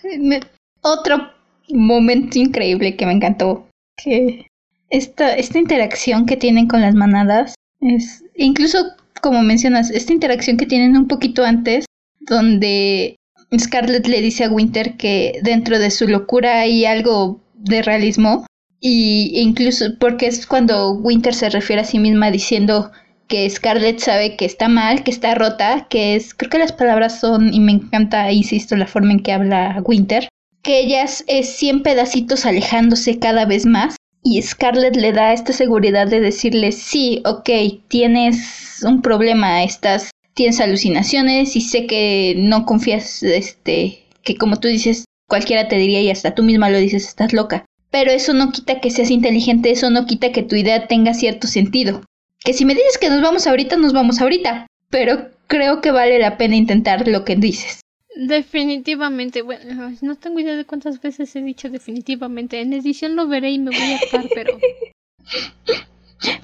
otro 0.83 1.31
momento 1.69 2.39
increíble 2.39 2.97
que 2.97 3.07
me 3.07 3.13
encantó. 3.13 3.69
Que 3.97 4.47
esta, 4.91 5.35
esta 5.35 5.59
interacción 5.59 6.27
que 6.27 6.37
tienen 6.37 6.69
con 6.69 6.81
las 6.81 6.95
manadas 6.95 7.55
es, 7.81 8.25
incluso 8.35 8.79
como 9.27 9.43
mencionas, 9.43 9.91
esta 9.91 10.13
interacción 10.13 10.57
que 10.57 10.67
tienen 10.67 10.97
un 10.97 11.09
poquito 11.09 11.45
antes, 11.45 11.85
donde 12.21 13.17
Scarlett 13.59 14.07
le 14.07 14.21
dice 14.21 14.45
a 14.45 14.51
Winter 14.51 14.97
que 14.97 15.41
dentro 15.43 15.81
de 15.81 15.91
su 15.91 16.07
locura 16.07 16.61
hay 16.61 16.85
algo 16.85 17.41
de 17.55 17.83
realismo. 17.83 18.47
Y 18.79 19.33
incluso 19.41 19.99
porque 19.99 20.29
es 20.29 20.47
cuando 20.47 20.93
Winter 20.93 21.35
se 21.35 21.51
refiere 21.51 21.83
a 21.83 21.85
sí 21.85 21.99
misma 21.99 22.31
diciendo 22.31 22.93
que 23.27 23.51
Scarlett 23.51 23.99
sabe 23.99 24.37
que 24.37 24.45
está 24.45 24.69
mal, 24.69 25.03
que 25.03 25.11
está 25.11 25.35
rota, 25.35 25.89
que 25.91 26.15
es, 26.15 26.33
creo 26.33 26.51
que 26.51 26.59
las 26.59 26.71
palabras 26.71 27.19
son, 27.19 27.53
y 27.53 27.59
me 27.59 27.73
encanta, 27.73 28.31
insisto, 28.31 28.77
la 28.77 28.87
forma 28.87 29.11
en 29.11 29.21
que 29.25 29.33
habla 29.33 29.83
Winter, 29.85 30.29
que 30.63 30.79
ellas 30.79 31.25
es 31.27 31.49
100 31.57 31.83
pedacitos 31.83 32.47
alejándose 32.47 33.19
cada 33.19 33.45
vez 33.45 33.67
más 33.67 33.96
y 34.29 34.43
Scarlett 34.43 34.97
le 34.97 35.13
da 35.13 35.33
esta 35.33 35.53
seguridad 35.53 36.09
de 36.09 36.21
decirle 36.21 36.73
sí, 36.73 37.23
ok, 37.25 37.49
tienes 37.87 38.83
un 38.83 39.01
problema, 39.01 39.63
estás, 39.63 40.11
tienes 40.35 40.59
alucinaciones 40.59 41.55
y 41.55 41.61
sé 41.61 41.87
que 41.87 42.35
no 42.37 42.67
confías, 42.67 43.23
este, 43.23 44.03
que 44.25 44.37
como 44.37 44.59
tú 44.59 44.67
dices, 44.67 45.05
cualquiera 45.29 45.69
te 45.69 45.77
diría 45.77 46.01
y 46.01 46.11
hasta 46.11 46.35
tú 46.35 46.43
misma 46.43 46.71
lo 46.71 46.79
dices, 46.79 47.07
estás 47.07 47.33
loca. 47.33 47.65
Pero 47.93 48.11
eso 48.11 48.35
no 48.35 48.51
quita 48.51 48.81
que 48.81 48.91
seas 48.91 49.13
inteligente, 49.13 49.71
eso 49.71 49.91
no 49.91 50.07
quita 50.07 50.33
que 50.33 50.43
tu 50.43 50.57
idea 50.57 50.89
tenga 50.89 51.15
cierto 51.15 51.47
sentido. 51.47 52.03
Que 52.45 52.53
si 52.53 52.65
me 52.65 52.75
dices 52.75 52.99
que 52.99 53.09
nos 53.09 53.23
vamos 53.23 53.47
ahorita, 53.47 53.77
nos 53.77 53.93
vamos 53.93 54.21
ahorita. 54.21 54.67
Pero 54.91 55.31
creo 55.47 55.81
que 55.81 55.93
vale 55.93 56.19
la 56.19 56.37
pena 56.37 56.57
intentar 56.57 57.07
lo 57.07 57.25
que 57.25 57.37
dices. 57.37 57.81
Definitivamente, 58.17 59.43
bueno, 59.43 59.95
no 60.01 60.17
tengo 60.17 60.41
idea 60.41 60.57
de 60.57 60.65
cuántas 60.65 61.03
veces 61.03 61.37
he 61.37 61.43
dicho 61.43 61.69
definitivamente. 61.69 62.63
En 62.63 62.73
edición 62.73 63.15
lo 63.15 63.29
veré 63.29 63.51
y 63.51 63.59
me 63.59 63.71
voy 63.71 63.93
a 63.93 63.97
estar, 63.97 64.25
pero. 64.35 64.59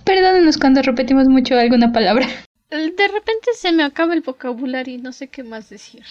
Perdónenos 0.04 0.58
cuando 0.58 0.82
repetimos 0.82 1.28
mucho 1.28 1.56
alguna 1.56 1.90
palabra. 1.90 2.28
De 2.68 3.08
repente 3.08 3.52
se 3.54 3.72
me 3.72 3.84
acaba 3.84 4.12
el 4.12 4.20
vocabulario 4.20 4.96
y 4.96 4.98
no 4.98 5.12
sé 5.12 5.28
qué 5.28 5.44
más 5.44 5.70
decir. 5.70 6.02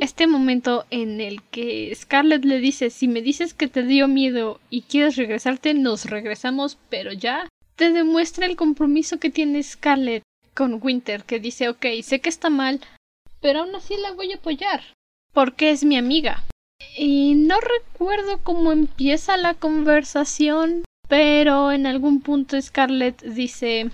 Este 0.00 0.26
momento 0.26 0.86
en 0.90 1.20
el 1.20 1.42
que 1.50 1.94
Scarlett 1.94 2.46
le 2.46 2.58
dice: 2.58 2.88
Si 2.88 3.06
me 3.06 3.20
dices 3.20 3.52
que 3.52 3.68
te 3.68 3.82
dio 3.82 4.08
miedo 4.08 4.58
y 4.70 4.82
quieres 4.82 5.16
regresarte, 5.16 5.74
nos 5.74 6.06
regresamos, 6.06 6.78
pero 6.88 7.12
ya. 7.12 7.46
Te 7.76 7.90
demuestra 7.90 8.46
el 8.46 8.56
compromiso 8.56 9.18
que 9.18 9.28
tiene 9.28 9.62
Scarlett 9.62 10.22
con 10.54 10.80
Winter, 10.82 11.24
que 11.24 11.40
dice: 11.40 11.68
Ok, 11.68 11.84
sé 12.02 12.20
que 12.20 12.30
está 12.30 12.48
mal, 12.48 12.80
pero 13.42 13.60
aún 13.60 13.74
así 13.74 13.94
la 14.00 14.12
voy 14.12 14.32
a 14.32 14.36
apoyar 14.36 14.80
porque 15.32 15.70
es 15.70 15.84
mi 15.84 15.96
amiga. 15.96 16.44
Y 16.96 17.34
no 17.34 17.56
recuerdo 17.60 18.38
cómo 18.42 18.72
empieza 18.72 19.36
la 19.36 19.54
conversación, 19.54 20.84
pero 21.08 21.72
en 21.72 21.86
algún 21.86 22.20
punto 22.20 22.60
Scarlett 22.60 23.22
dice 23.22 23.90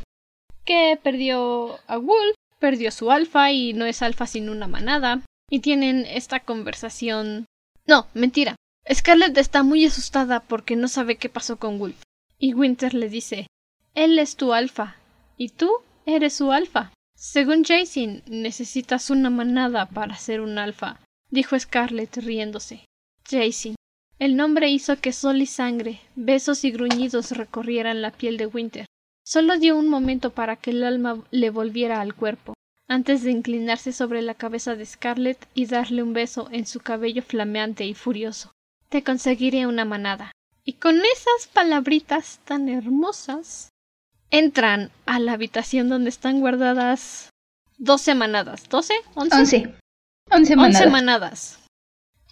que 0.64 0.98
perdió 1.02 1.78
a 1.86 1.96
Wolf, 1.98 2.34
perdió 2.58 2.90
su 2.90 3.10
alfa 3.10 3.52
y 3.52 3.72
no 3.72 3.84
es 3.84 4.02
alfa 4.02 4.26
sin 4.26 4.48
una 4.48 4.66
manada. 4.66 5.22
Y 5.48 5.60
tienen 5.60 6.04
esta 6.06 6.40
conversación. 6.40 7.46
No, 7.86 8.08
mentira. 8.14 8.56
Scarlett 8.92 9.36
está 9.36 9.62
muy 9.62 9.84
asustada 9.84 10.40
porque 10.40 10.74
no 10.74 10.88
sabe 10.88 11.16
qué 11.16 11.28
pasó 11.28 11.56
con 11.58 11.78
Wolf. 11.78 12.02
Y 12.38 12.54
Winter 12.54 12.94
le 12.94 13.08
dice 13.08 13.46
Él 13.94 14.18
es 14.18 14.36
tu 14.36 14.52
alfa. 14.52 14.96
Y 15.36 15.50
tú 15.50 15.70
eres 16.06 16.34
su 16.34 16.50
alfa. 16.50 16.92
Según 17.16 17.64
Jason, 17.64 18.22
necesitas 18.26 19.10
una 19.10 19.30
manada 19.30 19.86
para 19.86 20.16
ser 20.16 20.40
un 20.40 20.58
alfa 20.58 20.98
dijo 21.30 21.58
Scarlett 21.58 22.16
riéndose. 22.16 22.84
Jason. 23.28 23.74
El 24.18 24.36
nombre 24.36 24.70
hizo 24.70 24.96
que 25.00 25.12
sol 25.12 25.42
y 25.42 25.46
sangre, 25.46 26.00
besos 26.14 26.64
y 26.64 26.70
gruñidos 26.70 27.32
recorrieran 27.32 28.00
la 28.00 28.10
piel 28.10 28.38
de 28.38 28.46
Winter. 28.46 28.86
Solo 29.24 29.58
dio 29.58 29.76
un 29.76 29.88
momento 29.88 30.30
para 30.30 30.56
que 30.56 30.70
el 30.70 30.84
alma 30.84 31.22
le 31.30 31.50
volviera 31.50 32.00
al 32.00 32.14
cuerpo, 32.14 32.54
antes 32.88 33.22
de 33.22 33.32
inclinarse 33.32 33.92
sobre 33.92 34.22
la 34.22 34.34
cabeza 34.34 34.74
de 34.74 34.86
Scarlett 34.86 35.48
y 35.52 35.66
darle 35.66 36.02
un 36.02 36.12
beso 36.12 36.48
en 36.52 36.66
su 36.66 36.80
cabello 36.80 37.22
flameante 37.22 37.84
y 37.84 37.94
furioso. 37.94 38.52
Te 38.88 39.02
conseguiré 39.02 39.66
una 39.66 39.84
manada. 39.84 40.32
Y 40.64 40.74
con 40.74 40.96
esas 40.96 41.48
palabritas 41.52 42.40
tan 42.44 42.68
hermosas, 42.68 43.70
entran 44.30 44.90
a 45.04 45.18
la 45.18 45.32
habitación 45.32 45.88
donde 45.88 46.10
están 46.10 46.40
guardadas 46.40 47.30
doce 47.78 48.14
manadas. 48.14 48.68
¿Doce? 48.68 48.94
¿Once? 49.14 49.36
Once. 49.36 49.74
Once 50.30 50.56
manadas. 50.56 51.60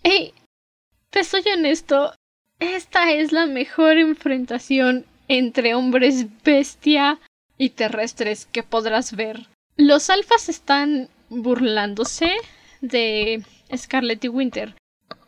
Hey, 0.02 0.34
te 1.10 1.22
soy 1.22 1.42
honesto, 1.54 2.12
esta 2.58 3.12
es 3.12 3.30
la 3.30 3.46
mejor 3.46 3.98
enfrentación 3.98 5.06
entre 5.28 5.74
hombres 5.74 6.26
bestia 6.42 7.20
y 7.56 7.70
terrestres 7.70 8.46
que 8.46 8.64
podrás 8.64 9.14
ver. 9.14 9.46
Los 9.76 10.10
alfas 10.10 10.48
están 10.48 11.08
burlándose 11.30 12.32
de 12.80 13.44
Scarlet 13.74 14.24
y 14.24 14.28
Winter. 14.28 14.74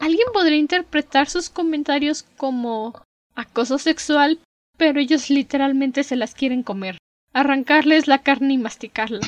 Alguien 0.00 0.26
podría 0.32 0.58
interpretar 0.58 1.28
sus 1.28 1.48
comentarios 1.48 2.24
como 2.36 3.00
acoso 3.36 3.78
sexual, 3.78 4.40
pero 4.76 5.00
ellos 5.00 5.30
literalmente 5.30 6.02
se 6.02 6.16
las 6.16 6.34
quieren 6.34 6.62
comer, 6.62 6.98
arrancarles 7.32 8.08
la 8.08 8.22
carne 8.22 8.54
y 8.54 8.58
masticarla. 8.58 9.20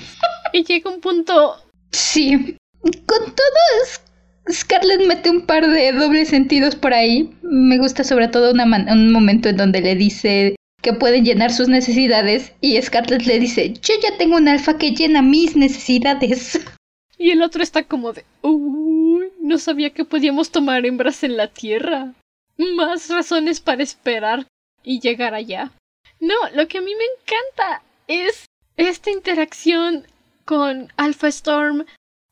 Y 0.52 0.64
llega 0.64 0.90
un 0.90 1.00
punto... 1.00 1.56
Sí, 1.90 2.56
con 2.82 3.34
todo, 3.34 4.50
Scarlett 4.50 5.06
mete 5.06 5.30
un 5.30 5.42
par 5.46 5.68
de 5.68 5.92
dobles 5.92 6.28
sentidos 6.28 6.74
por 6.74 6.94
ahí. 6.94 7.34
Me 7.42 7.78
gusta 7.78 8.04
sobre 8.04 8.28
todo 8.28 8.52
un 8.52 9.12
momento 9.12 9.48
en 9.48 9.56
donde 9.56 9.80
le 9.80 9.94
dice 9.94 10.56
que 10.82 10.92
pueden 10.92 11.24
llenar 11.24 11.52
sus 11.52 11.68
necesidades 11.68 12.52
y 12.60 12.80
Scarlett 12.80 13.26
le 13.26 13.40
dice, 13.40 13.74
yo 13.74 13.94
ya 14.02 14.16
tengo 14.16 14.36
un 14.36 14.48
alfa 14.48 14.78
que 14.78 14.92
llena 14.92 15.22
mis 15.22 15.56
necesidades. 15.56 16.60
Y 17.20 17.32
el 17.32 17.42
otro 17.42 17.64
está 17.64 17.82
como 17.82 18.12
de, 18.12 18.24
uy, 18.42 19.32
no 19.40 19.58
sabía 19.58 19.90
que 19.90 20.04
podíamos 20.04 20.52
tomar 20.52 20.86
hembras 20.86 21.24
en 21.24 21.36
la 21.36 21.48
Tierra. 21.48 22.14
Más 22.56 23.10
razones 23.10 23.58
para 23.58 23.82
esperar 23.82 24.46
y 24.84 25.00
llegar 25.00 25.34
allá. 25.34 25.72
No, 26.20 26.36
lo 26.54 26.68
que 26.68 26.78
a 26.78 26.80
mí 26.80 26.92
me 26.94 27.04
encanta 27.04 27.82
es 28.06 28.44
esta 28.76 29.10
interacción 29.10 30.06
con 30.44 30.92
Alpha 30.96 31.26
Storm, 31.26 31.86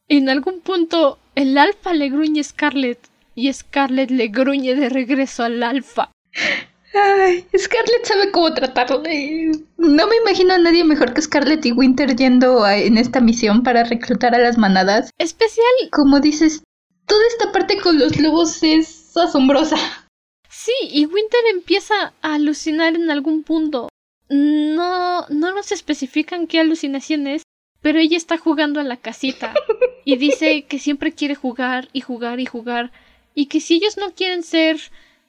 en 0.09 0.29
algún 0.29 0.61
punto 0.61 1.19
el 1.35 1.59
Alpha 1.59 1.93
le 1.93 2.09
gruñe 2.09 2.41
a 2.41 2.45
Scarlet 2.45 2.99
y 3.35 3.53
Scarlet 3.53 4.11
le 4.11 4.29
gruñe 4.29 4.75
de 4.75 4.89
regreso 4.89 5.45
al 5.45 5.63
Alpha. 5.63 6.11
Ay, 6.95 7.45
Scarlett 7.57 8.05
sabe 8.05 8.31
cómo 8.31 8.55
tratarle. 8.55 9.53
No 9.77 10.07
me 10.07 10.17
imagino 10.17 10.55
a 10.55 10.59
nadie 10.59 10.83
mejor 10.83 11.13
que 11.13 11.21
Scarlett 11.21 11.67
y 11.67 11.73
Winter 11.73 12.17
yendo 12.17 12.67
en 12.67 12.97
esta 12.97 13.21
misión 13.21 13.63
para 13.63 13.85
reclutar 13.85 14.35
a 14.35 14.39
las 14.39 14.57
manadas. 14.57 15.11
Especial. 15.19 15.67
Como 15.93 16.21
dices, 16.21 16.63
toda 17.07 17.21
esta 17.29 17.53
parte 17.53 17.79
con 17.83 17.99
los 17.99 18.19
lobos 18.19 18.63
es 18.63 19.15
asombrosa. 19.15 19.77
Sí, 20.49 20.73
y 20.91 21.05
Winter 21.05 21.41
empieza 21.53 22.15
a 22.23 22.35
alucinar 22.35 22.95
en 22.95 23.11
algún 23.11 23.43
punto. 23.43 23.89
No, 24.31 25.27
no 25.29 25.55
nos 25.55 25.73
especifican 25.73 26.47
qué 26.47 26.61
alucinación 26.61 27.27
es, 27.27 27.43
pero 27.87 28.01
ella 28.01 28.17
está 28.17 28.37
jugando 28.37 28.81
a 28.81 28.83
la 28.83 28.97
casita 28.97 29.55
y 30.05 30.17
dice 30.17 30.65
que 30.65 30.81
siempre 30.81 31.13
quiere 31.13 31.37
jugar 31.37 31.89
y 31.93 32.01
jugar 32.01 32.41
y 32.41 32.45
jugar 32.45 32.91
y 33.33 33.47
que 33.47 33.61
si 33.61 33.75
ellos 33.75 33.97
no 33.97 34.11
quieren 34.11 34.43
ser 34.43 34.81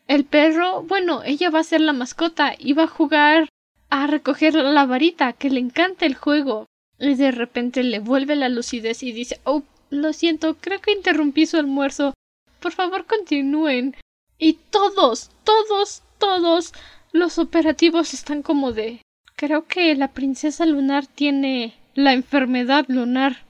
el 0.08 0.26
perro, 0.26 0.82
bueno, 0.82 1.22
ella 1.24 1.52
va 1.52 1.60
a 1.60 1.64
ser 1.64 1.82
la 1.82 1.94
mascota 1.94 2.56
y 2.58 2.74
va 2.74 2.86
a 2.86 2.88
jugar 2.88 3.48
a 3.92 4.08
recoger 4.08 4.56
la 4.56 4.88
varita, 4.88 5.34
que 5.34 5.52
le 5.52 5.60
encanta 5.60 6.08
el 6.08 6.16
juego. 6.16 6.66
Y 6.98 7.14
de 7.14 7.30
repente 7.30 7.84
le 7.84 8.00
vuelve 8.00 8.36
la 8.36 8.50
lucidez 8.50 9.04
y 9.04 9.12
dice, 9.12 9.40
oh, 9.44 9.62
lo 9.92 10.12
siento, 10.12 10.58
creo 10.60 10.82
que 10.82 10.94
interrumpí 10.94 11.46
su 11.46 11.58
almuerzo. 11.58 12.16
Por 12.60 12.72
favor, 12.72 13.06
continúen. 13.06 13.96
Y 14.40 14.54
todos, 14.54 15.30
todos, 15.44 16.02
todos 16.18 16.74
los 17.12 17.38
operativos 17.38 18.16
están 18.16 18.42
como 18.42 18.72
de... 18.72 19.04
Creo 19.36 19.68
que 19.68 19.94
la 19.94 20.08
princesa 20.08 20.66
lunar 20.66 21.06
tiene 21.06 21.76
la 21.98 22.14
enfermedad 22.14 22.86
lunar. 22.90 23.44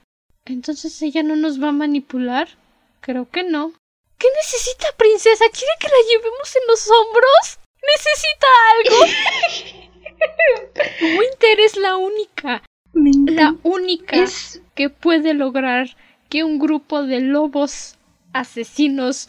Entonces 0.46 1.02
ella 1.02 1.22
no 1.22 1.36
nos 1.36 1.62
va 1.62 1.68
a 1.68 1.72
manipular. 1.72 2.48
Creo 3.00 3.28
que 3.28 3.44
no. 3.44 3.74
¿Qué 4.16 4.26
necesita, 4.36 4.86
princesa? 4.96 5.44
¿Quiere 5.52 5.72
que 5.78 5.88
la 5.88 6.08
llevemos 6.08 6.56
en 6.56 6.62
los 6.66 6.88
hombros? 6.90 7.58
¿Necesita 7.94 8.46
algo? 8.72 8.96
Winter 11.20 11.60
es 11.60 11.76
la 11.76 11.96
única. 11.96 12.62
La 12.94 13.54
única 13.62 14.24
que 14.74 14.88
puede 14.88 15.34
lograr 15.34 15.94
que 16.30 16.42
un 16.42 16.58
grupo 16.58 17.02
de 17.02 17.20
lobos 17.20 17.96
asesinos, 18.32 19.28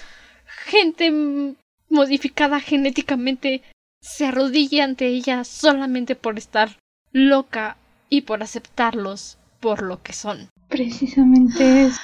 gente 0.66 1.12
modificada 1.90 2.62
genéticamente, 2.62 3.64
se 4.02 4.28
arrodille 4.28 4.82
ante 4.82 5.08
ella 5.08 5.44
solamente 5.44 6.16
por 6.16 6.38
estar 6.38 6.78
loca 7.12 7.78
y 8.10 8.22
por 8.22 8.44
aceptarlos 8.44 9.38
por 9.60 9.82
lo 9.82 10.02
que 10.02 10.14
son. 10.14 10.50
Precisamente 10.68 11.86
es. 11.86 11.98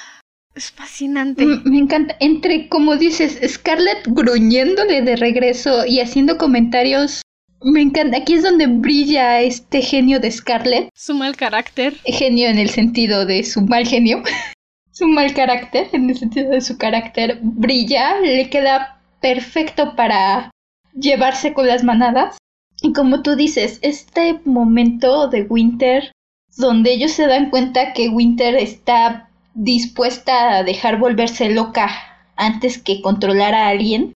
Es 0.54 0.70
fascinante. 0.70 1.44
Me, 1.44 1.78
encanta. 1.78 2.16
Entre, 2.18 2.68
como 2.70 2.96
dices, 2.96 3.38
Scarlett 3.46 4.06
gruñéndole 4.06 5.02
de 5.02 5.16
regreso 5.16 5.84
y 5.84 6.00
haciendo 6.00 6.38
comentarios. 6.38 7.20
Me 7.62 7.82
encanta. 7.82 8.16
Aquí 8.16 8.34
es 8.34 8.42
donde 8.42 8.66
brilla 8.66 9.42
este 9.42 9.82
genio 9.82 10.18
de 10.18 10.30
Scarlett. 10.30 10.88
Su 10.94 11.14
mal 11.14 11.36
carácter. 11.36 11.94
Genio 12.06 12.48
en 12.48 12.58
el 12.58 12.70
sentido 12.70 13.26
de 13.26 13.44
su 13.44 13.60
mal 13.60 13.86
genio. 13.86 14.22
su 14.92 15.06
mal 15.06 15.34
carácter, 15.34 15.88
en 15.92 16.08
el 16.08 16.16
sentido 16.16 16.50
de 16.50 16.62
su 16.62 16.78
carácter, 16.78 17.38
brilla. 17.42 18.18
Le 18.20 18.48
queda 18.48 19.02
perfecto 19.20 19.94
para 19.94 20.50
llevarse 20.94 21.52
con 21.52 21.66
las 21.66 21.84
manadas. 21.84 22.38
Y 22.82 22.92
como 22.92 23.22
tú 23.22 23.36
dices, 23.36 23.78
este 23.82 24.40
momento 24.44 25.28
de 25.28 25.42
Winter, 25.42 26.12
donde 26.56 26.92
ellos 26.92 27.12
se 27.12 27.26
dan 27.26 27.50
cuenta 27.50 27.92
que 27.92 28.08
Winter 28.08 28.54
está 28.54 29.30
dispuesta 29.54 30.56
a 30.56 30.62
dejar 30.62 30.98
volverse 30.98 31.50
loca 31.50 31.90
antes 32.36 32.78
que 32.78 33.00
controlar 33.00 33.54
a 33.54 33.68
alguien. 33.68 34.12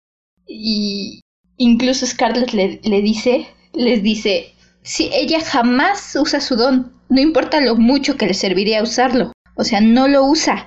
Y 0.46 1.20
incluso 1.56 2.06
Scarlett 2.06 2.52
le, 2.52 2.80
le 2.82 3.02
dice, 3.02 3.48
les 3.72 4.02
dice, 4.02 4.54
si 4.82 5.10
ella 5.12 5.40
jamás 5.40 6.16
usa 6.20 6.40
su 6.40 6.56
don, 6.56 6.92
no 7.08 7.20
importa 7.20 7.60
lo 7.60 7.76
mucho 7.76 8.16
que 8.16 8.26
le 8.26 8.34
serviría 8.34 8.82
usarlo. 8.82 9.32
O 9.56 9.64
sea, 9.64 9.80
no 9.80 10.08
lo 10.08 10.24
usa. 10.24 10.66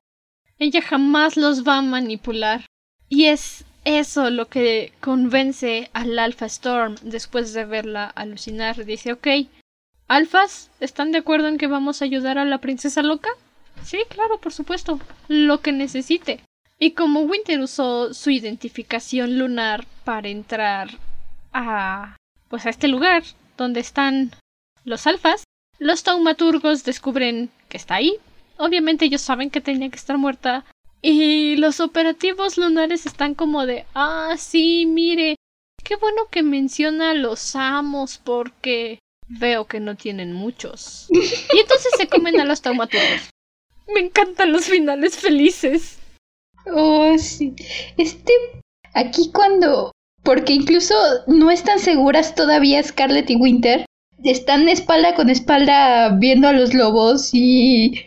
Ella 0.60 0.82
jamás 0.82 1.38
los 1.38 1.68
va 1.68 1.78
a 1.78 1.82
manipular. 1.82 2.66
Y 3.10 3.26
es 3.26 3.66
eso 3.86 4.30
lo 4.30 4.48
que 4.48 4.94
convence 5.02 5.90
al 5.94 6.18
Alpha 6.18 6.46
Storm 6.46 6.96
después 7.02 7.54
de 7.54 7.66
verla 7.66 8.06
alucinar. 8.06 8.86
Dice, 8.86 9.14
ok, 9.14 9.28
Alfas, 10.08 10.70
¿están 10.80 11.12
de 11.12 11.20
acuerdo 11.20 11.48
en 11.48 11.58
que 11.58 11.68
vamos 11.68 12.02
a 12.02 12.06
ayudar 12.06 12.38
a 12.38 12.46
la 12.46 12.60
princesa 12.60 13.02
loca? 13.02 13.30
Sí, 13.84 14.00
claro, 14.10 14.40
por 14.40 14.54
supuesto. 14.54 15.00
Lo 15.28 15.62
que 15.62 15.72
necesite. 15.72 16.42
Y 16.80 16.92
como 16.92 17.22
Winter 17.22 17.60
usó 17.62 18.14
su 18.14 18.30
identificación 18.30 19.38
lunar 19.40 19.86
para 20.04 20.30
entrar 20.30 20.90
a 21.54 22.16
pues 22.50 22.66
a 22.66 22.70
este 22.70 22.88
lugar 22.88 23.24
donde 23.58 23.80
están 23.80 24.32
los 24.84 25.08
alfas, 25.08 25.44
los 25.80 26.04
taumaturgos 26.04 26.84
descubren 26.84 27.50
que 27.70 27.78
está 27.78 27.96
ahí. 27.96 28.18
Obviamente 28.58 29.06
ellos 29.06 29.22
saben 29.22 29.50
que 29.50 29.62
tenía 29.62 29.90
que 29.90 29.96
estar 29.96 30.18
muerta. 30.18 30.66
Y 31.06 31.58
los 31.58 31.82
operativos 31.82 32.58
lunares 32.58 33.06
están 33.06 33.36
como 33.36 33.66
de 33.66 33.86
ah 33.94 34.36
sí, 34.38 34.86
mire. 34.86 35.36
Qué 35.84 35.98
bueno 35.98 36.28
que 36.32 36.44
menciona 36.44 37.12
a 37.12 37.14
los 37.14 37.58
amos 37.58 38.22
porque 38.24 39.00
veo 39.28 39.66
que 39.66 39.82
no 39.82 39.96
tienen 39.96 40.32
muchos. 40.32 41.08
Y 41.12 41.60
entonces 41.60 41.92
se 41.98 42.08
comen 42.08 42.40
a 42.40 42.46
los 42.46 42.62
taumaturgos. 42.62 43.30
Me 43.94 44.00
encantan 44.00 44.54
los 44.54 44.66
finales 44.66 45.18
felices. 45.18 46.00
Oh, 46.74 47.18
sí. 47.18 47.54
Este, 47.98 48.32
aquí 48.94 49.30
cuando... 49.34 49.92
Porque 50.24 50.54
incluso 50.54 50.96
no 51.28 51.52
están 51.52 51.80
seguras 51.80 52.34
todavía 52.34 52.82
Scarlett 52.82 53.30
y 53.30 53.36
Winter. 53.36 53.86
Están 54.24 54.70
espalda 54.70 55.16
con 55.16 55.30
espalda 55.30 56.16
viendo 56.18 56.48
a 56.48 56.54
los 56.54 56.74
lobos 56.74 57.32
y 57.34 58.06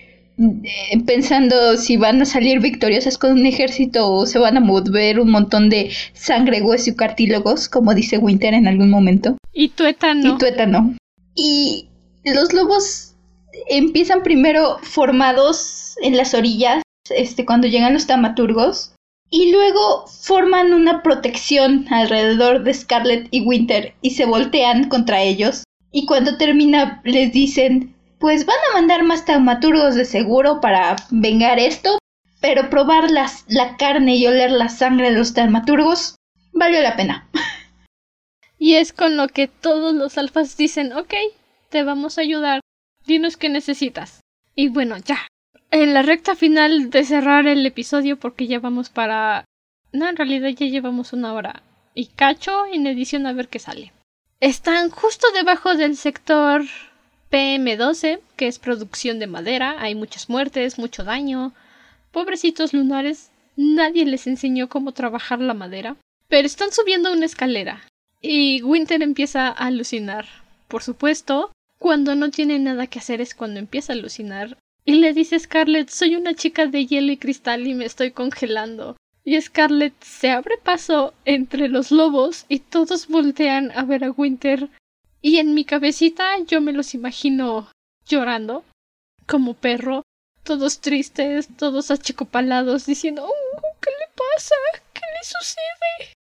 pensando 1.07 1.77
si 1.77 1.97
van 1.97 2.21
a 2.21 2.27
salir 2.27 2.61
victoriosas 2.61 3.17
con 3.19 3.33
un 3.33 3.47
ejército 3.47 4.11
o 4.11 4.27
se 4.27 4.39
van 4.39 4.57
a 4.57 4.61
mover 4.61 5.19
un 5.21 5.31
montón 5.31 5.71
de 5.71 5.91
sangre, 6.13 6.63
hueso 6.63 6.91
y 6.91 6.97
cartílagos, 6.97 7.69
como 7.69 7.95
dice 7.95 8.19
Winter 8.19 8.55
en 8.55 8.67
algún 8.67 8.91
momento. 8.91 9.37
Y 9.53 9.69
tuétano. 9.71 10.35
Y 10.35 10.39
tuétano. 10.39 10.95
Y 11.35 11.89
los 12.25 12.53
lobos 12.53 13.15
empiezan 13.69 14.23
primero 14.23 14.79
formados 14.83 15.97
en 16.03 16.17
las 16.17 16.35
orillas, 16.35 16.83
este, 17.11 17.45
cuando 17.45 17.69
llegan 17.69 17.95
los 17.95 18.07
tamaturgos, 18.07 18.93
y 19.31 19.51
luego 19.51 20.07
forman 20.07 20.73
una 20.73 21.03
protección 21.03 21.87
alrededor 21.91 22.63
de 22.63 22.75
Scarlet 22.75 23.29
y 23.31 23.41
Winter 23.41 23.95
y 24.01 24.11
se 24.11 24.25
voltean 24.25 24.89
contra 24.89 25.23
ellos. 25.23 25.65
Y 25.91 26.07
cuando 26.07 26.37
termina 26.37 27.01
les 27.05 27.33
dicen, 27.33 27.96
pues 28.19 28.47
van 28.47 28.57
a 28.71 28.75
mandar 28.75 29.03
más 29.03 29.25
taumaturgos 29.25 29.95
de 29.95 30.05
seguro 30.05 30.61
para 30.61 30.97
vengar 31.11 31.59
esto, 31.59 31.99
pero 32.41 32.71
probar 32.71 33.11
las, 33.11 33.45
la 33.49 33.77
carne 33.77 34.17
y 34.17 34.27
oler 34.27 34.51
la 34.51 34.69
sangre 34.69 35.11
de 35.11 35.19
los 35.19 35.35
taumaturgos 35.35 36.17
valió 36.53 36.81
la 36.81 36.97
pena. 36.97 37.29
Y 38.59 38.77
es 38.77 38.95
con 38.95 39.19
lo 39.19 39.29
que 39.29 39.49
todos 39.49 39.95
los 39.95 40.17
alfas 40.17 40.57
dicen, 40.57 40.95
ok, 40.95 41.13
te 41.69 41.83
vamos 41.83 42.17
a 42.17 42.23
ayudar, 42.23 42.63
Dinos 43.07 43.37
qué 43.37 43.49
necesitas. 43.49 44.21
Y 44.57 44.69
bueno, 44.69 44.97
ya. 44.99 45.29
En 45.71 45.95
la 45.95 46.03
recta 46.03 46.35
final 46.35 46.91
de 46.91 47.05
cerrar 47.05 47.47
el 47.47 47.65
episodio, 47.65 48.19
porque 48.19 48.47
ya 48.47 48.59
vamos 48.59 48.91
para. 48.91 49.45
No, 49.93 50.09
en 50.09 50.17
realidad 50.17 50.49
ya 50.49 50.67
llevamos 50.67 51.13
una 51.13 51.33
hora. 51.33 51.63
Y 51.95 52.07
cacho 52.07 52.67
en 52.73 52.87
edición 52.87 53.27
a 53.27 53.33
ver 53.33 53.49
qué 53.49 53.59
sale. 53.59 53.93
Están 54.41 54.91
justo 54.91 55.27
debajo 55.35 55.75
del 55.77 55.97
sector 55.97 56.65
PM12, 57.37 58.21
que 58.37 58.47
es 58.47 58.59
producción 58.59 59.19
de 59.19 59.27
madera. 59.27 59.77
Hay 59.79 59.95
muchas 59.95 60.31
muertes, 60.31 60.79
mucho 60.79 61.05
daño. 61.05 61.53
Pobrecitos 62.11 62.73
lunares, 62.73 63.31
nadie 63.57 64.07
les 64.07 64.27
enseñó 64.27 64.71
cómo 64.71 64.93
trabajar 64.93 65.41
la 65.41 65.53
madera. 65.53 65.97
Pero 66.29 66.47
están 66.47 66.73
subiendo 66.73 67.13
una 67.13 67.27
escalera. 67.27 67.83
Y 68.23 68.63
Winter 68.63 69.03
empieza 69.03 69.49
a 69.49 69.67
alucinar. 69.67 70.25
Por 70.67 70.83
supuesto, 70.83 71.53
cuando 71.79 72.15
no 72.15 72.31
tiene 72.31 72.59
nada 72.59 72.87
que 72.87 73.01
hacer 73.01 73.21
es 73.21 73.35
cuando 73.35 73.61
empieza 73.61 73.93
a 73.93 73.97
alucinar. 73.97 74.57
Y 74.87 74.95
le 74.95 75.13
dice 75.13 75.39
Scarlett, 75.39 75.91
soy 75.91 76.17
una 76.17 76.33
chica 76.33 76.65
de 76.65 76.87
hielo 76.87 77.13
y 77.13 77.19
cristal 77.19 77.67
y 77.67 77.75
me 77.75 77.85
estoy 77.85 78.13
congelando. 78.13 78.97
Y 79.25 79.39
Scarlett 79.39 80.03
se 80.03 80.31
abre 80.31 80.57
paso 80.57 81.13
entre 81.27 81.69
los 81.69 81.91
lobos 81.91 82.47
y 82.49 82.61
todos 82.61 83.09
voltean 83.09 83.73
a 83.73 83.83
ver 83.83 84.05
a 84.05 84.11
Winter. 84.11 84.71
Y 85.27 85.41
en 85.41 85.55
mi 85.55 85.65
cabecita 85.65 86.39
yo 86.47 86.61
me 86.61 86.73
los 86.73 86.95
imagino 86.95 87.69
llorando, 88.07 88.63
como 89.27 89.55
perro, 89.55 90.05
todos 90.45 90.81
tristes, 90.81 91.49
todos 91.59 91.91
achicopalados, 91.91 92.87
diciendo, 92.87 93.27
oh, 93.27 93.61
¿qué 93.81 93.91
le 93.91 94.07
pasa? 94.15 94.55
¿Qué 94.93 95.01
le 95.01 95.25
sucede? 95.25 96.13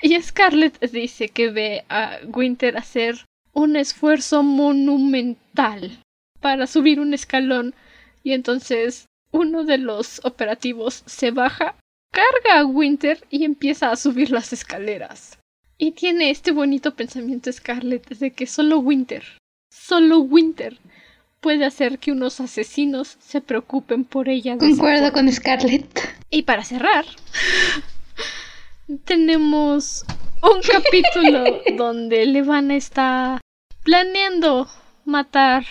Y 0.00 0.22
Scarlett 0.22 0.80
dice 0.80 1.28
que 1.28 1.50
ve 1.50 1.84
a 1.90 2.20
Winter 2.26 2.78
hacer 2.78 3.26
un 3.52 3.76
esfuerzo 3.76 4.42
monumental 4.42 6.00
para 6.40 6.66
subir 6.66 7.00
un 7.00 7.12
escalón 7.12 7.74
y 8.22 8.32
entonces 8.32 9.04
uno 9.30 9.64
de 9.64 9.76
los 9.76 10.24
operativos 10.24 11.02
se 11.04 11.32
baja, 11.32 11.76
carga 12.10 12.60
a 12.60 12.64
Winter 12.64 13.26
y 13.28 13.44
empieza 13.44 13.90
a 13.90 13.96
subir 13.96 14.30
las 14.30 14.54
escaleras. 14.54 15.38
Y 15.84 15.90
tiene 15.90 16.30
este 16.30 16.50
bonito 16.50 16.94
pensamiento 16.94 17.52
Scarlett 17.52 18.08
de 18.08 18.30
que 18.30 18.46
solo 18.46 18.78
Winter, 18.78 19.22
solo 19.70 20.20
Winter 20.20 20.78
puede 21.40 21.66
hacer 21.66 21.98
que 21.98 22.10
unos 22.10 22.40
asesinos 22.40 23.18
se 23.20 23.42
preocupen 23.42 24.06
por 24.06 24.30
ella. 24.30 24.56
Concuerdo 24.56 25.12
con 25.12 25.30
Scarlett. 25.30 26.00
Y 26.30 26.44
para 26.44 26.64
cerrar, 26.64 27.04
tenemos 29.04 30.06
un 30.40 30.62
capítulo 30.62 31.44
donde 31.76 32.24
Levana 32.24 32.76
está 32.76 33.42
planeando 33.82 34.66
matar 35.04 35.66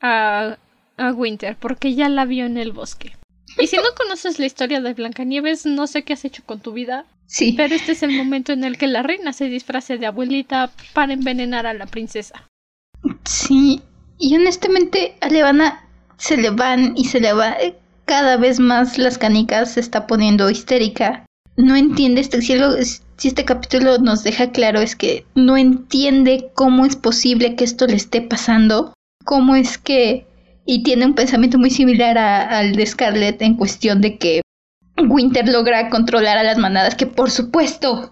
a, 0.00 0.56
a 0.96 1.12
Winter 1.12 1.58
porque 1.60 1.94
ya 1.94 2.08
la 2.08 2.24
vio 2.24 2.46
en 2.46 2.56
el 2.56 2.72
bosque. 2.72 3.18
Y 3.58 3.66
si 3.66 3.76
no 3.76 3.94
conoces 3.94 4.38
la 4.38 4.46
historia 4.46 4.80
de 4.80 4.94
Blancanieves, 4.94 5.66
no 5.66 5.86
sé 5.86 6.04
qué 6.04 6.14
has 6.14 6.24
hecho 6.24 6.42
con 6.46 6.60
tu 6.60 6.72
vida. 6.72 7.04
Sí. 7.28 7.52
Pero 7.56 7.74
este 7.74 7.92
es 7.92 8.02
el 8.02 8.16
momento 8.16 8.52
en 8.52 8.64
el 8.64 8.78
que 8.78 8.86
la 8.86 9.02
reina 9.02 9.32
se 9.32 9.48
disfraza 9.48 9.96
de 9.96 10.06
abuelita 10.06 10.70
para 10.94 11.12
envenenar 11.12 11.66
a 11.66 11.74
la 11.74 11.86
princesa. 11.86 12.48
Sí. 13.24 13.82
Y 14.18 14.34
honestamente 14.34 15.14
a 15.20 15.28
Levana 15.28 15.84
se 16.16 16.36
le 16.36 16.50
van 16.50 16.96
y 16.96 17.04
se 17.04 17.20
le 17.20 17.32
va 17.34 17.56
cada 18.06 18.38
vez 18.38 18.58
más 18.58 18.96
las 18.96 19.18
canicas, 19.18 19.74
se 19.74 19.80
está 19.80 20.06
poniendo 20.06 20.48
histérica. 20.48 21.26
No 21.56 21.76
entiende 21.76 22.22
este 22.22 22.40
cielo. 22.40 22.72
Si 22.82 23.28
este 23.28 23.44
capítulo 23.44 23.98
nos 23.98 24.24
deja 24.24 24.50
claro 24.50 24.80
es 24.80 24.96
que 24.96 25.26
no 25.34 25.56
entiende 25.56 26.50
cómo 26.54 26.86
es 26.86 26.96
posible 26.96 27.56
que 27.56 27.64
esto 27.64 27.86
le 27.86 27.96
esté 27.96 28.22
pasando, 28.22 28.94
cómo 29.24 29.54
es 29.54 29.76
que 29.76 30.26
y 30.64 30.82
tiene 30.82 31.06
un 31.06 31.14
pensamiento 31.14 31.58
muy 31.58 31.70
similar 31.70 32.16
al 32.18 32.74
de 32.74 32.86
Scarlett 32.86 33.40
en 33.42 33.54
cuestión 33.54 34.00
de 34.00 34.18
que 34.18 34.40
Winter 35.06 35.48
logra 35.48 35.90
controlar 35.90 36.38
a 36.38 36.42
las 36.42 36.58
manadas, 36.58 36.94
que 36.94 37.06
por 37.06 37.30
supuesto 37.30 38.10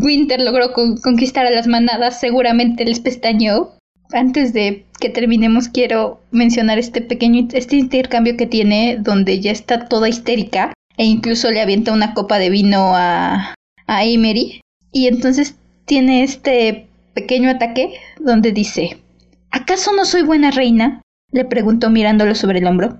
Winter 0.00 0.40
logró 0.40 0.72
conquistar 0.72 1.46
a 1.46 1.50
las 1.50 1.66
manadas, 1.66 2.20
seguramente 2.20 2.84
les 2.84 3.00
pestañeó. 3.00 3.74
Antes 4.12 4.52
de 4.52 4.84
que 5.00 5.08
terminemos 5.08 5.68
quiero 5.68 6.20
mencionar 6.30 6.78
este 6.78 7.00
pequeño 7.00 7.48
este 7.52 7.76
intercambio 7.76 8.36
que 8.36 8.46
tiene 8.46 8.96
donde 9.00 9.40
ya 9.40 9.50
está 9.50 9.86
toda 9.88 10.08
histérica 10.08 10.72
e 10.96 11.04
incluso 11.04 11.50
le 11.50 11.60
avienta 11.60 11.92
una 11.92 12.14
copa 12.14 12.38
de 12.38 12.50
vino 12.50 12.92
a, 12.94 13.54
a 13.86 14.04
Emery 14.04 14.60
y 14.92 15.08
entonces 15.08 15.56
tiene 15.84 16.22
este 16.22 16.86
pequeño 17.14 17.50
ataque 17.50 17.94
donde 18.20 18.52
dice 18.52 18.98
¿Acaso 19.50 19.92
no 19.94 20.04
soy 20.04 20.22
buena 20.22 20.50
reina? 20.50 21.00
le 21.30 21.44
preguntó 21.44 21.90
mirándolo 21.90 22.34
sobre 22.34 22.58
el 22.58 22.66
hombro. 22.66 22.98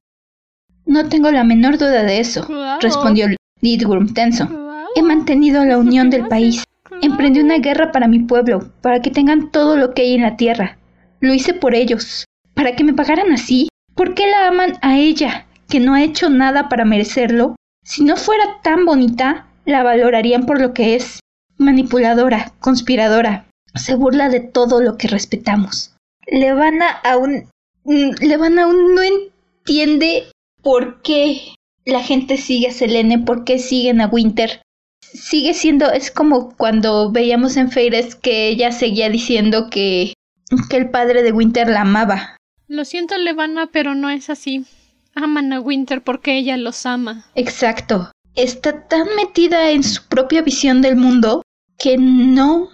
No 0.87 1.09
tengo 1.09 1.31
la 1.31 1.45
menor 1.45 1.79
duda 1.79 2.03
de 2.03 2.21
eso, 2.21 2.47
respondió 2.81 3.29
Lidworm 3.61 4.13
tenso. 4.13 4.49
He 4.97 5.03
mantenido 5.03 5.65
la 5.65 5.79
unión 5.79 6.11
del 6.11 6.29
país. 6.29 6.65
Emprendí 7.01 7.41
una 7.41 7.59
guerra 7.59 7.91
para 7.91 8.07
mi 8.07 8.21
pueblo, 8.21 8.71
para 8.81 9.01
que 9.01 9.11
tengan 9.11 9.51
todo 9.51 9.77
lo 9.77 9.95
que 9.95 10.03
hay 10.03 10.15
en 10.15 10.23
la 10.23 10.37
tierra. 10.37 10.79
Lo 11.21 11.35
hice 11.35 11.55
por 11.55 11.75
ellos, 11.75 12.25
para 12.55 12.77
que 12.77 12.85
me 12.85 12.93
pagaran 12.93 13.33
así. 13.33 13.69
¿Por 13.95 14.15
qué 14.15 14.27
la 14.31 14.49
aman 14.49 14.75
a 14.83 14.99
ella, 14.99 15.47
que 15.69 15.81
no 15.81 15.95
ha 15.95 16.03
hecho 16.03 16.29
nada 16.29 16.69
para 16.69 16.85
merecerlo? 16.85 17.57
Si 17.85 18.05
no 18.05 18.17
fuera 18.17 18.45
tan 18.63 18.85
bonita, 18.85 19.47
la 19.65 19.83
valorarían 19.83 20.47
por 20.47 20.61
lo 20.61 20.75
que 20.75 20.95
es. 20.95 21.21
Manipuladora, 21.57 22.53
conspiradora. 22.61 23.47
Se 23.75 23.95
burla 23.95 24.29
de 24.29 24.41
todo 24.41 24.81
lo 24.81 24.97
que 24.97 25.09
respetamos. 25.09 25.97
Levana 26.27 26.87
aún 27.03 27.49
Mm, 27.85 28.13
Levan 28.21 28.59
aún 28.59 28.95
no 28.95 29.03
entiende 29.03 30.25
por 30.65 31.03
qué 31.03 31.55
la 31.85 32.03
gente 32.03 32.37
sigue 32.39 32.69
a 32.69 32.73
Selene, 32.73 33.21
por 33.21 33.45
qué 33.45 33.59
siguen 33.59 34.01
a 34.01 34.09
Winter. 34.09 34.63
Sigue 35.01 35.55
siendo, 35.55 35.93
es 35.93 36.11
como 36.11 36.57
cuando 36.57 37.13
veíamos 37.13 37.57
en 37.57 37.71
Feires 37.71 38.17
que 38.17 38.49
ella 38.49 38.73
seguía 38.73 39.09
diciendo 39.11 39.69
que, 39.71 40.15
que 40.69 40.77
el 40.77 40.91
padre 40.91 41.23
de 41.23 41.31
Winter 41.31 41.69
la 41.69 41.83
amaba. 41.83 42.37
Lo 42.67 42.85
siento, 42.85 43.17
Levana, 43.19 43.69
pero 43.71 43.95
no 43.95 44.11
es 44.11 44.31
así. 44.31 44.65
Aman 45.15 45.53
a 45.53 45.61
Winter 45.61 46.03
porque 46.03 46.37
ella 46.37 46.57
los 46.57 46.87
ama. 46.87 47.27
Exacto. 47.37 48.11
Está 48.35 48.89
tan 48.89 49.07
metida 49.15 49.71
en 49.71 49.85
su 49.85 50.03
propia 50.09 50.43
visión 50.43 50.83
del 50.83 50.97
mundo 50.97 51.43
que 51.79 51.97
no 51.99 52.69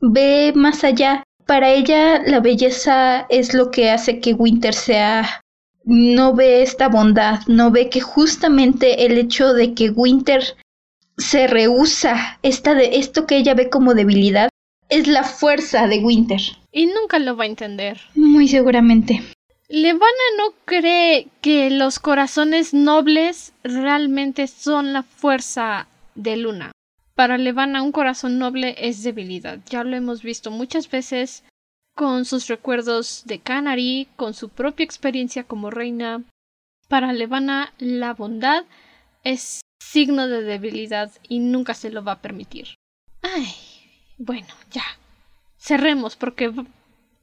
ve 0.00 0.52
más 0.54 0.84
allá 0.84 1.22
para 1.46 1.70
ella 1.70 2.20
la 2.26 2.40
belleza 2.40 3.26
es 3.30 3.54
lo 3.54 3.70
que 3.70 3.90
hace 3.90 4.20
que 4.20 4.34
Winter 4.34 4.74
sea 4.74 5.40
no 5.88 6.34
ve 6.34 6.62
esta 6.62 6.88
bondad, 6.88 7.40
no 7.46 7.70
ve 7.70 7.88
que 7.88 8.02
justamente 8.02 9.06
el 9.06 9.16
hecho 9.16 9.54
de 9.54 9.72
que 9.72 9.88
Winter 9.88 10.44
se 11.16 11.46
rehúsa 11.46 12.38
esta 12.42 12.74
de 12.74 12.98
esto 12.98 13.26
que 13.26 13.38
ella 13.38 13.54
ve 13.54 13.70
como 13.70 13.94
debilidad 13.94 14.50
es 14.90 15.06
la 15.08 15.24
fuerza 15.24 15.86
de 15.88 16.00
Winter. 16.00 16.40
Y 16.72 16.86
nunca 16.86 17.18
lo 17.18 17.36
va 17.36 17.44
a 17.44 17.48
entender. 17.48 17.98
Muy 18.14 18.48
seguramente. 18.48 19.22
Levana 19.68 20.24
no 20.36 20.52
cree 20.66 21.28
que 21.40 21.70
los 21.70 21.98
corazones 21.98 22.74
nobles 22.74 23.54
realmente 23.64 24.46
son 24.46 24.92
la 24.92 25.02
fuerza 25.02 25.88
de 26.14 26.36
Luna. 26.36 26.72
Para 27.14 27.38
Levana 27.38 27.82
un 27.82 27.92
corazón 27.92 28.38
noble 28.38 28.76
es 28.78 29.02
debilidad. 29.02 29.58
Ya 29.70 29.84
lo 29.84 29.96
hemos 29.96 30.22
visto 30.22 30.50
muchas 30.50 30.90
veces 30.90 31.44
con 31.98 32.24
sus 32.24 32.46
recuerdos 32.46 33.24
de 33.24 33.40
Canary, 33.40 34.06
con 34.14 34.32
su 34.32 34.50
propia 34.50 34.84
experiencia 34.84 35.42
como 35.42 35.68
reina. 35.68 36.22
Para 36.86 37.12
Levana 37.12 37.72
la 37.78 38.14
bondad 38.14 38.64
es 39.24 39.62
signo 39.80 40.28
de 40.28 40.42
debilidad 40.42 41.10
y 41.28 41.40
nunca 41.40 41.74
se 41.74 41.90
lo 41.90 42.04
va 42.04 42.12
a 42.12 42.22
permitir. 42.22 42.76
Ay, 43.22 43.52
bueno, 44.16 44.46
ya. 44.70 44.84
Cerremos 45.58 46.14
porque 46.14 46.52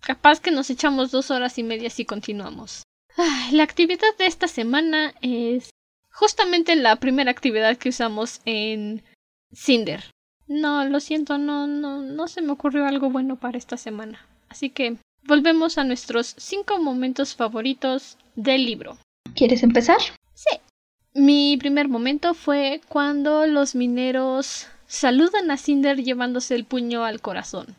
capaz 0.01 0.41
que 0.41 0.51
nos 0.51 0.69
echamos 0.69 1.09
dos 1.09 1.31
horas 1.31 1.57
y 1.57 1.63
media 1.63 1.89
si 1.89 2.03
continuamos. 2.03 2.83
Ay, 3.15 3.53
la 3.53 3.63
actividad 3.63 4.13
de 4.19 4.25
esta 4.25 4.49
semana 4.49 5.13
es 5.21 5.69
justamente 6.11 6.75
la 6.75 6.97
primera 6.97 7.31
actividad 7.31 7.77
que 7.77 7.89
usamos 7.89 8.41
en 8.43 9.03
Cinder. 9.53 10.03
No, 10.47 10.83
lo 10.83 10.99
siento, 10.99 11.37
no, 11.37 11.65
no, 11.65 12.01
no 12.01 12.27
se 12.27 12.41
me 12.41 12.51
ocurrió 12.51 12.85
algo 12.85 13.09
bueno 13.09 13.37
para 13.37 13.57
esta 13.57 13.77
semana. 13.77 14.27
Así 14.49 14.69
que 14.69 14.97
volvemos 15.23 15.77
a 15.77 15.83
nuestros 15.83 16.35
cinco 16.37 16.79
momentos 16.79 17.35
favoritos 17.35 18.17
del 18.35 18.65
libro. 18.65 18.97
¿Quieres 19.35 19.63
empezar? 19.63 19.97
Sí. 20.33 20.59
Mi 21.13 21.57
primer 21.57 21.87
momento 21.87 22.33
fue 22.33 22.81
cuando 22.87 23.47
los 23.47 23.75
mineros 23.75 24.67
saludan 24.87 25.49
a 25.51 25.57
Cinder 25.57 26.03
llevándose 26.03 26.55
el 26.55 26.65
puño 26.65 27.05
al 27.05 27.21
corazón, 27.21 27.75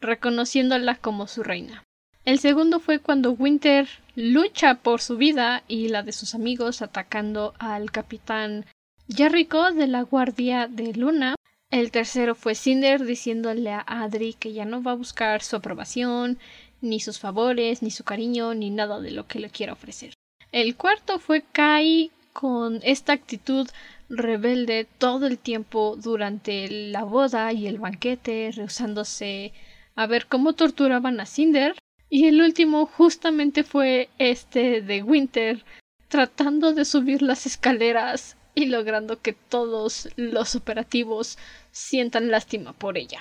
reconociéndola 0.00 0.96
como 0.96 1.26
su 1.26 1.42
reina. 1.42 1.82
El 2.24 2.38
segundo 2.38 2.80
fue 2.80 3.00
cuando 3.00 3.32
Winter 3.32 3.86
lucha 4.16 4.76
por 4.76 5.02
su 5.02 5.16
vida 5.16 5.62
y 5.68 5.88
la 5.88 6.02
de 6.02 6.12
sus 6.12 6.34
amigos 6.34 6.80
atacando 6.80 7.54
al 7.58 7.90
capitán 7.90 8.64
Jericho 9.08 9.72
de 9.72 9.86
la 9.86 10.02
Guardia 10.02 10.66
de 10.66 10.94
Luna. 10.94 11.34
El 11.74 11.90
tercero 11.90 12.36
fue 12.36 12.54
Cinder 12.54 13.04
diciéndole 13.04 13.72
a 13.72 13.80
Adri 13.80 14.34
que 14.34 14.52
ya 14.52 14.64
no 14.64 14.80
va 14.80 14.92
a 14.92 14.94
buscar 14.94 15.42
su 15.42 15.56
aprobación, 15.56 16.38
ni 16.80 17.00
sus 17.00 17.18
favores, 17.18 17.82
ni 17.82 17.90
su 17.90 18.04
cariño, 18.04 18.54
ni 18.54 18.70
nada 18.70 19.00
de 19.00 19.10
lo 19.10 19.26
que 19.26 19.40
le 19.40 19.50
quiera 19.50 19.72
ofrecer. 19.72 20.14
El 20.52 20.76
cuarto 20.76 21.18
fue 21.18 21.42
Kai 21.42 22.12
con 22.32 22.78
esta 22.84 23.12
actitud 23.12 23.68
rebelde 24.08 24.86
todo 24.98 25.26
el 25.26 25.36
tiempo 25.36 25.96
durante 26.00 26.70
la 26.70 27.02
boda 27.02 27.52
y 27.52 27.66
el 27.66 27.78
banquete, 27.78 28.52
rehusándose 28.54 29.52
a 29.96 30.06
ver 30.06 30.26
cómo 30.28 30.52
torturaban 30.52 31.18
a 31.18 31.26
Cinder. 31.26 31.74
Y 32.08 32.26
el 32.26 32.40
último 32.40 32.86
justamente 32.86 33.64
fue 33.64 34.10
este 34.20 34.80
de 34.80 35.02
Winter, 35.02 35.64
tratando 36.06 36.72
de 36.72 36.84
subir 36.84 37.20
las 37.20 37.46
escaleras 37.46 38.36
y 38.54 38.66
logrando 38.66 39.20
que 39.20 39.32
todos 39.32 40.08
los 40.16 40.54
operativos 40.54 41.38
sientan 41.70 42.30
lástima 42.30 42.72
por 42.72 42.98
ella. 42.98 43.20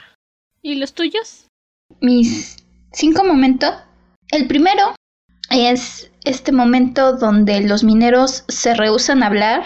¿Y 0.61 0.75
los 0.75 0.93
tuyos? 0.93 1.47
Mis 2.01 2.57
cinco 2.91 3.23
momentos. 3.23 3.73
El 4.31 4.47
primero 4.47 4.95
es 5.49 6.11
este 6.23 6.51
momento 6.51 7.17
donde 7.17 7.61
los 7.61 7.83
mineros 7.83 8.43
se 8.47 8.73
rehusan 8.73 9.23
a 9.23 9.27
hablar 9.27 9.65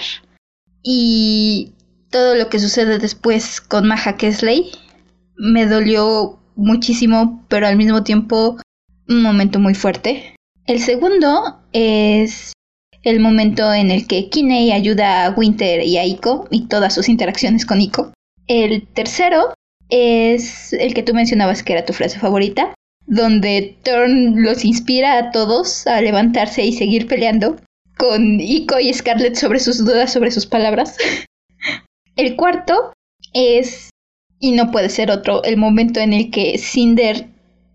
y 0.83 1.73
todo 2.09 2.35
lo 2.35 2.49
que 2.49 2.59
sucede 2.59 2.99
después 2.99 3.61
con 3.61 3.87
Maja 3.87 4.17
Kesley 4.17 4.71
me 5.35 5.67
dolió 5.67 6.39
muchísimo, 6.55 7.45
pero 7.47 7.67
al 7.67 7.77
mismo 7.77 8.03
tiempo 8.03 8.57
un 9.07 9.21
momento 9.21 9.59
muy 9.59 9.75
fuerte. 9.75 10.35
El 10.65 10.81
segundo 10.81 11.61
es 11.71 12.53
el 13.03 13.19
momento 13.19 13.73
en 13.73 13.91
el 13.91 14.07
que 14.07 14.29
Kinney 14.29 14.71
ayuda 14.71 15.25
a 15.25 15.31
Winter 15.31 15.83
y 15.83 15.97
a 15.97 16.05
Iko 16.05 16.47
y 16.51 16.67
todas 16.67 16.93
sus 16.93 17.09
interacciones 17.09 17.65
con 17.65 17.81
Iko. 17.81 18.11
El 18.47 18.87
tercero 18.87 19.53
es 19.89 20.73
el 20.73 20.93
que 20.93 21.03
tú 21.03 21.13
mencionabas 21.13 21.63
que 21.63 21.73
era 21.73 21.85
tu 21.85 21.93
frase 21.93 22.19
favorita, 22.19 22.73
donde 23.05 23.77
Thorn 23.83 24.43
los 24.43 24.65
inspira 24.65 25.17
a 25.17 25.31
todos 25.31 25.87
a 25.87 26.01
levantarse 26.01 26.63
y 26.63 26.73
seguir 26.73 27.07
peleando, 27.07 27.55
con 27.97 28.39
Ico 28.39 28.79
y 28.79 28.93
Scarlett 28.93 29.35
sobre 29.35 29.59
sus 29.59 29.83
dudas 29.83 30.11
sobre 30.11 30.31
sus 30.31 30.45
palabras. 30.45 30.97
el 32.15 32.35
cuarto 32.35 32.93
es, 33.33 33.89
y 34.39 34.51
no 34.51 34.71
puede 34.71 34.89
ser 34.89 35.11
otro, 35.11 35.43
el 35.43 35.57
momento 35.57 35.99
en 35.99 36.13
el 36.13 36.29
que 36.29 36.57
Cinder 36.57 37.27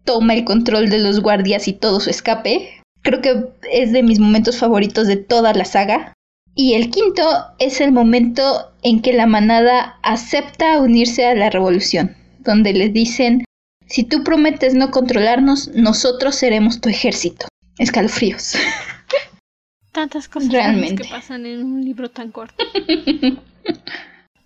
toma 0.04 0.34
el 0.34 0.44
control 0.44 0.90
de 0.90 0.98
los 0.98 1.20
guardias 1.20 1.68
y 1.68 1.72
todo 1.72 2.00
su 2.00 2.10
escape. 2.10 2.81
Creo 3.02 3.20
que 3.20 3.44
es 3.70 3.92
de 3.92 4.02
mis 4.02 4.18
momentos 4.18 4.58
favoritos 4.58 5.06
de 5.06 5.16
toda 5.16 5.52
la 5.52 5.64
saga. 5.64 6.12
Y 6.54 6.74
el 6.74 6.90
quinto 6.90 7.22
es 7.58 7.80
el 7.80 7.92
momento 7.92 8.72
en 8.82 9.00
que 9.00 9.12
la 9.12 9.26
manada 9.26 9.98
acepta 10.02 10.80
unirse 10.80 11.26
a 11.26 11.34
la 11.34 11.50
revolución, 11.50 12.16
donde 12.40 12.72
les 12.74 12.92
dicen, 12.92 13.44
si 13.86 14.04
tú 14.04 14.22
prometes 14.22 14.74
no 14.74 14.90
controlarnos, 14.90 15.68
nosotros 15.74 16.34
seremos 16.34 16.80
tu 16.80 16.88
ejército. 16.88 17.46
Escalofríos. 17.78 18.54
Tantas 19.92 20.28
cosas 20.28 20.50
Realmente. 20.50 21.02
que 21.02 21.08
pasan 21.08 21.44
en 21.46 21.62
un 21.62 21.84
libro 21.84 22.10
tan 22.10 22.30
corto. 22.30 22.64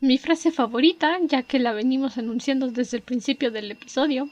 Mi 0.00 0.18
frase 0.18 0.50
favorita, 0.50 1.18
ya 1.22 1.42
que 1.42 1.58
la 1.58 1.72
venimos 1.72 2.18
anunciando 2.18 2.68
desde 2.68 2.98
el 2.98 3.02
principio 3.02 3.50
del 3.50 3.70
episodio, 3.70 4.28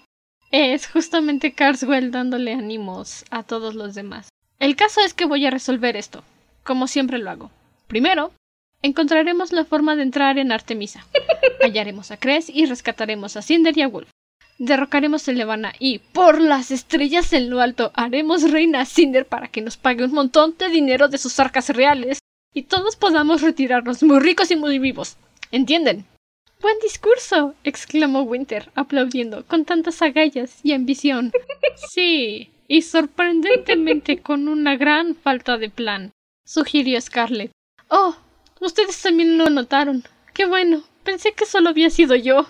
es 0.54 0.86
justamente 0.86 1.52
Carswell 1.52 2.12
dándole 2.12 2.52
ánimos 2.52 3.24
a 3.30 3.42
todos 3.42 3.74
los 3.74 3.96
demás. 3.96 4.28
El 4.60 4.76
caso 4.76 5.00
es 5.00 5.12
que 5.12 5.24
voy 5.24 5.44
a 5.44 5.50
resolver 5.50 5.96
esto, 5.96 6.22
como 6.62 6.86
siempre 6.86 7.18
lo 7.18 7.28
hago. 7.28 7.50
Primero, 7.88 8.30
encontraremos 8.80 9.50
la 9.50 9.64
forma 9.64 9.96
de 9.96 10.04
entrar 10.04 10.38
en 10.38 10.52
Artemisa. 10.52 11.04
Hallaremos 11.60 12.12
a 12.12 12.18
Cres 12.18 12.48
y 12.48 12.66
rescataremos 12.66 13.36
a 13.36 13.42
Cinder 13.42 13.76
y 13.76 13.82
a 13.82 13.88
Wolf. 13.88 14.08
Derrocaremos 14.58 15.26
el 15.26 15.38
Levana 15.38 15.72
y, 15.80 15.98
por 15.98 16.40
las 16.40 16.70
estrellas 16.70 17.32
en 17.32 17.50
lo 17.50 17.60
alto, 17.60 17.90
haremos 17.94 18.48
reina 18.48 18.82
a 18.82 18.86
Cinder 18.86 19.26
para 19.26 19.48
que 19.48 19.60
nos 19.60 19.76
pague 19.76 20.04
un 20.04 20.12
montón 20.12 20.54
de 20.56 20.68
dinero 20.68 21.08
de 21.08 21.18
sus 21.18 21.40
arcas 21.40 21.68
reales 21.70 22.20
y 22.54 22.62
todos 22.62 22.94
podamos 22.94 23.42
retirarnos 23.42 24.04
muy 24.04 24.20
ricos 24.20 24.52
y 24.52 24.56
muy 24.56 24.78
vivos. 24.78 25.16
¿Entienden? 25.50 26.06
Buen 26.64 26.78
discurso, 26.78 27.54
exclamó 27.62 28.22
Winter, 28.22 28.70
aplaudiendo, 28.74 29.44
con 29.44 29.66
tantas 29.66 30.00
agallas 30.00 30.60
y 30.62 30.72
ambición. 30.72 31.30
Sí, 31.90 32.52
y 32.68 32.80
sorprendentemente 32.80 34.22
con 34.22 34.48
una 34.48 34.74
gran 34.74 35.14
falta 35.14 35.58
de 35.58 35.68
plan, 35.68 36.12
sugirió 36.46 36.98
Scarlett. 37.02 37.50
Oh, 37.88 38.16
ustedes 38.62 39.02
también 39.02 39.36
lo 39.36 39.50
notaron. 39.50 40.04
Qué 40.32 40.46
bueno. 40.46 40.82
Pensé 41.02 41.32
que 41.32 41.44
solo 41.44 41.68
había 41.68 41.90
sido 41.90 42.14
yo. 42.14 42.46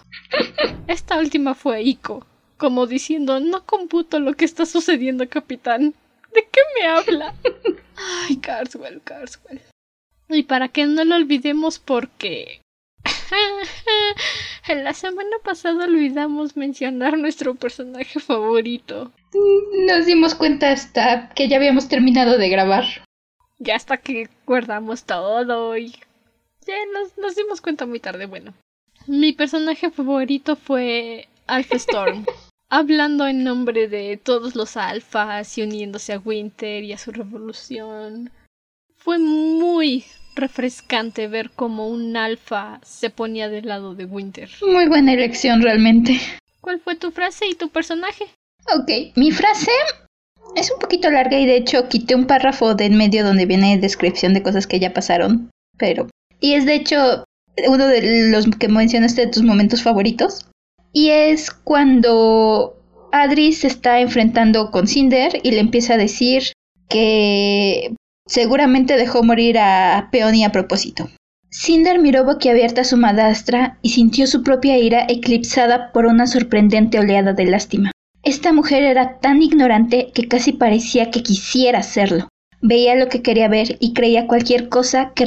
Esta 0.86 1.18
última 1.18 1.56
fue 1.56 1.82
Ico, 1.82 2.24
como 2.56 2.86
diciendo 2.86 3.40
no 3.40 3.66
computo 3.66 4.20
lo 4.20 4.34
que 4.34 4.44
está 4.44 4.64
sucediendo, 4.64 5.28
capitán. 5.28 5.92
¿De 6.32 6.46
qué 6.52 6.60
me 6.78 6.86
habla? 6.86 7.34
Ay, 8.28 8.36
Carswell, 8.36 9.00
Carswell. 9.02 9.60
Y 10.28 10.44
para 10.44 10.68
que 10.68 10.86
no 10.86 11.04
lo 11.04 11.16
olvidemos 11.16 11.80
porque 11.80 12.60
en 14.68 14.84
la 14.84 14.92
semana 14.92 15.36
pasada 15.42 15.84
olvidamos 15.84 16.56
mencionar 16.56 17.18
nuestro 17.18 17.54
personaje 17.54 18.20
favorito. 18.20 19.12
Nos 19.86 20.06
dimos 20.06 20.34
cuenta 20.34 20.70
hasta 20.70 21.30
que 21.30 21.48
ya 21.48 21.56
habíamos 21.56 21.88
terminado 21.88 22.38
de 22.38 22.48
grabar. 22.48 22.84
Ya 23.58 23.76
hasta 23.76 23.98
que 23.98 24.28
guardamos 24.46 25.04
todo 25.04 25.76
y 25.76 25.90
ya 26.66 26.74
nos, 26.92 27.16
nos 27.18 27.36
dimos 27.36 27.60
cuenta 27.60 27.86
muy 27.86 28.00
tarde. 28.00 28.26
Bueno, 28.26 28.54
mi 29.06 29.32
personaje 29.32 29.90
favorito 29.90 30.56
fue 30.56 31.28
Alpha 31.46 31.76
Storm. 31.76 32.24
hablando 32.74 33.28
en 33.28 33.44
nombre 33.44 33.86
de 33.88 34.16
todos 34.16 34.56
los 34.56 34.76
alfas 34.76 35.56
y 35.58 35.62
uniéndose 35.62 36.12
a 36.12 36.18
Winter 36.18 36.82
y 36.82 36.92
a 36.92 36.98
su 36.98 37.12
revolución. 37.12 38.32
Fue 38.96 39.18
muy, 39.18 40.04
refrescante 40.34 41.28
ver 41.28 41.50
cómo 41.50 41.88
un 41.88 42.16
alfa 42.16 42.80
se 42.82 43.10
ponía 43.10 43.48
del 43.48 43.66
lado 43.66 43.94
de 43.94 44.04
Winter. 44.04 44.50
Muy 44.62 44.86
buena 44.86 45.12
elección 45.12 45.62
realmente. 45.62 46.20
¿Cuál 46.60 46.80
fue 46.80 46.96
tu 46.96 47.10
frase 47.10 47.46
y 47.46 47.54
tu 47.54 47.68
personaje? 47.68 48.24
Ok, 48.74 49.16
mi 49.16 49.30
frase 49.30 49.70
es 50.56 50.70
un 50.70 50.78
poquito 50.78 51.10
larga 51.10 51.38
y 51.38 51.46
de 51.46 51.56
hecho 51.56 51.88
quité 51.88 52.14
un 52.14 52.26
párrafo 52.26 52.74
de 52.74 52.86
en 52.86 52.96
medio 52.96 53.24
donde 53.24 53.46
viene 53.46 53.78
descripción 53.78 54.34
de 54.34 54.42
cosas 54.42 54.66
que 54.66 54.80
ya 54.80 54.92
pasaron, 54.92 55.50
pero... 55.76 56.08
Y 56.40 56.54
es 56.54 56.66
de 56.66 56.74
hecho 56.74 57.24
uno 57.68 57.86
de 57.86 58.30
los 58.30 58.46
que 58.58 58.68
mencionaste 58.68 59.26
de 59.26 59.32
tus 59.32 59.42
momentos 59.42 59.82
favoritos. 59.82 60.46
Y 60.92 61.10
es 61.10 61.50
cuando 61.50 62.76
Adri 63.12 63.52
se 63.52 63.66
está 63.66 64.00
enfrentando 64.00 64.70
con 64.70 64.86
Cinder 64.86 65.40
y 65.42 65.50
le 65.52 65.60
empieza 65.60 65.94
a 65.94 65.98
decir 65.98 66.52
que 66.88 67.94
Seguramente 68.26 68.96
dejó 68.96 69.22
morir 69.22 69.58
a 69.58 70.08
Peony 70.10 70.44
a 70.44 70.52
propósito. 70.52 71.10
Cinder 71.50 71.98
miró 71.98 72.24
boquiabierta 72.24 72.80
a 72.80 72.84
su 72.84 72.96
madrastra 72.96 73.78
y 73.82 73.90
sintió 73.90 74.26
su 74.26 74.42
propia 74.42 74.78
ira 74.78 75.04
eclipsada 75.08 75.92
por 75.92 76.06
una 76.06 76.26
sorprendente 76.26 76.98
oleada 76.98 77.32
de 77.32 77.44
lástima. 77.44 77.90
Esta 78.22 78.52
mujer 78.52 78.82
era 78.82 79.20
tan 79.20 79.42
ignorante 79.42 80.10
que 80.14 80.26
casi 80.26 80.52
parecía 80.52 81.10
que 81.10 81.22
quisiera 81.22 81.82
serlo. 81.82 82.28
Veía 82.62 82.94
lo 82.94 83.08
que 83.08 83.20
quería 83.20 83.46
ver 83.48 83.76
y 83.78 83.92
creía 83.92 84.26
cualquier 84.26 84.70
cosa 84.70 85.12
que, 85.14 85.26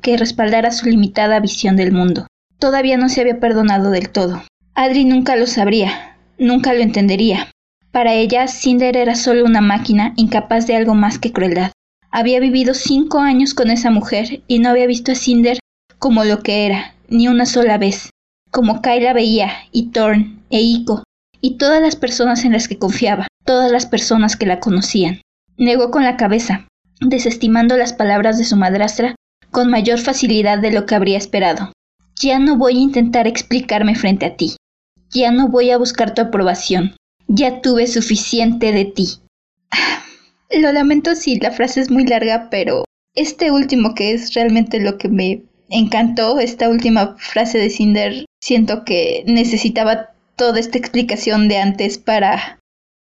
que 0.00 0.16
respaldara 0.16 0.70
su 0.70 0.86
limitada 0.86 1.40
visión 1.40 1.74
del 1.74 1.90
mundo. 1.90 2.28
Todavía 2.60 2.96
no 2.96 3.08
se 3.08 3.20
había 3.20 3.40
perdonado 3.40 3.90
del 3.90 4.10
todo. 4.10 4.44
Adri 4.74 5.04
nunca 5.04 5.34
lo 5.34 5.48
sabría, 5.48 6.16
nunca 6.38 6.72
lo 6.72 6.80
entendería. 6.80 7.48
Para 7.90 8.14
ella, 8.14 8.46
Cinder 8.46 8.96
era 8.96 9.16
solo 9.16 9.44
una 9.44 9.60
máquina 9.60 10.12
incapaz 10.16 10.68
de 10.68 10.76
algo 10.76 10.94
más 10.94 11.18
que 11.18 11.32
crueldad. 11.32 11.72
Había 12.10 12.40
vivido 12.40 12.74
cinco 12.74 13.18
años 13.18 13.54
con 13.54 13.70
esa 13.70 13.90
mujer 13.90 14.42
y 14.48 14.58
no 14.58 14.70
había 14.70 14.86
visto 14.86 15.12
a 15.12 15.14
Cinder 15.14 15.58
como 15.98 16.24
lo 16.24 16.42
que 16.42 16.66
era, 16.66 16.94
ni 17.08 17.28
una 17.28 17.44
sola 17.44 17.76
vez, 17.76 18.10
como 18.50 18.80
Kyla 18.80 19.12
veía, 19.12 19.50
y 19.72 19.90
Thorn, 19.90 20.42
e 20.50 20.60
Ico, 20.60 21.04
y 21.40 21.58
todas 21.58 21.82
las 21.82 21.96
personas 21.96 22.44
en 22.44 22.52
las 22.52 22.68
que 22.68 22.78
confiaba, 22.78 23.26
todas 23.44 23.70
las 23.70 23.86
personas 23.86 24.36
que 24.36 24.46
la 24.46 24.60
conocían. 24.60 25.20
Negó 25.56 25.90
con 25.90 26.04
la 26.04 26.16
cabeza, 26.16 26.66
desestimando 27.00 27.76
las 27.76 27.92
palabras 27.92 28.38
de 28.38 28.44
su 28.44 28.56
madrastra 28.56 29.14
con 29.50 29.70
mayor 29.70 29.98
facilidad 29.98 30.58
de 30.58 30.72
lo 30.72 30.86
que 30.86 30.94
habría 30.94 31.18
esperado. 31.18 31.72
Ya 32.20 32.38
no 32.38 32.56
voy 32.56 32.76
a 32.76 32.80
intentar 32.80 33.26
explicarme 33.26 33.94
frente 33.94 34.26
a 34.26 34.36
ti. 34.36 34.56
Ya 35.10 35.30
no 35.30 35.48
voy 35.48 35.70
a 35.70 35.78
buscar 35.78 36.14
tu 36.14 36.22
aprobación. 36.22 36.96
Ya 37.28 37.60
tuve 37.60 37.86
suficiente 37.86 38.72
de 38.72 38.84
ti. 38.84 39.08
Lo 40.50 40.72
lamento 40.72 41.14
si 41.14 41.38
la 41.38 41.50
frase 41.50 41.80
es 41.80 41.90
muy 41.90 42.04
larga, 42.06 42.48
pero 42.50 42.84
este 43.14 43.50
último 43.50 43.94
que 43.94 44.12
es 44.12 44.32
realmente 44.34 44.80
lo 44.80 44.96
que 44.96 45.08
me 45.08 45.42
encantó, 45.68 46.38
esta 46.38 46.70
última 46.70 47.16
frase 47.18 47.58
de 47.58 47.68
Cinder, 47.68 48.24
siento 48.40 48.84
que 48.84 49.24
necesitaba 49.26 50.10
toda 50.36 50.58
esta 50.58 50.78
explicación 50.78 51.48
de 51.48 51.58
antes 51.58 51.98
para 51.98 52.58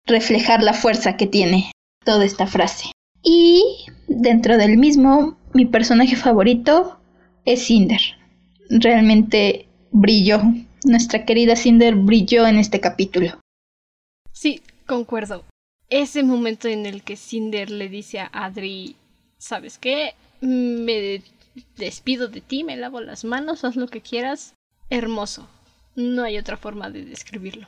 reflejar 0.05 0.63
la 0.63 0.73
fuerza 0.73 1.17
que 1.17 1.27
tiene 1.27 1.71
toda 2.05 2.23
esta 2.23 2.47
frase. 2.47 2.91
Y 3.21 3.61
dentro 4.07 4.57
del 4.57 4.77
mismo, 4.77 5.37
mi 5.53 5.65
personaje 5.65 6.15
favorito 6.15 6.99
es 7.43 7.65
Cinder. 7.65 8.01
Realmente 8.69 9.67
brilló. 9.91 10.41
Nuestra 10.85 11.25
querida 11.25 11.55
Cinder 11.55 11.95
brilló 11.95 12.47
en 12.47 12.57
este 12.57 12.79
capítulo. 12.79 13.39
Sí, 14.31 14.61
concuerdo 14.85 15.43
ese 16.01 16.23
momento 16.23 16.67
en 16.67 16.87
el 16.87 17.03
que 17.03 17.15
Cinder 17.15 17.69
le 17.69 17.87
dice 17.87 18.19
a 18.19 18.29
Adri, 18.33 18.95
¿sabes 19.37 19.77
qué? 19.77 20.15
Me 20.41 21.21
despido 21.77 22.27
de 22.27 22.41
ti, 22.41 22.63
me 22.63 22.75
lavo 22.75 22.99
las 22.99 23.23
manos, 23.23 23.63
haz 23.63 23.75
lo 23.75 23.87
que 23.87 24.01
quieras. 24.01 24.55
Hermoso. 24.89 25.47
No 25.95 26.23
hay 26.23 26.39
otra 26.39 26.57
forma 26.57 26.89
de 26.89 27.05
describirlo. 27.05 27.67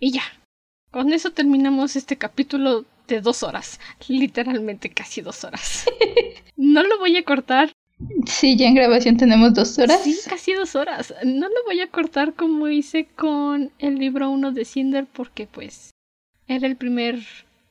Y 0.00 0.10
ya. 0.10 0.24
Con 0.90 1.12
eso 1.12 1.30
terminamos 1.30 1.94
este 1.94 2.18
capítulo 2.18 2.84
de 3.06 3.20
dos 3.20 3.44
horas. 3.44 3.78
Literalmente 4.08 4.90
casi 4.90 5.20
dos 5.20 5.44
horas. 5.44 5.86
no 6.56 6.82
lo 6.82 6.98
voy 6.98 7.16
a 7.16 7.24
cortar. 7.24 7.70
Sí, 8.26 8.56
ya 8.56 8.66
en 8.66 8.74
grabación 8.74 9.16
tenemos 9.16 9.54
dos 9.54 9.78
horas. 9.78 10.02
Sí, 10.02 10.18
casi 10.28 10.52
dos 10.54 10.74
horas. 10.74 11.14
No 11.24 11.48
lo 11.48 11.64
voy 11.64 11.80
a 11.80 11.86
cortar 11.86 12.34
como 12.34 12.66
hice 12.66 13.06
con 13.06 13.70
el 13.78 14.00
libro 14.00 14.30
1 14.30 14.50
de 14.50 14.64
Cinder 14.64 15.06
porque 15.06 15.46
pues 15.46 15.92
era 16.48 16.66
el 16.66 16.74
primer 16.74 17.20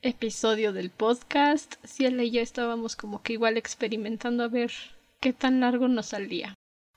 episodio 0.01 0.73
del 0.73 0.89
podcast, 0.89 1.75
si 1.83 2.05
él 2.05 2.19
y 2.21 2.31
yo 2.31 2.41
estábamos 2.41 2.95
como 2.95 3.21
que 3.21 3.33
igual 3.33 3.57
experimentando 3.57 4.43
a 4.43 4.47
ver 4.47 4.71
qué 5.19 5.33
tan 5.33 5.59
largo 5.59 5.87
nos 5.87 6.07
salía. 6.07 6.55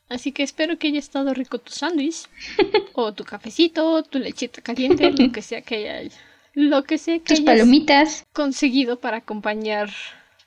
Así 0.09 0.33
que 0.33 0.43
espero 0.43 0.79
que 0.79 0.89
haya 0.89 0.99
estado 0.99 1.35
rico 1.35 1.59
tu 1.59 1.73
sándwich, 1.73 2.27
o 2.95 3.13
tu 3.13 3.25
cafecito, 3.25 4.03
tu 4.05 4.19
lechita 4.19 4.63
caliente, 4.63 5.11
lo 5.11 5.33
que 5.33 5.43
sea 5.43 5.63
que 5.63 5.91
haya, 5.91 6.15
lo 6.55 6.85
que 6.85 6.99
sea 6.99 7.19
que 7.19 7.35
Tus 7.35 7.41
palomitas 7.41 8.25
conseguido 8.33 8.99
para 9.01 9.19
acompañar 9.19 9.91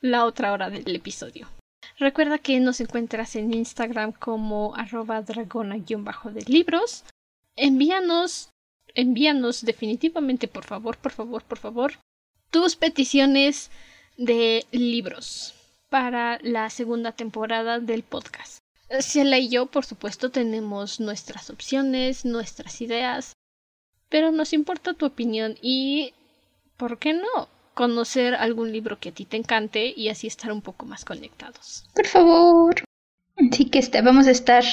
la 0.02 0.26
otra 0.26 0.52
hora 0.52 0.70
del 0.70 0.96
episodio. 0.96 1.48
Recuerda 2.00 2.38
que 2.38 2.60
nos 2.60 2.80
encuentras 2.80 3.36
en 3.36 3.54
Instagram 3.54 4.12
como 4.12 4.76
arroba 4.76 5.22
dragona-de 5.22 6.44
libros. 6.48 7.04
Envíanos 7.56 8.50
envíanos 8.98 9.64
definitivamente, 9.64 10.48
por 10.48 10.66
favor, 10.66 10.98
por 10.98 11.12
favor, 11.12 11.44
por 11.44 11.60
favor, 11.60 11.94
tus 12.52 12.76
peticiones 12.76 13.72
de 14.18 14.66
libros 14.72 15.54
para 15.90 16.40
la 16.42 16.70
segunda 16.70 17.12
temporada 17.12 17.80
del 17.80 18.04
podcast. 18.04 18.60
Ciela 19.00 19.38
y 19.38 19.50
yo, 19.50 19.66
por 19.66 19.86
supuesto, 19.86 20.32
tenemos 20.32 21.00
nuestras 21.00 21.50
opciones, 21.50 22.26
nuestras 22.26 22.82
ideas, 22.82 23.34
pero 24.10 24.32
nos 24.32 24.54
importa 24.54 24.94
tu 24.94 25.06
opinión 25.06 25.58
y, 25.62 26.14
¿por 26.78 26.98
qué 26.98 27.14
no? 27.14 27.50
Conocer 27.74 28.36
algún 28.36 28.72
libro 28.72 29.00
que 29.00 29.10
a 29.10 29.12
ti 29.12 29.26
te 29.26 29.38
encante 29.38 29.94
y 29.96 30.10
así 30.10 30.28
estar 30.28 30.52
un 30.52 30.62
poco 30.62 30.86
más 30.86 31.06
conectados. 31.06 31.86
Por 31.94 32.08
favor. 32.08 32.76
Así 33.36 33.66
que 33.66 33.80
este, 33.80 34.02
vamos 34.02 34.28
a 34.28 34.32
estar 34.32 34.64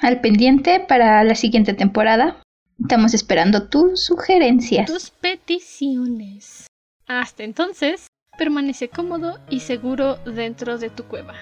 al 0.00 0.20
pendiente 0.20 0.80
para 0.80 1.24
la 1.24 1.34
siguiente 1.34 1.74
temporada. 1.74 2.40
Estamos 2.80 3.12
esperando 3.12 3.68
tus 3.68 4.04
sugerencias. 4.04 4.90
Tus 4.90 5.10
peticiones. 5.10 6.66
Hasta 7.06 7.42
entonces, 7.42 8.06
permanece 8.38 8.88
cómodo 8.88 9.38
y 9.50 9.60
seguro 9.60 10.16
dentro 10.24 10.78
de 10.78 10.90
tu 10.90 11.04
cueva. 11.04 11.34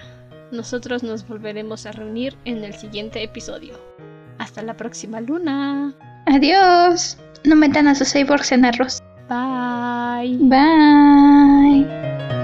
Nosotros 0.51 1.03
nos 1.03 1.27
volveremos 1.27 1.85
a 1.85 1.91
reunir 1.91 2.37
en 2.45 2.63
el 2.63 2.75
siguiente 2.75 3.23
episodio. 3.23 3.79
Hasta 4.37 4.61
la 4.61 4.75
próxima 4.75 5.21
luna. 5.21 5.95
Adiós. 6.27 7.17
No 7.43 7.55
metan 7.55 7.87
a 7.87 7.95
sus 7.95 8.13
cyborgs 8.13 8.51
en 8.51 8.65
arroz. 8.65 8.99
Bye. 9.27 10.37
Bye. 10.39 12.42